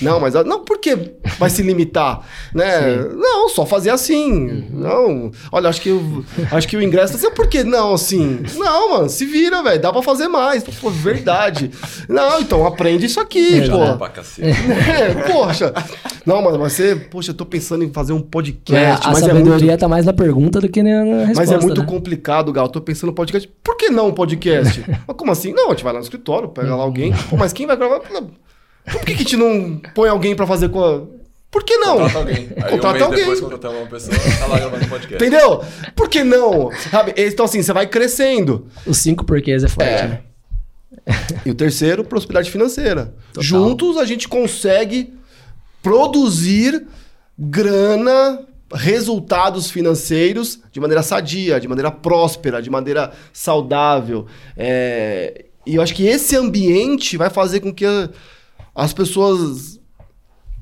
Não, 0.00 0.20
mas 0.20 0.34
não, 0.34 0.64
por 0.64 0.78
que 0.78 0.96
vai 1.38 1.50
se 1.50 1.62
limitar? 1.62 2.20
Né? 2.54 2.96
Não, 3.16 3.48
só 3.48 3.66
fazer 3.66 3.90
assim. 3.90 4.68
Não. 4.70 5.30
Olha, 5.50 5.68
acho 5.68 5.80
que, 5.80 5.88
eu, 5.88 6.24
acho 6.52 6.68
que 6.68 6.76
o 6.76 6.82
ingresso 6.82 7.14
tá 7.14 7.18
assim, 7.18 7.34
por 7.34 7.48
que 7.48 7.64
não 7.64 7.94
assim? 7.94 8.42
Não, 8.54 8.92
mano, 8.92 9.08
se 9.08 9.24
vira, 9.24 9.62
velho, 9.62 9.80
dá 9.80 9.92
pra 9.92 10.02
fazer 10.02 10.28
mais. 10.28 10.62
Pô, 10.62 10.90
verdade. 10.90 11.70
Não, 12.08 12.40
então 12.40 12.64
aprende 12.64 13.06
isso 13.06 13.18
aqui, 13.18 13.56
Exato. 13.58 13.98
pô. 13.98 13.98
Pra. 13.98 14.14
É, 14.94 15.14
poxa. 15.32 15.72
Não, 16.24 16.40
mano, 16.42 16.58
você, 16.58 16.94
poxa, 16.96 17.30
eu 17.32 17.34
tô 17.34 17.44
pensando 17.44 17.84
em 17.84 17.92
fazer 17.92 18.12
um 18.12 18.18
É, 18.18 18.22
podcast, 18.22 19.06
a 19.06 19.10
mas 19.10 19.22
é 19.22 19.26
sabedoria 19.26 19.66
muito 19.66 19.80
tá 19.80 19.88
mais 19.88 20.06
na 20.06 20.12
pergunta 20.12 20.60
do 20.60 20.68
que 20.68 20.82
na 20.82 21.02
resposta. 21.26 21.34
mas 21.34 21.52
é 21.52 21.58
muito 21.58 21.80
né? 21.80 21.86
complicado, 21.86 22.52
Gal. 22.52 22.68
Tô 22.68 22.80
pensando 22.80 23.10
no 23.10 23.14
podcast. 23.14 23.50
Por 23.62 23.76
que 23.76 23.90
não 23.90 24.08
um 24.08 24.12
podcast? 24.14 24.84
mas 25.06 25.16
como 25.16 25.32
assim? 25.32 25.52
Não, 25.52 25.66
a 25.66 25.70
gente 25.70 25.84
vai 25.84 25.92
lá 25.92 25.98
no 25.98 26.04
escritório, 26.04 26.48
pega 26.48 26.74
lá 26.74 26.82
alguém. 26.82 27.12
Pô, 27.28 27.36
mas 27.36 27.52
quem 27.52 27.66
vai 27.66 27.76
gravar? 27.76 28.00
Por 28.90 29.00
que, 29.00 29.06
que 29.06 29.12
a 29.12 29.16
gente 29.16 29.36
não 29.36 29.80
põe 29.94 30.08
alguém 30.08 30.34
pra 30.36 30.46
fazer 30.46 30.68
com 30.68 30.82
a. 30.84 31.02
Por 31.50 31.62
que 31.62 31.76
não? 31.78 31.98
Contrata 31.98 32.18
alguém. 32.18 32.48
Aí 32.62 32.70
Contrata 32.70 32.88
um 32.88 32.98
mês 32.98 33.02
alguém. 33.02 33.18
depois 33.20 33.40
contratamos 33.40 33.78
uma 33.78 33.86
pessoa, 33.86 34.16
tá 34.38 34.46
lá 34.46 34.58
gravando 34.58 34.88
podcast. 34.88 35.14
Entendeu? 35.14 35.64
Por 35.94 36.08
que 36.08 36.24
não? 36.24 36.70
Sabe? 36.90 37.14
Então, 37.16 37.44
assim, 37.44 37.62
você 37.62 37.72
vai 37.72 37.86
crescendo. 37.86 38.66
Os 38.84 38.98
cinco 38.98 39.24
porquês 39.24 39.62
é 39.62 39.68
forte, 39.68 39.88
É. 39.88 40.06
né? 40.08 40.20
E 41.46 41.50
o 41.50 41.54
terceiro, 41.54 42.02
prosperidade 42.04 42.50
financeira. 42.50 43.14
Total. 43.32 43.42
Juntos 43.42 43.96
a 43.98 44.04
gente 44.04 44.26
consegue 44.26 45.12
produzir 45.82 46.86
grana, 47.38 48.40
resultados 48.72 49.70
financeiros 49.70 50.60
de 50.72 50.80
maneira 50.80 51.02
sadia, 51.02 51.60
de 51.60 51.68
maneira 51.68 51.90
próspera, 51.90 52.60
de 52.62 52.70
maneira 52.70 53.12
saudável. 53.32 54.26
É, 54.56 55.44
e 55.66 55.74
eu 55.76 55.82
acho 55.82 55.94
que 55.94 56.06
esse 56.06 56.36
ambiente 56.36 57.16
vai 57.16 57.28
fazer 57.30 57.60
com 57.60 57.72
que 57.72 57.84
as 58.74 58.92
pessoas 58.92 59.78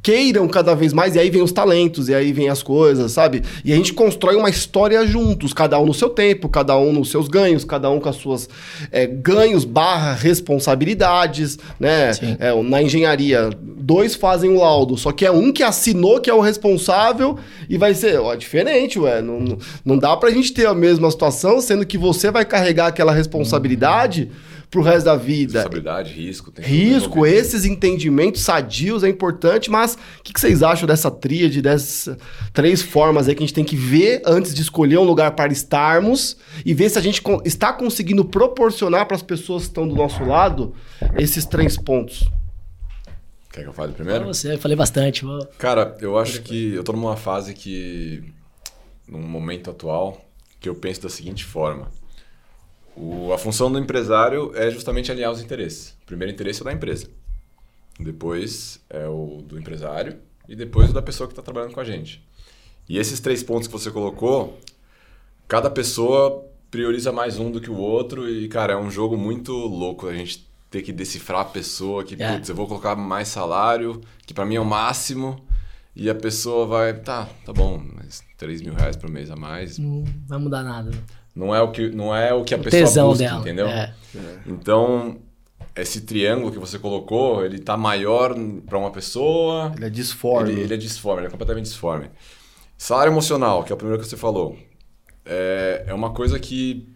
queiram 0.02 0.48
cada 0.48 0.74
vez 0.74 0.92
mais, 0.92 1.14
e 1.14 1.18
aí 1.20 1.30
vem 1.30 1.42
os 1.42 1.52
talentos, 1.52 2.08
e 2.08 2.14
aí 2.14 2.32
vem 2.32 2.48
as 2.48 2.60
coisas, 2.60 3.12
sabe? 3.12 3.42
E 3.64 3.72
a 3.72 3.76
gente 3.76 3.94
constrói 3.94 4.34
uma 4.34 4.50
história 4.50 5.06
juntos, 5.06 5.52
cada 5.52 5.78
um 5.78 5.86
no 5.86 5.94
seu 5.94 6.10
tempo, 6.10 6.48
cada 6.48 6.76
um 6.76 6.92
nos 6.92 7.08
seus 7.08 7.28
ganhos, 7.28 7.64
cada 7.64 7.88
um 7.88 8.00
com 8.00 8.08
as 8.08 8.16
suas 8.16 8.48
é, 8.90 9.06
ganhos 9.06 9.64
barra 9.64 10.12
responsabilidades, 10.12 11.56
né? 11.78 12.10
É, 12.40 12.62
na 12.62 12.82
engenharia, 12.82 13.50
dois 13.60 14.16
fazem 14.16 14.50
o 14.50 14.58
laudo, 14.58 14.96
só 14.96 15.12
que 15.12 15.24
é 15.24 15.30
um 15.30 15.52
que 15.52 15.62
assinou 15.62 16.20
que 16.20 16.28
é 16.28 16.34
o 16.34 16.40
responsável 16.40 17.38
e 17.68 17.78
vai 17.78 17.94
ser, 17.94 18.18
ó, 18.18 18.34
diferente, 18.34 18.98
ué. 18.98 19.22
Não, 19.22 19.56
não 19.84 19.96
dá 19.96 20.16
pra 20.16 20.30
gente 20.30 20.52
ter 20.52 20.66
a 20.66 20.74
mesma 20.74 21.08
situação, 21.12 21.60
sendo 21.60 21.86
que 21.86 21.96
você 21.96 22.28
vai 22.28 22.44
carregar 22.44 22.88
aquela 22.88 23.12
responsabilidade. 23.12 24.30
Uhum 24.72 24.72
pro 24.72 24.80
resto 24.80 25.04
da 25.04 25.14
vida. 25.14 25.58
Responsabilidade, 25.58 26.14
risco. 26.14 26.50
risco, 26.58 27.26
esses 27.26 27.66
entendimentos 27.66 28.40
sadios 28.40 29.04
é 29.04 29.08
importante, 29.08 29.70
mas 29.70 29.98
o 30.18 30.22
que, 30.24 30.32
que, 30.32 30.40
vocês 30.40 30.62
acham 30.62 30.86
dessa 30.86 31.10
tríade, 31.10 31.60
dessas 31.60 32.16
três 32.54 32.80
formas 32.80 33.28
aí 33.28 33.34
que 33.34 33.42
a 33.42 33.46
gente 33.46 33.54
tem 33.54 33.64
que 33.64 33.76
ver 33.76 34.22
antes 34.24 34.54
de 34.54 34.62
escolher 34.62 34.96
um 34.96 35.04
lugar 35.04 35.32
para 35.32 35.52
estarmos 35.52 36.38
e 36.64 36.72
ver 36.72 36.88
se 36.88 36.98
a 36.98 37.02
gente 37.02 37.22
está 37.44 37.70
conseguindo 37.70 38.24
proporcionar 38.24 39.04
para 39.04 39.14
as 39.14 39.22
pessoas 39.22 39.64
que 39.64 39.68
estão 39.68 39.86
do 39.86 39.94
nosso 39.94 40.24
lado 40.24 40.74
esses 41.18 41.44
três 41.44 41.76
pontos? 41.76 42.26
Quer 43.52 43.64
que 43.64 43.68
eu 43.68 43.74
fale 43.74 43.92
primeiro? 43.92 44.24
você, 44.24 44.54
eu 44.54 44.58
falei 44.58 44.76
bastante. 44.76 45.22
Vou... 45.22 45.46
Cara, 45.58 45.94
eu 46.00 46.18
acho 46.18 46.40
que 46.40 46.72
eu 46.72 46.82
tô 46.82 46.92
numa 46.92 47.14
fase 47.14 47.52
que, 47.52 48.24
num 49.06 49.20
momento 49.20 49.68
atual, 49.68 50.24
que 50.58 50.66
eu 50.66 50.74
penso 50.74 51.02
da 51.02 51.10
seguinte 51.10 51.44
forma 51.44 51.88
o, 52.96 53.32
a 53.32 53.38
função 53.38 53.70
do 53.70 53.78
empresário 53.78 54.52
é 54.54 54.70
justamente 54.70 55.10
alinhar 55.10 55.30
os 55.30 55.40
interesses. 55.40 55.96
O 56.02 56.06
primeiro 56.06 56.32
interesse 56.32 56.60
é 56.60 56.62
o 56.62 56.64
da 56.64 56.72
empresa. 56.72 57.06
Depois 57.98 58.80
é 58.88 59.06
o 59.06 59.42
do 59.42 59.58
empresário 59.58 60.18
e 60.48 60.56
depois 60.56 60.90
o 60.90 60.92
da 60.92 61.02
pessoa 61.02 61.26
que 61.26 61.32
está 61.32 61.42
trabalhando 61.42 61.72
com 61.72 61.80
a 61.80 61.84
gente. 61.84 62.26
E 62.88 62.98
esses 62.98 63.20
três 63.20 63.42
pontos 63.42 63.68
que 63.68 63.72
você 63.72 63.90
colocou, 63.90 64.58
cada 65.46 65.70
pessoa 65.70 66.44
prioriza 66.70 67.12
mais 67.12 67.38
um 67.38 67.50
do 67.50 67.60
que 67.60 67.70
o 67.70 67.76
outro 67.76 68.28
e, 68.28 68.48
cara, 68.48 68.72
é 68.72 68.76
um 68.76 68.90
jogo 68.90 69.16
muito 69.16 69.52
louco 69.52 70.08
a 70.08 70.14
gente 70.14 70.50
ter 70.70 70.82
que 70.82 70.92
decifrar 70.92 71.42
a 71.42 71.44
pessoa 71.44 72.02
que, 72.02 72.20
é. 72.20 72.32
putz, 72.32 72.48
eu 72.48 72.54
vou 72.54 72.66
colocar 72.66 72.96
mais 72.96 73.28
salário, 73.28 74.00
que 74.26 74.32
para 74.32 74.46
mim 74.46 74.54
é 74.54 74.60
o 74.60 74.64
máximo, 74.64 75.44
e 75.94 76.08
a 76.08 76.14
pessoa 76.14 76.66
vai, 76.66 76.94
tá, 76.94 77.28
tá 77.44 77.52
bom, 77.52 77.82
mas 77.94 78.24
3 78.38 78.62
mil 78.62 78.72
reais 78.72 78.96
por 78.96 79.10
mês 79.10 79.30
a 79.30 79.36
mais. 79.36 79.76
Não 79.76 80.02
vai 80.26 80.38
mudar 80.38 80.62
nada. 80.62 80.90
Não 81.34 81.54
é 81.54 81.60
o 81.62 81.70
que, 81.70 81.88
não 81.88 82.14
é 82.14 82.32
o 82.34 82.44
que 82.44 82.54
a 82.54 82.58
o 82.58 82.62
pessoa 82.62 83.08
busca, 83.08 83.24
dela. 83.24 83.40
entendeu? 83.40 83.66
É. 83.68 83.94
Então, 84.46 85.18
esse 85.74 86.02
triângulo 86.02 86.52
que 86.52 86.58
você 86.58 86.78
colocou, 86.78 87.44
ele 87.44 87.58
tá 87.58 87.76
maior 87.76 88.34
para 88.66 88.78
uma 88.78 88.90
pessoa. 88.90 89.72
Ele 89.76 89.86
é 89.86 89.90
disforme. 89.90 90.52
Ele, 90.52 90.60
ele, 90.62 90.74
é 90.74 90.76
disforme, 90.76 91.20
ele 91.20 91.28
é 91.28 91.30
completamente 91.30 91.64
disforme. 91.64 92.10
Salário 92.76 93.12
emocional, 93.12 93.64
que 93.64 93.72
é 93.72 93.74
o 93.74 93.78
primeiro 93.78 94.02
que 94.02 94.08
você 94.08 94.16
falou, 94.16 94.56
é, 95.24 95.84
é 95.86 95.94
uma 95.94 96.10
coisa 96.10 96.38
que 96.38 96.86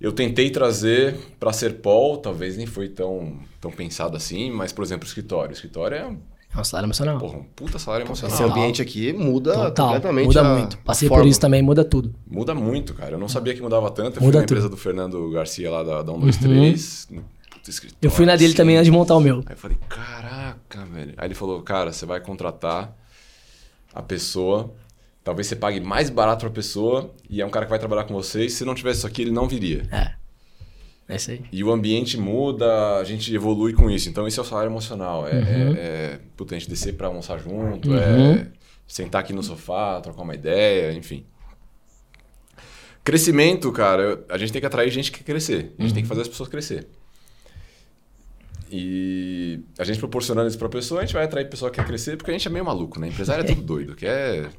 eu 0.00 0.12
tentei 0.12 0.50
trazer 0.50 1.16
para 1.40 1.52
ser 1.52 1.74
Paul, 1.74 2.18
talvez 2.18 2.56
nem 2.56 2.66
foi 2.66 2.88
tão, 2.88 3.38
tão 3.60 3.70
pensado 3.70 4.16
assim, 4.16 4.50
mas, 4.50 4.72
por 4.72 4.84
exemplo, 4.84 5.04
o 5.04 5.08
escritório. 5.08 5.50
O 5.50 5.54
escritório 5.54 5.96
é 5.96 6.16
é 6.54 6.60
um 6.60 6.64
salário 6.64 6.86
emocional. 6.86 7.18
Porra, 7.18 7.38
um 7.38 7.44
puta 7.44 7.78
salário 7.78 8.06
emocional. 8.06 8.34
Esse 8.34 8.42
ambiente 8.44 8.82
aqui 8.82 9.12
muda 9.12 9.54
Total, 9.54 9.86
completamente. 9.86 10.26
Muda 10.26 10.44
muito. 10.44 10.78
Passei 10.78 11.08
por 11.08 11.26
isso 11.26 11.40
também, 11.40 11.62
muda 11.62 11.84
tudo. 11.84 12.14
Muda 12.26 12.54
muito, 12.54 12.92
cara. 12.94 13.12
Eu 13.12 13.18
não 13.18 13.28
sabia 13.28 13.54
que 13.54 13.62
mudava 13.62 13.90
tanto. 13.90 14.18
Eu 14.18 14.22
muda 14.22 14.32
fui 14.32 14.40
na 14.40 14.44
empresa 14.44 14.68
do 14.68 14.76
Fernando 14.76 15.30
Garcia 15.30 15.70
lá 15.70 15.82
da, 15.82 16.02
da 16.02 16.12
123. 16.12 17.08
Uhum. 17.10 17.22
Eu 18.02 18.10
fui 18.10 18.26
na 18.26 18.34
dele 18.34 18.48
assim. 18.48 18.56
também 18.56 18.76
antes 18.76 18.86
de 18.86 18.90
montar 18.90 19.16
o 19.16 19.20
meu. 19.20 19.36
Aí 19.46 19.54
eu 19.54 19.56
falei, 19.56 19.78
caraca, 19.88 20.84
velho. 20.86 21.14
Aí 21.16 21.28
ele 21.28 21.34
falou, 21.34 21.62
cara, 21.62 21.92
você 21.92 22.04
vai 22.04 22.20
contratar 22.20 22.94
a 23.94 24.02
pessoa. 24.02 24.74
Talvez 25.24 25.46
você 25.46 25.54
pague 25.54 25.80
mais 25.80 26.10
barato 26.10 26.44
pra 26.44 26.50
pessoa 26.50 27.14
e 27.30 27.40
é 27.40 27.46
um 27.46 27.50
cara 27.50 27.64
que 27.64 27.70
vai 27.70 27.78
trabalhar 27.78 28.04
com 28.04 28.14
você. 28.14 28.46
E 28.46 28.50
se 28.50 28.64
não 28.64 28.74
tivesse 28.74 28.98
isso 28.98 29.06
aqui, 29.06 29.22
ele 29.22 29.30
não 29.30 29.46
viria. 29.46 29.86
É. 29.92 30.21
É 31.08 31.16
isso 31.16 31.30
aí. 31.30 31.44
E 31.52 31.62
o 31.62 31.70
ambiente 31.70 32.18
muda, 32.18 32.96
a 32.96 33.04
gente 33.04 33.34
evolui 33.34 33.72
com 33.72 33.90
isso. 33.90 34.08
Então, 34.08 34.26
esse 34.26 34.38
é 34.38 34.42
o 34.42 34.44
salário 34.44 34.70
emocional. 34.70 35.26
É, 35.26 35.32
uhum. 35.32 35.74
é, 35.76 35.80
é 35.80 36.20
puta, 36.36 36.54
a 36.54 36.58
gente 36.58 36.68
descer 36.68 36.94
para 36.94 37.06
almoçar 37.06 37.38
junto, 37.38 37.90
uhum. 37.90 37.98
é 37.98 38.48
sentar 38.86 39.22
aqui 39.22 39.32
no 39.32 39.42
sofá, 39.42 40.00
trocar 40.00 40.22
uma 40.22 40.34
ideia, 40.34 40.92
enfim. 40.92 41.24
Crescimento, 43.02 43.72
cara, 43.72 44.24
a 44.28 44.38
gente 44.38 44.52
tem 44.52 44.60
que 44.60 44.66
atrair 44.66 44.90
gente 44.90 45.10
que 45.10 45.18
quer 45.18 45.24
crescer. 45.24 45.74
A 45.78 45.82
gente 45.82 45.90
uhum. 45.90 45.94
tem 45.94 46.02
que 46.02 46.08
fazer 46.08 46.22
as 46.22 46.28
pessoas 46.28 46.48
crescer. 46.48 46.86
E 48.70 49.60
a 49.78 49.84
gente 49.84 49.98
proporcionando 49.98 50.48
isso 50.48 50.56
para 50.56 50.66
a 50.66 50.70
pessoa, 50.70 51.00
a 51.00 51.04
gente 51.04 51.12
vai 51.12 51.24
atrair 51.24 51.48
pessoa 51.48 51.70
que 51.70 51.78
quer 51.78 51.86
crescer, 51.86 52.16
porque 52.16 52.30
a 52.30 52.34
gente 52.34 52.48
é 52.48 52.50
meio 52.50 52.64
maluco, 52.64 52.98
né? 52.98 53.08
Empresário 53.08 53.44
é 53.44 53.46
tudo 53.46 53.60
doido, 53.62 53.94
quer 53.94 54.50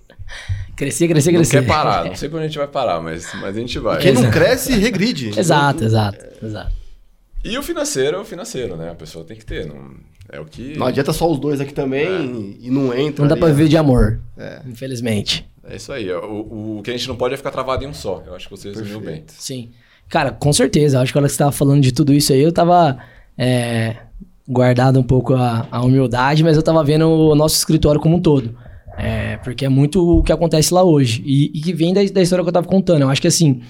Crescer, 0.75 1.07
crescer, 1.07 1.31
crescer. 1.31 1.55
Não 1.57 1.63
quer 1.63 1.67
parar, 1.67 2.05
não 2.05 2.15
sei 2.15 2.29
quando 2.29 2.43
a 2.43 2.47
gente 2.47 2.57
vai 2.57 2.67
parar, 2.67 2.99
mas, 2.99 3.31
mas 3.35 3.55
a 3.55 3.59
gente 3.59 3.77
vai. 3.79 4.01
Quem 4.01 4.13
não 4.13 4.29
cresce, 4.31 4.73
regride. 4.73 5.37
exato, 5.37 5.83
exato, 5.83 6.25
exato. 6.41 6.71
E 7.43 7.57
o 7.57 7.63
financeiro 7.63 8.17
é 8.17 8.19
o 8.19 8.25
financeiro, 8.25 8.77
né? 8.77 8.91
A 8.91 8.95
pessoa 8.95 9.25
tem 9.25 9.37
que 9.37 9.45
ter. 9.45 9.67
Não, 9.67 9.91
é 10.31 10.39
o 10.39 10.45
que. 10.45 10.77
Não 10.77 10.87
adianta 10.87 11.11
só 11.11 11.29
os 11.29 11.37
dois 11.37 11.59
aqui 11.59 11.73
também 11.73 12.07
é. 12.07 12.65
e 12.65 12.71
não 12.71 12.93
entra. 12.97 13.21
Não 13.21 13.27
dá 13.27 13.35
ali, 13.35 13.41
pra 13.41 13.49
viver 13.49 13.67
de 13.67 13.77
amor. 13.77 14.19
É. 14.37 14.61
Infelizmente. 14.65 15.47
É 15.63 15.75
isso 15.75 15.91
aí. 15.91 16.11
O, 16.11 16.77
o, 16.77 16.81
que 16.83 16.89
a 16.89 16.93
gente 16.93 17.07
não 17.07 17.15
pode 17.15 17.33
é 17.33 17.37
ficar 17.37 17.51
travado 17.51 17.83
em 17.83 17.87
um 17.87 17.93
só. 17.93 18.23
Eu 18.25 18.35
acho 18.35 18.47
que 18.47 18.55
você 18.55 18.69
resumiu 18.69 19.01
bem. 19.01 19.23
Sim. 19.27 19.71
Cara, 20.09 20.31
com 20.31 20.51
certeza. 20.51 20.99
Acho 20.99 21.11
que 21.11 21.19
quando 21.19 21.27
você 21.27 21.33
estava 21.33 21.51
falando 21.51 21.81
de 21.81 21.91
tudo 21.91 22.13
isso 22.13 22.33
aí, 22.33 22.41
eu 22.41 22.51
tava 22.51 22.97
é, 23.37 23.97
guardado 24.47 24.99
um 24.99 25.03
pouco 25.03 25.33
a, 25.33 25.67
a 25.69 25.81
humildade, 25.81 26.43
mas 26.43 26.55
eu 26.55 26.63
tava 26.63 26.83
vendo 26.83 27.07
o 27.07 27.35
nosso 27.35 27.57
escritório 27.57 27.99
como 27.99 28.17
um 28.17 28.21
todo. 28.21 28.55
É, 28.97 29.37
porque 29.37 29.65
é 29.65 29.69
muito 29.69 30.19
o 30.19 30.23
que 30.23 30.31
acontece 30.31 30.73
lá 30.73 30.83
hoje. 30.83 31.23
E, 31.25 31.45
e 31.45 31.61
que 31.61 31.73
vem 31.73 31.93
da, 31.93 32.03
da, 32.03 32.21
história 32.21 32.43
que 32.43 32.49
eu 32.49 32.53
tava 32.53 32.67
contando. 32.67 33.01
Eu 33.01 33.09
acho 33.09 33.21
que 33.21 33.27
assim. 33.27 33.61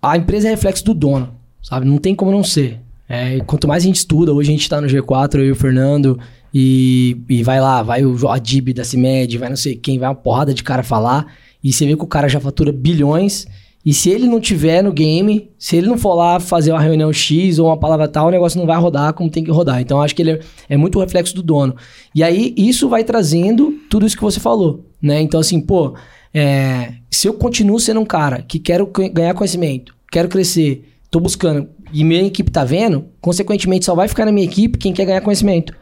A 0.00 0.16
empresa 0.16 0.48
é 0.48 0.50
reflexo 0.50 0.84
do 0.84 0.94
dono, 0.94 1.34
sabe? 1.62 1.86
Não 1.86 1.98
tem 1.98 2.14
como 2.14 2.30
não 2.30 2.44
ser. 2.44 2.80
É, 3.08 3.40
quanto 3.40 3.66
mais 3.66 3.82
a 3.82 3.86
gente 3.86 3.96
estuda, 3.96 4.32
hoje 4.32 4.50
a 4.50 4.52
gente 4.52 4.68
tá 4.68 4.80
no 4.80 4.86
G4, 4.86 5.36
eu 5.36 5.46
e 5.46 5.50
o 5.52 5.56
Fernando, 5.56 6.18
e, 6.52 7.16
e 7.28 7.42
vai 7.42 7.60
lá, 7.60 7.82
vai 7.82 8.04
o 8.04 8.28
Adib 8.28 8.72
da 8.72 8.84
CIMED, 8.84 9.38
vai 9.38 9.48
não 9.48 9.56
sei 9.56 9.76
quem, 9.76 9.98
vai 9.98 10.08
uma 10.08 10.14
porrada 10.14 10.52
de 10.52 10.62
cara 10.62 10.82
falar, 10.82 11.32
e 11.62 11.72
você 11.72 11.86
vê 11.86 11.96
que 11.96 12.02
o 12.02 12.06
cara 12.06 12.28
já 12.28 12.40
fatura 12.40 12.72
bilhões 12.72 13.46
e 13.86 13.94
se 13.94 14.10
ele 14.10 14.26
não 14.26 14.40
tiver 14.40 14.82
no 14.82 14.92
game, 14.92 15.48
se 15.56 15.76
ele 15.76 15.86
não 15.86 15.96
for 15.96 16.14
lá 16.14 16.40
fazer 16.40 16.72
uma 16.72 16.80
reunião 16.80 17.12
X 17.12 17.60
ou 17.60 17.68
uma 17.68 17.76
palavra 17.76 18.08
tal, 18.08 18.26
o 18.26 18.30
negócio 18.32 18.58
não 18.58 18.66
vai 18.66 18.76
rodar 18.76 19.12
como 19.12 19.30
tem 19.30 19.44
que 19.44 19.50
rodar. 19.52 19.80
Então, 19.80 20.02
acho 20.02 20.12
que 20.12 20.22
ele 20.22 20.32
é, 20.32 20.40
é 20.70 20.76
muito 20.76 20.98
reflexo 20.98 21.32
do 21.36 21.40
dono. 21.40 21.76
E 22.12 22.20
aí, 22.20 22.52
isso 22.56 22.88
vai 22.88 23.04
trazendo 23.04 23.78
tudo 23.88 24.04
isso 24.04 24.16
que 24.16 24.24
você 24.24 24.40
falou, 24.40 24.84
né? 25.00 25.20
Então, 25.20 25.38
assim, 25.38 25.60
pô, 25.60 25.94
é, 26.34 26.94
se 27.08 27.28
eu 27.28 27.34
continuo 27.34 27.78
sendo 27.78 28.00
um 28.00 28.04
cara 28.04 28.42
que 28.42 28.58
quero 28.58 28.90
ganhar 29.12 29.34
conhecimento, 29.34 29.94
quero 30.10 30.28
crescer, 30.28 30.92
tô 31.08 31.20
buscando, 31.20 31.68
e 31.92 32.02
minha 32.02 32.24
equipe 32.24 32.50
tá 32.50 32.64
vendo, 32.64 33.04
consequentemente 33.20 33.84
só 33.84 33.94
vai 33.94 34.08
ficar 34.08 34.24
na 34.24 34.32
minha 34.32 34.46
equipe 34.46 34.78
quem 34.78 34.92
quer 34.92 35.04
ganhar 35.04 35.20
conhecimento. 35.20 35.72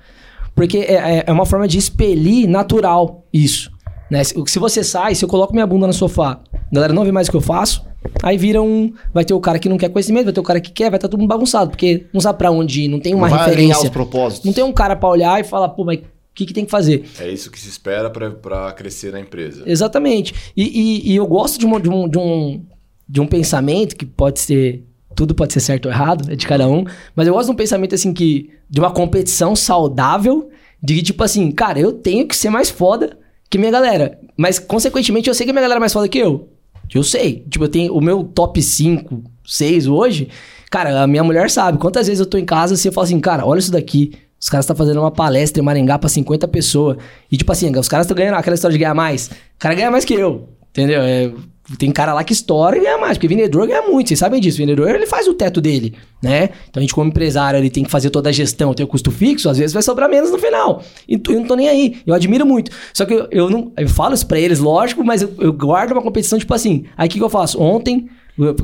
Porque 0.54 0.76
é, 0.76 0.92
é, 0.92 1.24
é 1.26 1.32
uma 1.32 1.46
forma 1.46 1.66
de 1.66 1.78
expelir 1.78 2.46
natural 2.46 3.26
isso. 3.32 3.73
Né? 4.10 4.22
Se, 4.22 4.34
se 4.46 4.58
você 4.58 4.84
sai, 4.84 5.14
se 5.14 5.24
eu 5.24 5.28
coloco 5.28 5.52
minha 5.52 5.66
bunda 5.66 5.86
no 5.86 5.92
sofá, 5.92 6.40
a 6.52 6.74
galera 6.74 6.92
não 6.92 7.04
vê 7.04 7.12
mais 7.12 7.28
o 7.28 7.30
que 7.30 7.36
eu 7.36 7.40
faço, 7.40 7.84
Aí 8.22 8.36
vira 8.36 8.62
um. 8.62 8.92
Vai 9.12 9.24
ter 9.24 9.34
o 9.34 9.40
cara 9.40 9.58
que 9.58 9.68
não 9.68 9.78
quer 9.78 9.88
conhecimento, 9.88 10.24
vai 10.24 10.32
ter 10.32 10.40
o 10.40 10.44
cara 10.44 10.60
que 10.60 10.70
quer, 10.70 10.90
vai 10.90 10.98
estar 10.98 11.08
tá 11.08 11.10
todo 11.10 11.20
mundo 11.20 11.28
bagunçado, 11.28 11.70
porque 11.70 12.06
não 12.12 12.20
sabe 12.20 12.38
pra 12.38 12.50
onde 12.50 12.82
ir, 12.82 12.88
não 12.88 13.00
tem 13.00 13.14
uma 13.14 13.28
referência. 13.28 13.84
os 13.84 13.88
propósitos. 13.88 14.44
Não 14.44 14.52
tem 14.52 14.64
um 14.64 14.72
cara 14.72 14.94
pra 14.96 15.08
olhar 15.08 15.40
e 15.40 15.44
falar, 15.44 15.68
pô, 15.70 15.84
mas 15.84 15.98
o 15.98 16.02
que, 16.34 16.46
que 16.46 16.52
tem 16.52 16.64
que 16.64 16.70
fazer? 16.70 17.04
É 17.18 17.30
isso 17.30 17.50
que 17.50 17.58
se 17.58 17.68
espera 17.68 18.10
para 18.10 18.72
crescer 18.72 19.12
na 19.12 19.20
empresa. 19.20 19.62
Exatamente. 19.66 20.34
E, 20.56 20.62
e, 20.64 21.12
e 21.12 21.16
eu 21.16 21.26
gosto 21.26 21.58
de, 21.58 21.66
uma, 21.66 21.80
de, 21.80 21.88
um, 21.88 22.08
de, 22.08 22.18
um, 22.18 22.62
de 23.08 23.20
um 23.20 23.26
pensamento 23.26 23.96
que 23.96 24.04
pode 24.04 24.40
ser. 24.40 24.84
Tudo 25.14 25.32
pode 25.32 25.52
ser 25.52 25.60
certo 25.60 25.86
ou 25.86 25.92
errado, 25.92 26.32
é 26.32 26.34
de 26.34 26.44
cada 26.44 26.68
um. 26.68 26.84
Mas 27.14 27.28
eu 27.28 27.34
gosto 27.34 27.46
de 27.46 27.52
um 27.52 27.56
pensamento 27.56 27.94
assim 27.94 28.12
que. 28.12 28.50
De 28.68 28.80
uma 28.80 28.90
competição 28.90 29.54
saudável. 29.54 30.50
De 30.82 30.96
que, 30.96 31.02
tipo 31.02 31.22
assim, 31.24 31.50
cara, 31.50 31.78
eu 31.78 31.92
tenho 31.92 32.26
que 32.26 32.36
ser 32.36 32.50
mais 32.50 32.68
foda 32.68 33.16
que 33.50 33.58
minha 33.58 33.70
galera. 33.70 34.18
Mas, 34.36 34.58
consequentemente, 34.58 35.28
eu 35.28 35.34
sei 35.34 35.46
que 35.46 35.52
minha 35.52 35.62
galera 35.62 35.78
é 35.78 35.80
mais 35.80 35.92
foda 35.92 36.08
que 36.08 36.18
eu. 36.18 36.48
Eu 36.92 37.02
sei. 37.02 37.44
Tipo, 37.48 37.64
eu 37.64 37.68
tenho 37.68 37.94
o 37.94 38.00
meu 38.00 38.24
top 38.24 38.60
5, 38.60 39.22
6 39.46 39.86
hoje. 39.86 40.28
Cara, 40.70 41.02
a 41.02 41.06
minha 41.06 41.22
mulher 41.22 41.50
sabe. 41.50 41.78
Quantas 41.78 42.06
vezes 42.06 42.20
eu 42.20 42.26
tô 42.26 42.36
em 42.36 42.44
casa 42.44 42.74
e 42.74 42.76
você 42.76 42.90
fala 42.90 43.06
assim, 43.06 43.20
cara, 43.20 43.46
olha 43.46 43.58
isso 43.58 43.70
daqui. 43.70 44.12
Os 44.40 44.48
caras 44.48 44.64
estão 44.64 44.76
tá 44.76 44.84
fazendo 44.84 45.00
uma 45.00 45.10
palestra 45.10 45.62
em 45.62 45.64
Maringá 45.64 45.98
pra 45.98 46.08
50 46.08 46.46
pessoas. 46.48 46.98
E 47.30 47.36
tipo 47.36 47.50
assim, 47.50 47.74
os 47.78 47.88
caras 47.88 48.04
estão 48.04 48.16
ganhando 48.16 48.34
aquela 48.34 48.54
história 48.54 48.72
de 48.72 48.78
ganhar 48.78 48.94
mais. 48.94 49.28
O 49.28 49.58
cara 49.58 49.74
ganha 49.74 49.90
mais 49.90 50.04
que 50.04 50.14
eu. 50.14 50.48
Entendeu? 50.70 51.00
É, 51.00 51.32
tem 51.78 51.90
cara 51.90 52.12
lá 52.12 52.22
que 52.22 52.32
estoura 52.32 52.76
e 52.76 52.80
ganha 52.80 52.98
mais, 52.98 53.16
porque 53.16 53.26
vendedor 53.26 53.66
ganha 53.66 53.82
muito, 53.82 54.08
vocês 54.08 54.20
sabem 54.20 54.38
disso. 54.40 54.58
vendedor 54.58 54.94
ele 54.94 55.06
faz 55.06 55.26
o 55.26 55.32
teto 55.32 55.60
dele, 55.60 55.94
né? 56.22 56.50
Então 56.68 56.78
a 56.78 56.80
gente, 56.80 56.94
como 56.94 57.08
empresário, 57.08 57.58
ele 57.58 57.70
tem 57.70 57.82
que 57.82 57.90
fazer 57.90 58.10
toda 58.10 58.28
a 58.28 58.32
gestão, 58.32 58.74
tem 58.74 58.84
o 58.84 58.88
custo 58.88 59.10
fixo, 59.10 59.48
às 59.48 59.56
vezes 59.56 59.72
vai 59.72 59.82
sobrar 59.82 60.08
menos 60.08 60.30
no 60.30 60.38
final. 60.38 60.82
E 61.08 61.14
eu 61.14 61.40
não 61.40 61.46
tô 61.46 61.56
nem 61.56 61.68
aí, 61.68 61.96
eu 62.06 62.12
admiro 62.12 62.44
muito. 62.44 62.70
Só 62.92 63.06
que 63.06 63.14
eu, 63.14 63.28
eu 63.30 63.50
não 63.50 63.72
eu 63.78 63.88
falo 63.88 64.12
isso 64.12 64.26
pra 64.26 64.38
eles, 64.38 64.58
lógico, 64.58 65.02
mas 65.02 65.22
eu, 65.22 65.32
eu 65.38 65.52
guardo 65.52 65.92
uma 65.92 66.02
competição, 66.02 66.38
tipo 66.38 66.52
assim. 66.52 66.84
Aí 66.96 67.08
o 67.08 67.10
que, 67.10 67.18
que 67.18 67.24
eu 67.24 67.30
faço? 67.30 67.58
Ontem, 67.60 68.10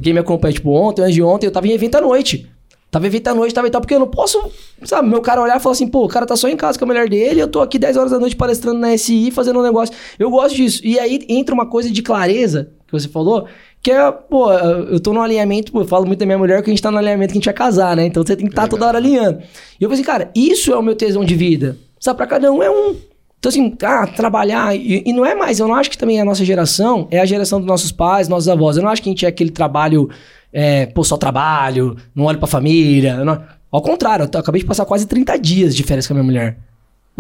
quem 0.02 0.12
me 0.12 0.18
acompanha, 0.18 0.52
tipo, 0.52 0.70
ontem, 0.70 1.00
antes 1.00 1.14
de 1.14 1.22
ontem, 1.22 1.46
eu 1.46 1.52
tava 1.52 1.66
em 1.66 1.72
evento 1.72 1.94
à 1.94 2.00
noite. 2.02 2.50
Tava 2.90 3.06
evento 3.06 3.28
à 3.28 3.34
noite, 3.34 3.54
tava 3.54 3.68
e 3.68 3.70
tal, 3.70 3.80
porque 3.80 3.94
eu 3.94 4.00
não 4.00 4.08
posso, 4.08 4.50
sabe, 4.82 5.08
meu 5.08 5.20
cara 5.20 5.40
olhar 5.40 5.56
e 5.56 5.60
falar 5.60 5.74
assim, 5.74 5.86
pô, 5.86 6.04
o 6.04 6.08
cara 6.08 6.26
tá 6.26 6.34
só 6.34 6.48
em 6.48 6.56
casa 6.56 6.76
com 6.76 6.84
a 6.84 6.88
mulher 6.88 7.08
dele, 7.08 7.40
eu 7.40 7.46
tô 7.46 7.60
aqui 7.60 7.78
10 7.78 7.96
horas 7.96 8.10
da 8.10 8.18
noite 8.18 8.34
palestrando 8.34 8.80
na 8.80 8.96
SI, 8.98 9.30
fazendo 9.30 9.60
um 9.60 9.62
negócio. 9.62 9.94
Eu 10.18 10.28
gosto 10.28 10.56
disso. 10.56 10.80
E 10.84 10.98
aí 10.98 11.24
entra 11.28 11.54
uma 11.54 11.66
coisa 11.66 11.88
de 11.88 12.02
clareza, 12.02 12.72
que 12.90 13.00
você 13.00 13.08
falou, 13.08 13.46
que 13.82 13.90
é, 13.90 14.12
pô, 14.12 14.52
eu 14.52 15.00
tô 15.00 15.12
no 15.12 15.22
alinhamento, 15.22 15.72
pô, 15.72 15.80
eu 15.80 15.86
falo 15.86 16.06
muito 16.06 16.18
da 16.18 16.26
minha 16.26 16.38
mulher 16.38 16.62
que 16.62 16.70
a 16.70 16.72
gente 16.72 16.82
tá 16.82 16.90
no 16.90 16.98
alinhamento 16.98 17.32
que 17.32 17.38
a 17.38 17.40
gente 17.40 17.46
vai 17.46 17.54
casar, 17.54 17.96
né? 17.96 18.06
Então 18.06 18.22
você 18.22 18.36
tem 18.36 18.46
que 18.46 18.52
estar 18.52 18.62
tá 18.62 18.68
toda 18.68 18.86
hora 18.86 18.98
alinhando. 18.98 19.38
E 19.80 19.84
eu 19.84 19.88
falei 19.88 19.94
assim, 19.94 20.04
cara, 20.04 20.30
isso 20.34 20.72
é 20.72 20.76
o 20.76 20.82
meu 20.82 20.94
tesão 20.94 21.24
de 21.24 21.34
vida. 21.34 21.78
Sabe, 21.98 22.16
pra 22.16 22.26
cada 22.26 22.50
um 22.52 22.62
é 22.62 22.70
um. 22.70 22.96
Então, 23.38 23.48
assim, 23.48 23.74
ah, 23.82 24.06
trabalhar. 24.06 24.76
E, 24.76 25.02
e, 25.06 25.12
não 25.12 25.24
é 25.24 25.34
mais, 25.34 25.58
eu 25.58 25.66
não 25.66 25.74
acho 25.74 25.90
que 25.90 25.96
também 25.96 26.20
a 26.20 26.24
nossa 26.24 26.44
geração 26.44 27.08
é 27.10 27.20
a 27.20 27.24
geração 27.24 27.58
dos 27.58 27.66
nossos 27.66 27.90
pais, 27.90 28.28
nossos 28.28 28.48
avós. 28.48 28.76
Eu 28.76 28.82
não 28.82 28.90
acho 28.90 29.02
que 29.02 29.08
a 29.08 29.12
gente 29.12 29.24
é 29.24 29.28
aquele 29.28 29.50
trabalho, 29.50 30.10
é, 30.52 30.86
pô, 30.86 31.02
só 31.02 31.16
trabalho, 31.16 31.96
não 32.14 32.24
olho 32.24 32.38
pra 32.38 32.46
família. 32.46 33.24
Não... 33.24 33.42
Ao 33.70 33.80
contrário, 33.80 34.28
eu 34.30 34.40
acabei 34.40 34.60
de 34.60 34.66
passar 34.66 34.84
quase 34.84 35.06
30 35.06 35.38
dias 35.38 35.74
de 35.74 35.82
férias 35.82 36.06
com 36.06 36.12
a 36.12 36.16
minha 36.16 36.24
mulher. 36.24 36.58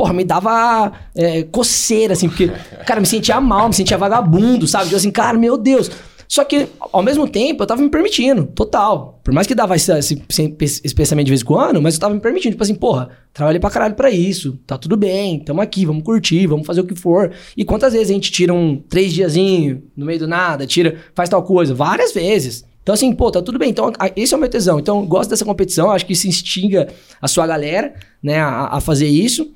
Porra, 0.00 0.14
me 0.14 0.24
dava 0.24 0.92
é, 1.14 1.42
coceira, 1.42 2.14
assim, 2.14 2.26
porque, 2.26 2.48
cara, 2.86 3.02
me 3.02 3.06
sentia 3.06 3.38
mal, 3.38 3.68
me 3.68 3.74
sentia 3.74 3.98
vagabundo, 3.98 4.66
sabe? 4.66 4.84
Tipo 4.84 4.96
assim, 4.96 5.10
cara, 5.10 5.36
meu 5.36 5.58
Deus. 5.58 5.90
Só 6.26 6.42
que, 6.42 6.68
ao 6.90 7.02
mesmo 7.02 7.28
tempo, 7.28 7.62
eu 7.62 7.66
tava 7.66 7.82
me 7.82 7.90
permitindo, 7.90 8.46
total. 8.46 9.20
Por 9.22 9.34
mais 9.34 9.46
que 9.46 9.54
dava 9.54 9.76
esse, 9.76 9.92
esse, 9.92 10.24
esse 10.58 10.94
pensamento 10.94 11.26
de 11.26 11.32
vez 11.32 11.42
em 11.42 11.44
quando, 11.44 11.82
mas 11.82 11.96
eu 11.96 12.00
tava 12.00 12.14
me 12.14 12.20
permitindo. 12.20 12.52
Tipo 12.52 12.62
assim, 12.62 12.74
porra, 12.74 13.10
trabalhei 13.30 13.60
pra 13.60 13.68
caralho 13.68 13.94
pra 13.94 14.10
isso, 14.10 14.58
tá 14.66 14.78
tudo 14.78 14.96
bem, 14.96 15.40
tamo 15.40 15.60
aqui, 15.60 15.84
vamos 15.84 16.02
curtir, 16.02 16.46
vamos 16.46 16.66
fazer 16.66 16.80
o 16.80 16.86
que 16.86 16.94
for. 16.94 17.30
E 17.54 17.62
quantas 17.62 17.92
vezes 17.92 18.08
a 18.08 18.14
gente 18.14 18.32
tira 18.32 18.54
um 18.54 18.76
três 18.88 19.12
diazinho 19.12 19.82
no 19.94 20.06
meio 20.06 20.20
do 20.20 20.26
nada, 20.26 20.66
tira, 20.66 20.96
faz 21.14 21.28
tal 21.28 21.42
coisa? 21.42 21.74
Várias 21.74 22.14
vezes. 22.14 22.64
Então, 22.82 22.94
assim, 22.94 23.12
pô, 23.12 23.30
tá 23.30 23.42
tudo 23.42 23.58
bem. 23.58 23.68
Então, 23.68 23.92
esse 24.16 24.32
é 24.32 24.36
o 24.38 24.40
meu 24.40 24.48
tesão. 24.48 24.80
Então, 24.80 25.04
gosto 25.04 25.28
dessa 25.28 25.44
competição, 25.44 25.90
acho 25.90 26.06
que 26.06 26.14
isso 26.14 26.26
instiga 26.26 26.88
a 27.20 27.28
sua 27.28 27.46
galera, 27.46 27.92
né, 28.22 28.40
a, 28.40 28.76
a 28.76 28.80
fazer 28.80 29.06
isso. 29.06 29.52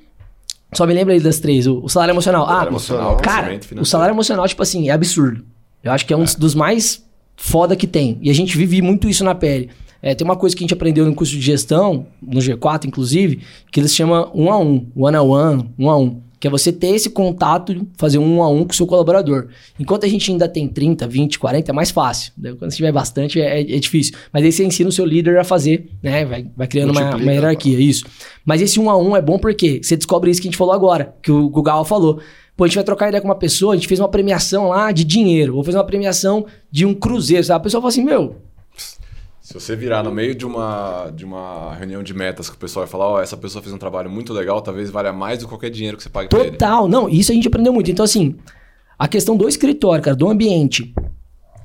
Só 0.74 0.86
me 0.86 0.94
lembra 0.94 1.14
aí 1.14 1.20
das 1.20 1.40
três. 1.40 1.66
O, 1.66 1.80
o 1.82 1.88
salário 1.88 2.12
emocional. 2.12 2.42
O 2.42 2.46
salário 2.46 2.66
ah, 2.66 2.70
emocional, 2.70 3.16
cara, 3.16 3.60
o 3.80 3.84
salário 3.84 4.12
emocional, 4.12 4.48
tipo 4.48 4.62
assim, 4.62 4.88
é 4.88 4.92
absurdo. 4.92 5.44
Eu 5.82 5.92
acho 5.92 6.06
que 6.06 6.12
é 6.12 6.16
um 6.16 6.24
é. 6.24 6.26
dos 6.38 6.54
mais 6.54 7.04
foda 7.36 7.76
que 7.76 7.86
tem. 7.86 8.18
E 8.22 8.30
a 8.30 8.34
gente 8.34 8.56
vive 8.56 8.80
muito 8.80 9.08
isso 9.08 9.24
na 9.24 9.34
pele. 9.34 9.70
É, 10.00 10.14
tem 10.14 10.24
uma 10.24 10.36
coisa 10.36 10.54
que 10.54 10.62
a 10.62 10.64
gente 10.64 10.74
aprendeu 10.74 11.06
no 11.06 11.14
curso 11.14 11.32
de 11.32 11.40
gestão, 11.40 12.06
no 12.20 12.38
G4, 12.38 12.84
inclusive, 12.84 13.40
que 13.72 13.80
eles 13.80 13.94
chamam 13.94 14.30
um 14.34 14.52
a 14.52 14.58
um, 14.58 14.86
one 14.94 15.16
a 15.16 15.22
one, 15.22 15.70
um 15.78 15.88
a 15.88 15.96
um. 15.96 16.20
Que 16.44 16.48
é 16.48 16.50
você 16.50 16.70
ter 16.70 16.88
esse 16.88 17.08
contato, 17.08 17.74
fazer 17.96 18.18
um 18.18 18.42
a 18.42 18.50
um 18.50 18.64
com 18.64 18.72
o 18.72 18.74
seu 18.74 18.86
colaborador. 18.86 19.48
Enquanto 19.80 20.04
a 20.04 20.08
gente 20.10 20.30
ainda 20.30 20.46
tem 20.46 20.68
30, 20.68 21.06
20, 21.08 21.38
40, 21.38 21.70
é 21.70 21.74
mais 21.74 21.90
fácil. 21.90 22.34
Quando 22.38 22.70
você 22.70 22.76
tiver 22.76 22.92
bastante, 22.92 23.40
é, 23.40 23.62
é, 23.62 23.78
difícil. 23.78 24.14
Mas 24.30 24.44
aí 24.44 24.52
você 24.52 24.62
ensina 24.62 24.90
o 24.90 24.92
seu 24.92 25.06
líder 25.06 25.38
a 25.38 25.42
fazer, 25.42 25.88
né? 26.02 26.26
Vai, 26.26 26.46
vai 26.54 26.66
criando 26.66 26.90
uma, 26.90 27.16
uma, 27.16 27.32
hierarquia, 27.32 27.80
isso. 27.80 28.04
Mas 28.44 28.60
esse 28.60 28.78
um 28.78 28.90
a 28.90 28.98
um 28.98 29.16
é 29.16 29.22
bom 29.22 29.38
porque 29.38 29.80
você 29.82 29.96
descobre 29.96 30.30
isso 30.30 30.38
que 30.38 30.46
a 30.46 30.50
gente 30.50 30.58
falou 30.58 30.74
agora, 30.74 31.16
que 31.22 31.32
o 31.32 31.48
Gugal 31.48 31.82
falou. 31.82 32.20
Pô, 32.54 32.64
a 32.64 32.66
gente 32.66 32.76
vai 32.76 32.84
trocar 32.84 33.08
ideia 33.08 33.22
com 33.22 33.28
uma 33.28 33.38
pessoa, 33.38 33.72
a 33.72 33.76
gente 33.78 33.88
fez 33.88 33.98
uma 33.98 34.10
premiação 34.10 34.68
lá 34.68 34.92
de 34.92 35.02
dinheiro, 35.02 35.56
ou 35.56 35.64
fez 35.64 35.74
uma 35.74 35.84
premiação 35.84 36.44
de 36.70 36.84
um 36.84 36.92
cruzeiro, 36.92 37.42
sabe? 37.42 37.56
A 37.56 37.64
pessoa 37.64 37.80
fala 37.80 37.88
assim, 37.88 38.04
meu, 38.04 38.36
se 39.44 39.52
você 39.52 39.76
virar 39.76 40.02
no 40.02 40.10
meio 40.10 40.34
de 40.34 40.46
uma, 40.46 41.12
de 41.14 41.22
uma 41.22 41.74
reunião 41.74 42.02
de 42.02 42.14
metas 42.14 42.48
que 42.48 42.56
o 42.56 42.58
pessoal 42.58 42.86
vai 42.86 42.90
falar, 42.90 43.06
ó, 43.06 43.16
oh, 43.16 43.20
essa 43.20 43.36
pessoa 43.36 43.60
fez 43.60 43.74
um 43.74 43.78
trabalho 43.78 44.08
muito 44.08 44.32
legal, 44.32 44.62
talvez 44.62 44.88
valha 44.88 45.12
mais 45.12 45.38
do 45.38 45.44
que 45.44 45.50
qualquer 45.50 45.68
dinheiro 45.68 45.98
que 45.98 46.02
você 46.02 46.08
pague 46.08 46.30
Total. 46.30 46.50
pra 46.56 46.80
ele. 46.80 46.88
Não, 46.88 47.10
isso 47.10 47.30
a 47.30 47.34
gente 47.34 47.46
aprendeu 47.46 47.70
muito. 47.70 47.90
Então, 47.90 48.06
assim, 48.06 48.36
a 48.98 49.06
questão 49.06 49.36
do 49.36 49.46
escritório, 49.46 50.02
cara, 50.02 50.16
do 50.16 50.30
ambiente, 50.30 50.94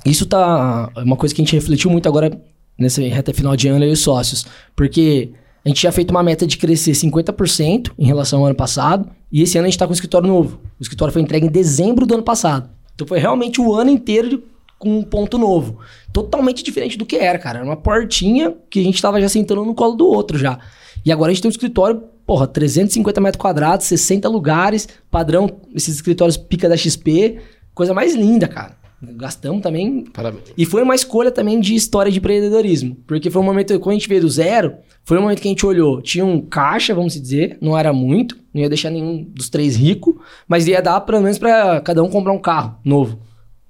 isso 0.06 0.26
tá. 0.26 0.92
É 0.94 1.04
uma 1.04 1.16
coisa 1.16 1.34
que 1.34 1.42
a 1.42 1.46
gente 1.46 1.56
refletiu 1.56 1.90
muito 1.90 2.10
agora 2.10 2.30
nessa 2.78 3.02
reta 3.02 3.34
final 3.34 3.56
de 3.56 3.70
ano 3.70 3.86
e 3.86 3.92
os 3.94 4.02
sócios. 4.02 4.46
Porque 4.76 5.32
a 5.64 5.70
gente 5.70 5.80
tinha 5.80 5.92
feito 5.94 6.12
uma 6.12 6.22
meta 6.22 6.46
de 6.46 6.58
crescer 6.58 6.92
50% 6.92 7.92
em 7.98 8.06
relação 8.06 8.40
ao 8.40 8.48
ano 8.48 8.56
passado, 8.56 9.10
e 9.32 9.42
esse 9.42 9.58
ano 9.58 9.68
a 9.68 9.70
gente 9.70 9.80
tá 9.80 9.86
com 9.86 9.92
um 9.92 9.94
escritório 9.94 10.28
novo. 10.28 10.60
O 10.78 10.84
escritório 10.84 11.14
foi 11.14 11.22
entregue 11.22 11.48
em 11.48 11.50
dezembro 11.50 12.06
do 12.06 12.14
ano 12.14 12.24
passado. 12.24 12.70
Então 12.94 13.08
foi 13.08 13.20
realmente 13.20 13.62
o 13.62 13.74
ano 13.74 13.90
inteiro 13.90 14.28
de 14.28 14.44
com 14.80 14.98
um 14.98 15.04
ponto 15.04 15.38
novo. 15.38 15.80
Totalmente 16.12 16.64
diferente 16.64 16.98
do 16.98 17.06
que 17.06 17.18
era, 17.18 17.38
cara. 17.38 17.60
Era 17.60 17.68
uma 17.68 17.78
portinha 17.78 18.56
que 18.70 18.80
a 18.80 18.84
gente 18.84 19.02
tava 19.02 19.22
já 19.22 19.30
sentando 19.30 19.64
no 19.66 19.76
colo 19.76 19.96
do 19.96 20.08
outro 20.08 20.38
já. 20.38 20.58
E 21.06 21.12
agora 21.12 21.32
a 21.32 21.34
gente 21.34 21.44
tem 21.44 21.50
um 21.50 21.52
escritório, 21.52 22.02
porra, 22.26 22.48
350 22.48 23.22
metros 23.22 23.42
quadrados, 23.42 23.86
60 23.86 24.28
lugares, 24.30 24.88
padrão, 25.12 25.50
esses 25.76 25.96
escritórios 25.96 26.38
pica 26.38 26.68
da 26.68 26.78
XP, 26.78 27.40
coisa 27.74 27.94
mais 27.94 28.16
linda, 28.16 28.48
cara. 28.48 28.80
Gastamos 29.02 29.62
também. 29.62 30.04
Parabéns. 30.14 30.44
E 30.58 30.66
foi 30.66 30.82
uma 30.82 30.94
escolha 30.94 31.32
também 31.32 31.60
de 31.60 31.74
história 31.74 32.12
de 32.12 32.20
empreendedorismo. 32.20 32.98
Porque 33.08 33.30
foi 33.30 33.42
um 33.42 33.46
momento, 33.46 33.80
quando 33.80 33.96
a 33.96 33.98
gente 33.98 34.10
veio 34.10 34.22
do 34.22 34.30
zero, 34.30 34.76
foi 35.06 35.18
um 35.18 35.22
momento 35.22 35.42
que 35.42 35.48
a 35.48 35.52
gente 35.52 35.66
olhou, 35.66 36.02
tinha 36.02 36.26
um 36.26 36.42
caixa, 36.42 36.94
vamos 36.94 37.14
dizer, 37.14 37.58
não 37.62 37.78
era 37.78 37.94
muito, 37.94 38.38
não 38.54 38.62
ia 38.62 38.68
deixar 38.68 38.90
nenhum 38.90 39.24
dos 39.24 39.50
três 39.50 39.76
rico, 39.76 40.22
mas 40.48 40.68
ia 40.68 40.82
dar 40.82 41.00
pelo 41.02 41.22
menos 41.22 41.38
para 41.38 41.80
cada 41.82 42.04
um 42.04 42.10
comprar 42.10 42.34
um 42.34 42.40
carro 42.40 42.78
novo. 42.84 43.20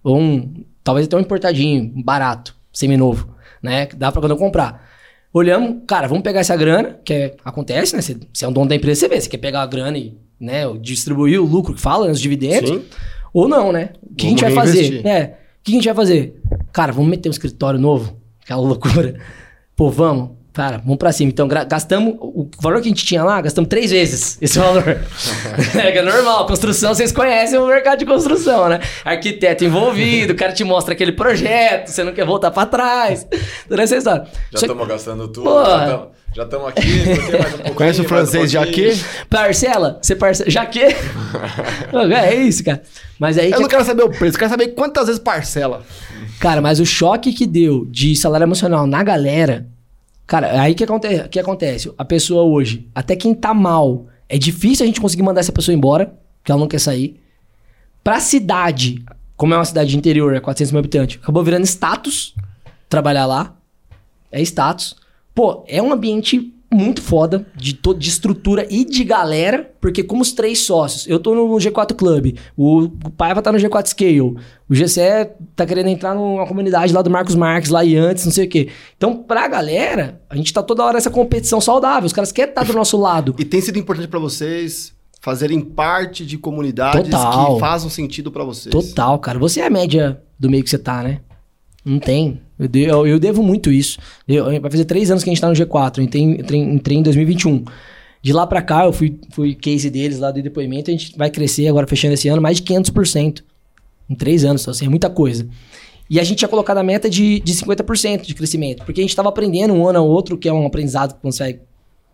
Ou 0.03 0.17
um 0.17 0.65
Talvez 0.89 1.05
até 1.05 1.15
um 1.15 1.19
importadinho, 1.19 1.91
barato, 2.03 2.55
seminovo, 2.73 3.29
né? 3.61 3.85
Que 3.85 3.95
dá 3.95 4.11
pra 4.11 4.19
quando 4.19 4.31
eu 4.31 4.37
comprar. 4.37 4.89
Olhamos, 5.31 5.83
cara, 5.85 6.07
vamos 6.07 6.23
pegar 6.23 6.39
essa 6.39 6.55
grana, 6.55 6.99
que 7.05 7.13
é, 7.13 7.35
acontece, 7.45 7.95
né? 7.95 8.01
Você, 8.01 8.17
é 8.43 8.47
um 8.47 8.51
dono 8.51 8.67
da 8.67 8.75
empresa, 8.75 9.01
você 9.01 9.07
vê, 9.07 9.21
você 9.21 9.29
quer 9.29 9.37
pegar 9.37 9.61
a 9.61 9.67
grana 9.67 9.95
e 9.99 10.17
né, 10.39 10.63
distribuir 10.81 11.39
o 11.39 11.45
lucro 11.45 11.75
que 11.75 11.79
fala, 11.79 12.07
né, 12.07 12.11
os 12.11 12.19
dividendos. 12.19 12.71
Sim. 12.71 12.83
Ou 13.31 13.47
não, 13.47 13.71
né? 13.71 13.91
O 14.01 14.15
que 14.15 14.25
vamos 14.25 14.41
a 14.41 14.47
gente 14.47 14.55
vai 14.55 14.65
fazer? 14.65 15.05
É, 15.05 15.37
o 15.59 15.63
que 15.63 15.71
a 15.73 15.75
gente 15.75 15.85
vai 15.85 15.93
fazer? 15.93 16.41
Cara, 16.73 16.91
vamos 16.91 17.11
meter 17.11 17.29
um 17.29 17.31
escritório 17.31 17.79
novo? 17.79 18.19
Aquela 18.41 18.61
loucura. 18.61 19.19
Pô, 19.75 19.91
vamos. 19.91 20.38
Cara, 20.59 20.77
vamos 20.79 20.97
pra 20.97 21.13
cima. 21.13 21.31
Então, 21.31 21.47
gastamos. 21.47 22.15
O 22.19 22.49
valor 22.59 22.81
que 22.81 22.89
a 22.89 22.91
gente 22.91 23.05
tinha 23.05 23.23
lá, 23.23 23.39
gastamos 23.39 23.69
três 23.69 23.91
vezes 23.91 24.37
esse 24.43 24.59
valor. 24.59 24.83
é, 25.73 25.97
é 25.97 26.01
normal. 26.01 26.45
Construção, 26.47 26.93
vocês 26.93 27.13
conhecem 27.13 27.57
o 27.57 27.65
mercado 27.65 27.99
de 27.99 28.05
construção, 28.05 28.67
né? 28.67 28.81
Arquiteto 29.05 29.63
envolvido, 29.63 30.33
o 30.33 30.35
cara 30.35 30.51
te 30.51 30.65
mostra 30.65 30.93
aquele 30.93 31.13
projeto, 31.13 31.87
você 31.87 32.03
não 32.03 32.11
quer 32.11 32.25
voltar 32.25 32.51
pra 32.51 32.65
trás. 32.65 33.25
Toda 33.69 33.83
essa 33.83 33.95
história. 33.95 34.25
Já 34.51 34.59
estamos 34.59 34.85
gastando 34.85 35.29
tudo. 35.29 35.45
Porra. 35.45 36.09
Já 36.35 36.43
estamos 36.43 36.67
aqui. 36.67 37.03
Um 37.65 37.71
Conhece 37.73 38.01
o 38.01 38.03
francês 38.03 38.43
um 38.43 38.47
Jaquet? 38.47 39.05
Parcela? 39.29 39.97
Você 40.01 40.13
parcela. 40.13 40.49
Jaquet? 40.49 40.93
é 42.21 42.35
isso, 42.35 42.65
cara. 42.65 42.81
Mas 43.17 43.37
aí. 43.37 43.49
Eu 43.49 43.55
que... 43.55 43.61
não 43.61 43.69
quero 43.69 43.85
saber 43.85 44.03
o 44.03 44.09
preço, 44.09 44.35
eu 44.35 44.39
quero 44.39 44.51
saber 44.51 44.67
quantas 44.69 45.05
vezes 45.05 45.21
parcela. 45.21 45.83
Cara, 46.37 46.59
mas 46.59 46.81
o 46.81 46.85
choque 46.85 47.31
que 47.31 47.47
deu 47.47 47.85
de 47.85 48.13
salário 48.13 48.43
emocional 48.43 48.85
na 48.85 49.01
galera 49.01 49.65
Cara, 50.29 50.61
aí 50.61 50.75
que 50.75 50.83
acontece, 50.83 51.27
que 51.27 51.39
acontece? 51.39 51.91
A 51.97 52.05
pessoa 52.05 52.43
hoje, 52.43 52.87
até 52.93 53.15
quem 53.15 53.33
tá 53.33 53.51
mal, 53.51 54.05
é 54.29 54.37
difícil 54.37 54.83
a 54.83 54.85
gente 54.85 55.01
conseguir 55.01 55.23
mandar 55.23 55.39
essa 55.39 55.51
pessoa 55.51 55.73
embora, 55.73 56.13
porque 56.37 56.51
ela 56.51 56.61
não 56.61 56.67
quer 56.67 56.77
sair. 56.77 57.19
Pra 58.03 58.19
cidade, 58.19 59.03
como 59.35 59.55
é 59.55 59.57
uma 59.57 59.65
cidade 59.65 59.97
interior, 59.97 60.35
é 60.35 60.39
400 60.39 60.71
mil 60.71 60.79
habitantes, 60.81 61.19
acabou 61.19 61.43
virando 61.43 61.65
status 61.65 62.35
trabalhar 62.87 63.25
lá. 63.25 63.57
É 64.31 64.39
status. 64.43 64.97
Pô, 65.33 65.65
é 65.67 65.81
um 65.81 65.91
ambiente 65.91 66.53
muito 66.71 67.01
foda 67.01 67.45
de, 67.55 67.73
de 67.73 68.09
estrutura 68.09 68.67
e 68.69 68.85
de 68.85 69.03
galera, 69.03 69.71
porque 69.81 70.03
como 70.03 70.21
os 70.21 70.31
três 70.31 70.59
sócios, 70.59 71.07
eu 71.07 71.19
tô 71.19 71.33
no 71.33 71.47
G4 71.55 71.95
Club, 71.95 72.37
o, 72.55 72.81
o 72.83 73.09
Paiva 73.09 73.41
tá 73.41 73.51
no 73.51 73.57
G4 73.57 73.87
Scale, 73.87 74.21
o 74.21 74.37
GCE 74.69 75.31
tá 75.55 75.65
querendo 75.65 75.87
entrar 75.87 76.13
numa 76.13 76.45
comunidade 76.45 76.93
lá 76.93 77.01
do 77.01 77.09
Marcos 77.09 77.35
Marques, 77.35 77.71
lá 77.71 77.83
e 77.83 77.95
antes, 77.95 78.25
não 78.25 78.31
sei 78.31 78.45
o 78.45 78.49
quê. 78.49 78.69
Então, 78.95 79.15
pra 79.15 79.47
galera, 79.47 80.21
a 80.29 80.35
gente 80.35 80.53
tá 80.53 80.61
toda 80.61 80.83
hora 80.83 80.93
nessa 80.93 81.09
competição 81.09 81.59
saudável, 81.59 82.05
os 82.05 82.13
caras 82.13 82.31
querem 82.31 82.51
estar 82.51 82.61
tá 82.61 82.67
do 82.67 82.73
nosso 82.73 82.97
lado. 82.97 83.35
E 83.39 83.45
tem 83.45 83.61
sido 83.61 83.79
importante 83.79 84.07
para 84.07 84.19
vocês 84.19 84.93
fazerem 85.21 85.59
parte 85.59 86.25
de 86.25 86.37
comunidades 86.37 87.09
Total. 87.09 87.55
que 87.55 87.59
fazem 87.59 87.89
sentido 87.89 88.31
para 88.31 88.43
vocês. 88.43 88.71
Total, 88.71 89.17
cara. 89.19 89.37
Você 89.39 89.59
é 89.59 89.65
a 89.65 89.69
média 89.69 90.21
do 90.39 90.49
meio 90.49 90.63
que 90.63 90.69
você 90.69 90.77
tá, 90.77 91.03
né? 91.03 91.19
Não 91.89 91.97
tem. 91.97 92.39
Eu, 92.59 93.07
eu, 93.07 93.19
devo 93.19 93.41
muito 93.41 93.71
isso. 93.71 93.97
Eu, 94.27 94.45
vai 94.61 94.69
fazer 94.69 94.85
três 94.85 95.09
anos 95.09 95.23
que 95.23 95.29
a 95.31 95.33
gente 95.33 95.41
tá 95.41 95.47
no 95.47 95.55
G4. 95.55 95.97
Eu 95.97 96.03
entrei, 96.03 96.21
entrei, 96.21 96.59
entrei 96.59 96.97
em 96.97 97.01
2021. 97.01 97.65
De 98.21 98.31
lá 98.31 98.45
para 98.45 98.61
cá, 98.61 98.85
eu 98.85 98.93
fui, 98.93 99.19
fui 99.31 99.55
case 99.55 99.89
deles 99.89 100.19
lá 100.19 100.29
do 100.29 100.39
depoimento. 100.39 100.91
A 100.91 100.93
gente 100.93 101.17
vai 101.17 101.31
crescer 101.31 101.67
agora, 101.67 101.87
fechando 101.87 102.13
esse 102.13 102.27
ano, 102.27 102.39
mais 102.39 102.57
de 102.57 102.63
500%. 102.63 103.41
Em 104.07 104.15
três 104.15 104.45
anos, 104.45 104.61
então, 104.61 104.71
assim, 104.71 104.85
é 104.85 104.89
muita 104.89 105.09
coisa. 105.09 105.47
E 106.07 106.19
a 106.19 106.23
gente 106.23 106.39
tinha 106.39 106.49
colocado 106.49 106.77
a 106.77 106.83
meta 106.83 107.09
de, 107.09 107.39
de 107.39 107.53
50% 107.53 108.21
de 108.21 108.35
crescimento. 108.35 108.85
Porque 108.85 109.01
a 109.01 109.03
gente 109.03 109.11
estava 109.11 109.29
aprendendo 109.29 109.73
um 109.73 109.87
ano 109.87 109.97
ao 109.97 110.07
outro, 110.07 110.37
que 110.37 110.47
é 110.47 110.53
um 110.53 110.67
aprendizado 110.67 111.15
que 111.19 111.37
vai 111.39 111.59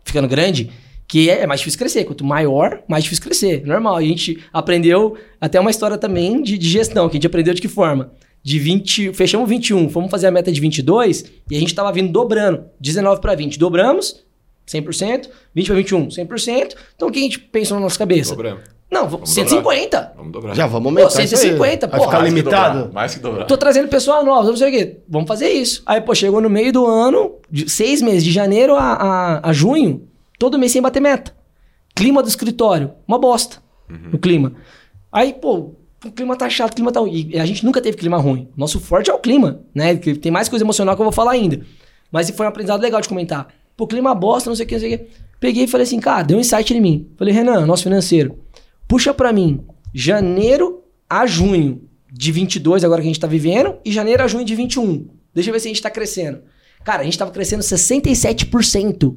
ficando 0.06 0.28
grande, 0.28 0.72
que 1.06 1.30
é, 1.30 1.42
é 1.42 1.48
mais 1.48 1.60
difícil 1.60 1.80
crescer. 1.80 2.06
Quanto 2.06 2.24
maior, 2.24 2.82
mais 2.88 3.04
difícil 3.04 3.26
crescer. 3.26 3.66
Normal. 3.66 3.98
A 3.98 4.02
gente 4.02 4.40
aprendeu 4.54 5.18
até 5.42 5.60
uma 5.60 5.72
história 5.72 5.98
também 5.98 6.42
de, 6.42 6.58
de 6.58 6.70
gestão, 6.70 7.10
que 7.10 7.16
a 7.16 7.18
gente 7.18 7.28
aprendeu 7.28 7.54
de 7.54 7.62
que 7.62 7.68
forma 7.68 8.12
de 8.46 8.60
20, 8.60 9.12
fechamos 9.14 9.50
21, 9.50 9.90
fomos 9.90 10.12
fazer 10.12 10.28
a 10.28 10.32
meta 10.32 10.52
de 10.52 10.62
22 10.62 11.26
e 11.50 11.58
a 11.58 11.60
gente 11.60 11.74
tava 11.74 11.92
vindo 11.92 12.12
dobrando, 12.12 12.66
19 12.80 13.20
para 13.20 13.34
20, 13.34 13.58
dobramos 13.58 14.24
100%, 14.68 15.30
20 15.56 15.66
para 15.66 15.76
21, 15.76 16.08
100%. 16.10 16.76
Então 16.96 17.08
o 17.08 17.12
que 17.12 17.18
a 17.18 17.22
gente 17.24 17.40
pensou 17.40 17.78
na 17.78 17.82
nossa 17.82 17.98
cabeça? 17.98 18.30
Dobramos. 18.36 18.62
Não, 18.92 19.10
Vamos 19.10 19.32
150. 19.32 20.14
Vamos 20.16 20.32
dobrar. 20.32 20.56
Já 20.56 20.68
vamos 20.68 20.86
aumentar. 20.86 21.08
Pô, 21.08 21.10
isso 21.10 21.22
aí. 21.22 21.28
150, 21.28 21.88
Vai 21.88 22.00
porra. 22.00 22.12
ficar 22.12 22.22
Mais 22.22 22.34
que 22.34 22.40
limitado? 22.40 22.78
dobrar, 22.78 22.94
Mais 22.94 23.14
que 23.16 23.20
dobrar. 23.20 23.46
Tô 23.46 23.58
trazendo 23.58 23.88
pessoal 23.88 24.24
novo, 24.24 24.50
não 24.50 24.58
sei 24.58 24.70
o 24.70 24.72
quê. 24.72 24.98
Vamos 25.10 25.28
fazer 25.28 25.50
isso. 25.50 25.82
Aí, 25.84 26.00
pô, 26.00 26.14
chegou 26.14 26.40
no 26.40 26.50
meio 26.50 26.72
do 26.72 26.86
ano, 26.86 27.34
de 27.50 27.68
seis 27.68 28.00
meses, 28.00 28.24
de 28.24 28.32
janeiro 28.32 28.76
a, 28.76 28.94
a, 28.94 29.50
a 29.50 29.54
junho, 29.54 30.08
todo 30.38 30.60
mês 30.60 30.72
sem 30.72 30.84
bater 30.84 31.00
meta. 31.02 31.36
Clima 31.96 32.22
do 32.22 32.30
escritório, 32.30 32.92
uma 33.08 33.18
bosta. 33.18 33.58
O 34.14 34.20
clima. 34.20 34.54
Aí, 35.12 35.34
pô, 35.34 35.74
o 36.08 36.12
clima 36.12 36.36
tá 36.36 36.50
chato, 36.50 36.72
o 36.72 36.76
clima 36.76 36.92
tá 36.92 37.00
ruim. 37.00 37.30
E 37.34 37.40
a 37.40 37.46
gente 37.46 37.66
nunca 37.66 37.82
teve 37.82 37.98
clima 37.98 38.18
ruim. 38.18 38.48
Nosso 38.56 38.80
forte 38.80 39.10
é 39.10 39.14
o 39.14 39.20
clima, 39.20 39.62
né? 39.74 39.96
Que 39.96 40.16
Tem 40.16 40.32
mais 40.32 40.50
coisa 40.50 40.64
emocional 40.64 40.96
que 40.96 41.02
eu 41.02 41.06
vou 41.06 41.12
falar 41.12 41.32
ainda. 41.32 41.62
Mas 42.12 42.30
foi 42.30 42.46
um 42.46 42.50
aprendizado 42.50 42.82
legal 42.82 43.02
de 43.02 43.10
comentar. 43.10 43.48
Pô, 43.76 43.88
clima 43.88 44.14
bosta, 44.16 44.50
não 44.50 44.56
sei 44.56 44.66
o 44.66 44.70
que, 44.70 44.76
não 44.76 44.80
sei 44.80 44.96
o 44.96 44.98
que. 44.98 45.06
Peguei 45.40 45.66
e 45.66 45.68
falei 45.68 45.84
assim, 45.84 46.00
cara, 46.00 46.24
deu 46.24 46.38
um 46.38 46.40
insight 46.40 46.74
em 46.74 46.80
mim. 46.80 47.10
Falei, 47.18 47.34
Renan, 47.34 47.66
nosso 47.66 47.84
financeiro, 47.84 48.40
puxa 48.88 49.14
pra 49.14 49.34
mim 49.34 49.66
janeiro 49.94 50.84
a 51.10 51.26
junho 51.26 51.84
de 52.12 52.32
22, 52.32 52.84
agora 52.84 53.02
que 53.02 53.08
a 53.08 53.10
gente 53.10 53.20
tá 53.20 53.28
vivendo, 53.28 53.76
e 53.84 53.92
janeiro 53.92 54.24
a 54.24 54.28
junho 54.28 54.46
de 54.46 54.56
21. 54.56 55.08
Deixa 55.34 55.50
eu 55.50 55.54
ver 55.54 55.60
se 55.60 55.68
a 55.68 55.70
gente 55.70 55.82
tá 55.82 55.90
crescendo. 55.90 56.40
Cara, 56.84 57.02
a 57.02 57.06
gente 57.06 57.18
tava 57.18 57.32
crescendo 57.32 57.62
67% 57.62 59.16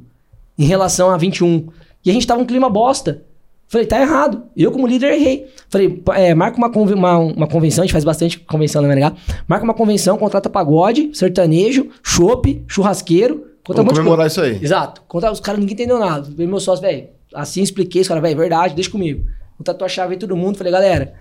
em 0.59 0.65
relação 0.65 1.11
a 1.11 1.17
21. 1.17 1.69
E 2.05 2.11
a 2.11 2.13
gente 2.13 2.27
tava 2.27 2.41
um 2.41 2.47
clima 2.47 2.69
bosta. 2.69 3.25
Falei, 3.69 3.87
tá 3.87 4.01
errado. 4.01 4.45
Eu, 4.57 4.73
como 4.73 4.87
líder, 4.87 5.13
errei. 5.13 5.47
Falei, 5.69 6.03
é, 6.15 6.35
marca 6.35 6.57
uma, 6.57 6.71
conven- 6.73 6.95
uma, 6.95 7.19
uma 7.19 7.47
convenção, 7.47 7.83
a 7.83 7.87
gente 7.87 7.93
faz 7.93 8.03
bastante 8.05 8.39
convenção 8.41 8.81
na 8.81 8.89
MNH. 8.89 9.15
Marca 9.47 9.63
uma 9.65 9.75
convenção, 9.75 10.17
contrata 10.17 10.49
pagode, 10.49 11.11
sertanejo, 11.13 11.89
chopp, 12.03 12.65
churrasqueiro. 12.67 13.47
Conta 13.65 13.83
um 13.83 13.85
Vamos 13.85 13.93
de 13.93 14.01
comemorar 14.01 14.27
isso 14.27 14.41
aí. 14.41 14.59
Exato. 14.63 15.03
Conta, 15.07 15.31
os 15.31 15.41
caras, 15.41 15.61
ninguém 15.61 15.75
entendeu 15.75 15.99
nada. 15.99 16.27
Veio 16.35 16.49
meu 16.49 16.59
sócio, 16.61 16.81
velho, 16.81 17.09
assim 17.35 17.61
expliquei, 17.63 18.01
os 18.01 18.09
caras, 18.09 18.23
velho, 18.23 18.37
verdade, 18.37 18.75
deixa 18.75 18.91
comigo. 18.91 19.27
Contatou 19.59 19.85
a 19.85 19.89
chave 19.89 20.15
aí 20.15 20.19
todo 20.19 20.35
mundo. 20.35 20.57
Falei, 20.57 20.73
galera, 20.73 21.13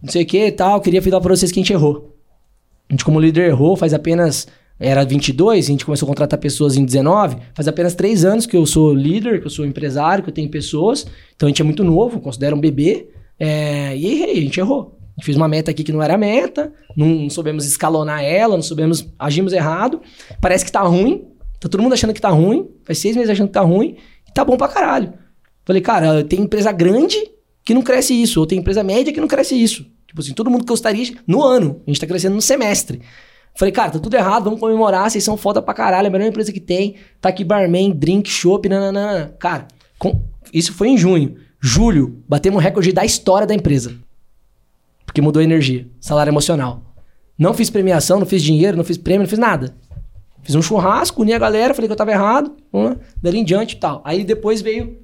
não 0.00 0.10
sei 0.10 0.22
o 0.22 0.26
que 0.26 0.46
e 0.46 0.52
tal, 0.52 0.80
queria 0.80 1.02
falar 1.02 1.20
pra 1.20 1.34
vocês 1.34 1.50
que 1.50 1.58
a 1.58 1.62
gente 1.62 1.72
errou. 1.72 2.14
A 2.88 2.92
gente, 2.92 3.04
como 3.04 3.18
líder, 3.18 3.48
errou, 3.48 3.76
faz 3.76 3.92
apenas. 3.92 4.46
Era 4.82 5.04
22, 5.04 5.66
a 5.66 5.68
gente 5.68 5.84
começou 5.84 6.06
a 6.06 6.08
contratar 6.08 6.38
pessoas 6.38 6.74
em 6.74 6.84
19. 6.86 7.36
Faz 7.52 7.68
apenas 7.68 7.94
3 7.94 8.24
anos 8.24 8.46
que 8.46 8.56
eu 8.56 8.64
sou 8.64 8.94
líder, 8.94 9.38
que 9.38 9.46
eu 9.46 9.50
sou 9.50 9.66
empresário, 9.66 10.24
que 10.24 10.30
eu 10.30 10.34
tenho 10.34 10.48
pessoas. 10.50 11.06
Então 11.36 11.46
a 11.46 11.50
gente 11.50 11.60
é 11.60 11.64
muito 11.64 11.84
novo, 11.84 12.18
considero 12.18 12.56
um 12.56 12.60
bebê. 12.60 13.10
É, 13.38 13.94
e 13.94 14.06
errei, 14.06 14.38
a 14.38 14.40
gente 14.40 14.58
errou. 14.58 14.98
A 14.98 15.20
gente 15.20 15.26
fez 15.26 15.36
uma 15.36 15.46
meta 15.46 15.70
aqui 15.70 15.84
que 15.84 15.92
não 15.92 16.02
era 16.02 16.16
meta, 16.16 16.72
não 16.96 17.28
soubemos 17.28 17.66
escalonar 17.66 18.24
ela, 18.24 18.56
não 18.56 18.62
soubemos. 18.62 19.06
Agimos 19.18 19.52
errado. 19.52 20.00
Parece 20.40 20.64
que 20.64 20.72
tá 20.72 20.80
ruim. 20.80 21.26
Tá 21.60 21.68
todo 21.68 21.82
mundo 21.82 21.92
achando 21.92 22.14
que 22.14 22.20
tá 22.20 22.30
ruim. 22.30 22.66
Faz 22.84 22.98
seis 22.98 23.14
meses 23.14 23.28
achando 23.28 23.48
que 23.48 23.54
tá 23.54 23.60
ruim. 23.60 23.96
E 24.26 24.32
tá 24.32 24.42
bom 24.42 24.56
pra 24.56 24.66
caralho. 24.66 25.12
Falei, 25.66 25.82
cara, 25.82 26.24
tem 26.24 26.40
empresa 26.40 26.72
grande 26.72 27.18
que 27.62 27.74
não 27.74 27.82
cresce 27.82 28.14
isso, 28.14 28.40
ou 28.40 28.46
tem 28.46 28.58
empresa 28.58 28.82
média 28.82 29.12
que 29.12 29.20
não 29.20 29.28
cresce 29.28 29.54
isso. 29.54 29.86
Tipo 30.06 30.22
assim, 30.22 30.32
todo 30.32 30.50
mundo 30.50 30.64
gostaria 30.64 31.14
no 31.26 31.42
ano. 31.42 31.82
A 31.86 31.90
gente 31.90 32.00
tá 32.00 32.06
crescendo 32.06 32.34
no 32.34 32.42
semestre. 32.42 33.02
Falei, 33.56 33.72
cara, 33.72 33.90
tá 33.90 33.98
tudo 33.98 34.14
errado, 34.14 34.44
vamos 34.44 34.60
comemorar, 34.60 35.10
vocês 35.10 35.22
são 35.22 35.36
foda 35.36 35.60
pra 35.60 35.74
caralho, 35.74 36.06
é 36.06 36.08
a 36.08 36.10
melhor 36.10 36.26
empresa 36.28 36.52
que 36.52 36.60
tem. 36.60 36.94
Tá 37.20 37.28
aqui 37.28 37.44
barman, 37.44 37.90
drink, 37.92 38.28
chopp, 38.30 38.68
nananana. 38.68 39.34
Cara, 39.38 39.66
com- 39.98 40.22
isso 40.52 40.72
foi 40.72 40.88
em 40.88 40.96
junho. 40.96 41.36
Julho, 41.60 42.22
batemos 42.28 42.58
um 42.58 42.62
recorde 42.62 42.92
da 42.92 43.04
história 43.04 43.46
da 43.46 43.54
empresa. 43.54 43.94
Porque 45.04 45.20
mudou 45.20 45.40
a 45.40 45.44
energia, 45.44 45.86
salário 46.00 46.30
emocional. 46.30 46.82
Não 47.38 47.52
fiz 47.52 47.68
premiação, 47.68 48.18
não 48.18 48.26
fiz 48.26 48.42
dinheiro, 48.42 48.76
não 48.76 48.84
fiz 48.84 48.96
prêmio, 48.96 49.22
não 49.22 49.28
fiz 49.28 49.38
nada. 49.38 49.74
Fiz 50.42 50.54
um 50.54 50.62
churrasco, 50.62 51.20
uni 51.20 51.32
a 51.34 51.38
galera, 51.38 51.74
falei 51.74 51.86
que 51.88 51.92
eu 51.92 51.96
tava 51.96 52.12
errado, 52.12 52.56
dali 53.20 53.38
em 53.38 53.44
diante 53.44 53.76
e 53.76 53.78
tal. 53.78 54.00
Aí 54.04 54.24
depois 54.24 54.62
veio 54.62 54.98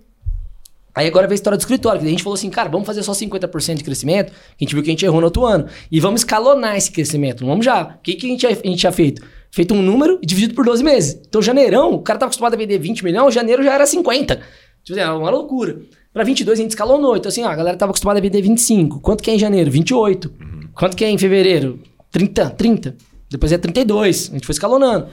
Aí 0.97 1.07
agora 1.07 1.27
veio 1.27 1.35
a 1.35 1.37
história 1.37 1.59
do 1.59 1.61
escritório, 1.61 2.01
que 2.01 2.07
a 2.07 2.11
gente 2.11 2.23
falou 2.23 2.35
assim, 2.35 2.49
cara, 2.49 2.71
vamos 2.71 2.87
fazer 2.87 3.03
só 3.03 3.13
50% 3.13 3.75
de 3.75 3.85
crescimento, 3.85 4.33
que 4.33 4.65
a 4.65 4.65
gente 4.65 4.75
viu 4.75 4.83
que 4.83 4.89
a 4.89 4.93
gente 4.93 5.05
errou 5.05 5.21
no 5.21 5.27
outro 5.27 5.45
ano. 5.45 5.67
E 5.93 6.01
vamos 6.01 6.23
escalonar 6.23 6.75
esse 6.75 6.91
crescimento. 6.91 7.43
Não 7.43 7.51
Vamos 7.51 7.67
já. 7.67 7.83
O 7.83 8.03
que, 8.03 8.15
que 8.15 8.27
a, 8.27 8.31
gente, 8.31 8.47
a 8.47 8.55
gente 8.55 8.77
tinha 8.77 8.93
feito? 8.93 9.23
Feito 9.51 9.75
um 9.75 9.83
número 9.83 10.19
e 10.23 10.27
dividido 10.27 10.55
por 10.55 10.65
12 10.65 10.83
meses. 10.83 11.21
Então, 11.29 11.43
janeirão, 11.43 11.93
o 11.93 12.01
cara 12.01 12.19
tava 12.19 12.31
acostumado 12.31 12.55
a 12.55 12.57
vender 12.57 12.79
20 12.79 13.05
milhões, 13.05 13.35
janeiro 13.35 13.63
já 13.63 13.75
era 13.75 13.87
50. 13.87 14.37
Tipo 14.37 14.45
assim, 14.91 15.01
era 15.01 15.15
uma 15.15 15.29
loucura. 15.29 15.83
Pra 16.15 16.25
22 16.25 16.59
a 16.59 16.63
gente 16.63 16.71
escalonou. 16.71 17.15
Então, 17.15 17.29
assim, 17.29 17.45
ó, 17.45 17.49
a 17.49 17.55
galera 17.55 17.77
tava 17.77 17.91
acostumada 17.91 18.19
a 18.19 18.23
vender 18.23 18.41
25. 18.41 19.01
Quanto 19.01 19.23
que 19.23 19.31
é 19.31 19.35
em 19.35 19.39
janeiro? 19.39 19.71
28. 19.71 20.33
Quanto 20.75 20.97
que 20.97 21.05
é 21.05 21.11
em 21.11 21.19
fevereiro? 21.19 21.79
30. 22.11 22.51
30. 22.51 22.97
Depois 23.29 23.53
é 23.53 23.59
32. 23.59 24.31
A 24.31 24.33
gente 24.33 24.47
foi 24.47 24.55
escalonando. 24.55 25.09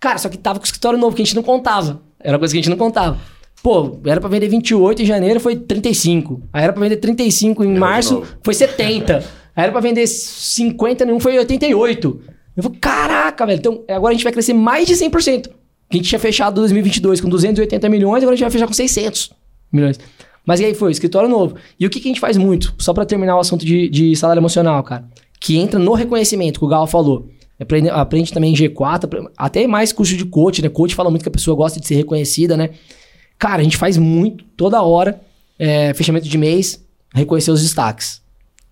Cara, 0.00 0.18
só 0.18 0.28
que 0.28 0.36
tava 0.36 0.58
com 0.58 0.64
o 0.64 0.66
escritório 0.66 0.98
novo, 0.98 1.14
que 1.14 1.22
a 1.22 1.24
gente 1.24 1.36
não 1.36 1.44
contava. 1.44 2.02
Era 2.18 2.34
uma 2.34 2.40
coisa 2.40 2.52
que 2.52 2.58
a 2.58 2.62
gente 2.62 2.70
não 2.70 2.76
contava. 2.76 3.35
Pô, 3.62 3.98
era 4.04 4.20
pra 4.20 4.28
vender 4.28 4.48
28 4.48 5.02
em 5.02 5.06
janeiro, 5.06 5.40
foi 5.40 5.56
35. 5.56 6.40
Aí 6.52 6.62
era 6.64 6.72
pra 6.72 6.82
vender 6.82 6.96
35 6.96 7.64
em 7.64 7.74
março, 7.76 8.22
foi 8.42 8.54
70. 8.54 9.16
Aí 9.56 9.62
era 9.64 9.72
pra 9.72 9.80
vender 9.80 10.06
50 10.06 11.04
em 11.04 11.12
um, 11.12 11.18
foi 11.18 11.36
88. 11.38 12.20
Eu 12.56 12.62
falei, 12.62 12.78
caraca, 12.78 13.44
velho. 13.46 13.58
Então, 13.58 13.82
agora 13.88 14.12
a 14.12 14.14
gente 14.14 14.24
vai 14.24 14.32
crescer 14.32 14.52
mais 14.52 14.86
de 14.86 14.94
100%. 14.94 15.48
A 15.90 15.96
gente 15.96 16.08
tinha 16.08 16.18
fechado 16.18 16.54
2022 16.56 17.20
com 17.20 17.28
280 17.28 17.88
milhões, 17.88 18.22
agora 18.22 18.34
a 18.34 18.36
gente 18.36 18.44
vai 18.44 18.50
fechar 18.50 18.66
com 18.66 18.72
600 18.72 19.30
milhões. 19.72 19.98
Mas 20.44 20.60
e 20.60 20.64
aí 20.64 20.74
foi, 20.74 20.92
escritório 20.92 21.28
novo. 21.28 21.56
E 21.78 21.86
o 21.86 21.90
que, 21.90 21.98
que 21.98 22.08
a 22.08 22.10
gente 22.10 22.20
faz 22.20 22.36
muito? 22.36 22.72
Só 22.78 22.92
pra 22.94 23.04
terminar 23.04 23.36
o 23.36 23.40
assunto 23.40 23.64
de, 23.64 23.88
de 23.88 24.14
salário 24.14 24.40
emocional, 24.40 24.82
cara. 24.84 25.04
Que 25.40 25.56
entra 25.58 25.78
no 25.78 25.92
reconhecimento, 25.94 26.60
que 26.60 26.64
o 26.64 26.68
Gal 26.68 26.86
falou. 26.86 27.28
Aprende, 27.58 27.88
aprende 27.88 28.32
também 28.32 28.52
em 28.52 28.56
G4, 28.56 29.04
apre- 29.04 29.28
até 29.36 29.66
mais 29.66 29.92
curso 29.92 30.16
de 30.16 30.24
coach, 30.24 30.62
né? 30.62 30.68
Coach 30.68 30.94
fala 30.94 31.10
muito 31.10 31.22
que 31.22 31.28
a 31.28 31.32
pessoa 31.32 31.56
gosta 31.56 31.80
de 31.80 31.86
ser 31.86 31.94
reconhecida, 31.96 32.56
né? 32.56 32.70
Cara, 33.38 33.60
a 33.60 33.64
gente 33.64 33.76
faz 33.76 33.96
muito, 33.96 34.44
toda 34.56 34.82
hora, 34.82 35.20
é, 35.58 35.92
fechamento 35.94 36.28
de 36.28 36.38
mês, 36.38 36.82
reconhecer 37.14 37.50
os 37.50 37.62
destaques. 37.62 38.22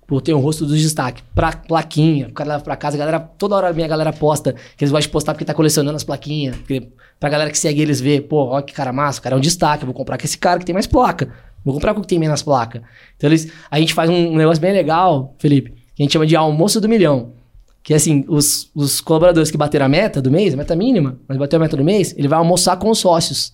Pô, 0.07 0.21
tem 0.21 0.35
o 0.35 0.39
rosto 0.39 0.67
dos 0.67 0.81
destaques. 0.81 1.23
Pra, 1.35 1.53
plaquinha, 1.53 2.29
o 2.29 2.33
cara 2.33 2.51
leva 2.51 2.63
pra 2.63 2.77
casa, 2.77 2.97
a 2.97 2.99
galera, 2.99 3.21
toda 3.21 3.57
hora 3.57 3.69
a 3.69 3.73
minha 3.73 3.89
galera 3.89 4.13
posta, 4.13 4.53
que 4.53 4.85
eles 4.85 4.93
gostam 4.93 5.09
de 5.09 5.09
postar 5.09 5.33
porque 5.33 5.45
tá 5.45 5.55
colecionando 5.55 5.97
as 5.97 6.05
plaquinhas. 6.05 6.57
Porque, 6.57 6.89
pra 7.19 7.31
galera 7.31 7.51
que 7.51 7.59
segue 7.59 7.81
eles 7.81 8.01
ver, 8.01 8.23
pô, 8.23 8.49
ó 8.49 8.61
que 8.61 8.73
cara 8.73 8.93
massa, 8.93 9.19
o 9.19 9.23
cara 9.23 9.35
é 9.35 9.39
um 9.39 9.41
destaque, 9.41 9.85
vou 9.85 9.95
comprar 9.95 10.19
com 10.19 10.25
esse 10.25 10.37
cara 10.37 10.59
que 10.59 10.67
tem 10.67 10.75
mais 10.75 10.87
placa. 10.87 11.33
Vou 11.65 11.73
comprar 11.73 11.95
com 11.95 12.01
o 12.01 12.03
que 12.03 12.09
tem 12.09 12.19
menos 12.19 12.43
placa. 12.43 12.83
Então 13.17 13.31
eles, 13.31 13.51
a 13.71 13.81
gente 13.81 13.95
faz 13.95 14.11
um 14.11 14.37
negócio 14.37 14.61
bem 14.61 14.73
legal, 14.73 15.35
Felipe, 15.39 15.71
que 15.95 16.03
a 16.03 16.05
gente 16.05 16.13
chama 16.13 16.27
de 16.27 16.37
almoço 16.37 16.81
do 16.81 16.89
milhão. 16.89 17.33
Que 17.83 17.95
assim, 17.95 18.25
os, 18.29 18.71
os 18.75 19.01
colaboradores 19.01 19.51
que 19.51 19.57
bateram 19.57 19.87
a 19.87 19.89
meta 19.89 20.21
do 20.21 20.31
mês, 20.31 20.53
a 20.53 20.57
meta 20.57 20.77
mínima, 20.77 21.19
mas 21.27 21.39
bateu 21.39 21.59
a 21.59 21.61
meta 21.61 21.77
do 21.77 21.85
mês, 21.85 22.15
ele 22.17 22.29
vai 22.29 22.39
almoçar 22.39 22.77
com 22.77 22.91
os 22.91 22.99
sócios. 22.99 23.53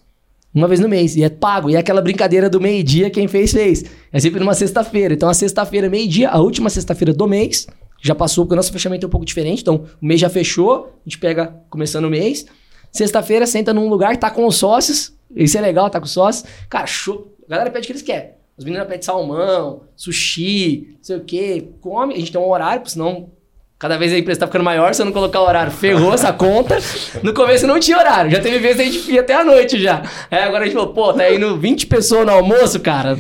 Uma 0.53 0.67
vez 0.67 0.81
no 0.81 0.89
mês. 0.89 1.17
E 1.17 1.23
é 1.23 1.29
pago. 1.29 1.71
E 1.71 1.77
é 1.77 1.79
aquela 1.79 2.03
brincadeira 2.03 2.51
do 2.51 2.61
meio-dia, 2.61 3.11
quem 3.11 3.29
fez, 3.29 3.53
fez. 3.53 3.85
É 4.13 4.19
sempre 4.19 4.41
numa 4.41 4.55
sexta-feira. 4.55 5.15
Então, 5.15 5.29
a 5.29 5.35
sexta-feira, 5.35 5.89
meio-dia, 5.89 6.29
a 6.31 6.39
última 6.41 6.69
sexta-feira 6.69 7.13
do 7.13 7.27
mês, 7.29 7.67
já 8.03 8.15
passou, 8.15 8.45
porque 8.45 8.55
o 8.55 8.57
nosso 8.57 8.73
fechamento 8.73 9.07
é 9.07 9.09
um 9.09 9.11
pouco 9.11 9.27
diferente. 9.27 9.63
Então, 9.63 9.87
o 10.01 10.07
mês 10.07 10.21
já 10.21 10.29
fechou, 10.29 10.87
a 11.05 11.09
gente 11.09 11.19
pega 11.19 11.55
começando 11.69 12.07
o 12.07 12.11
mês. 12.11 12.47
Sexta-feira, 12.91 13.47
senta 13.47 13.73
num 13.73 13.89
lugar, 13.89 14.17
tá 14.17 14.31
com 14.31 14.47
os 14.47 14.57
sócios. 14.57 15.13
Isso 15.35 15.57
é 15.57 15.61
legal, 15.61 15.89
tá 15.89 16.01
com 16.01 16.07
os 16.07 16.13
sócios. 16.13 16.45
Cara, 16.69 16.87
show. 16.87 17.37
A 17.47 17.51
galera 17.51 17.71
pede 17.71 17.85
o 17.85 17.87
que 17.87 17.93
eles 17.93 18.03
querem. 18.03 18.31
As 18.59 18.65
meninas 18.65 18.87
pedem 18.87 19.03
salmão, 19.03 19.83
sushi, 19.97 20.89
não 20.97 21.05
sei 21.05 21.17
o 21.17 21.25
quê. 21.25 21.69
Come. 21.81 22.15
A 22.15 22.19
gente 22.19 22.33
tem 22.33 22.41
um 22.41 22.49
horário, 22.49 22.87
senão 22.89 23.31
Cada 23.81 23.97
vez 23.97 24.12
a 24.12 24.19
empresa 24.19 24.40
tá 24.40 24.47
ficando 24.47 24.62
maior, 24.62 24.94
se 24.94 25.01
eu 25.01 25.07
não 25.07 25.12
colocar 25.12 25.40
horário, 25.40 25.73
ferrou 25.73 26.12
essa 26.12 26.31
conta. 26.35 26.78
No 27.23 27.32
começo 27.32 27.66
não 27.66 27.81
tinha 27.81 27.97
horário, 27.97 28.31
já 28.31 28.39
teve 28.39 28.59
vezes 28.59 28.77
que 28.77 28.82
a 28.82 28.85
gente 28.85 29.12
ia 29.12 29.20
até 29.23 29.32
a 29.32 29.43
noite 29.43 29.81
já. 29.81 30.02
Aí 30.31 30.43
agora 30.43 30.65
a 30.65 30.66
gente 30.66 30.74
falou, 30.74 30.93
pô, 30.93 31.15
tá 31.15 31.32
indo 31.32 31.57
20 31.57 31.86
pessoas 31.86 32.27
no 32.27 32.32
almoço, 32.32 32.78
cara. 32.81 33.19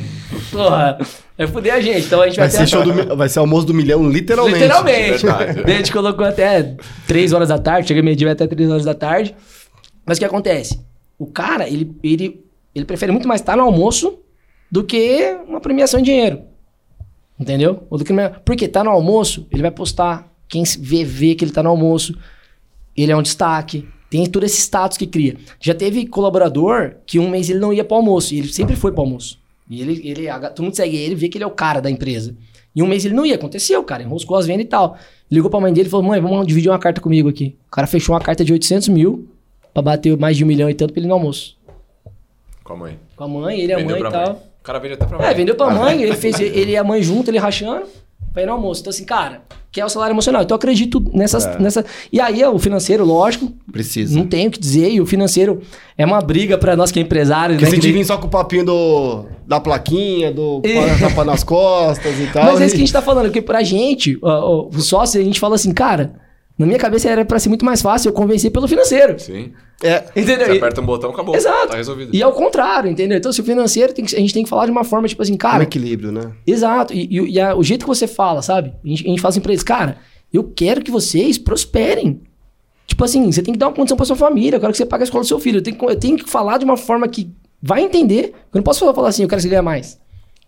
Porra, 0.52 0.98
vai 1.38 1.46
fuder 1.46 1.72
a 1.72 1.80
gente. 1.80 2.04
Então 2.04 2.20
a 2.20 2.26
gente 2.26 2.36
vai, 2.36 2.46
Vai 2.46 2.58
ter 2.58 2.66
ser, 2.66 2.76
show 2.76 2.84
do, 2.84 3.16
vai 3.16 3.26
ser 3.30 3.38
almoço 3.38 3.66
do 3.68 3.72
milhão, 3.72 4.06
literalmente. 4.06 4.58
Literalmente. 4.58 5.24
Verdade. 5.24 5.62
Daí 5.64 5.74
a 5.74 5.78
gente 5.78 5.92
colocou 5.92 6.26
até 6.26 6.76
3 7.06 7.32
horas 7.32 7.48
da 7.48 7.58
tarde, 7.58 7.88
chega 7.88 8.02
meio-dia 8.02 8.26
vai 8.26 8.34
até 8.34 8.46
3 8.46 8.70
horas 8.70 8.84
da 8.84 8.92
tarde. 8.92 9.34
Mas 10.04 10.18
o 10.18 10.20
que 10.20 10.26
acontece? 10.26 10.78
O 11.18 11.26
cara, 11.26 11.66
ele, 11.66 11.90
ele, 12.02 12.44
ele 12.74 12.84
prefere 12.84 13.12
muito 13.12 13.26
mais 13.26 13.40
estar 13.40 13.56
no 13.56 13.62
almoço 13.62 14.18
do 14.70 14.84
que 14.84 15.38
uma 15.48 15.58
premiação 15.58 15.98
em 16.00 16.02
dinheiro. 16.02 16.42
Entendeu? 17.38 17.86
Ou 17.88 17.96
do 17.96 18.04
que, 18.04 18.12
porque 18.44 18.68
tá 18.68 18.84
no 18.84 18.90
almoço, 18.90 19.48
ele 19.50 19.62
vai 19.62 19.70
postar. 19.70 20.29
Quem 20.50 20.64
vê, 20.78 21.04
vê 21.04 21.34
que 21.34 21.44
ele 21.44 21.52
tá 21.52 21.62
no 21.62 21.70
almoço. 21.70 22.14
Ele 22.96 23.12
é 23.12 23.16
um 23.16 23.22
destaque. 23.22 23.88
Tem 24.10 24.26
todo 24.26 24.44
esse 24.44 24.60
status 24.60 24.98
que 24.98 25.06
cria. 25.06 25.36
Já 25.60 25.72
teve 25.72 26.04
colaborador 26.06 26.96
que 27.06 27.18
um 27.20 27.30
mês 27.30 27.48
ele 27.48 27.60
não 27.60 27.72
ia 27.72 27.84
pro 27.84 27.96
almoço. 27.96 28.34
E 28.34 28.38
ele 28.38 28.48
sempre 28.52 28.74
foi 28.74 28.90
pro 28.90 29.02
almoço. 29.02 29.38
E 29.70 29.80
ele, 29.80 30.00
ele, 30.04 30.26
todo 30.50 30.64
mundo 30.64 30.74
segue 30.74 30.96
ele, 30.96 31.14
vê 31.14 31.28
que 31.28 31.38
ele 31.38 31.44
é 31.44 31.46
o 31.46 31.52
cara 31.52 31.80
da 31.80 31.88
empresa. 31.88 32.34
E 32.74 32.82
um 32.82 32.88
mês 32.88 33.04
ele 33.04 33.14
não 33.14 33.24
ia. 33.24 33.36
Aconteceu, 33.36 33.82
cara. 33.84 34.02
Enroscou 34.02 34.36
as 34.36 34.46
vendas 34.46 34.64
e 34.66 34.68
tal. 34.68 34.98
Ligou 35.30 35.48
pra 35.48 35.60
mãe 35.60 35.72
dele 35.72 35.86
e 35.86 35.90
falou: 35.90 36.04
Mãe, 36.04 36.20
vamos 36.20 36.44
dividir 36.46 36.68
uma 36.68 36.78
carta 36.78 37.00
comigo 37.00 37.28
aqui. 37.28 37.56
O 37.68 37.70
cara 37.70 37.86
fechou 37.86 38.12
uma 38.14 38.20
carta 38.20 38.44
de 38.44 38.52
800 38.52 38.88
mil 38.88 39.28
pra 39.72 39.80
bater 39.80 40.18
mais 40.18 40.36
de 40.36 40.42
um 40.42 40.46
milhão 40.48 40.68
e 40.68 40.74
tanto 40.74 40.92
pra 40.92 40.98
ele 41.00 41.06
ir 41.06 41.08
no 41.08 41.14
almoço. 41.14 41.56
Com 42.64 42.72
a 42.72 42.76
mãe. 42.76 42.98
Com 43.14 43.24
a 43.24 43.28
mãe, 43.28 43.60
ele 43.60 43.70
e 43.70 43.74
a 43.74 43.78
Vendeu 43.78 43.98
mãe 44.00 44.08
e 44.08 44.12
tal. 44.12 44.26
mãe. 44.26 44.36
O 44.60 44.62
cara 44.64 44.78
vende 44.80 44.94
até 44.94 45.06
pra 45.06 45.18
mãe. 45.18 45.26
É, 45.28 45.34
vendeu 45.34 45.54
pra 45.54 45.70
mãe, 45.70 46.02
ele 46.02 46.16
fez 46.16 46.38
ele 46.40 46.72
e 46.72 46.76
a 46.76 46.82
mãe 46.84 47.00
junto, 47.02 47.30
ele 47.30 47.38
rachando. 47.38 47.86
Vai 48.34 48.44
ir 48.44 48.46
no 48.46 48.52
almoço. 48.52 48.80
Então, 48.80 48.90
assim, 48.90 49.04
cara, 49.04 49.42
que 49.72 49.80
é 49.80 49.84
o 49.84 49.88
salário 49.88 50.12
emocional. 50.14 50.42
Então, 50.42 50.54
eu 50.54 50.58
acredito 50.58 51.02
nessas, 51.12 51.46
É. 51.46 51.58
nessa. 51.58 51.84
E 52.12 52.20
aí, 52.20 52.44
o 52.44 52.58
financeiro, 52.58 53.04
lógico, 53.04 53.52
Precisa. 53.70 54.18
não 54.18 54.26
tenho 54.26 54.48
o 54.48 54.52
que 54.52 54.58
dizer. 54.58 54.90
E 54.90 55.00
o 55.00 55.06
financeiro 55.06 55.60
é 55.96 56.04
uma 56.04 56.20
briga 56.20 56.58
pra 56.58 56.74
nós 56.76 56.90
que 56.90 56.98
é 56.98 57.02
empresário, 57.02 57.54
Porque 57.56 57.64
né? 57.64 57.70
se 57.70 57.80
que 57.80 57.92
vir 57.92 58.04
só 58.04 58.16
com 58.18 58.26
o 58.26 58.30
papinho 58.30 58.64
do, 58.64 59.24
da 59.46 59.60
plaquinha, 59.60 60.32
do 60.32 60.60
É. 60.66 60.98
tapa 60.98 61.24
nas 61.24 61.44
costas 61.44 62.18
e 62.18 62.26
tal. 62.32 62.44
Mas 62.44 62.60
é 62.60 62.66
isso 62.66 62.74
que 62.74 62.80
a 62.82 62.84
gente 62.84 62.92
tá 62.92 63.02
falando, 63.02 63.26
porque 63.26 63.42
pra 63.42 63.62
gente, 63.62 64.18
o 64.22 64.70
sócio, 64.80 65.20
a 65.20 65.24
gente 65.24 65.38
fala 65.38 65.54
assim, 65.54 65.72
cara, 65.72 66.14
na 66.60 66.66
minha 66.66 66.78
cabeça 66.78 67.08
era 67.08 67.24
pra 67.24 67.38
ser 67.38 67.48
muito 67.48 67.64
mais 67.64 67.80
fácil 67.82 68.08
eu 68.10 68.12
convencer 68.12 68.50
pelo 68.50 68.68
financeiro. 68.68 69.18
Sim. 69.18 69.52
É, 69.82 70.04
Entendeu? 70.14 70.46
Você 70.46 70.52
aperta 70.58 70.80
um 70.80 70.84
botão, 70.84 71.10
acabou. 71.10 71.34
Exato. 71.34 71.68
Tá 71.68 71.76
resolvido. 71.76 72.14
E 72.14 72.22
ao 72.22 72.32
contrário, 72.32 72.90
entendeu? 72.90 73.16
Então, 73.16 73.32
se 73.32 73.40
o 73.40 73.44
financeiro, 73.44 73.92
tem 73.94 74.04
que- 74.04 74.14
a 74.14 74.18
gente 74.20 74.34
tem 74.34 74.42
que 74.44 74.48
falar 74.50 74.66
de 74.66 74.70
uma 74.70 74.84
forma, 74.84 75.08
tipo 75.08 75.22
assim, 75.22 75.32
um 75.32 75.38
cara, 75.38 75.62
equilíbrio, 75.62 76.12
né? 76.12 76.32
Exato. 76.46 76.92
E, 76.92 77.08
e- 77.10 77.30
e 77.32 77.40
a- 77.40 77.54
o 77.56 77.62
jeito 77.64 77.84
que 77.84 77.88
você 77.88 78.06
fala, 78.06 78.42
sabe? 78.42 78.74
A 78.84 78.88
gente, 78.88 79.06
a 79.06 79.08
gente 79.08 79.20
fala 79.22 79.30
assim 79.30 79.40
pra 79.40 79.52
eles, 79.52 79.62
cara, 79.62 79.96
eu 80.32 80.44
quero 80.44 80.82
que 80.82 80.90
vocês 80.90 81.38
prosperem. 81.38 82.20
Tipo 82.86 83.04
assim, 83.04 83.30
você 83.32 83.40
tem 83.42 83.52
que 83.54 83.58
dar 83.58 83.68
uma 83.68 83.74
condição 83.74 83.96
pra 83.96 84.04
sua 84.04 84.16
família, 84.16 84.56
eu 84.56 84.60
quero 84.60 84.72
que 84.72 84.76
você 84.76 84.84
pague 84.84 85.02
a 85.02 85.04
escola 85.04 85.24
do 85.24 85.26
seu 85.28 85.38
filho. 85.40 85.58
Eu 85.58 85.62
tenho, 85.62 85.76
que- 85.78 85.84
eu 85.86 85.96
tenho 85.96 86.16
que 86.18 86.28
falar 86.28 86.58
de 86.58 86.64
uma 86.66 86.76
forma 86.76 87.08
que 87.08 87.30
vai 87.62 87.80
entender. 87.82 88.32
Eu 88.52 88.58
não 88.58 88.62
posso 88.62 88.80
falar, 88.80 88.92
falar 88.92 89.08
assim, 89.08 89.22
eu 89.22 89.28
quero 89.28 89.38
que 89.38 89.44
você 89.44 89.48
ganhe 89.48 89.62
mais. 89.62 89.98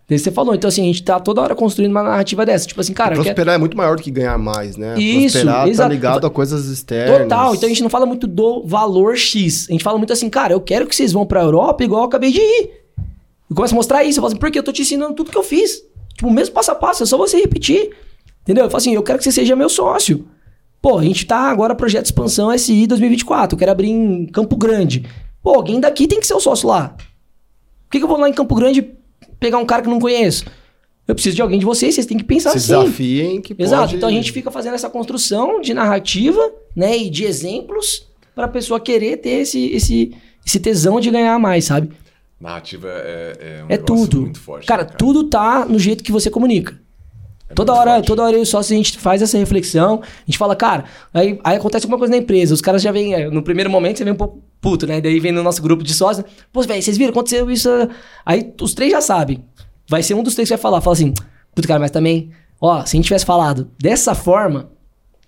Daí 0.08 0.18
Você 0.18 0.30
falou, 0.30 0.54
então 0.54 0.68
assim, 0.68 0.82
a 0.82 0.86
gente 0.86 1.02
tá 1.02 1.18
toda 1.20 1.40
hora 1.40 1.54
construindo 1.54 1.90
uma 1.90 2.02
narrativa 2.02 2.44
dessa. 2.44 2.66
Tipo 2.66 2.80
assim, 2.80 2.92
cara. 2.92 3.14
Prosperar 3.14 3.54
é 3.54 3.58
muito 3.58 3.76
maior 3.76 3.96
do 3.96 4.02
que 4.02 4.10
ganhar 4.10 4.36
mais, 4.36 4.76
né? 4.76 4.98
Isso, 4.98 5.38
Prosperar 5.38 5.68
exato. 5.68 5.88
tá 5.88 5.94
ligado 5.94 6.26
a 6.26 6.30
coisas 6.30 6.66
externas. 6.66 7.22
Total. 7.22 7.54
Então 7.54 7.66
a 7.66 7.68
gente 7.68 7.82
não 7.82 7.90
fala 7.90 8.04
muito 8.04 8.26
do 8.26 8.64
valor 8.66 9.16
X. 9.16 9.66
A 9.68 9.72
gente 9.72 9.84
fala 9.84 9.98
muito 9.98 10.12
assim, 10.12 10.28
cara, 10.28 10.52
eu 10.52 10.60
quero 10.60 10.86
que 10.86 10.94
vocês 10.94 11.12
vão 11.12 11.24
pra 11.24 11.40
Europa 11.42 11.82
igual 11.84 12.02
eu 12.02 12.06
acabei 12.06 12.32
de 12.32 12.40
ir. 12.40 12.70
Eu 13.48 13.56
começo 13.56 13.74
a 13.74 13.76
mostrar 13.76 14.04
isso. 14.04 14.18
Eu 14.18 14.22
falo 14.22 14.32
assim, 14.32 14.40
porque 14.40 14.58
eu 14.58 14.62
tô 14.62 14.72
te 14.72 14.82
ensinando 14.82 15.14
tudo 15.14 15.30
que 15.30 15.38
eu 15.38 15.42
fiz. 15.42 15.82
Tipo, 16.14 16.28
o 16.28 16.32
mesmo 16.32 16.54
passo 16.54 16.70
a 16.72 16.74
passo, 16.74 17.02
é 17.04 17.06
só 17.06 17.16
você 17.16 17.38
repetir. 17.38 17.90
Entendeu? 18.42 18.64
Eu 18.64 18.70
falo 18.70 18.78
assim, 18.78 18.94
eu 18.94 19.02
quero 19.02 19.18
que 19.18 19.24
você 19.24 19.32
seja 19.32 19.54
meu 19.56 19.68
sócio. 19.68 20.26
Pô, 20.80 20.98
a 20.98 21.04
gente 21.04 21.24
tá 21.24 21.38
agora 21.38 21.76
projeto 21.76 22.02
de 22.02 22.08
expansão 22.08 22.56
SI 22.58 22.86
2024. 22.88 23.54
Eu 23.54 23.58
quero 23.58 23.70
abrir 23.70 23.88
em 23.88 24.26
Campo 24.26 24.56
Grande. 24.56 25.06
Pô, 25.42 25.50
alguém 25.54 25.78
daqui 25.78 26.08
tem 26.08 26.18
que 26.18 26.26
ser 26.26 26.34
o 26.34 26.40
sócio 26.40 26.68
lá. 26.68 26.88
Por 26.88 27.92
que, 27.92 27.98
que 27.98 28.04
eu 28.04 28.08
vou 28.08 28.18
lá 28.18 28.28
em 28.28 28.32
Campo 28.32 28.54
Grande 28.54 28.82
pegar 29.42 29.58
um 29.58 29.66
cara 29.66 29.82
que 29.82 29.88
eu 29.88 29.92
não 29.92 30.00
conheço? 30.00 30.44
Eu 31.06 31.14
preciso 31.14 31.34
de 31.36 31.42
alguém 31.42 31.58
de 31.58 31.64
vocês, 31.64 31.94
vocês 31.94 32.06
têm 32.06 32.16
que 32.16 32.24
pensar 32.24 32.50
Se 32.52 32.58
assim. 32.58 32.68
desafiem 32.84 33.40
que 33.40 33.54
Exato. 33.58 33.82
pode... 33.82 33.96
Então 33.96 34.08
a 34.08 34.12
gente 34.12 34.30
fica 34.30 34.50
fazendo 34.50 34.74
essa 34.74 34.88
construção 34.88 35.60
de 35.60 35.74
narrativa, 35.74 36.40
né, 36.76 36.96
e 36.96 37.10
de 37.10 37.24
exemplos 37.24 38.06
para 38.34 38.44
a 38.44 38.48
pessoa 38.48 38.78
querer 38.80 39.16
ter 39.18 39.40
esse, 39.40 39.66
esse, 39.72 40.14
esse 40.46 40.60
tesão 40.60 41.00
de 41.00 41.10
ganhar 41.10 41.38
mais, 41.38 41.64
sabe? 41.64 41.90
Narrativa 42.40 42.88
é, 42.88 43.58
é 43.60 43.64
um 43.64 43.66
É 43.68 43.76
tudo. 43.76 44.22
muito 44.22 44.40
forte. 44.40 44.66
cara, 44.66 44.84
né, 44.84 44.90
tudo 44.96 45.24
tá 45.24 45.66
no 45.66 45.78
jeito 45.78 46.02
que 46.04 46.12
você 46.12 46.30
comunica. 46.30 46.80
É 47.50 47.54
toda 47.54 47.74
hora, 47.74 47.94
forte. 47.94 48.06
toda 48.06 48.22
hora 48.22 48.36
eu 48.36 48.46
sócio 48.46 48.72
a 48.72 48.76
gente 48.76 48.96
faz 48.98 49.20
essa 49.20 49.36
reflexão, 49.36 50.00
a 50.02 50.24
gente 50.24 50.38
fala, 50.38 50.54
cara, 50.56 50.84
aí, 51.12 51.38
aí 51.44 51.56
acontece 51.56 51.84
alguma 51.84 51.98
coisa 51.98 52.12
na 52.12 52.18
empresa, 52.18 52.54
os 52.54 52.60
caras 52.60 52.80
já 52.80 52.90
vêm, 52.92 53.12
é, 53.12 53.28
no 53.28 53.42
primeiro 53.42 53.68
momento 53.68 53.98
você 53.98 54.04
vem 54.04 54.12
um 54.12 54.16
pouco 54.16 54.40
puto, 54.62 54.86
né? 54.86 55.00
Daí 55.00 55.18
vem 55.18 55.32
no 55.32 55.42
nosso 55.42 55.60
grupo 55.60 55.82
de 55.82 55.92
sócios, 55.92 56.24
pô, 56.52 56.62
velho, 56.62 56.80
vocês 56.80 56.96
viram, 56.96 57.10
aconteceu 57.10 57.50
isso. 57.50 57.68
Aí 58.24 58.54
os 58.60 58.72
três 58.72 58.92
já 58.92 59.00
sabem. 59.00 59.44
Vai 59.88 60.02
ser 60.02 60.14
um 60.14 60.22
dos 60.22 60.34
três 60.34 60.48
que 60.48 60.54
vai 60.54 60.62
falar, 60.62 60.80
fala 60.80 60.94
assim, 60.94 61.12
puto, 61.54 61.66
cara, 61.66 61.80
mas 61.80 61.90
também, 61.90 62.30
ó, 62.60 62.86
se 62.86 62.96
a 62.96 62.96
gente 62.96 63.06
tivesse 63.06 63.26
falado 63.26 63.68
dessa 63.78 64.14
forma, 64.14 64.70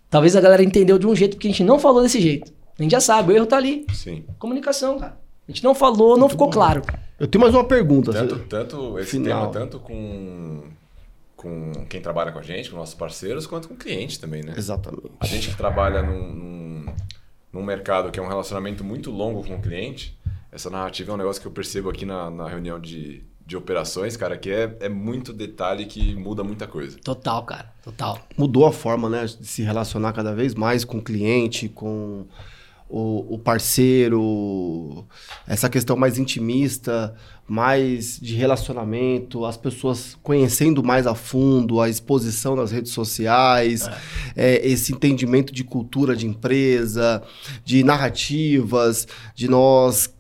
talvez 0.09 0.37
a 0.37 0.41
galera 0.41 0.63
entendeu 0.63 0.99
de 0.99 1.07
um 1.07 1.15
jeito 1.15 1.37
que 1.37 1.49
a 1.49 1.51
gente 1.51 1.65
não 1.65 1.79
falou 1.79 2.01
desse 2.01 2.21
jeito. 2.21 2.53
A 2.79 2.83
gente 2.83 2.93
já 2.93 3.01
sabe, 3.01 3.33
o 3.33 3.37
erro 3.37 3.47
tá 3.47 3.57
ali. 3.57 3.85
Sim. 3.93 4.25
Comunicação, 4.39 4.99
cara. 4.99 5.19
A 5.47 5.53
gente 5.53 5.63
não 5.63 5.75
falou, 5.75 6.17
não 6.17 6.29
ficou 6.29 6.49
claro. 6.49 6.83
Eu 7.19 7.27
tenho 7.27 7.43
mais 7.43 7.55
uma 7.55 7.65
pergunta. 7.65 8.13
Tanto, 8.13 8.39
tanto 8.49 8.99
esse 8.99 9.11
Final. 9.13 9.51
tema, 9.51 9.53
tanto 9.53 9.79
com, 9.79 10.63
com 11.37 11.73
quem 11.89 12.01
trabalha 12.01 12.33
com 12.33 12.39
a 12.39 12.43
gente, 12.43 12.71
com 12.71 12.77
nossos 12.77 12.95
parceiros, 12.95 13.47
quanto 13.47 13.69
com 13.69 13.75
o 13.75 13.77
cliente 13.77 14.19
também, 14.19 14.43
né? 14.43 14.55
Exatamente. 14.57 15.11
A 15.21 15.27
gente 15.27 15.51
que 15.51 15.57
trabalha 15.57 16.03
num, 16.03 16.33
num, 16.33 16.87
num 17.55 17.63
mercado 17.63 18.11
que 18.11 18.19
é 18.19 18.23
um 18.23 18.27
relacionamento 18.27 18.83
muito 18.83 19.13
longo 19.13 19.45
com 19.45 19.55
o 19.55 19.63
cliente, 19.63 20.19
essa 20.51 20.69
narrativa 20.69 21.13
é 21.13 21.15
um 21.15 21.19
negócio 21.19 21.41
que 21.41 21.47
eu 21.47 21.53
percebo 21.53 21.89
aqui 21.89 22.05
na, 22.05 22.29
na 22.29 22.49
reunião 22.49 22.81
de, 22.81 23.23
de 23.47 23.57
operações, 23.57 24.17
cara, 24.17 24.37
que 24.37 24.51
é, 24.51 24.77
é 24.81 24.89
muito 24.89 25.33
detalhe 25.33 25.87
que 25.87 26.17
muda 26.17 26.43
muita 26.43 26.67
coisa. 26.67 26.99
Total, 26.99 27.45
cara. 27.45 27.73
Total. 27.83 28.19
Mudou 28.37 28.67
a 28.67 28.73
forma, 28.73 29.09
né, 29.09 29.25
de 29.25 29.47
se 29.47 29.63
relacionar 29.63 30.13
cada 30.13 30.35
vez 30.35 30.55
mais 30.55 30.85
com 30.85 30.99
o 30.99 31.03
cliente, 31.03 31.69
com 31.69 32.27
o, 32.89 33.35
o 33.35 33.39
parceiro, 33.39 35.05
essa 35.47 35.69
questão 35.69 35.97
mais 35.97 36.19
intimista, 36.19 37.15
mais 37.47 38.19
de 38.21 38.35
relacionamento, 38.35 39.45
as 39.45 39.57
pessoas 39.57 40.17
conhecendo 40.23 40.83
mais 40.83 41.07
a 41.07 41.15
fundo, 41.15 41.81
a 41.81 41.89
exposição 41.89 42.57
nas 42.57 42.71
redes 42.71 42.93
sociais, 42.93 43.89
é, 44.37 44.67
esse 44.67 44.93
entendimento 44.93 45.53
de 45.53 45.65
cultura 45.65 46.15
de 46.15 46.27
empresa, 46.27 47.23
de 47.65 47.83
narrativas, 47.83 49.07
de 49.35 49.49
nós 49.49 50.15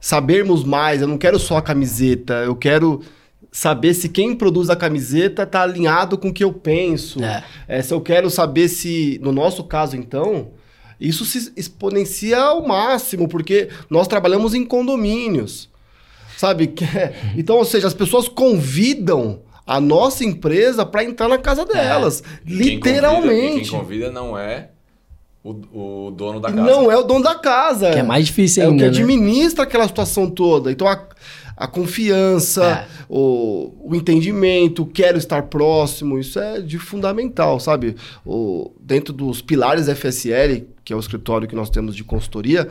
sabermos 0.00 0.64
mais. 0.64 1.02
Eu 1.02 1.08
não 1.08 1.18
quero 1.18 1.38
só 1.38 1.58
a 1.58 1.62
camiseta, 1.62 2.34
eu 2.44 2.56
quero 2.56 3.02
saber 3.52 3.94
se 3.94 4.08
quem 4.08 4.34
produz 4.34 4.70
a 4.70 4.76
camiseta 4.76 5.42
está 5.42 5.62
alinhado 5.62 6.16
com 6.16 6.28
o 6.28 6.32
que 6.32 6.44
eu 6.44 6.52
penso. 6.52 7.22
É. 7.22 7.44
É, 7.66 7.82
se 7.82 7.92
eu 7.92 8.00
quero 8.00 8.30
saber 8.30 8.68
se, 8.68 9.18
no 9.22 9.32
nosso 9.32 9.64
caso, 9.64 9.96
então, 9.96 10.52
isso 11.00 11.24
se 11.24 11.52
exponencia 11.56 12.38
ao 12.38 12.66
máximo, 12.66 13.26
porque 13.28 13.68
nós 13.88 14.06
trabalhamos 14.06 14.52
em 14.54 14.64
condomínios. 14.64 15.68
Sabe? 16.36 16.72
É- 16.94 17.12
Então, 17.36 17.56
ou 17.56 17.64
seja, 17.64 17.86
as 17.86 17.94
pessoas 17.94 18.28
convidam 18.28 19.40
a 19.66 19.80
nossa 19.80 20.24
empresa 20.24 20.84
para 20.84 21.04
entrar 21.04 21.28
na 21.28 21.38
casa 21.38 21.64
delas. 21.64 22.22
E 22.46 22.56
quem 22.56 22.56
literalmente. 22.76 23.30
convida- 23.30 23.58
e 23.58 23.60
quem 23.70 23.78
convida 23.78 24.10
não 24.10 24.36
é 24.38 24.70
o, 25.44 25.50
o 26.06 26.10
dono 26.10 26.40
da 26.40 26.50
casa. 26.52 26.62
Não 26.62 26.90
é 26.90 26.96
o 26.96 27.02
dono 27.02 27.22
da 27.24 27.34
casa. 27.34 27.90
Que 27.92 27.98
é 27.98 28.02
mais 28.02 28.26
difícil 28.26 28.62
É 28.62 28.66
o 28.66 28.70
ainda, 28.70 28.84
que 28.90 28.90
né? 28.90 29.02
administra 29.02 29.64
aquela 29.64 29.86
situação 29.86 30.28
toda. 30.30 30.72
Então, 30.72 30.88
a, 30.88 31.06
a 31.56 31.66
confiança, 31.66 32.64
É. 32.64 32.86
o, 33.08 33.72
o 33.90 33.94
entendimento, 33.94 34.82
o 34.82 34.86
quero 34.86 35.18
estar 35.18 35.42
próximo, 35.44 36.18
isso 36.18 36.38
é 36.40 36.60
de 36.60 36.78
fundamental, 36.78 37.60
sabe? 37.60 37.96
O, 38.24 38.72
dentro 38.80 39.12
dos 39.12 39.40
pilares 39.40 39.86
FSL, 39.88 40.66
que 40.90 40.94
é 40.94 40.96
o 40.96 40.98
escritório 40.98 41.46
que 41.46 41.54
nós 41.54 41.70
temos 41.70 41.94
de 41.94 42.02
consultoria, 42.02 42.68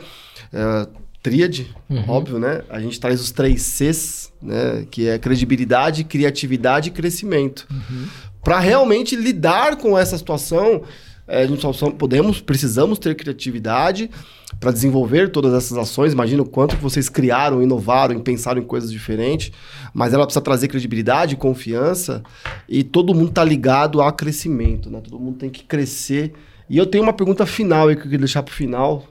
é, 0.52 0.86
tríade, 1.22 1.74
Uhum. 1.88 2.04
óbvio, 2.06 2.38
né? 2.38 2.60
A 2.68 2.78
gente 2.78 3.00
traz 3.00 3.18
os 3.18 3.30
três 3.30 3.62
Cs, 3.62 4.30
né? 4.42 4.86
Que 4.90 5.08
é 5.08 5.18
credibilidade, 5.18 6.04
criatividade 6.04 6.90
e 6.90 6.92
crescimento. 6.92 7.66
Uhum. 7.70 8.06
Para 8.44 8.58
realmente 8.58 9.16
lidar 9.16 9.76
com 9.76 9.96
essa 9.96 10.18
situação, 10.18 10.82
é, 11.26 11.44
a 11.44 11.46
gente 11.46 11.62
só 11.62 11.90
podemos, 11.92 12.42
precisamos 12.42 12.98
ter 12.98 13.14
criatividade 13.14 14.10
para 14.58 14.70
desenvolver 14.70 15.30
todas 15.30 15.54
essas 15.54 15.78
ações. 15.78 16.12
Imagina 16.12 16.42
o 16.42 16.46
quanto 16.46 16.76
vocês 16.76 17.08
criaram, 17.08 17.62
inovaram, 17.62 18.18
e 18.18 18.22
pensaram 18.22 18.60
em 18.60 18.64
coisas 18.66 18.92
diferentes. 18.92 19.50
Mas 19.94 20.12
ela 20.12 20.26
precisa 20.26 20.42
trazer 20.42 20.68
credibilidade, 20.68 21.36
confiança 21.36 22.22
e 22.68 22.84
todo 22.84 23.14
mundo 23.14 23.30
tá 23.30 23.42
ligado 23.42 24.02
a 24.02 24.12
crescimento, 24.12 24.90
né? 24.90 25.00
Todo 25.02 25.18
mundo 25.18 25.38
tem 25.38 25.48
que 25.48 25.64
crescer. 25.64 26.34
E 26.70 26.78
eu 26.78 26.86
tenho 26.86 27.02
uma 27.04 27.12
pergunta 27.12 27.44
final 27.44 27.88
aí 27.88 27.94
que 27.96 28.00
eu 28.00 28.04
queria 28.04 28.18
deixar 28.20 28.42
pro 28.42 28.54
final. 28.54 29.04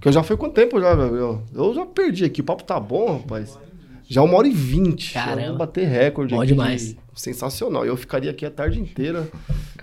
Que 0.00 0.08
eu 0.08 0.12
já 0.12 0.22
foi 0.22 0.36
quanto 0.36 0.54
tempo 0.54 0.78
já, 0.80 0.94
meu? 0.94 1.42
Eu 1.54 1.74
já 1.74 1.86
perdi 1.86 2.24
aqui. 2.24 2.40
O 2.40 2.44
papo 2.44 2.64
tá 2.64 2.78
bom, 2.78 3.18
rapaz. 3.18 3.56
Já 4.08 4.22
uma 4.22 4.36
hora 4.36 4.46
e 4.46 4.50
vinte. 4.52 5.14
Caramba. 5.14 5.48
Vou 5.48 5.56
bater 5.58 5.86
recorde 5.88 6.34
Bom 6.34 6.40
aqui 6.40 6.48
demais. 6.48 6.88
de- 6.94 6.98
Sensacional. 7.14 7.86
Eu 7.86 7.96
ficaria 7.96 8.30
aqui 8.30 8.44
a 8.44 8.50
tarde 8.50 8.78
inteira, 8.78 9.26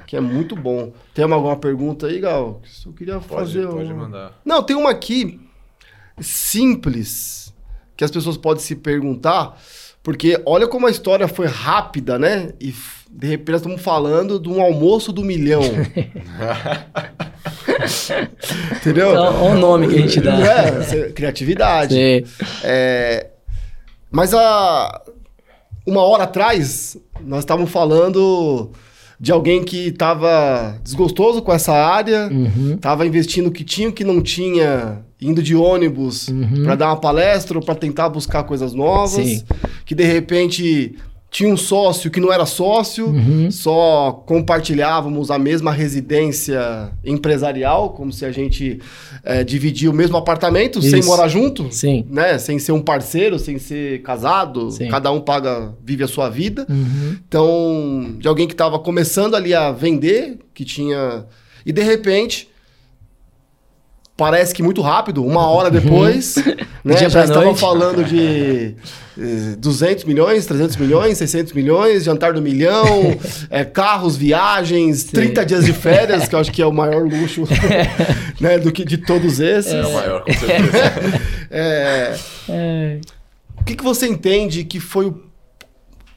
que 0.06 0.16
é 0.16 0.22
muito 0.22 0.56
bom. 0.56 0.94
Tem 1.16 1.26
alguma 1.26 1.56
pergunta 1.58 2.06
aí, 2.08 2.20
Gal? 2.20 2.62
Eu 2.86 2.94
queria 2.94 3.16
Pode, 3.20 3.28
fazer. 3.54 3.68
pode 3.68 3.92
mandar. 3.94 4.40
Não, 4.46 4.62
tem 4.62 4.76
uma 4.76 4.92
aqui 4.92 5.40
simples 6.22 7.54
que 7.98 8.04
as 8.04 8.12
pessoas 8.12 8.38
podem 8.38 8.64
se 8.64 8.76
perguntar, 8.76 9.60
porque 10.02 10.42
olha 10.46 10.68
como 10.68 10.88
a 10.88 10.92
história 10.92 11.28
foi 11.28 11.48
rápida, 11.48 12.18
né? 12.20 12.54
E 12.60 12.74
de 13.16 13.28
repente 13.28 13.52
nós 13.52 13.62
estamos 13.62 13.82
falando 13.82 14.40
de 14.40 14.50
um 14.50 14.62
almoço 14.62 15.14
do 15.14 15.24
milhão. 15.24 15.62
Entendeu? 18.78 19.10
Olha 19.10 19.32
o 19.56 19.58
nome 19.58 19.88
que 19.88 19.96
a 19.96 20.00
gente 20.00 20.20
dá. 20.22 20.38
É, 20.38 21.10
criatividade. 21.12 21.96
É, 22.64 23.28
mas 24.12 24.34
há 24.34 25.02
uma 25.86 26.02
hora 26.04 26.24
atrás, 26.24 26.98
nós 27.26 27.40
estávamos 27.40 27.72
falando 27.72 28.72
de 29.20 29.32
alguém 29.32 29.64
que 29.64 29.88
estava 29.90 30.78
desgostoso 30.84 31.42
com 31.42 31.54
essa 31.54 31.74
área, 31.74 32.28
Uhum. 32.32 32.74
estava 32.76 33.06
investindo 33.08 33.48
o 33.48 33.52
que 33.52 33.64
tinha, 33.64 33.90
o 33.90 33.94
que 33.94 34.04
não 34.04 34.22
tinha, 34.22 35.00
indo 35.22 35.42
de 35.42 35.56
ônibus 35.56 36.28
Uhum. 36.28 36.64
para 36.66 36.76
dar 36.76 36.88
uma 36.88 36.98
palestra 36.98 37.58
ou 37.58 37.64
para 37.64 37.76
tentar 37.76 38.10
buscar 38.10 38.44
coisas 38.44 38.74
novas, 38.74 39.12
Sim. 39.26 39.44
que 39.86 39.96
de 39.96 40.04
repente 40.04 40.96
tinha 41.34 41.50
um 41.52 41.58
sócio 41.58 42.12
que 42.12 42.20
não 42.22 42.32
era 42.32 42.46
sócio, 42.46 43.08
Uhum. 43.08 43.50
só 43.50 44.24
compartilhávamos 44.28 45.32
a 45.32 45.40
mesma 45.40 45.72
residência 45.72 46.92
empresarial, 47.04 47.90
como 47.90 48.14
se 48.14 48.24
a 48.24 48.32
gente 48.32 48.80
eh, 49.26 49.44
dividia 49.44 49.90
o 49.90 49.94
mesmo 49.94 50.16
apartamento 50.16 50.80
sem 50.80 51.00
Isso. 51.00 51.10
morar 51.10 51.28
junto, 51.28 51.72
Sim. 51.72 52.06
né? 52.08 52.38
Sem 52.38 52.60
ser 52.60 52.72
um 52.72 52.82
parceiro, 52.82 53.40
sem 53.40 53.58
ser 53.58 54.04
casado, 54.04 54.70
Sim. 54.70 54.88
cada 54.90 55.12
um 55.12 55.20
paga, 55.20 55.74
vive 55.84 56.04
a 56.04 56.08
sua 56.08 56.30
vida. 56.30 56.68
Uhum. 56.70 57.18
Então, 57.28 58.16
de 58.20 58.28
alguém 58.28 58.46
que 58.48 58.54
estava 58.54 58.78
começando 58.78 59.34
ali 59.36 59.56
a 59.56 59.72
vender, 59.72 60.38
que 60.54 60.64
tinha. 60.64 61.26
E 61.66 61.72
de 61.72 61.82
repente, 61.82 62.48
parece 64.16 64.54
que 64.54 64.62
muito 64.62 64.82
rápido, 64.82 65.26
uma 65.26 65.48
hora 65.48 65.72
depois, 65.72 66.36
né? 66.84 66.96
Dia 66.96 67.10
Já 67.10 67.26
estavam 67.26 67.56
falando 67.56 68.04
de 68.04 68.76
eh, 69.18 69.56
200 69.58 70.04
milhões, 70.04 70.46
300 70.46 70.76
milhões, 70.78 71.18
600 71.18 71.54
milhões, 71.54 72.04
jantar 72.04 72.34
do 72.34 72.42
milhão, 72.42 73.18
eh, 73.50 73.66
carros, 73.66 74.16
viagens, 74.16 75.04
30 75.06 75.46
dias 75.46 75.66
de 75.66 75.74
férias, 75.74 76.28
que 76.28 76.36
eu 76.36 76.40
acho 76.40 76.52
que 76.52 76.62
é 76.62 76.66
o 76.66 76.72
maior 76.72 77.04
luxo 77.04 77.44
né, 78.40 78.60
do 78.60 78.72
que 78.72 78.86
de 78.86 78.98
todos 78.98 79.40
esses. 79.40 79.74
É 79.74 79.86
o 79.86 79.94
maior, 79.94 80.24
com 80.24 80.34
certeza. 80.34 80.78
É, 81.50 82.16
É, 82.50 83.00
o 83.60 83.64
que, 83.64 83.76
que 83.76 83.84
você 83.84 84.08
entende 84.08 84.64
que 84.64 84.80
foi 84.80 85.08
o, 85.08 85.22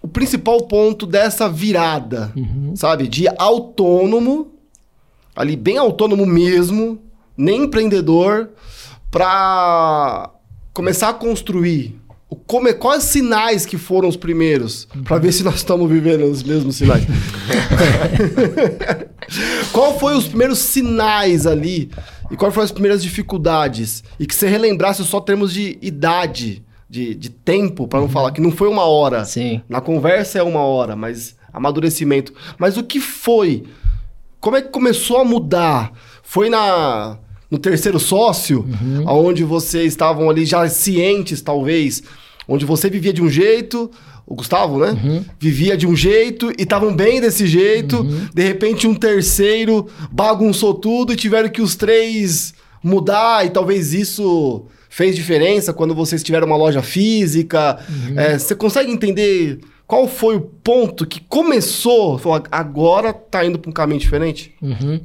o 0.03 0.09
principal 0.09 0.63
ponto 0.67 1.07
dessa 1.07 1.49
virada, 1.49 2.33
sabe? 2.75 3.07
De 3.07 3.27
autônomo, 3.39 4.53
ali 5.35 5.57
bem 5.57 5.79
autônomo 5.79 6.27
mesmo, 6.27 6.99
nem 7.37 7.65
empreendedor, 7.65 8.51
para 9.11 10.31
começar 10.73 11.09
a 11.09 11.15
construir. 11.15 12.01
O 12.29 12.35
come, 12.35 12.73
quais 12.75 13.05
sinais 13.05 13.65
que 13.65 13.79
foram 13.79 14.09
os 14.09 14.17
primeiros? 14.17 14.89
Para 15.05 15.19
ver 15.19 15.33
se 15.33 15.45
nós 15.45 15.57
estamos 15.57 15.89
vivendo 15.89 16.25
os 16.25 16.43
mesmos 16.43 16.77
sinais. 16.77 17.05
Qual 19.73 19.99
foi 19.99 20.17
os 20.17 20.27
primeiros 20.27 20.59
sinais 20.59 21.47
ali? 21.47 21.91
E 22.31 22.37
quais 22.37 22.53
foram 22.53 22.65
as 22.65 22.73
primeiras 22.73 23.03
dificuldades? 23.03 24.03
E 24.19 24.27
que 24.27 24.35
você 24.35 24.49
relembrasse 24.49 25.05
só 25.05 25.21
termos 25.21 25.53
de 25.53 25.79
idade, 25.81 26.65
de, 26.91 27.15
de 27.15 27.31
tempo, 27.31 27.87
para 27.87 28.01
não 28.01 28.09
falar 28.09 28.33
que 28.33 28.41
não 28.41 28.51
foi 28.51 28.69
uma 28.69 28.85
hora. 28.85 29.25
sim. 29.25 29.63
Na 29.69 29.81
conversa 29.81 30.39
é 30.39 30.43
uma 30.43 30.61
hora, 30.61 30.97
mas 30.97 31.37
amadurecimento. 31.53 32.33
Mas 32.59 32.77
o 32.77 32.83
que 32.83 33.01
foi? 33.01 33.65
Como 34.41 34.57
é 34.57 34.63
que 34.63 34.69
começou 34.69 35.19
a 35.19 35.25
mudar? 35.25 35.93
Foi 36.23 36.51
na 36.51 37.19
no 37.51 37.59
terceiro 37.59 37.99
sócio, 37.99 38.67
onde 39.07 39.45
vocês 39.45 39.87
estavam 39.89 40.29
ali 40.29 40.45
já 40.45 40.69
cientes, 40.69 41.41
talvez, 41.41 42.03
onde 42.49 42.65
você 42.65 42.91
vivia 42.91 43.13
de 43.13 43.23
um 43.23 43.29
jeito, 43.29 43.91
o 44.27 44.35
Gustavo, 44.35 44.79
né? 44.81 45.25
Vivia 45.39 45.77
de 45.77 45.87
um 45.87 45.95
jeito 45.95 46.51
e 46.59 46.63
estavam 46.63 46.95
bem 46.95 47.21
desse 47.21 47.47
jeito. 47.47 48.03
De 48.35 48.43
repente, 48.43 48.87
um 48.89 48.95
terceiro 48.95 49.87
bagunçou 50.11 50.75
tudo 50.75 51.13
e 51.13 51.17
tiveram 51.17 51.49
que 51.49 51.63
os 51.63 51.77
três 51.77 52.53
mudar, 52.83 53.47
e 53.47 53.51
talvez 53.51 53.93
isso 53.95 54.67
fez 54.89 55.15
diferença 55.15 55.73
quando 55.73 55.95
vocês 55.95 56.23
tiveram 56.23 56.47
uma 56.47 56.57
loja 56.57 56.83
física. 56.83 57.79
É, 58.17 58.39
você 58.39 58.55
consegue 58.55 58.91
entender 58.91 59.61
qual 59.87 60.09
foi 60.09 60.37
o 60.37 60.41
ponto 60.41 61.07
que 61.07 61.21
começou? 61.21 62.19
Falou, 62.19 62.43
agora 62.51 63.13
tá 63.13 63.45
indo 63.45 63.59
para 63.59 63.71
um 63.71 63.73
caminho 63.73 64.01
diferente? 64.01 64.53
Uhum. 64.61 65.01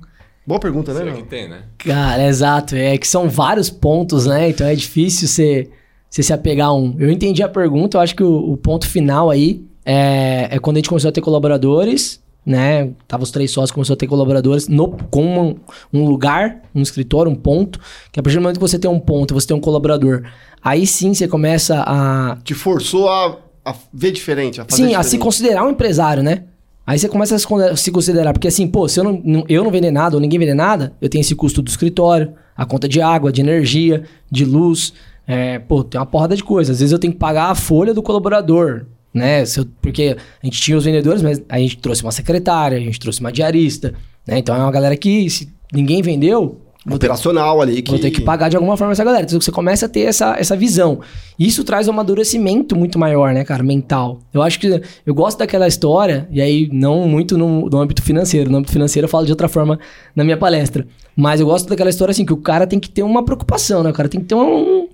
Boa 0.45 0.59
pergunta, 0.59 0.93
né? 0.93 0.99
Será 0.99 1.13
que 1.13 1.23
tem, 1.23 1.47
né? 1.47 1.63
Cara, 1.77 2.27
exato. 2.27 2.76
É 2.76 2.97
que 2.97 3.07
são 3.07 3.30
vários 3.30 3.69
pontos, 3.69 4.26
né? 4.26 4.49
Então 4.49 4.65
é 4.65 4.76
difícil 4.76 5.27
você, 5.27 5.69
você 6.09 6.23
se 6.23 6.34
apegar 6.34 6.69
a 6.69 6.73
um. 6.73 6.95
Eu 6.97 7.11
entendi 7.11 7.43
a 7.43 7.49
pergunta, 7.49 7.97
eu 7.97 8.01
acho 8.01 8.15
que 8.15 8.23
o, 8.23 8.51
o 8.53 8.57
ponto 8.57 8.88
final 8.88 9.30
aí 9.30 9.63
é, 9.85 10.47
é 10.51 10.59
quando 10.59 10.77
a 10.77 10.80
gente 10.80 10.89
começou 10.89 11.09
a 11.09 11.11
ter 11.11 11.22
colaboradores, 11.22 12.19
né? 12.45 12.89
Tava 13.07 13.23
os 13.23 13.30
três 13.30 13.51
sócios, 13.51 13.72
começou 13.72 13.93
a 13.93 13.97
ter 13.97 14.07
colaboradores 14.07 14.68
no, 14.68 14.89
com 15.11 15.23
um, 15.23 15.55
um 15.93 16.05
lugar, 16.05 16.61
um 16.73 16.81
escritório, 16.81 17.31
um 17.31 17.35
ponto. 17.35 17.80
Que 18.11 18.19
a 18.19 18.23
partir 18.23 18.38
do 18.38 18.41
momento 18.41 18.57
que 18.57 18.61
você 18.61 18.80
tem 18.80 18.89
um 18.89 18.99
ponto, 18.99 19.34
você 19.34 19.47
tem 19.47 19.55
um 19.55 19.61
colaborador, 19.61 20.23
aí 20.63 20.88
sim 20.88 21.13
você 21.13 21.27
começa 21.27 21.84
a 21.85 22.38
Te 22.43 22.55
forçou 22.55 23.07
a, 23.09 23.38
a 23.63 23.76
ver 23.93 24.11
diferente, 24.11 24.59
a 24.59 24.65
fazer 24.65 24.76
Sim, 24.76 24.84
a 24.84 24.88
diferente. 24.88 25.09
se 25.09 25.18
considerar 25.19 25.65
um 25.65 25.69
empresário, 25.69 26.23
né? 26.23 26.45
Aí 26.91 26.99
você 26.99 27.07
começa 27.07 27.35
a 27.35 27.39
se 27.39 27.47
con- 27.47 27.73
se 27.77 27.89
considerar, 27.89 28.34
porque 28.34 28.49
assim, 28.49 28.68
pô, 28.68 28.85
se 28.85 28.99
eu 28.99 29.03
não, 29.05 29.45
eu 29.47 29.63
não 29.63 29.72
vender 29.72 29.91
nada 29.91 30.18
ou 30.18 30.19
ninguém 30.22 30.38
vender 30.38 30.53
nada, 30.53 30.91
eu 30.99 31.07
tenho 31.07 31.22
esse 31.22 31.34
custo 31.34 31.61
do 31.61 31.69
escritório, 31.69 32.34
a 32.53 32.65
conta 32.65 32.85
de 32.85 32.99
água, 33.01 33.31
de 33.31 33.39
energia, 33.39 34.03
de 34.30 34.43
luz, 34.43 34.91
é, 35.26 35.57
pô, 35.57 35.85
tem 35.85 35.97
uma 35.97 36.05
porrada 36.05 36.35
de 36.35 36.43
coisas. 36.43 36.76
Às 36.76 36.80
vezes 36.81 36.91
eu 36.91 36.99
tenho 36.99 37.13
que 37.13 37.19
pagar 37.19 37.45
a 37.49 37.55
folha 37.55 37.93
do 37.93 38.03
colaborador, 38.03 38.88
né? 39.13 39.41
Eu- 39.55 39.65
porque 39.81 40.18
a 40.43 40.45
gente 40.45 40.59
tinha 40.61 40.77
os 40.77 40.84
vendedores, 40.84 41.22
mas 41.22 41.41
a 41.47 41.57
gente 41.59 41.77
trouxe 41.77 42.03
uma 42.03 42.11
secretária, 42.11 42.77
a 42.77 42.81
gente 42.81 42.99
trouxe 42.99 43.22
uma 43.22 43.31
diarista, 43.31 43.93
né? 44.27 44.38
Então 44.39 44.53
é 44.53 44.59
uma 44.59 44.69
galera 44.72 44.97
que, 44.97 45.30
se 45.30 45.47
ninguém 45.72 46.01
vendeu, 46.01 46.59
Operacional 46.90 47.62
ali. 47.62 47.82
Que... 47.82 47.91
Vou 47.91 47.99
ter 47.99 48.10
que 48.10 48.22
pagar 48.22 48.49
de 48.49 48.56
alguma 48.56 48.76
forma 48.76 48.94
essa 48.94 49.03
galera. 49.03 49.24
Então 49.24 49.40
você 49.40 49.52
começa 49.52 49.86
a 49.86 49.90
ter 49.90 50.02
essa, 50.02 50.36
essa 50.38 50.56
visão. 50.56 50.99
E 51.38 51.45
isso 51.45 51.64
traz 51.64 51.88
um 51.88 51.91
amadurecimento 51.91 52.76
muito 52.76 52.98
maior, 52.98 53.34
né, 53.34 53.44
cara? 53.44 53.62
Mental. 53.62 54.20
Eu 54.34 54.41
acho 54.41 54.60
que 54.60 54.82
eu 55.06 55.14
gosto 55.14 55.38
daquela 55.38 55.68
história, 55.68 56.28
e 56.32 56.41
aí 56.41 56.70
não 56.72 57.08
muito 57.08 57.38
no, 57.38 57.70
no 57.70 57.78
âmbito 57.78 58.02
financeiro. 58.02 58.49
No 58.49 58.58
âmbito 58.58 58.74
financeiro 58.74 59.06
eu 59.06 59.10
falo 59.10 59.26
de 59.26 59.32
outra 59.32 59.48
forma 59.48 59.80
na 60.16 60.24
minha 60.24 60.38
palestra. 60.38 60.88
Mas 61.16 61.40
eu 61.40 61.45
gosto 61.45 61.70
daquela 61.70 61.90
história 61.90 62.12
assim, 62.12 62.26
que 62.26 62.34
o 62.34 62.38
cara 62.38 62.66
tem 62.66 62.80
que 62.80 62.90
ter 62.90 63.03
uma 63.03 63.24
preocupação, 63.24 63.84
né? 63.84 63.91
O 63.91 63.94
cara 63.94 64.10
tem 64.10 64.20
que 64.20 64.28
ter 64.28 64.36
um, 64.36 64.88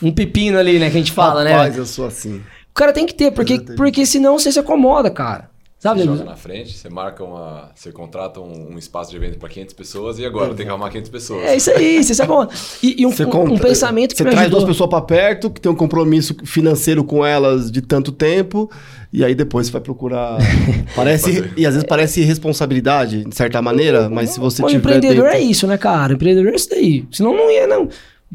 um 0.00 0.12
pepino 0.12 0.58
ali, 0.58 0.78
né? 0.78 0.90
Que 0.90 0.96
a 0.96 1.00
gente 1.00 1.12
fala, 1.12 1.42
né? 1.42 1.52
Rapaz, 1.52 1.76
eu 1.76 1.86
sou 1.86 2.06
assim. 2.06 2.40
O 2.70 2.74
cara 2.74 2.92
tem 2.92 3.04
que 3.04 3.14
ter, 3.14 3.32
porque, 3.32 3.58
porque 3.76 4.06
senão 4.06 4.38
você 4.38 4.52
se 4.52 4.58
acomoda, 4.58 5.10
cara. 5.10 5.51
Sabe? 5.82 5.98
Você 6.02 6.06
joga 6.06 6.22
na 6.24 6.36
frente, 6.36 6.74
você 6.78 6.88
marca 6.88 7.24
uma. 7.24 7.72
Você 7.74 7.90
contrata 7.90 8.38
um, 8.38 8.74
um 8.74 8.78
espaço 8.78 9.10
de 9.10 9.16
evento 9.16 9.36
para 9.36 9.48
500 9.48 9.74
pessoas 9.74 10.16
e 10.16 10.24
agora 10.24 10.54
tem 10.54 10.64
que 10.64 10.70
arrumar 10.70 10.88
500 10.90 11.10
pessoas. 11.10 11.44
É 11.44 11.56
isso 11.56 11.72
aí, 11.72 11.98
você 12.04 12.14
se 12.14 12.22
acomoda. 12.22 12.52
E, 12.80 13.02
e 13.02 13.04
um, 13.04 13.10
Você 13.10 13.24
um- 13.24 13.52
um 13.54 13.58
pensamento 13.58 14.12
que 14.12 14.18
Você 14.18 14.22
me 14.22 14.30
traz 14.30 14.42
ajudou. 14.42 14.60
duas 14.60 14.70
pessoas 14.70 14.88
pra 14.88 15.00
perto, 15.00 15.50
que 15.50 15.60
tem 15.60 15.72
um 15.72 15.74
compromisso 15.74 16.36
financeiro 16.44 17.02
com 17.02 17.26
elas 17.26 17.68
de 17.68 17.82
tanto 17.82 18.12
tempo, 18.12 18.70
e 19.12 19.24
aí 19.24 19.34
depois 19.34 19.66
você 19.66 19.72
vai 19.72 19.80
procurar. 19.80 20.38
Parece. 20.94 21.50
E 21.56 21.66
às 21.66 21.74
vezes 21.74 21.88
parece 21.88 22.20
irresponsabilidade, 22.20 23.24
de 23.24 23.34
certa 23.34 23.60
maneira, 23.60 24.08
mas 24.08 24.30
se 24.30 24.38
você 24.38 24.62
O 24.62 24.66
tiver. 24.68 24.78
empreendedor 24.78 25.24
dentro- 25.24 25.36
é 25.36 25.40
isso, 25.40 25.66
né, 25.66 25.76
cara? 25.76 26.12
O 26.12 26.14
empreendedor 26.14 26.52
é 26.52 26.56
isso 26.56 26.70
daí. 26.70 27.04
Senão 27.10 27.36
não 27.36 27.50
ia, 27.50 27.66
não. 27.66 27.88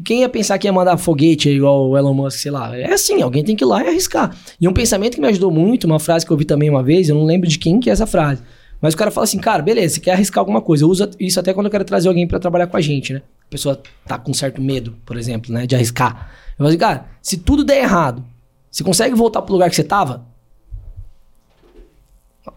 Quem 0.04 0.20
ia 0.20 0.28
pensar 0.28 0.58
que 0.58 0.66
ia 0.66 0.72
mandar 0.72 0.96
foguete 0.96 1.48
igual 1.48 1.88
o 1.88 1.96
Elon 1.98 2.14
Musk, 2.14 2.38
sei 2.38 2.50
lá? 2.50 2.76
É 2.76 2.92
assim, 2.92 3.20
alguém 3.20 3.42
tem 3.42 3.56
que 3.56 3.64
ir 3.64 3.66
lá 3.66 3.82
e 3.82 3.88
arriscar. 3.88 4.36
E 4.60 4.68
um 4.68 4.72
pensamento 4.72 5.16
que 5.16 5.20
me 5.20 5.26
ajudou 5.28 5.50
muito, 5.50 5.84
uma 5.84 5.98
frase 5.98 6.24
que 6.24 6.32
eu 6.32 6.36
vi 6.36 6.44
também 6.44 6.70
uma 6.70 6.82
vez, 6.82 7.08
eu 7.08 7.14
não 7.16 7.24
lembro 7.24 7.48
de 7.48 7.58
quem 7.58 7.80
que 7.80 7.90
é 7.90 7.92
essa 7.92 8.06
frase. 8.06 8.42
Mas 8.80 8.94
o 8.94 8.96
cara 8.96 9.10
fala 9.10 9.24
assim, 9.24 9.38
cara, 9.38 9.60
beleza, 9.60 9.94
você 9.94 10.00
quer 10.00 10.12
arriscar 10.12 10.40
alguma 10.40 10.60
coisa. 10.60 10.84
Eu 10.84 10.88
uso 10.88 11.10
isso 11.18 11.40
até 11.40 11.52
quando 11.52 11.66
eu 11.66 11.70
quero 11.70 11.84
trazer 11.84 12.08
alguém 12.08 12.28
pra 12.28 12.38
trabalhar 12.38 12.68
com 12.68 12.76
a 12.76 12.80
gente, 12.80 13.12
né? 13.12 13.22
A 13.48 13.50
pessoa 13.50 13.80
tá 14.06 14.16
com 14.18 14.32
certo 14.32 14.62
medo, 14.62 14.94
por 15.04 15.16
exemplo, 15.16 15.52
né, 15.52 15.66
de 15.66 15.74
arriscar. 15.74 16.30
Eu 16.50 16.58
falo 16.58 16.68
assim, 16.68 16.78
cara, 16.78 17.06
se 17.20 17.36
tudo 17.38 17.64
der 17.64 17.82
errado, 17.82 18.24
você 18.70 18.84
consegue 18.84 19.14
voltar 19.14 19.42
pro 19.42 19.52
lugar 19.52 19.68
que 19.68 19.74
você 19.74 19.82
tava? 19.82 20.27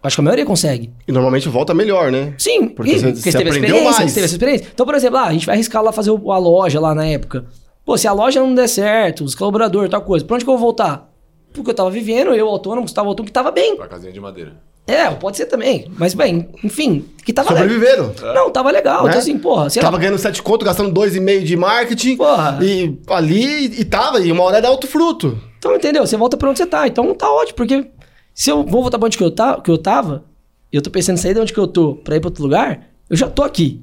Acho 0.02 0.16
que 0.16 0.20
a 0.20 0.24
maioria 0.24 0.44
consegue. 0.46 0.90
E 1.06 1.12
normalmente 1.12 1.48
volta 1.48 1.72
melhor, 1.74 2.10
né? 2.12 2.34
Sim, 2.38 2.68
Porque 2.68 2.92
e- 2.92 2.98
você- 2.98 3.06
porque 3.12 3.30
você 3.30 3.38
teve 3.38 3.50
aprendeu 3.50 3.68
experiência, 3.76 3.84
mais. 4.00 4.10
você 4.10 4.14
teve 4.14 4.24
essa 4.26 4.34
experiência. 4.34 4.66
Então, 4.72 4.86
por 4.86 4.94
exemplo, 4.94 5.18
ah, 5.18 5.24
a 5.26 5.32
gente 5.32 5.46
vai 5.46 5.54
arriscar 5.56 5.82
lá 5.82 5.92
fazer 5.92 6.10
o- 6.10 6.32
a 6.32 6.38
loja 6.38 6.80
lá 6.80 6.94
na 6.94 7.06
época. 7.06 7.44
Pô, 7.84 7.96
se 7.98 8.06
a 8.06 8.12
loja 8.12 8.40
não 8.40 8.54
der 8.54 8.68
certo, 8.68 9.24
os 9.24 9.34
colaboradores, 9.34 9.90
tal 9.90 10.02
coisa, 10.02 10.24
pra 10.24 10.36
onde 10.36 10.44
que 10.44 10.50
eu 10.50 10.54
vou 10.54 10.62
voltar? 10.66 11.10
Porque 11.52 11.70
eu 11.70 11.74
tava 11.74 11.90
vivendo, 11.90 12.32
eu 12.34 12.48
autônomo, 12.48 12.82
Gustavo 12.82 13.08
autônomo, 13.08 13.26
que 13.26 13.32
tava 13.32 13.50
bem. 13.50 13.76
Pra 13.76 13.86
casinha 13.88 14.12
de 14.12 14.20
madeira. 14.20 14.54
É, 14.86 15.08
pode 15.10 15.36
ser 15.36 15.46
também. 15.46 15.86
Mas, 15.96 16.12
bem, 16.12 16.48
enfim, 16.64 17.04
que 17.24 17.32
tava 17.32 17.52
legal. 17.54 17.68
Sobreviveram. 17.68 18.34
Não, 18.34 18.50
tava 18.50 18.70
legal. 18.70 19.02
Né? 19.04 19.10
Então, 19.10 19.20
assim, 19.20 19.38
porra, 19.38 19.70
sei 19.70 19.80
Tava 19.80 19.96
lá. 19.96 20.00
ganhando 20.00 20.18
sete 20.18 20.42
conto, 20.42 20.64
gastando 20.64 20.90
dois 20.90 21.14
e 21.14 21.20
meio 21.20 21.44
de 21.44 21.56
marketing. 21.56 22.16
Porra. 22.16 22.58
E 22.60 22.98
ali, 23.08 23.66
e 23.80 23.84
tava, 23.84 24.18
e 24.20 24.32
uma 24.32 24.42
hora 24.42 24.56
era 24.56 24.66
alto 24.68 24.88
fruto. 24.88 25.38
Então, 25.58 25.76
entendeu? 25.76 26.04
Você 26.04 26.16
volta 26.16 26.36
pra 26.36 26.48
onde 26.50 26.58
você 26.58 26.66
tá. 26.66 26.88
Então, 26.88 27.14
tá 27.14 27.30
ótimo, 27.30 27.56
porque 27.56 27.86
se 28.34 28.50
eu 28.50 28.64
vou 28.64 28.82
voltar 28.82 28.98
pra 28.98 29.06
onde 29.06 29.16
que 29.18 29.24
eu, 29.24 29.30
tá, 29.30 29.60
que 29.60 29.70
eu 29.70 29.78
tava, 29.78 30.24
e 30.72 30.76
eu 30.76 30.82
tô 30.82 30.90
pensando 30.90 31.18
em 31.18 31.20
sair 31.20 31.34
de 31.34 31.40
onde 31.40 31.52
que 31.52 31.58
eu 31.60 31.66
tô 31.66 31.94
pra 31.96 32.16
ir 32.16 32.20
pra 32.20 32.28
outro 32.28 32.42
lugar, 32.42 32.88
eu 33.10 33.16
já 33.16 33.28
tô 33.28 33.42
aqui. 33.42 33.82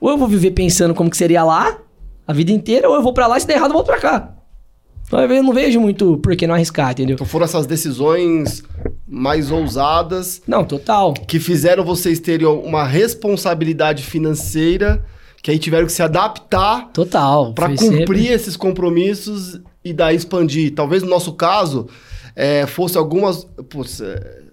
Ou 0.00 0.10
eu 0.10 0.16
vou 0.18 0.28
viver 0.28 0.52
pensando 0.52 0.94
como 0.94 1.10
que 1.10 1.16
seria 1.16 1.42
lá 1.44 1.78
a 2.26 2.32
vida 2.32 2.52
inteira, 2.52 2.88
ou 2.88 2.94
eu 2.94 3.02
vou 3.02 3.12
pra 3.12 3.26
lá 3.26 3.36
e 3.36 3.40
se 3.40 3.46
der 3.46 3.54
errado 3.56 3.70
eu 3.70 3.74
volto 3.74 3.86
pra 3.86 3.98
cá. 3.98 4.34
Então, 5.06 5.18
eu 5.20 5.42
não 5.42 5.54
vejo 5.54 5.80
muito 5.80 6.18
por 6.18 6.36
que 6.36 6.46
não 6.46 6.54
arriscar, 6.54 6.92
entendeu? 6.92 7.14
Então 7.14 7.26
foram 7.26 7.46
essas 7.46 7.64
decisões 7.66 8.62
mais 9.06 9.50
ousadas 9.50 10.42
Não, 10.46 10.64
total. 10.64 11.14
que 11.14 11.40
fizeram 11.40 11.82
vocês 11.82 12.20
terem 12.20 12.46
uma 12.46 12.84
responsabilidade 12.84 14.02
financeira 14.04 15.02
que 15.42 15.50
aí 15.50 15.58
tiveram 15.58 15.86
que 15.86 15.92
se 15.92 16.02
adaptar 16.02 16.90
Total. 16.92 17.54
para 17.54 17.68
cumprir 17.70 17.98
sempre- 17.98 18.26
esses 18.26 18.54
compromissos 18.56 19.58
e 19.82 19.94
daí 19.94 20.14
expandir. 20.14 20.74
Talvez 20.74 21.02
no 21.02 21.08
nosso 21.08 21.32
caso 21.32 21.88
é, 22.38 22.68
fosse 22.68 22.96
algumas. 22.96 23.42
Putz, 23.68 24.00
é, 24.00 24.44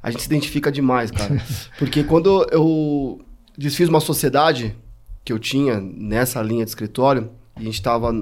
a 0.00 0.12
gente 0.12 0.20
se 0.20 0.26
identifica 0.26 0.70
demais, 0.70 1.10
cara. 1.10 1.42
Porque 1.76 2.04
quando 2.04 2.46
eu 2.52 3.20
desfiz 3.58 3.88
uma 3.88 3.98
sociedade 3.98 4.76
que 5.24 5.32
eu 5.32 5.40
tinha 5.40 5.80
nessa 5.80 6.40
linha 6.40 6.64
de 6.64 6.70
escritório, 6.70 7.32
e 7.56 7.62
a 7.62 7.64
gente 7.64 7.74
estava 7.74 8.12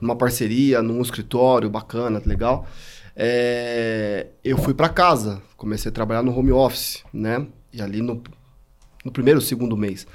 numa 0.00 0.16
parceria, 0.16 0.80
num 0.80 1.02
escritório 1.02 1.68
bacana, 1.68 2.22
legal. 2.24 2.66
é, 3.14 4.28
eu 4.42 4.56
fui 4.56 4.72
para 4.72 4.88
casa, 4.88 5.42
comecei 5.58 5.90
a 5.90 5.92
trabalhar 5.92 6.22
no 6.22 6.36
home 6.36 6.52
office, 6.52 7.04
né? 7.12 7.46
E 7.70 7.82
ali 7.82 8.00
no, 8.00 8.22
no 9.04 9.12
primeiro, 9.12 9.42
segundo 9.42 9.76
mês. 9.76 10.06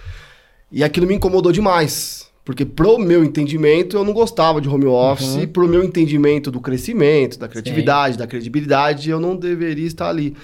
E 0.71 0.83
aquilo 0.83 1.05
me 1.05 1.13
incomodou 1.13 1.51
demais. 1.51 2.28
Porque 2.49 2.65
pro 2.65 2.97
meu 2.97 3.23
entendimento, 3.23 3.95
eu 3.95 4.03
não 4.03 4.11
gostava 4.11 4.59
de 4.59 4.67
home 4.67 4.87
office. 4.87 5.35
Uhum. 5.35 5.47
Pro 5.49 5.67
meu 5.67 5.83
entendimento 5.83 6.49
do 6.49 6.59
crescimento, 6.59 7.37
da 7.37 7.47
criatividade, 7.47 8.15
Sim. 8.15 8.19
da 8.19 8.25
credibilidade, 8.25 9.07
eu 9.07 9.19
não 9.19 9.35
deveria 9.35 9.85
estar 9.85 10.09
ali. 10.09 10.35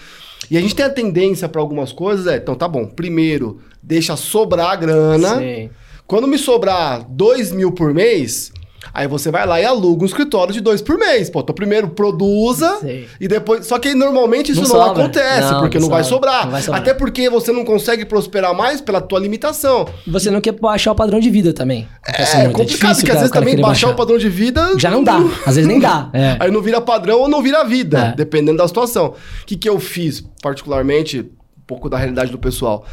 E 0.52 0.56
a 0.56 0.62
gente 0.62 0.76
tem 0.76 0.86
a 0.86 0.90
tendência 0.92 1.50
para 1.50 1.60
algumas 1.60 1.92
coisas, 1.92 2.28
é, 2.28 2.38
então 2.38 2.54
tá 2.54 2.68
bom, 2.68 2.86
primeiro, 2.86 3.60
deixa 3.82 4.16
sobrar 4.16 4.74
a 4.74 4.76
grana. 4.76 5.40
Sim. 5.40 5.72
Quando 6.06 6.28
me 6.28 6.38
sobrar 6.38 7.04
dois 7.10 7.52
mil 7.52 7.72
por 7.72 7.92
mês, 7.92 8.54
Aí 8.96 9.10
você 9.10 9.30
vai 9.30 9.46
lá 9.46 9.60
e 9.60 9.66
aluga 9.66 10.04
um 10.04 10.06
escritório 10.06 10.54
de 10.54 10.62
dois 10.62 10.82
por 10.82 10.98
mês. 10.98 11.30
Pô, 11.30 11.42
então 11.42 11.54
primeiro 11.54 11.90
produza 11.90 12.78
Sei. 12.80 13.10
e 13.20 13.28
depois. 13.28 13.66
Só 13.66 13.78
que 13.78 13.94
normalmente 13.94 14.54
isso 14.54 14.62
não, 14.62 14.70
não 14.70 14.92
acontece, 14.92 15.52
não, 15.52 15.60
porque 15.60 15.78
não, 15.78 15.88
não 15.88 15.94
vai 15.94 16.02
sobrar. 16.06 16.50
vai 16.50 16.62
sobrar. 16.62 16.82
Até 16.82 16.94
porque 16.94 17.30
você 17.30 17.52
não 17.52 17.66
consegue 17.66 18.06
prosperar 18.06 18.56
mais 18.56 18.80
pela 18.80 19.02
tua 19.02 19.20
limitação. 19.20 19.86
Você 20.08 20.32
não 20.32 20.40
quer 20.40 20.54
baixar 20.54 20.94
o 20.94 20.96
padrão 20.96 21.20
de 21.20 21.30
vida 21.30 21.52
também. 21.52 21.86
É, 22.08 22.46
é 22.46 22.50
complicado, 22.50 22.92
é 22.92 22.96
porque 22.96 23.12
às 23.12 23.18
vezes 23.18 23.32
também 23.32 23.56
baixar, 23.56 23.68
baixar, 23.68 23.90
o 23.90 23.96
padrão 23.96 24.18
de 24.18 24.30
vida. 24.30 24.76
Já 24.78 24.90
não 24.90 25.04
dá. 25.04 25.18
Às 25.46 25.58
vezes 25.58 25.68
nem 25.68 25.78
dá. 25.78 26.10
É. 26.14 26.38
Aí 26.40 26.50
não 26.50 26.62
vira 26.62 26.80
padrão 26.80 27.20
ou 27.20 27.28
não 27.28 27.42
vira 27.42 27.66
vida, 27.66 28.00
é. 28.00 28.16
dependendo 28.16 28.60
da 28.60 28.68
situação. 28.68 29.08
O 29.08 29.46
que, 29.46 29.58
que 29.58 29.68
eu 29.68 29.78
fiz, 29.78 30.24
particularmente, 30.42 31.20
um 31.20 31.66
pouco 31.68 31.90
da 31.90 31.98
realidade 31.98 32.32
do 32.32 32.38
pessoal. 32.38 32.86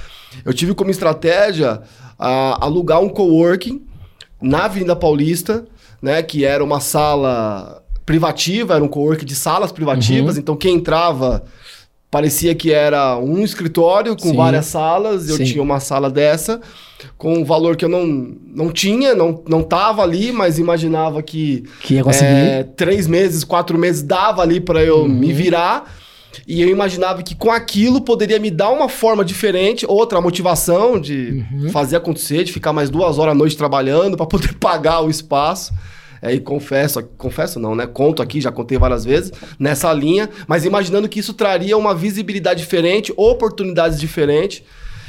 Eu 0.45 0.53
tive 0.53 0.75
como 0.75 0.91
estratégia 0.91 1.81
uh, 2.19 2.59
alugar 2.61 3.01
um 3.01 3.09
coworking 3.09 3.83
na 4.41 4.65
Avenida 4.65 4.97
Paulista 4.97 5.65
né? 6.03 6.23
Que 6.23 6.45
era 6.45 6.63
uma 6.63 6.81
sala 6.81 7.83
privativa, 8.05 8.75
era 8.75 8.85
um 8.85 8.89
co-work 8.89 9.25
de 9.25 9.35
salas 9.35 9.71
privativas, 9.71 10.35
uhum. 10.35 10.41
então 10.41 10.57
quem 10.57 10.75
entrava 10.75 11.45
parecia 12.13 12.55
que 12.55 12.71
era 12.71 13.17
um 13.17 13.43
escritório 13.43 14.15
com 14.15 14.29
Sim. 14.29 14.37
várias 14.37 14.67
salas, 14.67 15.31
eu 15.31 15.37
Sim. 15.39 15.45
tinha 15.45 15.63
uma 15.63 15.81
sala 15.81 16.11
dessa, 16.11 16.61
com 17.17 17.39
um 17.39 17.45
valor 17.45 17.75
que 17.75 17.87
eu 17.87 17.89
não, 17.89 18.07
não 18.07 18.71
tinha, 18.71 19.15
não, 19.15 19.43
não 19.49 19.63
tava 19.63 20.03
ali, 20.03 20.31
mas 20.31 20.59
imaginava 20.59 21.23
que, 21.23 21.65
que 21.81 21.95
ia 21.95 22.05
conseguir. 22.05 22.27
É, 22.27 22.65
três 22.65 23.07
meses, 23.07 23.45
quatro 23.45 23.79
meses 23.79 24.03
dava 24.03 24.43
ali 24.43 24.61
para 24.61 24.85
eu 24.85 25.05
uhum. 25.05 25.09
me 25.09 25.33
virar. 25.33 25.91
E 26.47 26.61
eu 26.61 26.69
imaginava 26.69 27.23
que 27.23 27.35
com 27.35 27.51
aquilo 27.51 28.01
poderia 28.01 28.39
me 28.39 28.51
dar 28.51 28.71
uma 28.71 28.89
forma 28.89 29.25
diferente, 29.25 29.85
outra 29.87 30.21
motivação 30.21 31.01
de 31.01 31.45
uhum. 31.53 31.71
fazer 31.71 31.97
acontecer, 31.97 32.45
de 32.45 32.53
ficar 32.53 32.73
mais 32.73 32.91
duas 32.91 33.19
horas 33.19 33.33
à 33.33 33.35
noite 33.35 33.57
trabalhando 33.57 34.17
para 34.17 34.27
poder 34.27 34.55
pagar 34.61 35.01
o 35.01 35.11
espaço. 35.11 35.73
É, 36.21 36.33
e 36.33 36.39
confesso, 36.39 37.03
confesso 37.19 37.59
não, 37.59 37.75
né? 37.75 37.85
Conto 37.85 38.23
aqui, 38.23 38.41
já 38.41 38.53
contei 38.53 38.79
várias 38.79 39.05
vezes, 39.05 39.33
nessa 39.59 39.93
linha, 39.93 40.31
mas 40.47 40.65
imaginando 40.65 41.09
que 41.09 41.19
isso 41.19 41.35
traria 41.35 41.77
uma 41.77 41.93
visibilidade 41.93 42.61
diferente, 42.61 43.13
oportunidades 43.17 43.99
diferentes. 43.99 44.63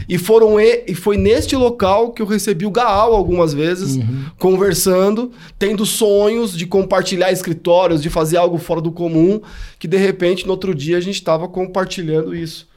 E, 0.07 0.17
foram 0.17 0.59
e, 0.59 0.83
e 0.87 0.95
foi 0.95 1.17
neste 1.17 1.55
local 1.55 2.11
que 2.11 2.21
eu 2.21 2.25
recebi 2.25 2.65
o 2.65 2.71
Gaal 2.71 3.13
algumas 3.13 3.53
vezes, 3.53 3.95
uhum. 3.95 4.25
conversando, 4.37 5.31
tendo 5.57 5.85
sonhos 5.85 6.57
de 6.57 6.65
compartilhar 6.65 7.31
escritórios, 7.31 8.01
de 8.01 8.09
fazer 8.09 8.37
algo 8.37 8.57
fora 8.57 8.81
do 8.81 8.91
comum, 8.91 9.41
que 9.79 9.87
de 9.87 9.97
repente 9.97 10.45
no 10.45 10.51
outro 10.51 10.73
dia 10.73 10.97
a 10.97 11.01
gente 11.01 11.15
estava 11.15 11.47
compartilhando 11.47 12.35
isso. 12.35 12.67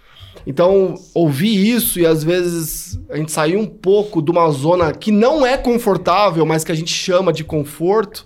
Então, 0.47 0.95
ouvir 1.13 1.75
isso 1.75 1.99
e 1.99 2.07
às 2.07 2.23
vezes 2.23 3.01
a 3.11 3.17
gente 3.17 3.33
sair 3.33 3.57
um 3.57 3.67
pouco 3.67 4.23
de 4.23 4.31
uma 4.31 4.49
zona 4.51 4.93
que 4.93 5.11
não 5.11 5.45
é 5.45 5.57
confortável, 5.57 6.47
mas 6.47 6.63
que 6.63 6.71
a 6.71 6.75
gente 6.75 6.93
chama 6.93 7.33
de 7.33 7.43
conforto, 7.43 8.25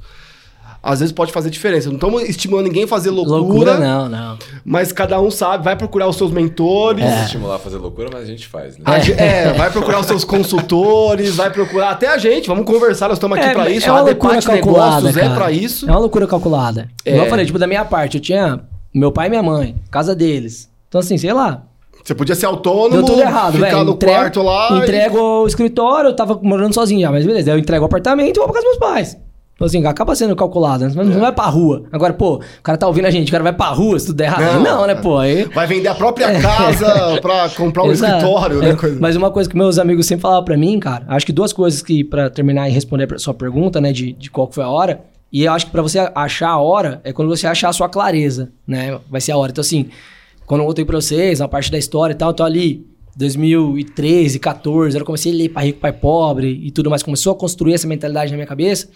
às 0.82 1.01
vezes 1.01 1.12
pode 1.12 1.32
fazer 1.32 1.51
diferença. 1.51 1.89
Não 1.89 1.97
estamos 1.97 2.23
estimulando 2.23 2.66
ninguém 2.66 2.85
a 2.85 2.89
fazer 2.89 3.11
loucura. 3.11 3.39
Loucura, 3.39 3.78
não, 3.78 4.09
não. 4.09 4.39
Mas 4.65 4.93
cada 4.93 5.20
um 5.20 5.31
sabe, 5.31 5.62
vai 5.65 5.77
procurar 5.77 6.09
os 6.09 6.16
seus 6.16 6.31
mentores. 6.31 7.05
É. 7.05 7.24
estimular 7.24 7.57
a 7.57 7.59
fazer 7.59 7.77
loucura, 7.77 8.09
mas 8.12 8.23
a 8.23 8.27
gente 8.27 8.48
faz, 8.48 8.78
né? 8.78 8.85
É, 9.16 9.52
vai 9.52 9.70
procurar 9.70 10.01
os 10.01 10.07
seus 10.07 10.24
consultores, 10.24 11.36
vai 11.36 11.51
procurar 11.51 11.90
até 11.90 12.09
a 12.09 12.19
gente. 12.19 12.48
Vamos 12.48 12.65
conversar, 12.65 13.09
nós 13.09 13.19
estamos 13.19 13.36
aqui 13.36 13.48
é, 13.48 13.52
para 13.52 13.70
isso. 13.70 13.89
É 13.89 13.93
uma 13.93 14.01
loucura 14.01 14.43
calculada, 14.43 15.07
negócios, 15.07 15.16
é 15.16 15.35
para 15.35 15.52
isso. 15.52 15.86
É 15.86 15.90
uma 15.90 16.01
loucura 16.01 16.27
calculada. 16.27 16.89
É. 17.05 17.11
Igual 17.11 17.27
eu 17.27 17.31
falei, 17.31 17.47
tipo, 17.47 17.59
da 17.59 17.66
minha 17.66 17.85
parte, 17.85 18.16
eu 18.16 18.23
tinha 18.23 18.61
meu 18.94 19.12
pai 19.12 19.27
e 19.27 19.31
minha 19.31 19.43
mãe, 19.43 19.77
casa 19.90 20.15
deles. 20.15 20.70
Então, 20.89 21.01
assim, 21.01 21.16
sei 21.19 21.32
lá, 21.32 21.62
você 22.02 22.15
podia 22.15 22.35
ser 22.35 22.47
autônomo, 22.47 22.90
Deu 22.90 23.05
tudo 23.05 23.20
errado, 23.20 23.52
ficar 23.52 23.66
véio. 23.66 23.85
no 23.85 23.93
entrego, 23.93 24.16
quarto 24.16 24.43
lá. 24.43 24.78
Entrego 24.78 25.19
e... 25.19 25.20
o 25.20 25.47
escritório, 25.47 26.09
eu 26.09 26.16
tava 26.16 26.39
morando 26.43 26.74
sozinho 26.74 27.01
já, 27.02 27.11
mas 27.11 27.27
beleza. 27.27 27.51
Eu 27.51 27.59
entrego 27.59 27.85
o 27.85 27.86
apartamento 27.86 28.36
e 28.36 28.39
vou 28.39 28.48
pra 28.48 28.55
casa 28.55 28.66
dos 28.66 28.78
meus 28.78 28.93
pais. 28.93 29.19
Então, 29.60 29.66
assim, 29.66 29.84
acaba 29.84 30.14
sendo 30.14 30.34
calculado, 30.34 30.88
né? 30.88 30.92
Não 30.96 31.18
é. 31.18 31.20
vai 31.20 31.32
pra 31.32 31.44
rua. 31.44 31.84
Agora, 31.92 32.14
pô, 32.14 32.36
o 32.36 32.62
cara 32.62 32.78
tá 32.78 32.86
ouvindo 32.86 33.04
a 33.04 33.10
gente, 33.10 33.28
o 33.28 33.30
cara 33.30 33.44
vai 33.44 33.52
pra 33.52 33.66
rua 33.66 33.98
se 33.98 34.06
tudo 34.06 34.16
der 34.16 34.24
errado. 34.24 34.54
Não, 34.54 34.62
não 34.62 34.86
né, 34.86 34.94
pô? 34.94 35.18
Aí... 35.18 35.44
Vai 35.44 35.66
vender 35.66 35.88
a 35.88 35.94
própria 35.94 36.32
é. 36.32 36.40
casa 36.40 37.20
pra 37.20 37.46
comprar 37.50 37.82
um 37.82 37.92
escritório, 37.92 38.58
né? 38.58 38.70
É. 38.70 38.88
Mas 38.98 39.16
uma 39.16 39.30
coisa 39.30 39.50
que 39.50 39.54
meus 39.54 39.78
amigos 39.78 40.06
sempre 40.06 40.22
falavam 40.22 40.46
pra 40.46 40.56
mim, 40.56 40.80
cara, 40.80 41.04
acho 41.08 41.26
que 41.26 41.32
duas 41.32 41.52
coisas 41.52 41.82
que, 41.82 42.02
pra 42.02 42.30
terminar 42.30 42.70
e 42.70 42.72
responder 42.72 43.12
a 43.12 43.18
sua 43.18 43.34
pergunta, 43.34 43.82
né, 43.82 43.92
de, 43.92 44.14
de 44.14 44.30
qual 44.30 44.50
foi 44.50 44.64
a 44.64 44.68
hora, 44.70 45.02
e 45.30 45.44
eu 45.44 45.52
acho 45.52 45.66
que 45.66 45.72
pra 45.72 45.82
você 45.82 46.10
achar 46.14 46.48
a 46.48 46.58
hora 46.58 46.98
é 47.04 47.12
quando 47.12 47.28
você 47.28 47.46
achar 47.46 47.68
a 47.68 47.72
sua 47.74 47.88
clareza, 47.90 48.50
né? 48.66 48.98
Vai 49.10 49.20
ser 49.20 49.32
a 49.32 49.36
hora. 49.36 49.52
Então, 49.52 49.60
assim, 49.60 49.90
quando 50.46 50.62
eu 50.62 50.64
voltei 50.64 50.86
pra 50.86 50.96
vocês, 50.96 51.38
a 51.42 51.46
parte 51.46 51.70
da 51.70 51.76
história 51.76 52.14
e 52.14 52.16
tal, 52.16 52.30
então 52.30 52.46
ali, 52.46 52.86
2013, 53.14 54.38
14, 54.38 54.98
eu 54.98 55.04
comecei 55.04 55.32
a 55.32 55.36
ler 55.36 55.50
Pai 55.50 55.66
Rico, 55.66 55.80
Pai 55.80 55.92
Pobre 55.92 56.48
e 56.64 56.70
tudo 56.70 56.88
mais, 56.88 57.02
começou 57.02 57.34
a 57.34 57.36
construir 57.36 57.74
essa 57.74 57.86
mentalidade 57.86 58.30
na 58.30 58.38
minha 58.38 58.46
cabeça. 58.46 58.88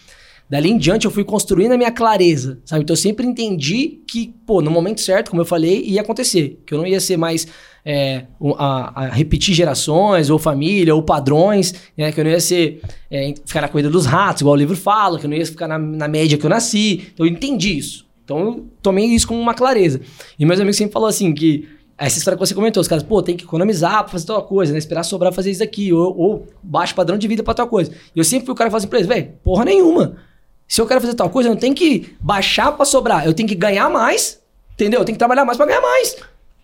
Dali 0.48 0.70
em 0.70 0.78
diante 0.78 1.06
eu 1.06 1.10
fui 1.10 1.24
construindo 1.24 1.72
a 1.72 1.76
minha 1.76 1.90
clareza, 1.90 2.60
sabe? 2.64 2.82
Então 2.82 2.92
eu 2.92 2.98
sempre 2.98 3.26
entendi 3.26 4.00
que, 4.06 4.34
pô, 4.46 4.60
no 4.60 4.70
momento 4.70 5.00
certo, 5.00 5.30
como 5.30 5.40
eu 5.40 5.46
falei, 5.46 5.82
ia 5.82 6.02
acontecer. 6.02 6.60
Que 6.66 6.74
eu 6.74 6.78
não 6.78 6.86
ia 6.86 7.00
ser 7.00 7.16
mais 7.16 7.46
é, 7.84 8.24
a, 8.58 9.04
a, 9.04 9.08
repetir 9.08 9.54
gerações, 9.54 10.28
ou 10.28 10.38
família, 10.38 10.94
ou 10.94 11.02
padrões, 11.02 11.74
né? 11.96 12.12
Que 12.12 12.20
eu 12.20 12.24
não 12.24 12.30
ia 12.30 12.40
ser 12.40 12.82
é, 13.10 13.34
ficar 13.44 13.62
na 13.62 13.68
corrida 13.68 13.88
dos 13.88 14.04
ratos, 14.04 14.42
igual 14.42 14.54
o 14.54 14.58
livro 14.58 14.76
fala, 14.76 15.18
que 15.18 15.24
eu 15.26 15.30
não 15.30 15.36
ia 15.36 15.46
ficar 15.46 15.66
na, 15.66 15.78
na 15.78 16.08
média 16.08 16.36
que 16.36 16.44
eu 16.44 16.50
nasci. 16.50 17.08
Então 17.12 17.24
eu 17.26 17.32
entendi 17.32 17.78
isso. 17.78 18.06
Então 18.24 18.38
eu 18.38 18.66
tomei 18.82 19.06
isso 19.06 19.26
como 19.26 19.40
uma 19.40 19.54
clareza. 19.54 20.00
E 20.38 20.44
meus 20.44 20.60
amigos 20.60 20.76
sempre 20.76 20.92
falaram 20.92 21.10
assim 21.10 21.32
que 21.32 21.68
essa 21.96 22.18
história 22.18 22.36
que 22.36 22.44
você 22.46 22.54
comentou, 22.54 22.80
os 22.80 22.88
caras, 22.88 23.04
pô, 23.04 23.22
tem 23.22 23.36
que 23.36 23.44
economizar 23.44 24.02
pra 24.02 24.12
fazer 24.12 24.26
tal 24.26 24.42
coisa, 24.42 24.72
né? 24.72 24.78
Esperar 24.78 25.04
sobrar 25.04 25.32
fazer 25.32 25.50
isso 25.50 25.62
aqui, 25.62 25.92
ou, 25.92 26.16
ou 26.18 26.46
baixo 26.62 26.94
padrão 26.94 27.16
de 27.16 27.28
vida 27.28 27.42
pra 27.42 27.54
tal 27.54 27.68
coisa. 27.68 27.92
E 28.14 28.18
eu 28.18 28.24
sempre 28.24 28.46
fui 28.46 28.52
o 28.52 28.56
cara 28.56 28.68
que 28.68 28.72
falava 28.72 28.78
assim 28.78 28.88
pra 28.88 28.98
eles, 28.98 29.08
velho, 29.08 29.32
porra 29.44 29.64
nenhuma. 29.64 30.16
Se 30.66 30.80
eu 30.80 30.86
quero 30.86 31.00
fazer 31.00 31.14
tal 31.14 31.30
coisa, 31.30 31.48
eu 31.48 31.52
não 31.52 31.60
tenho 31.60 31.74
que 31.74 32.16
baixar 32.20 32.72
pra 32.72 32.84
sobrar, 32.84 33.26
eu 33.26 33.34
tenho 33.34 33.48
que 33.48 33.54
ganhar 33.54 33.88
mais, 33.90 34.40
entendeu? 34.74 35.00
Eu 35.00 35.04
tenho 35.04 35.14
que 35.14 35.18
trabalhar 35.18 35.44
mais 35.44 35.56
pra 35.56 35.66
ganhar 35.66 35.80
mais. 35.80 36.16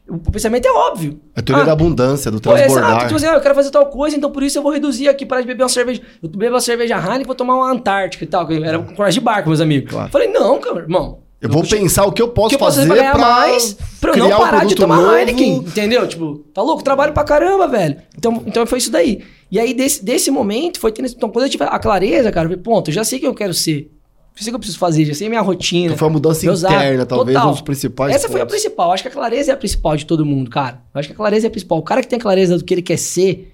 O 0.09 0.19
pensamento 0.33 0.67
é 0.67 0.73
óbvio. 0.73 1.21
A 1.37 1.43
teoria 1.43 1.63
ah, 1.63 1.67
da 1.67 1.73
abundância, 1.73 2.31
do 2.31 2.41
transbordar. 2.41 2.91
Exato. 2.91 3.05
Tipo 3.05 3.17
assim, 3.17 3.27
ah, 3.27 3.35
eu 3.35 3.41
quero 3.41 3.55
fazer 3.55 3.71
tal 3.71 3.87
coisa, 3.87 4.17
então 4.17 4.31
por 4.33 4.43
isso 4.43 4.59
eu 4.59 4.63
vou 4.63 4.73
reduzir 4.73 5.09
aqui, 5.09 5.25
parar 5.25 5.43
de 5.43 5.47
beber 5.47 5.63
uma 5.63 5.69
cerveja. 5.69 6.03
Eu 6.21 6.29
bebo 6.29 6.55
uma 6.55 6.61
cerveja 6.61 6.97
Heineken 6.97 7.23
e 7.23 7.25
vou 7.25 7.35
tomar 7.37 7.55
uma 7.55 7.71
Antártica 7.71 8.25
e 8.25 8.27
tal. 8.27 8.51
Era 8.51 8.81
com 8.81 8.95
coragem 8.97 9.21
de 9.21 9.25
barco, 9.25 9.49
meus 9.49 9.61
amigos. 9.61 9.91
Claro. 9.93 10.11
Falei, 10.11 10.27
não, 10.29 10.59
cara, 10.59 10.81
irmão. 10.81 11.21
Eu 11.41 11.49
vou 11.49 11.63
pensar 11.63 12.05
o 12.05 12.13
que 12.13 12.21
eu 12.21 12.29
posso 12.29 12.51
que 12.51 12.55
eu 12.57 12.59
fazer, 12.59 12.87
fazer 12.87 13.01
pra, 13.01 13.13
pra 13.13 13.19
mais, 13.19 13.77
pra 13.99 14.13
eu 14.13 14.29
não 14.29 14.39
parar 14.39 14.67
de 14.67 14.75
tomar 14.75 14.97
novo. 14.97 15.17
Heineken, 15.17 15.57
entendeu? 15.57 16.07
Tipo, 16.07 16.45
tá 16.53 16.61
louco? 16.61 16.85
Trabalho 16.85 17.15
pra 17.15 17.25
caramba, 17.25 17.67
velho. 17.67 17.97
Então, 18.17 18.43
então 18.47 18.67
foi 18.67 18.79
isso 18.79 18.91
daí. 18.91 19.25
E 19.51 19.59
aí, 19.59 19.73
desse, 19.73 20.05
desse 20.05 20.31
momento, 20.31 20.79
foi 20.79 20.93
tendo... 20.93 21.09
Então, 21.09 21.31
quando 21.31 21.47
eu 21.47 21.51
tive 21.51 21.65
a 21.65 21.79
clareza, 21.79 22.31
cara, 22.31 22.45
eu 22.45 22.51
falei, 22.51 22.63
ponto, 22.63 22.91
eu 22.91 22.95
já 22.95 23.05
sei 23.05 23.19
o 23.19 23.21
que 23.23 23.27
eu 23.27 23.35
quero 23.35 23.55
ser. 23.55 23.91
Já 24.35 24.45
sei 24.45 24.51
o 24.51 24.53
que 24.53 24.57
eu 24.57 24.59
preciso 24.61 24.79
fazer, 24.79 25.05
já 25.07 25.15
sei 25.15 25.27
a 25.27 25.31
minha 25.31 25.41
rotina. 25.41 25.87
Então 25.87 25.97
foi 25.97 26.09
uma 26.09 26.13
mudança 26.13 26.47
interna, 26.47 27.07
talvez, 27.07 27.35
Total. 27.37 27.49
um 27.49 27.53
dos 27.53 27.63
principais 27.63 28.11
Essa 28.15 28.21
pontos. 28.29 28.33
foi 28.33 28.41
a 28.43 28.47
principal. 28.47 28.93
Acho 28.93 29.03
que 29.03 29.09
a 29.09 29.13
clareza 29.13 29.51
é 29.51 29.55
a 29.55 29.57
principal 29.57 29.97
de 29.97 30.07
todo 30.07 30.27
mundo, 30.27 30.51
cara. 30.51 30.83
Acho 30.95 31.09
que 31.09 31.15
a 31.15 31.17
clareza 31.17 31.47
é 31.47 31.49
a 31.49 31.51
principal. 31.51 31.79
O 31.79 31.83
cara 31.83 32.03
que 32.03 32.09
tem 32.09 32.19
a 32.19 32.23
clareza 32.23 32.59
do 32.59 32.65
que 32.65 32.75
ele 32.75 32.83
quer 32.83 32.99
ser, 32.99 33.53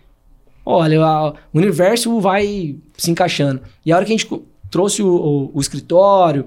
olha, 0.64 1.00
o 1.52 1.58
universo 1.58 2.20
vai 2.20 2.76
se 2.96 3.10
encaixando. 3.10 3.60
E 3.84 3.92
a 3.92 3.96
hora 3.96 4.04
que 4.04 4.12
a 4.12 4.16
gente 4.16 4.28
trouxe 4.70 5.02
o, 5.02 5.08
o, 5.08 5.50
o 5.54 5.60
escritório 5.60 6.46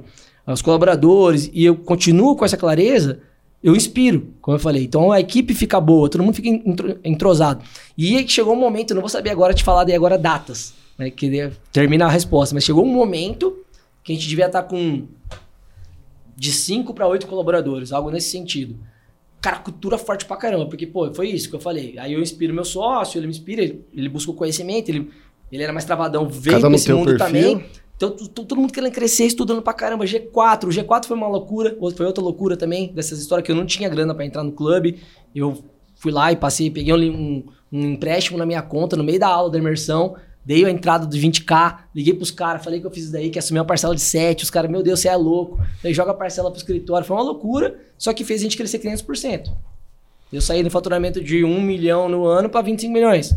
os 0.54 0.62
colaboradores, 0.62 1.50
e 1.54 1.66
eu 1.66 1.76
continuo 1.76 2.36
com 2.36 2.46
essa 2.46 2.58
clareza, 2.58 3.20
eu 3.64 3.76
inspiro, 3.76 4.34
como 4.42 4.56
eu 4.56 4.60
falei. 4.60 4.84
Então 4.84 5.12
a 5.12 5.20
equipe 5.20 5.54
fica 5.54 5.80
boa, 5.80 6.10
todo 6.10 6.24
mundo 6.24 6.34
fica 6.34 6.50
entrosado. 7.04 7.64
E 7.98 8.18
aí 8.18 8.28
chegou 8.28 8.54
um 8.54 8.60
momento, 8.60 8.92
eu 8.92 8.96
não 8.96 9.02
vou 9.02 9.10
saber 9.10 9.30
agora 9.30 9.54
te 9.54 9.64
falar 9.64 9.84
daí 9.84 9.96
agora 9.96 10.18
datas, 10.18 10.74
né? 10.98 11.10
Que 11.10 11.52
termina 11.72 12.06
a 12.06 12.10
resposta, 12.10 12.56
mas 12.56 12.64
chegou 12.64 12.84
um 12.86 12.94
momento 12.94 13.58
que 14.04 14.14
a 14.14 14.16
gente 14.16 14.28
devia 14.28 14.48
estar 14.48 14.64
com 14.64 15.08
de 16.36 16.54
5 16.54 16.94
para 16.94 17.06
8 17.06 17.28
colaboradores, 17.28 17.92
algo 17.92 18.10
nesse 18.10 18.32
sentido. 18.32 18.78
Cara, 19.42 19.58
cultura 19.60 19.98
forte 19.98 20.26
pra 20.26 20.38
caramba, 20.38 20.66
porque, 20.68 20.88
pô, 20.88 21.14
foi 21.14 21.30
isso 21.30 21.50
que 21.50 21.56
eu 21.56 21.60
falei. 21.60 21.98
Aí 21.98 22.14
eu 22.14 22.22
inspiro 22.22 22.54
meu 22.54 22.66
sócio, 22.66 23.20
ele 23.20 23.28
me 23.28 23.32
inspira, 23.32 23.62
ele, 23.62 23.86
ele 23.94 24.10
busca 24.10 24.32
o 24.32 24.34
conhecimento, 24.34 24.90
ele, 24.90 25.10
ele 25.52 25.64
era 25.64 25.74
mais 25.74 25.86
travadão, 25.86 26.28
veio 26.28 26.60
pra 26.60 26.72
esse 26.72 26.94
mundo 26.94 27.18
perfil. 27.18 27.26
também. 27.26 27.66
Então, 28.00 28.12
todo 28.12 28.56
mundo 28.56 28.72
querendo 28.72 28.94
crescer, 28.94 29.26
estudando 29.26 29.62
pra 29.62 29.74
caramba. 29.74 30.06
G4, 30.06 30.64
o 30.64 30.68
G4 30.70 31.06
foi 31.06 31.18
uma 31.18 31.28
loucura, 31.28 31.78
foi 31.94 32.06
outra 32.06 32.24
loucura 32.24 32.56
também, 32.56 32.94
dessas 32.94 33.20
histórias 33.20 33.46
que 33.46 33.52
eu 33.52 33.56
não 33.58 33.66
tinha 33.66 33.90
grana 33.90 34.16
para 34.16 34.26
entrar 34.26 34.42
no 34.42 34.54
clube. 34.54 35.02
Eu 35.36 35.62
fui 35.96 36.10
lá 36.10 36.32
e 36.32 36.38
passei, 36.38 36.72
peguei 36.72 36.94
um, 36.94 37.44
um, 37.70 37.92
empréstimo 37.92 38.38
na 38.38 38.46
minha 38.46 38.62
conta, 38.62 38.96
no 38.96 39.04
meio 39.04 39.20
da 39.20 39.28
aula 39.28 39.52
da 39.52 39.58
imersão, 39.58 40.16
Dei 40.46 40.66
a 40.66 40.70
entrada 40.72 41.06
do 41.06 41.16
20k, 41.16 41.80
liguei 41.94 42.14
pros 42.14 42.32
caras, 42.32 42.64
falei 42.64 42.80
que 42.80 42.88
eu 42.88 42.90
fiz 42.90 43.04
isso 43.04 43.12
daí, 43.12 43.30
que 43.30 43.38
assumi 43.38 43.60
uma 43.60 43.66
parcela 43.66 43.94
de 43.94 44.02
7. 44.02 44.46
Os 44.46 44.50
caras, 44.50 44.72
meu 44.72 44.82
Deus, 44.82 45.02
você 45.02 45.10
é 45.10 45.16
louco. 45.16 45.60
Daí 45.84 45.94
joga 45.94 46.12
a 46.12 46.14
parcela 46.14 46.50
pro 46.50 46.58
escritório. 46.58 47.06
Foi 47.06 47.16
uma 47.18 47.24
loucura, 47.24 47.78
só 47.98 48.14
que 48.14 48.24
fez 48.24 48.40
a 48.40 48.44
gente 48.46 48.58
crescer 48.58 48.80
500%. 48.80 49.52
Eu 50.32 50.42
saí 50.42 50.64
do 50.64 50.72
faturamento 50.72 51.22
de 51.22 51.44
1 51.44 51.62
milhão 51.62 52.08
no 52.08 52.26
ano 52.26 52.50
para 52.50 52.62
25 52.62 52.92
milhões. 52.92 53.36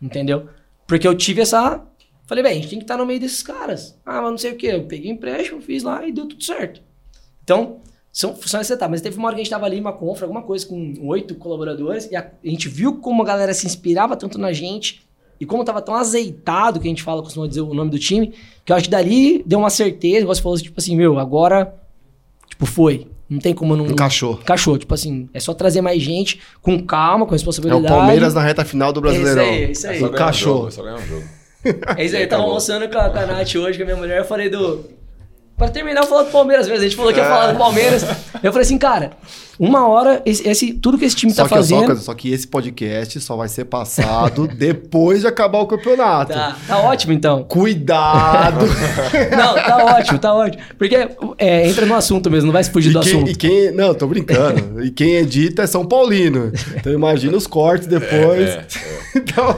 Entendeu? 0.00 0.46
Porque 0.86 1.08
eu 1.08 1.14
tive 1.16 1.40
essa. 1.40 1.80
Falei, 2.26 2.42
bem, 2.42 2.52
a 2.52 2.54
gente 2.54 2.68
tem 2.68 2.78
que 2.78 2.84
estar 2.84 2.96
no 2.96 3.04
meio 3.04 3.20
desses 3.20 3.42
caras. 3.42 3.98
Ah, 4.06 4.22
mas 4.22 4.30
não 4.30 4.38
sei 4.38 4.52
o 4.52 4.56
quê. 4.56 4.68
Eu 4.68 4.84
peguei 4.84 5.10
empréstimo, 5.10 5.60
fiz 5.60 5.82
lá 5.82 6.06
e 6.06 6.12
deu 6.12 6.26
tudo 6.26 6.42
certo. 6.42 6.80
Então, 7.44 7.78
são, 8.12 8.36
são 8.36 8.60
essas 8.60 8.70
etapas. 8.70 8.90
Mas 8.92 9.00
teve 9.00 9.16
uma 9.16 9.26
hora 9.26 9.34
que 9.34 9.40
a 9.40 9.44
gente 9.44 9.50
tava 9.50 9.66
ali, 9.66 9.80
uma 9.80 9.92
confra, 9.92 10.24
alguma 10.26 10.42
coisa, 10.42 10.66
com 10.66 10.94
oito 11.08 11.34
colaboradores, 11.34 12.08
e 12.10 12.16
a, 12.16 12.20
a 12.20 12.48
gente 12.48 12.68
viu 12.68 12.96
como 12.96 13.22
a 13.22 13.26
galera 13.26 13.52
se 13.52 13.66
inspirava 13.66 14.16
tanto 14.16 14.38
na 14.38 14.52
gente, 14.52 15.02
e 15.40 15.44
como 15.46 15.64
tava 15.64 15.82
tão 15.82 15.94
azeitado, 15.94 16.78
que 16.78 16.86
a 16.86 16.90
gente 16.90 17.02
fala, 17.02 17.22
costuma 17.22 17.48
dizer 17.48 17.62
o 17.62 17.74
nome 17.74 17.90
do 17.90 17.98
time, 17.98 18.32
que 18.64 18.70
eu 18.72 18.76
acho 18.76 18.84
que 18.84 18.90
dali 18.90 19.42
deu 19.44 19.58
uma 19.58 19.70
certeza, 19.70 20.24
você 20.24 20.40
falou, 20.40 20.56
tipo 20.56 20.78
assim, 20.78 20.94
meu, 20.94 21.18
agora, 21.18 21.74
tipo, 22.48 22.64
foi. 22.64 23.08
Não 23.28 23.38
tem 23.40 23.54
como 23.54 23.74
não. 23.74 23.86
Encaixou. 23.86 24.34
Encaixou. 24.34 24.76
Tipo 24.76 24.92
assim, 24.92 25.28
é 25.32 25.40
só 25.40 25.54
trazer 25.54 25.80
mais 25.80 26.02
gente 26.02 26.38
com 26.60 26.78
calma, 26.84 27.24
com 27.24 27.32
É 27.32 27.34
responsabilidade. 27.36 27.86
o 27.86 27.88
Palmeiras 27.88 28.34
na 28.34 28.42
reta 28.42 28.62
final 28.62 28.92
do 28.92 29.00
Brasileirão. 29.00 29.42
É 29.42 29.70
isso 29.70 29.86
aí, 29.86 29.94
é 29.94 29.96
isso 29.96 30.04
aí. 30.04 30.12
É 30.12 30.14
Encaixou. 30.14 30.68
é 30.68 30.70
só 30.70 30.82
ganhar 30.82 30.96
um 30.96 31.06
jogo. 31.06 31.24
É 31.96 32.04
isso 32.04 32.16
aí, 32.16 32.22
eu 32.22 32.28
tava 32.28 32.42
almoçando 32.42 32.88
com 32.88 32.98
a, 32.98 33.10
com 33.10 33.18
a 33.18 33.26
Nath 33.26 33.54
hoje, 33.54 33.78
com 33.78 33.84
a 33.84 33.86
minha 33.86 33.96
mulher, 33.96 34.18
eu 34.18 34.24
falei 34.24 34.48
do. 34.48 34.84
Pra 35.56 35.68
terminar, 35.68 36.02
eu 36.02 36.06
falar 36.06 36.24
do 36.24 36.30
Palmeiras 36.30 36.66
mesmo. 36.66 36.80
A 36.80 36.88
gente 36.88 36.96
falou 36.96 37.12
que 37.12 37.20
ia 37.20 37.24
falar 37.24 37.52
do 37.52 37.58
Palmeiras. 37.58 38.02
Eu 38.42 38.50
falei 38.50 38.66
assim, 38.66 38.78
cara, 38.78 39.12
uma 39.64 39.86
hora, 39.86 40.20
esse, 40.26 40.46
esse- 40.48 40.72
tudo 40.72 40.98
que 40.98 41.04
esse 41.04 41.14
time 41.14 41.32
Só 41.32 41.42
tá 41.42 41.48
que, 41.48 41.54
só, 41.54 41.56
fazendo. 41.76 41.96
que- 41.96 42.02
só 42.02 42.14
que 42.14 42.32
esse 42.32 42.46
podcast 42.48 43.20
só 43.20 43.36
vai 43.36 43.48
ser 43.48 43.64
passado 43.66 44.48
depois 44.58 45.20
de 45.20 45.26
acabar 45.28 45.60
o 45.60 45.66
campeonato. 45.66 46.32
Tá, 46.32 46.56
tá 46.66 46.78
ótimo 46.80 47.12
então. 47.12 47.44
Cuidado! 47.44 48.66
Não, 49.36 49.54
tá 49.54 49.84
ótimo, 49.96 50.18
tá 50.18 50.34
ótimo. 50.34 50.62
Porque 50.76 50.96
é, 51.38 51.68
entra 51.68 51.86
no 51.86 51.94
assunto 51.94 52.30
mesmo, 52.30 52.46
não 52.46 52.52
vai 52.52 52.64
se 52.64 52.70
fugir 52.70 52.90
e, 52.90 52.92
do 52.92 53.00
quem, 53.00 53.12
assunto. 53.14 53.30
e 53.30 53.34
quem. 53.34 53.70
Não, 53.72 53.94
tô 53.94 54.06
brincando. 54.06 54.82
E 54.84 54.90
quem 54.90 55.14
edita 55.14 55.62
é 55.62 55.66
São 55.66 55.84
Paulino. 55.86 56.52
Então 56.76 56.92
imagina 56.92 57.36
os 57.36 57.46
cortes 57.46 57.86
depois. 57.86 58.48
É, 58.50 58.52
é. 58.54 58.66
Então. 59.14 59.56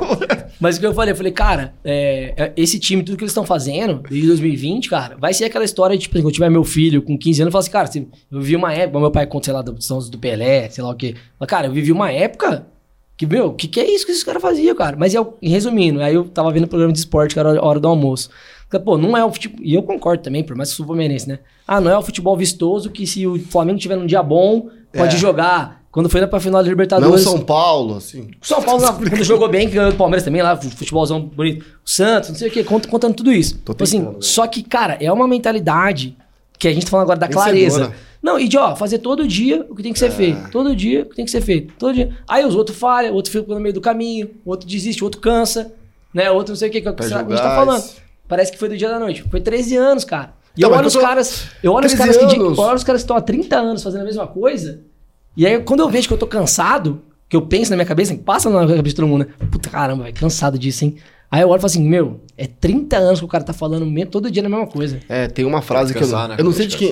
Mas 0.60 0.76
o 0.76 0.80
que 0.80 0.86
eu 0.86 0.92
falei, 0.94 1.12
eu 1.12 1.16
falei, 1.16 1.30
cara, 1.32 1.74
é, 1.84 2.34
é, 2.36 2.52
esse 2.56 2.78
time, 2.78 3.02
tudo 3.04 3.16
que 3.16 3.22
eles 3.22 3.30
estão 3.30 3.44
fazendo 3.44 4.02
desde 4.08 4.26
2020, 4.28 4.88
cara, 4.90 5.16
vai 5.20 5.32
ser 5.32 5.44
aquela 5.44 5.64
história 5.64 5.96
de, 5.96 6.02
tipo, 6.02 6.16
quando 6.16 6.26
eu 6.26 6.32
tiver 6.32 6.50
meu 6.50 6.64
filho 6.64 7.02
com 7.02 7.16
15 7.16 7.42
anos, 7.42 7.48
eu 7.48 7.52
falo 7.52 7.60
assim, 7.62 7.70
cara, 7.70 7.86
você- 7.86 8.06
eu 8.32 8.40
vivi 8.40 8.56
uma 8.56 8.72
época, 8.72 8.98
meu 8.98 9.10
pai 9.12 9.26
conta, 9.26 9.44
sei 9.46 9.54
lá, 9.54 9.62
do, 9.62 9.80
são 9.94 9.98
os 10.06 10.10
do 10.10 10.18
Pelé, 10.18 10.68
sei 10.68 10.82
lá 10.84 10.90
o 10.90 10.94
quê. 10.94 11.14
Mas, 11.38 11.48
cara, 11.48 11.66
eu 11.68 11.72
vivi 11.72 11.90
uma 11.92 12.10
época 12.10 12.66
que, 13.16 13.26
meu, 13.26 13.46
o 13.46 13.52
que, 13.54 13.68
que 13.68 13.80
é 13.80 13.88
isso 13.94 14.04
que 14.04 14.12
esses 14.12 14.24
caras 14.24 14.42
faziam, 14.42 14.74
cara? 14.74 14.96
Mas, 14.98 15.14
eu, 15.14 15.36
resumindo, 15.42 16.00
aí 16.02 16.14
eu 16.14 16.24
tava 16.24 16.50
vendo 16.50 16.64
o 16.64 16.68
programa 16.68 16.92
de 16.92 16.98
esporte, 16.98 17.32
que 17.34 17.38
era 17.38 17.58
a 17.58 17.64
hora 17.64 17.78
do 17.80 17.88
almoço. 17.88 18.28
Pô, 18.84 18.98
não 18.98 19.16
é 19.16 19.24
o 19.24 19.30
futebol. 19.30 19.60
E 19.62 19.72
eu 19.72 19.84
concordo 19.84 20.22
também, 20.24 20.42
por 20.42 20.56
mais 20.56 20.68
que 20.70 20.72
eu 20.74 20.76
sou 20.78 20.86
palmeirense, 20.86 21.28
né? 21.28 21.38
Ah, 21.64 21.80
não 21.80 21.90
é 21.92 21.96
o 21.96 22.02
futebol 22.02 22.36
vistoso 22.36 22.90
que 22.90 23.06
se 23.06 23.24
o 23.24 23.38
Flamengo 23.38 23.78
tiver 23.78 23.94
num 23.96 24.04
dia 24.06 24.20
bom, 24.20 24.68
pode 24.92 25.14
É. 25.14 25.18
jogar. 25.18 25.82
Quando 25.92 26.08
foi 26.08 26.26
pra 26.26 26.40
final 26.40 26.60
da 26.60 26.64
Não 26.64 26.70
Libertadores. 26.70 27.22
São 27.22 27.38
Paulo, 27.40 27.98
assim. 27.98 28.30
São 28.42 28.60
Paulo, 28.60 28.82
lá, 28.82 28.92
quando 28.92 29.22
jogou 29.22 29.48
bem, 29.48 29.68
que 29.68 29.76
ganhou 29.76 29.92
do 29.92 29.96
Palmeiras 29.96 30.24
também, 30.24 30.42
lá, 30.42 30.56
futebolzão 30.56 31.20
bonito. 31.20 31.64
O 31.86 31.88
Santos, 31.88 32.30
não 32.30 32.36
sei 32.36 32.48
o 32.48 32.50
quê, 32.50 32.64
cont- 32.64 32.88
contando 32.88 33.14
tudo 33.14 33.32
isso. 33.32 33.58
Tô 33.58 33.72
Tipo 33.74 33.84
assim, 33.84 33.98
tentando, 33.98 34.12
velho. 34.14 34.22
só 34.24 34.44
que, 34.48 34.60
cara, 34.64 34.98
é 35.00 35.12
uma 35.12 35.28
mentalidade 35.28 36.16
que 36.58 36.68
a 36.68 36.72
gente 36.72 36.84
tá 36.84 36.90
falando 36.90 37.04
agora 37.04 37.18
da 37.18 37.28
clareza. 37.28 37.92
Não, 38.22 38.38
e 38.38 38.48
de, 38.48 38.56
ó, 38.56 38.74
fazer 38.74 38.98
todo 38.98 39.26
dia 39.28 39.66
o 39.68 39.74
que 39.74 39.82
tem 39.82 39.92
que 39.92 39.98
ser 39.98 40.10
feito. 40.10 40.50
Todo 40.50 40.74
dia 40.74 41.02
o 41.02 41.06
que 41.06 41.16
tem 41.16 41.24
que 41.26 41.30
ser 41.30 41.42
feito. 41.42 41.74
Todo 41.78 41.92
dia. 41.94 42.16
Aí 42.26 42.44
os 42.44 42.54
outros 42.54 42.76
falham, 42.78 43.12
outro 43.14 43.30
fica 43.30 43.52
no 43.52 43.60
meio 43.60 43.74
do 43.74 43.80
caminho, 43.82 44.30
outro 44.46 44.66
desiste, 44.66 45.04
outro 45.04 45.20
cansa, 45.20 45.72
né? 46.12 46.30
Outro 46.30 46.52
não 46.52 46.56
sei 46.56 46.68
o 46.70 46.72
que, 46.72 46.80
que 46.80 46.88
é 46.88 46.92
Perde 46.92 47.12
a 47.14 47.18
gente 47.18 47.28
tá 47.36 47.54
falando. 47.54 47.84
Parece 48.26 48.50
que 48.50 48.58
foi 48.58 48.68
do 48.70 48.76
dia 48.76 48.88
da 48.88 48.98
noite. 48.98 49.22
Foi 49.30 49.40
13 49.40 49.76
anos, 49.76 50.04
cara. 50.04 50.32
E 50.56 50.60
Então, 50.60 50.70
eu 50.70 50.76
olho 50.76 50.86
os 50.86 50.94
eu 50.94 51.00
tô- 51.00 51.06
caras. 51.06 51.46
Eu 51.62 51.72
olho 51.72 51.86
os 51.86 51.92
13 51.92 52.18
caras 52.18 52.32
que. 52.32 52.38
Eu 52.40 52.46
olho 52.58 52.76
os 52.76 52.84
caras 52.84 53.02
que 53.02 53.04
estão 53.04 53.16
há 53.16 53.20
30 53.20 53.56
anos 53.58 53.82
fazendo 53.82 54.00
a 54.02 54.04
mesma 54.04 54.26
coisa. 54.26 54.80
E 55.36 55.46
aí, 55.46 55.58
quando 55.60 55.80
eu 55.80 55.88
vejo 55.90 56.08
que 56.08 56.14
eu 56.14 56.18
tô 56.18 56.26
cansado, 56.26 57.02
que 57.28 57.36
eu 57.36 57.42
penso 57.42 57.70
na 57.70 57.76
minha 57.76 57.84
cabeça, 57.86 58.14
passa 58.14 58.48
na 58.48 58.60
cabeça 58.60 58.82
de 58.84 58.94
todo 58.94 59.06
mundo, 59.08 59.26
né? 59.26 59.46
Puta 59.50 59.68
caramba, 59.68 60.04
vai 60.04 60.12
cansado 60.12 60.58
disso, 60.58 60.84
hein? 60.84 60.96
Aí 61.34 61.42
eu 61.42 61.48
olho 61.48 61.58
e 61.58 61.60
falo 61.62 61.66
assim, 61.66 61.82
meu, 61.82 62.20
é 62.38 62.46
30 62.46 62.96
anos 62.96 63.18
que 63.18 63.24
o 63.24 63.28
cara 63.28 63.42
tá 63.42 63.52
falando 63.52 63.84
mesmo, 63.84 64.08
todo 64.08 64.30
dia 64.30 64.40
na 64.40 64.48
mesma 64.48 64.68
coisa. 64.68 65.00
É, 65.08 65.26
tem 65.26 65.44
uma 65.44 65.60
frase 65.60 65.92
que 65.92 66.00
eu, 66.00 66.06
né? 66.06 66.36
eu 66.38 66.44
não 66.44 66.52
sei 66.52 66.68
de 66.68 66.76
quem. 66.76 66.90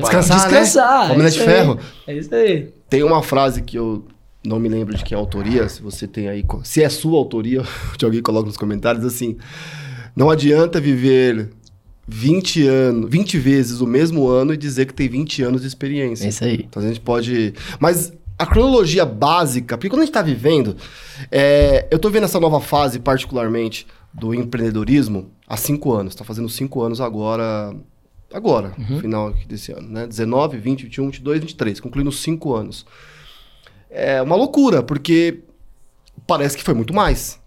Descansar, 0.00 0.48
descansar. 0.48 1.08
né? 1.08 1.14
Homem 1.14 1.26
é 1.26 1.28
de 1.28 1.36
isso 1.36 1.44
ferro. 1.44 1.78
aí. 2.06 2.14
É 2.14 2.18
isso 2.18 2.34
aí. 2.34 2.72
Tem 2.88 3.02
uma 3.02 3.22
frase 3.22 3.60
que 3.60 3.76
eu 3.76 4.02
não 4.42 4.58
me 4.58 4.66
lembro 4.70 4.96
de 4.96 5.04
quem 5.04 5.14
é 5.14 5.18
a 5.18 5.20
autoria, 5.20 5.68
se 5.68 5.82
você 5.82 6.06
tem 6.06 6.26
aí, 6.26 6.42
se 6.64 6.82
é 6.82 6.88
sua 6.88 7.18
autoria, 7.18 7.62
de 7.98 8.06
alguém 8.06 8.22
coloca 8.22 8.46
nos 8.46 8.56
comentários 8.56 9.04
assim, 9.04 9.36
não 10.16 10.30
adianta 10.30 10.80
viver 10.80 11.50
20 12.08 12.66
anos, 12.66 13.10
20 13.10 13.38
vezes 13.38 13.82
o 13.82 13.86
mesmo 13.86 14.26
ano 14.26 14.54
e 14.54 14.56
dizer 14.56 14.86
que 14.86 14.94
tem 14.94 15.06
20 15.06 15.42
anos 15.42 15.60
de 15.60 15.66
experiência. 15.66 16.24
É 16.24 16.28
isso 16.30 16.42
aí. 16.42 16.64
Então 16.66 16.82
a 16.82 16.86
gente 16.86 17.00
pode, 17.00 17.52
mas 17.78 18.10
a 18.38 18.46
cronologia 18.46 19.04
básica, 19.04 19.76
porque 19.76 19.88
quando 19.88 20.00
a 20.00 20.04
gente 20.04 20.10
está 20.10 20.22
vivendo, 20.22 20.76
é, 21.30 21.86
eu 21.90 21.98
tô 21.98 22.10
vendo 22.10 22.24
essa 22.24 22.40
nova 22.40 22.60
fase 22.60 22.98
particularmente 22.98 23.86
do 24.12 24.34
empreendedorismo 24.34 25.30
há 25.46 25.56
cinco 25.56 25.92
anos, 25.92 26.14
tá 26.14 26.24
fazendo 26.24 26.48
cinco 26.48 26.82
anos 26.82 27.00
agora, 27.00 27.74
agora, 28.32 28.72
no 28.76 29.00
final 29.00 29.32
desse 29.46 29.72
ano, 29.72 29.88
né? 29.88 30.06
19, 30.06 30.58
20, 30.58 30.84
21, 30.84 31.04
22, 31.06 31.40
23, 31.40 31.80
concluindo 31.80 32.12
cinco 32.12 32.54
anos. 32.54 32.86
É 33.90 34.22
uma 34.22 34.36
loucura, 34.36 34.82
porque 34.82 35.40
parece 36.26 36.56
que 36.56 36.64
foi 36.64 36.74
muito 36.74 36.94
mais. 36.94 37.40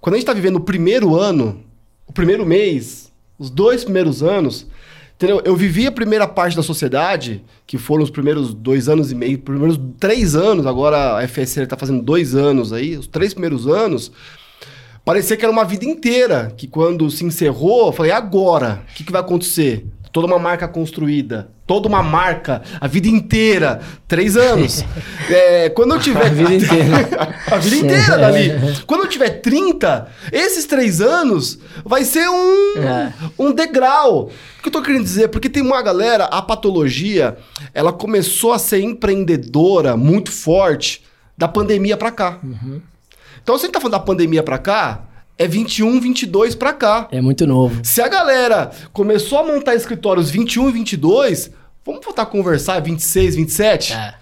Quando 0.00 0.14
a 0.14 0.18
gente 0.18 0.26
tá 0.26 0.32
vivendo 0.32 0.56
o 0.56 0.60
primeiro 0.60 1.16
ano, 1.16 1.64
o 2.06 2.12
primeiro 2.12 2.44
mês, 2.44 3.12
os 3.38 3.50
dois 3.50 3.84
primeiros 3.84 4.22
anos, 4.22 4.66
entendeu? 5.16 5.40
Eu 5.44 5.56
vivi 5.56 5.86
a 5.86 5.92
primeira 5.92 6.26
parte 6.26 6.56
da 6.56 6.62
sociedade, 6.62 7.42
que 7.66 7.78
foram 7.78 8.02
os 8.02 8.10
primeiros 8.10 8.52
dois 8.52 8.88
anos 8.88 9.10
e 9.12 9.14
meio, 9.14 9.38
primeiros 9.38 9.78
três 9.98 10.34
anos, 10.34 10.66
agora 10.66 11.18
a 11.18 11.26
FSL 11.28 11.66
tá 11.66 11.76
fazendo 11.76 12.02
dois 12.02 12.34
anos 12.34 12.72
aí, 12.72 12.96
os 12.96 13.06
três 13.06 13.32
primeiros 13.32 13.66
anos, 13.66 14.10
parecia 15.04 15.36
que 15.36 15.44
era 15.44 15.52
uma 15.52 15.64
vida 15.64 15.84
inteira, 15.84 16.52
que 16.56 16.66
quando 16.66 17.10
se 17.10 17.24
encerrou, 17.24 17.86
eu 17.86 17.92
falei, 17.92 18.12
"E 18.12 18.14
agora, 18.14 18.82
o 18.90 18.94
que, 18.94 19.04
que 19.04 19.12
vai 19.12 19.20
acontecer? 19.20 19.86
Toda 20.14 20.28
uma 20.28 20.38
marca 20.38 20.68
construída, 20.68 21.48
toda 21.66 21.88
uma 21.88 22.00
marca, 22.00 22.62
a 22.80 22.86
vida 22.86 23.08
inteira, 23.08 23.80
três 24.06 24.36
anos. 24.36 24.84
É, 25.28 25.70
quando 25.70 25.94
eu 25.94 25.98
tiver... 26.00 26.26
A 26.26 26.28
vida 26.28 26.52
inteira. 26.54 27.34
a 27.50 27.56
vida 27.56 27.76
inteira 27.76 28.18
dali. 28.18 28.50
Quando 28.86 29.00
eu 29.04 29.08
tiver 29.08 29.30
30, 29.40 30.06
esses 30.30 30.66
três 30.66 31.00
anos 31.00 31.58
vai 31.84 32.04
ser 32.04 32.28
um, 32.28 32.74
É. 32.78 33.12
um 33.38 33.50
degrau. 33.52 34.30
O 34.58 34.62
que 34.62 34.68
eu 34.68 34.72
tô 34.72 34.82
querendo 34.82 35.02
dizer? 35.02 35.28
Porque 35.28 35.48
tem 35.48 35.62
uma 35.62 35.80
galera, 35.82 36.24
a 36.26 36.40
patologia, 36.42 37.36
ela 37.72 37.90
começou 37.92 38.52
a 38.52 38.58
ser 38.58 38.80
empreendedora 38.82 39.96
muito 39.96 40.30
forte 40.30 41.02
da 41.36 41.48
pandemia 41.48 41.96
pra 41.96 42.10
cá. 42.12 42.38
Então, 43.42 43.56
se 43.58 43.64
a 43.64 43.66
gente 43.66 43.74
tá 43.74 43.80
falando 43.80 43.92
da 43.92 44.00
pandemia 44.00 44.42
pra 44.42 44.58
cá, 44.58 45.04
é 45.38 45.46
21, 45.48 46.00
22 46.00 46.54
pra 46.54 46.72
cá. 46.72 47.08
É 47.10 47.20
muito 47.20 47.46
novo. 47.46 47.80
Se 47.82 48.00
a 48.00 48.08
galera 48.08 48.70
começou 48.92 49.38
a 49.38 49.46
montar 49.46 49.74
escritórios 49.74 50.30
21 50.30 50.68
e 50.68 50.72
22, 50.72 51.50
vamos 51.84 52.04
voltar 52.04 52.22
a 52.22 52.26
conversar 52.26 52.80
26, 52.80 53.36
27? 53.36 53.92
É. 53.92 54.14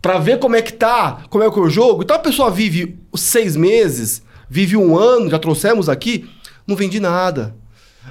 Pra 0.00 0.18
ver 0.18 0.38
como 0.38 0.56
é 0.56 0.62
que 0.62 0.72
tá, 0.72 1.22
como 1.30 1.44
é 1.44 1.50
que 1.50 1.58
é 1.58 1.62
o 1.62 1.68
jogo. 1.70 2.02
Então 2.02 2.16
a 2.16 2.20
pessoa 2.20 2.50
vive 2.50 2.98
os 3.12 3.20
seis 3.20 3.56
meses, 3.56 4.22
vive 4.48 4.76
um 4.76 4.96
ano, 4.96 5.30
já 5.30 5.38
trouxemos 5.38 5.88
aqui, 5.88 6.28
não 6.66 6.74
vendi 6.76 6.98
nada. 7.00 7.54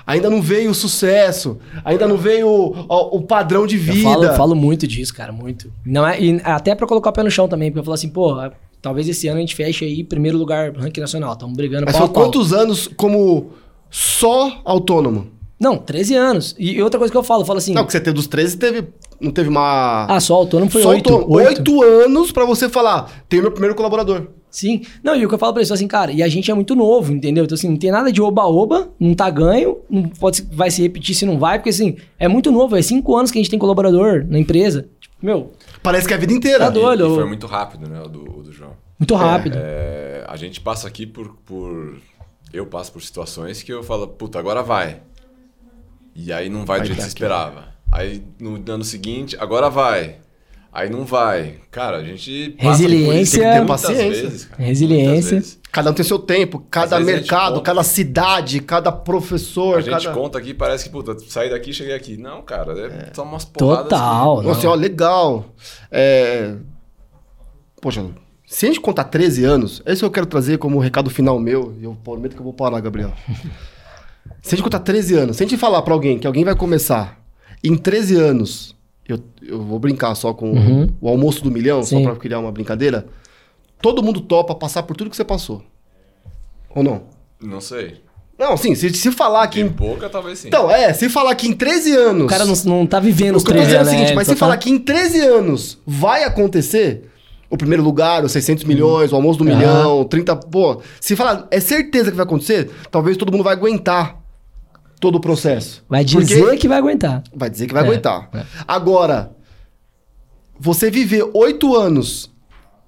Ainda 0.08 0.30
não 0.30 0.42
veio 0.42 0.72
o 0.72 0.74
sucesso, 0.74 1.60
ainda 1.84 2.08
não 2.08 2.16
veio 2.18 2.48
o, 2.48 3.18
o- 3.18 3.22
padrão 3.24 3.68
de 3.68 3.76
Eu 3.76 3.82
vida. 3.82 4.04
falo, 4.10 4.24
eu 4.24 4.34
falo 4.36 4.56
muito 4.56 4.88
disso, 4.88 5.14
cara, 5.14 5.34
muito. 5.34 5.72
Não 5.86 6.08
é, 6.08 6.20
e 6.20 6.40
até 6.46 6.74
pra 6.74 6.88
colocar 6.88 7.10
o 7.10 7.14
pé 7.14 7.24
no 7.24 7.30
chão 7.30 7.48
também, 7.50 7.70
porque 7.70 7.80
eu 7.80 7.84
falo 7.84 7.96
assim, 7.96 8.08
pô, 8.10 8.34
talvez 8.82 9.08
esse 9.08 9.28
ano 9.28 9.38
a 9.38 9.42
gente 9.42 9.56
feche 9.56 9.86
aí 9.86 10.04
primeiro 10.04 10.38
lugar 10.38 10.74
ranking 10.74 11.02
nacional. 11.02 11.34
Estamos 11.34 11.56
brigando 11.56 11.86
Mas 11.86 11.96
pau 11.96 12.10
pau. 12.10 12.24
quantos 12.24 12.52
anos 12.52 12.90
como 12.96 13.52
só 13.90 14.62
autônomo? 14.66 15.28
Não, 15.60 15.78
13 15.78 16.16
anos. 16.16 16.56
E 16.58 16.82
outra 16.82 16.98
coisa 16.98 17.12
que 17.12 17.18
eu 17.18 17.22
falo, 17.22 17.44
eu 17.44 17.46
falo 17.46 17.60
assim. 17.60 17.74
Não, 17.74 17.86
que 17.86 17.92
você 17.92 18.00
teve 18.00 18.16
dos 18.16 18.26
13, 18.26 18.58
teve, 18.58 18.88
não 19.20 19.30
teve 19.30 19.48
uma... 19.48 20.08
Ah, 20.10 20.20
só 20.20 20.34
autônomo 20.34 20.72
foi 20.72 20.82
só 20.82 20.90
8. 20.90 21.14
autônomo. 21.14 21.36
Oito 21.36 21.84
anos 21.84 22.32
pra 22.32 22.46
você 22.46 22.68
falar, 22.68 23.24
tenho 23.30 23.44
meu 23.44 23.52
primeiro 23.52 23.76
colaborador. 23.76 24.28
Sim. 24.50 24.82
Não, 25.04 25.16
e 25.16 25.24
o 25.24 25.30
que 25.30 25.36
eu 25.36 25.40
falo 25.40 25.54
pra 25.54 25.62
eles, 25.62 25.72
assim, 25.72 25.88
cara, 25.88 26.12
e 26.12 26.24
a 26.24 26.28
gente 26.28 26.50
é 26.50 26.54
muito 26.54 26.76
novo, 26.76 27.14
entendeu? 27.14 27.46
Então, 27.46 27.56
assim, 27.56 27.70
não 27.70 27.78
tem 27.78 27.92
nada 27.92 28.12
de 28.12 28.22
oba-oba, 28.22 28.90
não 29.00 29.14
tá 29.14 29.30
ganho, 29.30 29.78
não 29.90 30.04
pode, 30.04 30.42
vai 30.52 30.72
se 30.72 30.82
repetir 30.82 31.16
se 31.16 31.26
não 31.26 31.38
vai, 31.38 31.60
porque, 31.60 31.70
assim, 31.70 31.96
é 32.20 32.28
muito 32.28 32.52
novo, 32.52 32.76
é 32.76 32.82
cinco 32.82 33.16
anos 33.16 33.30
que 33.30 33.38
a 33.38 33.42
gente 33.42 33.50
tem 33.50 33.60
colaborador 33.60 34.26
na 34.28 34.40
empresa. 34.40 34.88
Tipo, 35.00 35.16
meu, 35.22 35.52
Parece 35.84 36.08
que 36.08 36.14
é 36.14 36.18
a 36.18 36.20
vida 36.20 36.34
inteira. 36.34 36.66
Tá 36.66 36.70
doido. 36.70 37.08
E, 37.08 37.12
e 37.12 37.16
foi 37.16 37.26
muito 37.26 37.48
rápido, 37.48 37.90
né, 37.90 38.02
o 38.02 38.08
do, 38.08 38.40
o 38.40 38.44
do 38.44 38.52
João. 38.52 38.76
muito 39.00 39.16
rápido. 39.16 39.58
É, 39.60 40.24
a 40.28 40.36
gente 40.38 40.62
passa 40.62 40.88
aqui 40.88 41.06
por, 41.06 41.36
por. 41.46 41.98
Eu 42.54 42.66
passo 42.66 42.92
por 42.92 43.02
situações 43.02 43.64
que 43.64 43.72
eu 43.72 43.82
falo, 43.84 44.08
puta, 44.08 44.38
agora 44.38 44.62
vai. 44.62 45.02
E 46.14 46.32
aí 46.32 46.50
não 46.50 46.66
vai, 46.66 46.80
Vai 46.80 46.82
do 46.82 46.86
jeito 46.88 46.98
que 46.98 47.04
você 47.04 47.08
esperava. 47.08 47.70
Aí 47.92 48.24
no 48.40 48.62
ano 48.72 48.84
seguinte, 48.84 49.36
agora 49.40 49.70
vai. 49.70 50.18
Aí 50.74 50.90
não 50.90 51.04
vai. 51.04 51.56
Cara, 51.70 51.98
a 51.98 52.04
gente 52.04 52.52
passa 52.58 52.70
Resiliência. 52.70 53.12
por 53.12 53.22
isso 53.22 53.40
Tem 53.40 53.52
que 53.52 53.60
ter 53.60 53.66
paciência. 53.68 54.10
vezes, 54.24 54.46
cara. 54.46 54.64
Resiliência. 54.64 55.44
Cada 55.70 55.92
um 55.92 55.94
tem 55.94 56.06
seu 56.06 56.20
tempo, 56.20 56.66
cada 56.72 57.00
mercado, 57.00 57.54
conta. 57.56 57.66
cada 57.66 57.84
cidade, 57.84 58.60
cada 58.62 58.92
professor, 58.92 59.78
A 59.78 59.82
gente 59.82 60.04
cada... 60.04 60.14
conta 60.16 60.38
aqui, 60.38 60.54
parece 60.54 60.86
que, 60.86 60.90
puta, 60.90 61.18
saí 61.28 61.50
daqui, 61.50 61.74
cheguei 61.74 61.94
aqui. 61.94 62.16
Não, 62.18 62.42
cara, 62.42 62.72
é, 62.80 63.12
só 63.14 63.24
umas 63.24 63.44
porradas. 63.46 63.84
Total. 63.90 64.38
que- 64.38 64.44
Não. 64.44 64.54
Nossa, 64.54 64.70
ó, 64.70 64.76
legal. 64.76 65.46
É... 65.92 66.56
Poxa, 67.82 68.06
se 68.46 68.66
a 68.66 68.70
gente 68.70 68.80
contar 68.80 69.06
13 69.06 69.44
anos, 69.44 69.82
esse 69.86 70.04
eu 70.04 70.12
quero 70.12 70.26
trazer 70.26 70.58
como 70.58 70.80
recado 70.80 71.10
final 71.10 71.40
meu, 71.40 71.76
e 71.80 71.84
eu 71.84 71.98
prometo 72.04 72.34
que 72.34 72.40
eu 72.40 72.44
vou 72.46 72.54
parar, 72.54 72.80
Gabriel. 72.80 73.12
se 74.42 74.54
a 74.54 74.58
gente 74.58 74.64
contar 74.64 74.80
13 74.80 75.16
anos, 75.16 75.38
se 75.38 75.44
a 75.44 75.48
gente 75.48 75.58
falar 75.60 75.82
pra 75.82 75.94
alguém 75.94 76.18
que 76.20 76.28
alguém 76.28 76.44
vai 76.46 76.56
começar 76.56 77.20
em 77.64 77.76
13 77.76 78.16
anos, 78.16 78.76
eu, 79.14 79.20
eu 79.42 79.62
vou 79.62 79.80
brincar 79.80 80.14
só 80.16 80.34
com 80.34 80.52
Uhum. 80.52 80.88
o 81.02 81.08
almoço 81.10 81.44
do 81.44 81.52
milhão, 81.52 81.84
Sim. 81.84 81.98
só 82.04 82.10
pra 82.10 82.16
criar 82.20 82.40
uma 82.40 82.52
brincadeira, 82.52 83.06
todo 83.82 84.02
mundo 84.04 84.22
topa 84.22 84.54
passar 84.56 84.84
por 84.84 84.96
tudo 84.96 85.10
que 85.10 85.16
você 85.16 85.24
passou. 85.26 85.64
Ou 86.76 86.84
não? 86.84 87.04
Não 87.42 87.60
sei. 87.62 88.02
Não, 88.40 88.58
sim, 88.58 88.74
se, 88.74 88.90
se 88.92 89.12
falar 89.12 89.48
que... 89.50 89.62
Em... 89.62 89.68
boca, 89.68 90.10
talvez 90.10 90.40
sim. 90.40 90.48
Então, 90.48 90.70
é, 90.72 90.92
se 90.94 91.10
falar 91.10 91.36
que 91.36 91.48
em 91.48 91.54
13 91.54 91.96
anos... 91.96 92.24
O 92.24 92.28
cara 92.28 92.44
não, 92.46 92.56
não 92.66 92.88
tá 92.88 93.00
vivendo 93.00 93.36
os 93.36 93.44
O 93.44 93.46
que 93.46 93.52
eu 93.52 93.56
tô 93.58 93.62
três 93.62 93.68
dizendo 93.68 93.78
é 93.78 93.78
o 93.78 93.82
anos, 93.82 93.92
seguinte, 93.92 94.10
né? 94.10 94.16
mas 94.16 94.28
se 94.28 94.34
tá- 94.34 94.40
falar 94.40 94.58
que 94.58 94.70
em 94.70 94.80
13 94.80 95.20
anos 95.22 95.78
vai 95.86 96.24
acontecer 96.24 97.08
o 97.52 97.58
primeiro 97.58 97.84
lugar, 97.84 98.24
os 98.24 98.32
600 98.32 98.64
milhões, 98.64 99.12
o 99.12 99.16
almoço 99.16 99.38
do 99.38 99.48
Aham. 99.48 99.56
milhão, 99.58 100.04
30... 100.06 100.36
Pô, 100.38 100.82
se 101.00 101.16
falar, 101.16 101.48
é 101.52 101.60
certeza 101.60 102.10
que 102.10 102.18
vai 102.18 102.24
acontecer, 102.26 102.72
talvez 102.90 103.16
todo 103.18 103.32
mundo 103.32 103.44
vai 103.44 103.54
aguentar 103.54 104.21
todo 105.02 105.16
o 105.16 105.20
processo. 105.20 105.84
Vai 105.90 106.06
dizer 106.06 106.40
Porque- 106.40 106.58
que 106.58 106.68
vai 106.70 106.78
aguentar. 106.78 107.22
Vai 107.36 107.50
dizer 107.50 107.68
que 107.68 107.74
vai 107.74 107.84
É, 107.84 107.88
aguentar. 107.88 108.30
é. 108.34 108.46
Agora, 108.68 109.32
você 110.60 110.90
viver 110.90 111.30
oito 111.34 111.76
anos 111.76 112.32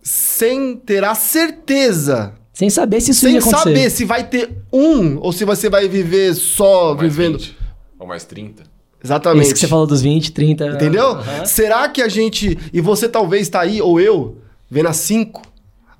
sem 0.02 0.76
ter 0.76 1.03
a 1.03 1.15
certeza, 1.15 2.34
Sem 2.53 2.69
saber 2.69 3.02
se 3.02 3.11
isso 3.11 3.22
sem 3.22 3.34
ia 3.34 3.40
acontecer. 3.40 3.64
saber 3.64 3.90
se 3.90 4.06
vai 4.06 4.23
ter 4.27 4.64
um 4.72 5.18
ou 5.19 5.31
se 5.34 5.44
você 5.44 5.69
vai 5.69 5.88
viver 5.88 6.34
só 6.35 6.90
Ou 6.90 6.95
mais 6.95 7.11
vivendo... 7.14 7.38
20, 7.40 7.57
ou 7.99 8.07
mais 8.07 8.23
30. 8.23 8.64
Exatamente. 9.03 9.45
Isso 9.45 9.53
que 9.56 9.60
você 9.60 9.68
falou 9.68 9.85
dos 9.88 10.02
20, 10.02 10.31
30. 10.31 10.65
Entendeu? 10.68 11.07
Aham. 11.10 11.45
Será 11.45 11.90
que 11.90 12.02
a 12.02 12.07
gente. 12.07 12.57
E 12.72 12.80
você 12.80 13.10
talvez 13.10 13.49
tá 13.49 13.60
aí, 13.60 13.81
ou 13.81 13.99
eu, 13.99 14.38
vendo 14.69 14.88
a 14.88 14.94
5, 14.94 15.41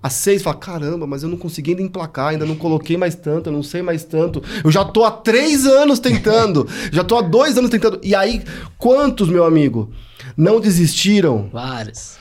a 0.04 0.10
6, 0.10 0.44
fala: 0.44 0.58
caramba, 0.58 1.08
mas 1.08 1.24
eu 1.24 1.30
não 1.30 1.38
consegui 1.38 1.72
ainda 1.72 1.82
emplacar, 1.82 2.28
ainda 2.28 2.46
não 2.46 2.56
coloquei 2.58 2.98
mais 2.98 3.16
tanto, 3.16 3.48
eu 3.48 3.54
não 3.54 3.64
sei 3.64 3.82
mais 3.82 4.04
tanto. 4.04 4.44
Eu 4.64 4.70
já 4.70 4.84
tô 4.84 5.06
há 5.06 5.10
3 5.12 5.66
anos 5.66 5.98
tentando, 6.00 6.68
já 6.92 7.04
tô 7.04 7.18
há 7.18 7.22
2 7.22 7.58
anos 7.58 7.70
tentando. 7.72 8.00
E 8.04 8.14
aí, 8.14 8.44
quantos, 8.78 9.30
meu 9.30 9.46
amigo, 9.46 9.92
não 10.36 10.60
desistiram 10.60 11.50
Vários. 11.52 12.18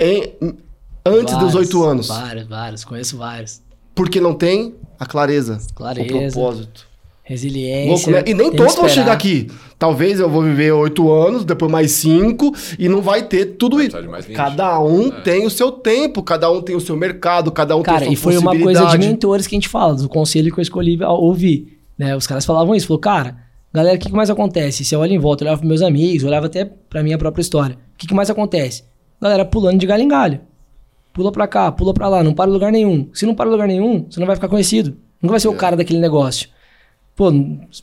em- 0.00 0.32
antes 1.04 1.34
dos 1.34 1.52
Vários, 1.52 1.54
8 1.54 1.84
anos? 1.84 2.08
Vários, 2.08 2.48
vários. 2.48 2.84
Conheço 2.84 3.18
vários. 3.18 3.60
Porque 3.94 4.20
não 4.20 4.32
tem 4.34 4.74
a 4.98 5.04
clareza, 5.06 5.58
Clareza. 5.74 6.14
o 6.16 6.18
propósito. 6.32 6.87
Resiliência. 7.28 7.90
Louco, 7.90 8.10
né? 8.10 8.22
E 8.26 8.32
nem 8.32 8.50
todos 8.50 8.74
vão 8.74 8.88
chegar 8.88 9.12
aqui. 9.12 9.48
Talvez 9.78 10.18
eu 10.18 10.30
vou 10.30 10.42
viver 10.42 10.72
oito 10.72 11.12
anos, 11.12 11.44
depois 11.44 11.70
mais 11.70 11.90
cinco, 11.92 12.54
e 12.78 12.88
não 12.88 13.02
vai 13.02 13.22
ter 13.22 13.44
tudo 13.58 13.78
isso. 13.82 13.90
precisar 13.90 14.00
de 14.00 14.08
mais 14.08 14.24
20. 14.24 14.34
Cada 14.34 14.80
um 14.80 15.08
É. 15.08 15.20
tem 15.20 15.46
o 15.46 15.50
seu 15.50 15.70
tempo, 15.70 16.22
cada 16.22 16.50
um 16.50 16.62
tem 16.62 16.74
o 16.74 16.80
seu 16.80 16.96
mercado, 16.96 17.52
cada 17.52 17.76
um 17.76 17.82
Cara, 17.82 18.00
tem 18.00 18.08
a 18.08 18.12
e 18.12 18.16
sua 18.16 18.32
foi 18.32 18.40
uma 18.40 18.58
coisa 18.58 18.86
de 18.86 18.96
mentores 18.96 19.46
que 19.46 19.54
a 19.54 19.58
gente 19.58 19.68
fala, 19.68 19.94
do 19.94 20.08
conselho 20.08 20.50
que 20.50 20.58
eu 20.58 20.62
escolhi 20.62 20.98
ouvir. 21.04 21.78
Né? 21.98 22.16
Os 22.16 22.26
caras 22.26 22.46
falavam 22.46 22.74
isso, 22.74 22.86
falou, 22.86 22.98
cara, 22.98 23.36
galera, 23.74 23.96
o 23.96 24.00
que, 24.00 24.08
que 24.08 24.16
mais 24.16 24.30
acontece? 24.30 24.82
Se 24.82 24.94
eu 24.94 25.00
olho 25.00 25.12
em 25.12 25.18
volta, 25.18 25.44
eu 25.44 25.48
olhava 25.48 25.58
pros 25.60 25.68
meus 25.68 25.82
amigos, 25.82 26.22
eu 26.22 26.28
olhava 26.28 26.46
até 26.46 26.64
pra 26.64 27.02
minha 27.02 27.18
própria 27.18 27.42
história. 27.42 27.76
O 27.94 27.98
que, 27.98 28.06
que 28.06 28.14
mais 28.14 28.30
acontece? 28.30 28.84
Galera 29.20 29.44
pulando 29.44 29.78
de 29.78 29.86
galho 29.86 30.02
em 30.02 30.08
galho. 30.08 30.40
Pula 31.12 31.30
pra 31.30 31.46
cá, 31.46 31.70
pula 31.70 31.92
pra 31.92 32.08
lá, 32.08 32.22
não 32.22 32.32
para 32.32 32.48
em 32.50 32.54
lugar 32.54 32.72
nenhum. 32.72 33.08
Se 33.12 33.26
não 33.26 33.34
para 33.34 33.48
em 33.48 33.52
lugar 33.52 33.68
nenhum, 33.68 34.06
você 34.08 34.18
não 34.18 34.26
vai 34.26 34.34
ficar 34.34 34.48
conhecido. 34.48 34.96
Nunca 35.20 35.32
vai 35.32 35.40
ser 35.40 35.48
o 35.48 35.54
cara 35.54 35.76
daquele 35.76 35.98
negócio. 35.98 36.48
Pô, 37.18 37.32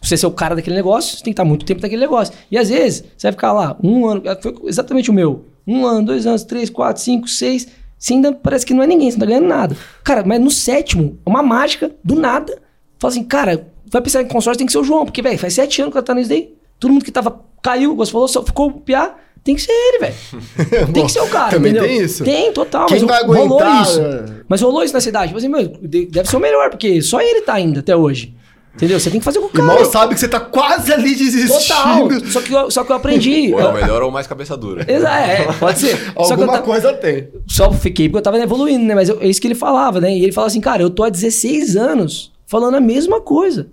você 0.02 0.16
ser 0.16 0.26
o 0.28 0.32
cara 0.32 0.56
daquele 0.56 0.78
negócio, 0.78 1.12
você 1.12 1.18
tem 1.18 1.26
que 1.26 1.32
estar 1.34 1.44
muito 1.44 1.66
tempo 1.66 1.82
naquele 1.82 2.00
negócio. 2.00 2.34
E 2.50 2.58
às 2.58 2.70
vezes, 2.70 3.04
você 3.18 3.28
vai 3.28 3.32
ficar 3.34 3.52
lá 3.52 3.76
um 3.84 4.06
ano, 4.08 4.22
foi 4.42 4.56
exatamente 4.64 5.12
o 5.12 5.14
meu. 5.14 5.44
Um 5.68 5.86
ano, 5.86 6.06
dois 6.06 6.26
anos, 6.26 6.44
três, 6.44 6.70
quatro, 6.70 7.02
cinco, 7.04 7.28
seis. 7.28 7.68
Você 8.00 8.14
ainda 8.14 8.32
parece 8.32 8.66
que 8.66 8.74
não 8.74 8.82
é 8.82 8.88
ninguém, 8.88 9.12
você 9.12 9.18
não 9.18 9.26
tá 9.26 9.32
ganhando 9.34 9.48
nada. 9.48 9.76
Cara, 10.06 10.24
mas 10.26 10.40
no 10.40 10.50
sétimo, 10.50 11.18
é 11.26 11.30
uma 11.30 11.44
mágica, 11.44 11.92
do 12.02 12.16
nada. 12.16 12.58
Fala 12.98 13.12
assim, 13.12 13.26
cara, 13.26 13.68
vai 13.92 14.02
pensar 14.02 14.22
em 14.22 14.28
consórcio, 14.28 14.58
tem 14.58 14.66
que 14.68 14.72
ser 14.72 14.78
o 14.80 14.86
João, 14.86 15.04
porque, 15.04 15.22
velho, 15.22 15.38
faz 15.38 15.54
sete 15.54 15.82
anos 15.82 15.92
que 15.92 15.98
ela 15.98 16.06
tá 16.06 16.16
nisso 16.16 16.30
daí. 16.30 16.54
Todo 16.80 16.94
mundo 16.94 17.04
que 17.04 17.12
tava, 17.12 17.38
caiu, 17.62 17.94
você 17.94 18.14
falou, 18.14 18.30
só 18.30 18.42
ficou 18.42 18.72
piar, 18.72 19.22
tem 19.44 19.54
que 19.56 19.62
ser 19.64 19.72
ele, 19.74 20.00
velho. 20.00 20.16
Tem 20.94 21.06
que 21.06 21.12
ser 21.12 21.20
o 21.20 21.28
cara, 21.28 21.52
Também 21.52 21.72
entendeu? 21.72 21.90
tem 21.90 22.02
isso? 22.02 22.24
Tem, 22.24 22.54
total. 22.54 22.86
Quem 22.88 23.00
mas 23.02 23.08
vai 23.08 23.24
rolou 23.24 23.60
aguentar, 23.60 23.84
isso. 23.84 24.02
né? 24.02 24.26
Mas 24.48 24.62
rolou 24.62 24.84
isso 24.84 24.94
na 24.94 25.02
cidade. 25.02 25.28
Tipo 25.28 25.38
assim, 25.40 25.50
meu, 25.50 25.68
de- 25.82 26.06
deve 26.08 26.30
ser 26.30 26.38
o 26.38 26.40
melhor, 26.40 26.70
porque 26.70 27.02
só 27.02 27.20
ele 27.22 27.42
tá 27.42 27.54
ainda 27.56 27.82
até 27.82 27.96
hoje. 27.96 28.35
Entendeu? 28.76 29.00
Você 29.00 29.10
tem 29.10 29.20
que 29.20 29.24
fazer 29.24 29.40
com 29.40 29.46
o 29.46 29.50
E 29.50 29.54
cara. 29.54 29.64
mal 29.68 29.86
sabe 29.86 30.14
que 30.14 30.20
você 30.20 30.28
tá 30.28 30.40
quase 30.40 30.92
ali 30.92 31.16
desistindo. 31.16 31.58
Total. 31.60 32.10
Só 32.30 32.42
que, 32.42 32.54
eu, 32.54 32.70
só 32.70 32.84
que 32.84 32.92
eu 32.92 32.96
aprendi. 32.98 33.54
Ou 33.54 33.60
é 33.62 33.68
o 33.70 33.74
melhor 33.74 34.04
ou 34.04 34.12
mais 34.12 34.28
cabeça 34.28 34.58
dura. 34.58 34.86
Exa- 34.86 35.18
é, 35.18 35.52
pode 35.54 35.80
ser. 35.80 35.98
só 36.12 36.12
que 36.14 36.20
eu 36.20 36.32
Alguma 36.42 36.54
ta- 36.54 36.62
coisa 36.62 36.94
tem. 36.94 37.30
só 37.48 37.72
fiquei 37.72 38.10
porque 38.10 38.18
eu 38.20 38.24
tava 38.24 38.38
evoluindo, 38.38 38.84
né? 38.84 38.94
Mas 38.94 39.08
eu- 39.08 39.22
é 39.22 39.28
isso 39.28 39.40
que 39.40 39.48
ele 39.48 39.56
falava, 39.56 40.02
né? 40.02 40.14
E 40.14 40.22
ele 40.24 40.34
fala 40.34 40.48
assim, 40.48 40.60
cara, 40.60 40.82
eu 40.82 40.90
tô 40.90 41.04
há 41.06 41.10
16 41.10 41.78
anos 41.78 42.34
falando 42.46 42.76
a 42.76 42.82
mesma 42.82 43.22
coisa. 43.22 43.68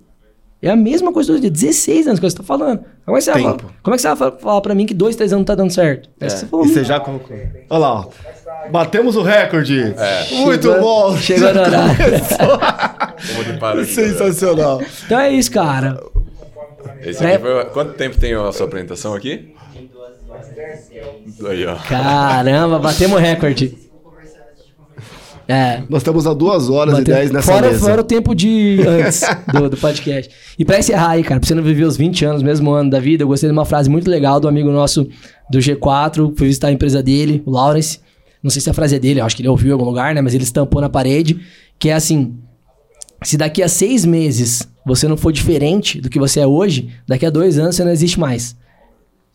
É 0.61 0.69
a 0.69 0.75
mesma 0.77 1.11
coisa 1.11 1.33
todo 1.33 1.41
dia. 1.41 1.51
16 1.51 2.07
anos 2.07 2.19
que 2.21 2.29
você 2.29 2.37
tá 2.37 2.43
falando. 2.43 2.79
Como 3.05 3.17
é 3.17 3.19
que 3.19 3.25
você, 3.25 3.31
vai 3.33 3.41
Tempo. 3.43 3.59
falar, 3.63 3.73
como 3.83 3.93
é 3.93 3.97
que 3.97 4.01
você 4.01 4.07
vai 4.07 4.15
fa- 4.15 4.31
falar 4.39 4.61
pra 4.61 4.73
mim 4.73 4.85
que 4.85 4.93
2, 4.93 5.17
3 5.17 5.33
anos 5.33 5.41
não 5.41 5.45
tá 5.45 5.55
dando 5.55 5.71
certo? 5.73 6.09
É, 6.21 6.27
isso 6.27 6.35
que 6.37 6.39
você 6.43 6.47
falou. 6.47 6.65
e 6.65 6.69
você 6.69 6.83
já 6.85 6.97
colocou. 7.01 7.35
Olha 7.69 7.77
lá, 7.79 7.93
ó. 7.99 8.05
Batemos 8.71 9.15
o 9.15 9.21
recorde. 9.21 9.93
Muito 10.31 10.67
Chegou- 10.71 10.79
bom. 11.11 11.17
chegou 11.17 11.53
no 11.53 11.59
horário. 11.61 11.93
Aqui, 13.81 13.85
Sensacional. 13.85 14.81
Então 15.05 15.19
é 15.19 15.31
isso, 15.31 15.51
cara. 15.51 15.99
Esse 17.01 17.25
aqui 17.25 17.39
foi... 17.39 17.65
Quanto 17.65 17.93
tempo 17.93 18.17
tem 18.17 18.33
a 18.33 18.51
sua 18.51 18.65
apresentação 18.65 19.13
aqui? 19.13 19.53
Aí, 21.49 21.65
ó. 21.65 21.75
Caramba, 21.75 22.79
batemos 22.79 23.19
recorde. 23.21 23.77
É. 25.47 25.83
Nós 25.89 26.01
estamos 26.01 26.25
a 26.25 26.33
duas 26.33 26.69
horas 26.69 26.95
Bateu- 26.95 27.13
e 27.13 27.17
dez 27.17 27.31
nessa 27.31 27.51
fora, 27.51 27.67
mesa. 27.67 27.79
fora 27.85 28.01
o 28.01 28.03
tempo 28.03 28.33
de 28.33 28.79
antes 28.87 29.21
do, 29.51 29.69
do 29.69 29.77
podcast. 29.77 30.33
E 30.57 30.63
pra 30.63 30.79
encerrar 30.79 31.09
aí, 31.11 31.23
cara, 31.23 31.39
pra 31.39 31.47
você 31.47 31.53
não 31.53 31.63
viver 31.63 31.83
os 31.83 31.97
20 31.97 32.23
anos, 32.25 32.41
mesmo 32.41 32.71
ano 32.71 32.89
da 32.89 32.99
vida, 32.99 33.23
eu 33.23 33.27
gostei 33.27 33.49
de 33.49 33.53
uma 33.53 33.65
frase 33.65 33.89
muito 33.89 34.09
legal 34.09 34.39
do 34.39 34.47
amigo 34.47 34.71
nosso 34.71 35.05
do 35.51 35.59
G4, 35.59 36.33
fui 36.37 36.47
visitar 36.47 36.67
a 36.69 36.71
empresa 36.71 37.03
dele, 37.03 37.43
o 37.45 37.51
Lawrence. 37.51 37.99
Não 38.43 38.51
sei 38.51 38.61
se 38.61 38.69
a 38.69 38.73
frase 38.73 38.95
é 38.97 38.99
dele, 38.99 39.21
acho 39.21 39.35
que 39.35 39.41
ele 39.41 39.49
ouviu 39.49 39.69
em 39.69 39.71
algum 39.71 39.85
lugar, 39.85 40.13
né? 40.13 40.21
Mas 40.21 40.33
ele 40.33 40.43
estampou 40.43 40.81
na 40.81 40.89
parede, 40.89 41.39
que 41.79 41.89
é 41.89 41.93
assim: 41.93 42.37
se 43.23 43.37
daqui 43.37 43.63
a 43.63 43.69
seis 43.69 44.05
meses 44.05 44.67
você 44.85 45.07
não 45.07 45.15
for 45.15 45.31
diferente 45.31 46.01
do 46.01 46.09
que 46.09 46.19
você 46.19 46.41
é 46.41 46.47
hoje, 46.47 46.89
daqui 47.07 47.25
a 47.25 47.29
dois 47.29 47.57
anos 47.57 47.75
você 47.75 47.85
não 47.85 47.91
existe 47.91 48.19
mais. 48.19 48.55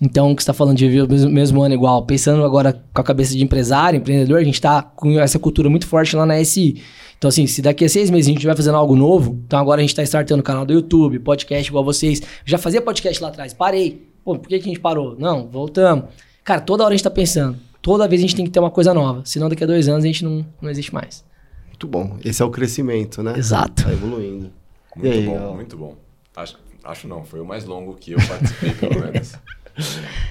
Então, 0.01 0.30
o 0.30 0.36
que 0.36 0.43
está 0.43 0.52
falando 0.52 0.76
de 0.76 0.86
viver 0.86 1.02
o 1.02 1.09
mesmo, 1.09 1.30
mesmo 1.30 1.62
ano 1.62 1.74
igual, 1.74 2.05
pensando 2.05 2.44
agora 2.44 2.72
com 2.94 3.01
a 3.01 3.05
cabeça 3.05 3.32
de 3.32 3.43
empresário, 3.43 3.97
empreendedor, 3.97 4.39
a 4.39 4.44
gente 4.44 4.55
está 4.55 4.80
com 4.80 5.18
essa 5.18 5.39
cultura 5.40 5.68
muito 5.68 5.89
forte 5.89 6.14
lá 6.14 6.24
na 6.24 6.43
SI. 6.44 6.80
Então, 7.16 7.28
assim, 7.28 7.48
se 7.48 7.60
daqui 7.60 7.85
a 7.85 7.89
seis 7.89 8.09
meses 8.09 8.28
a 8.28 8.32
gente 8.32 8.47
vai 8.47 8.55
fazendo 8.55 8.76
algo 8.76 8.94
novo, 8.94 9.43
então 9.44 9.59
agora 9.59 9.80
a 9.80 9.82
gente 9.82 9.90
está 9.90 10.05
startando 10.05 10.40
o 10.40 10.44
canal 10.44 10.64
do 10.64 10.72
YouTube, 10.72 11.18
podcast 11.18 11.68
igual 11.68 11.82
vocês. 11.82 12.22
Já 12.44 12.59
fazia 12.59 12.80
podcast 12.80 13.20
lá 13.20 13.28
atrás, 13.28 13.52
parei. 13.52 14.06
Pô, 14.24 14.39
por 14.39 14.48
que, 14.48 14.59
que 14.59 14.64
a 14.66 14.68
gente 14.68 14.78
parou? 14.78 15.16
Não, 15.18 15.48
voltamos. 15.48 16.05
Cara, 16.44 16.60
toda 16.60 16.85
hora 16.85 16.93
a 16.93 16.97
gente 16.97 17.01
está 17.01 17.10
pensando. 17.10 17.59
Toda 17.80 18.06
vez 18.09 18.20
a 18.20 18.22
gente 18.22 18.36
tem 18.36 18.44
que 18.44 18.50
ter 18.50 18.59
uma 18.60 18.70
coisa 18.70 18.92
nova. 18.92 19.22
Senão 19.24 19.48
daqui 19.48 19.64
a 19.64 19.66
dois 19.66 19.88
anos 19.88 20.05
a 20.05 20.06
gente 20.06 20.24
não, 20.24 20.44
não 20.60 20.70
existe 20.70 20.92
mais. 20.92 21.24
Muito 21.68 21.86
bom. 21.86 22.16
Esse 22.24 22.42
é 22.42 22.44
o 22.44 22.50
crescimento, 22.50 23.22
né? 23.22 23.34
Exato. 23.36 23.84
Tá 23.84 23.92
evoluindo. 23.92 24.50
Muito 24.96 25.12
aí, 25.14 25.24
bom, 25.26 25.34
Gal? 25.38 25.55
muito 25.55 25.76
bom. 25.76 25.94
Acho, 26.36 26.56
acho 26.84 27.06
não, 27.09 27.24
foi 27.24 27.40
o 27.40 27.44
mais 27.44 27.64
longo 27.64 27.94
que 27.94 28.12
eu 28.12 28.18
participei, 28.18 28.70
pelo 28.72 29.00
menos. 29.12 29.34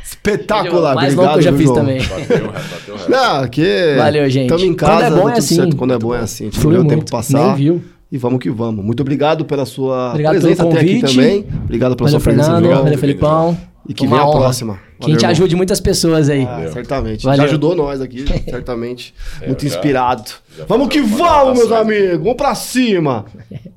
Espetacular. 0.03 0.95
Mais 0.95 1.13
Obrigado, 1.13 1.25
longo 1.25 1.33
que 1.41 1.47
eu 1.47 1.51
já 1.51 1.57
fiz 1.57 1.65
João? 1.67 1.75
também. 1.75 1.99
Bateu, 2.01 2.47
o 2.47 2.51
resto, 2.51 2.69
bateu 2.69 2.93
o 2.93 2.97
resto. 2.97 3.11
Não, 3.11 3.35
aqui. 3.43 3.95
Valeu, 3.97 4.29
gente. 4.29 4.43
Estamos 4.43 4.63
em 4.63 4.73
Quando 4.73 4.77
casa, 4.89 5.05
é 5.05 5.09
bom 5.09 5.15
é 5.15 5.21
tudo 5.21 5.37
assim. 5.37 5.55
certo. 5.55 5.75
Quando 5.75 5.93
é 5.93 5.97
bom 5.97 6.15
é 6.15 6.19
assim. 6.19 6.43
A 6.43 6.49
gente 6.49 6.59
Flui 6.59 6.73
deu 6.75 6.85
tempo 6.85 7.09
passar. 7.09 7.47
Nem 7.47 7.55
viu. 7.55 7.83
E 8.11 8.17
vamos 8.17 8.39
que 8.39 8.49
vamos. 8.49 8.83
Muito 8.85 9.01
obrigado 9.01 9.45
pela 9.45 9.65
sua 9.65 10.09
Obrigado 10.11 10.33
presença 10.39 10.63
até 10.63 10.79
aqui 10.79 11.01
também. 11.01 11.45
Obrigado 11.63 11.95
pela 11.95 12.09
Valeu, 12.09 12.19
sua 12.19 12.19
presença, 12.21 12.51
Fernando. 12.51 12.65
João. 12.71 12.83
Valeu, 12.83 12.97
Felipão. 12.99 13.57
E 13.87 13.93
que 13.93 14.05
venha 14.07 14.21
a 14.21 14.27
honra. 14.27 14.39
próxima. 14.41 14.73
Que 14.75 14.79
a 14.79 14.83
Valeu, 15.01 15.13
gente 15.13 15.21
irmão. 15.21 15.31
ajude 15.31 15.55
muitas 15.55 15.79
pessoas 15.79 16.29
aí. 16.29 16.43
Ah, 16.43 16.69
certamente. 16.73 17.23
Valeu. 17.23 17.37
Já 17.37 17.43
ajudou 17.45 17.75
nós 17.75 18.01
aqui, 18.01 18.25
certamente. 18.49 19.13
Muito 19.45 19.61
já- 19.61 19.67
inspirado. 19.75 20.31
já 20.57 20.65
vamos 20.65 20.87
que 20.89 21.01
vamos, 21.01 21.57
meus 21.59 21.71
amigos. 21.71 22.17
Vamos 22.19 22.35
pra 22.35 22.53
cima. 22.55 23.25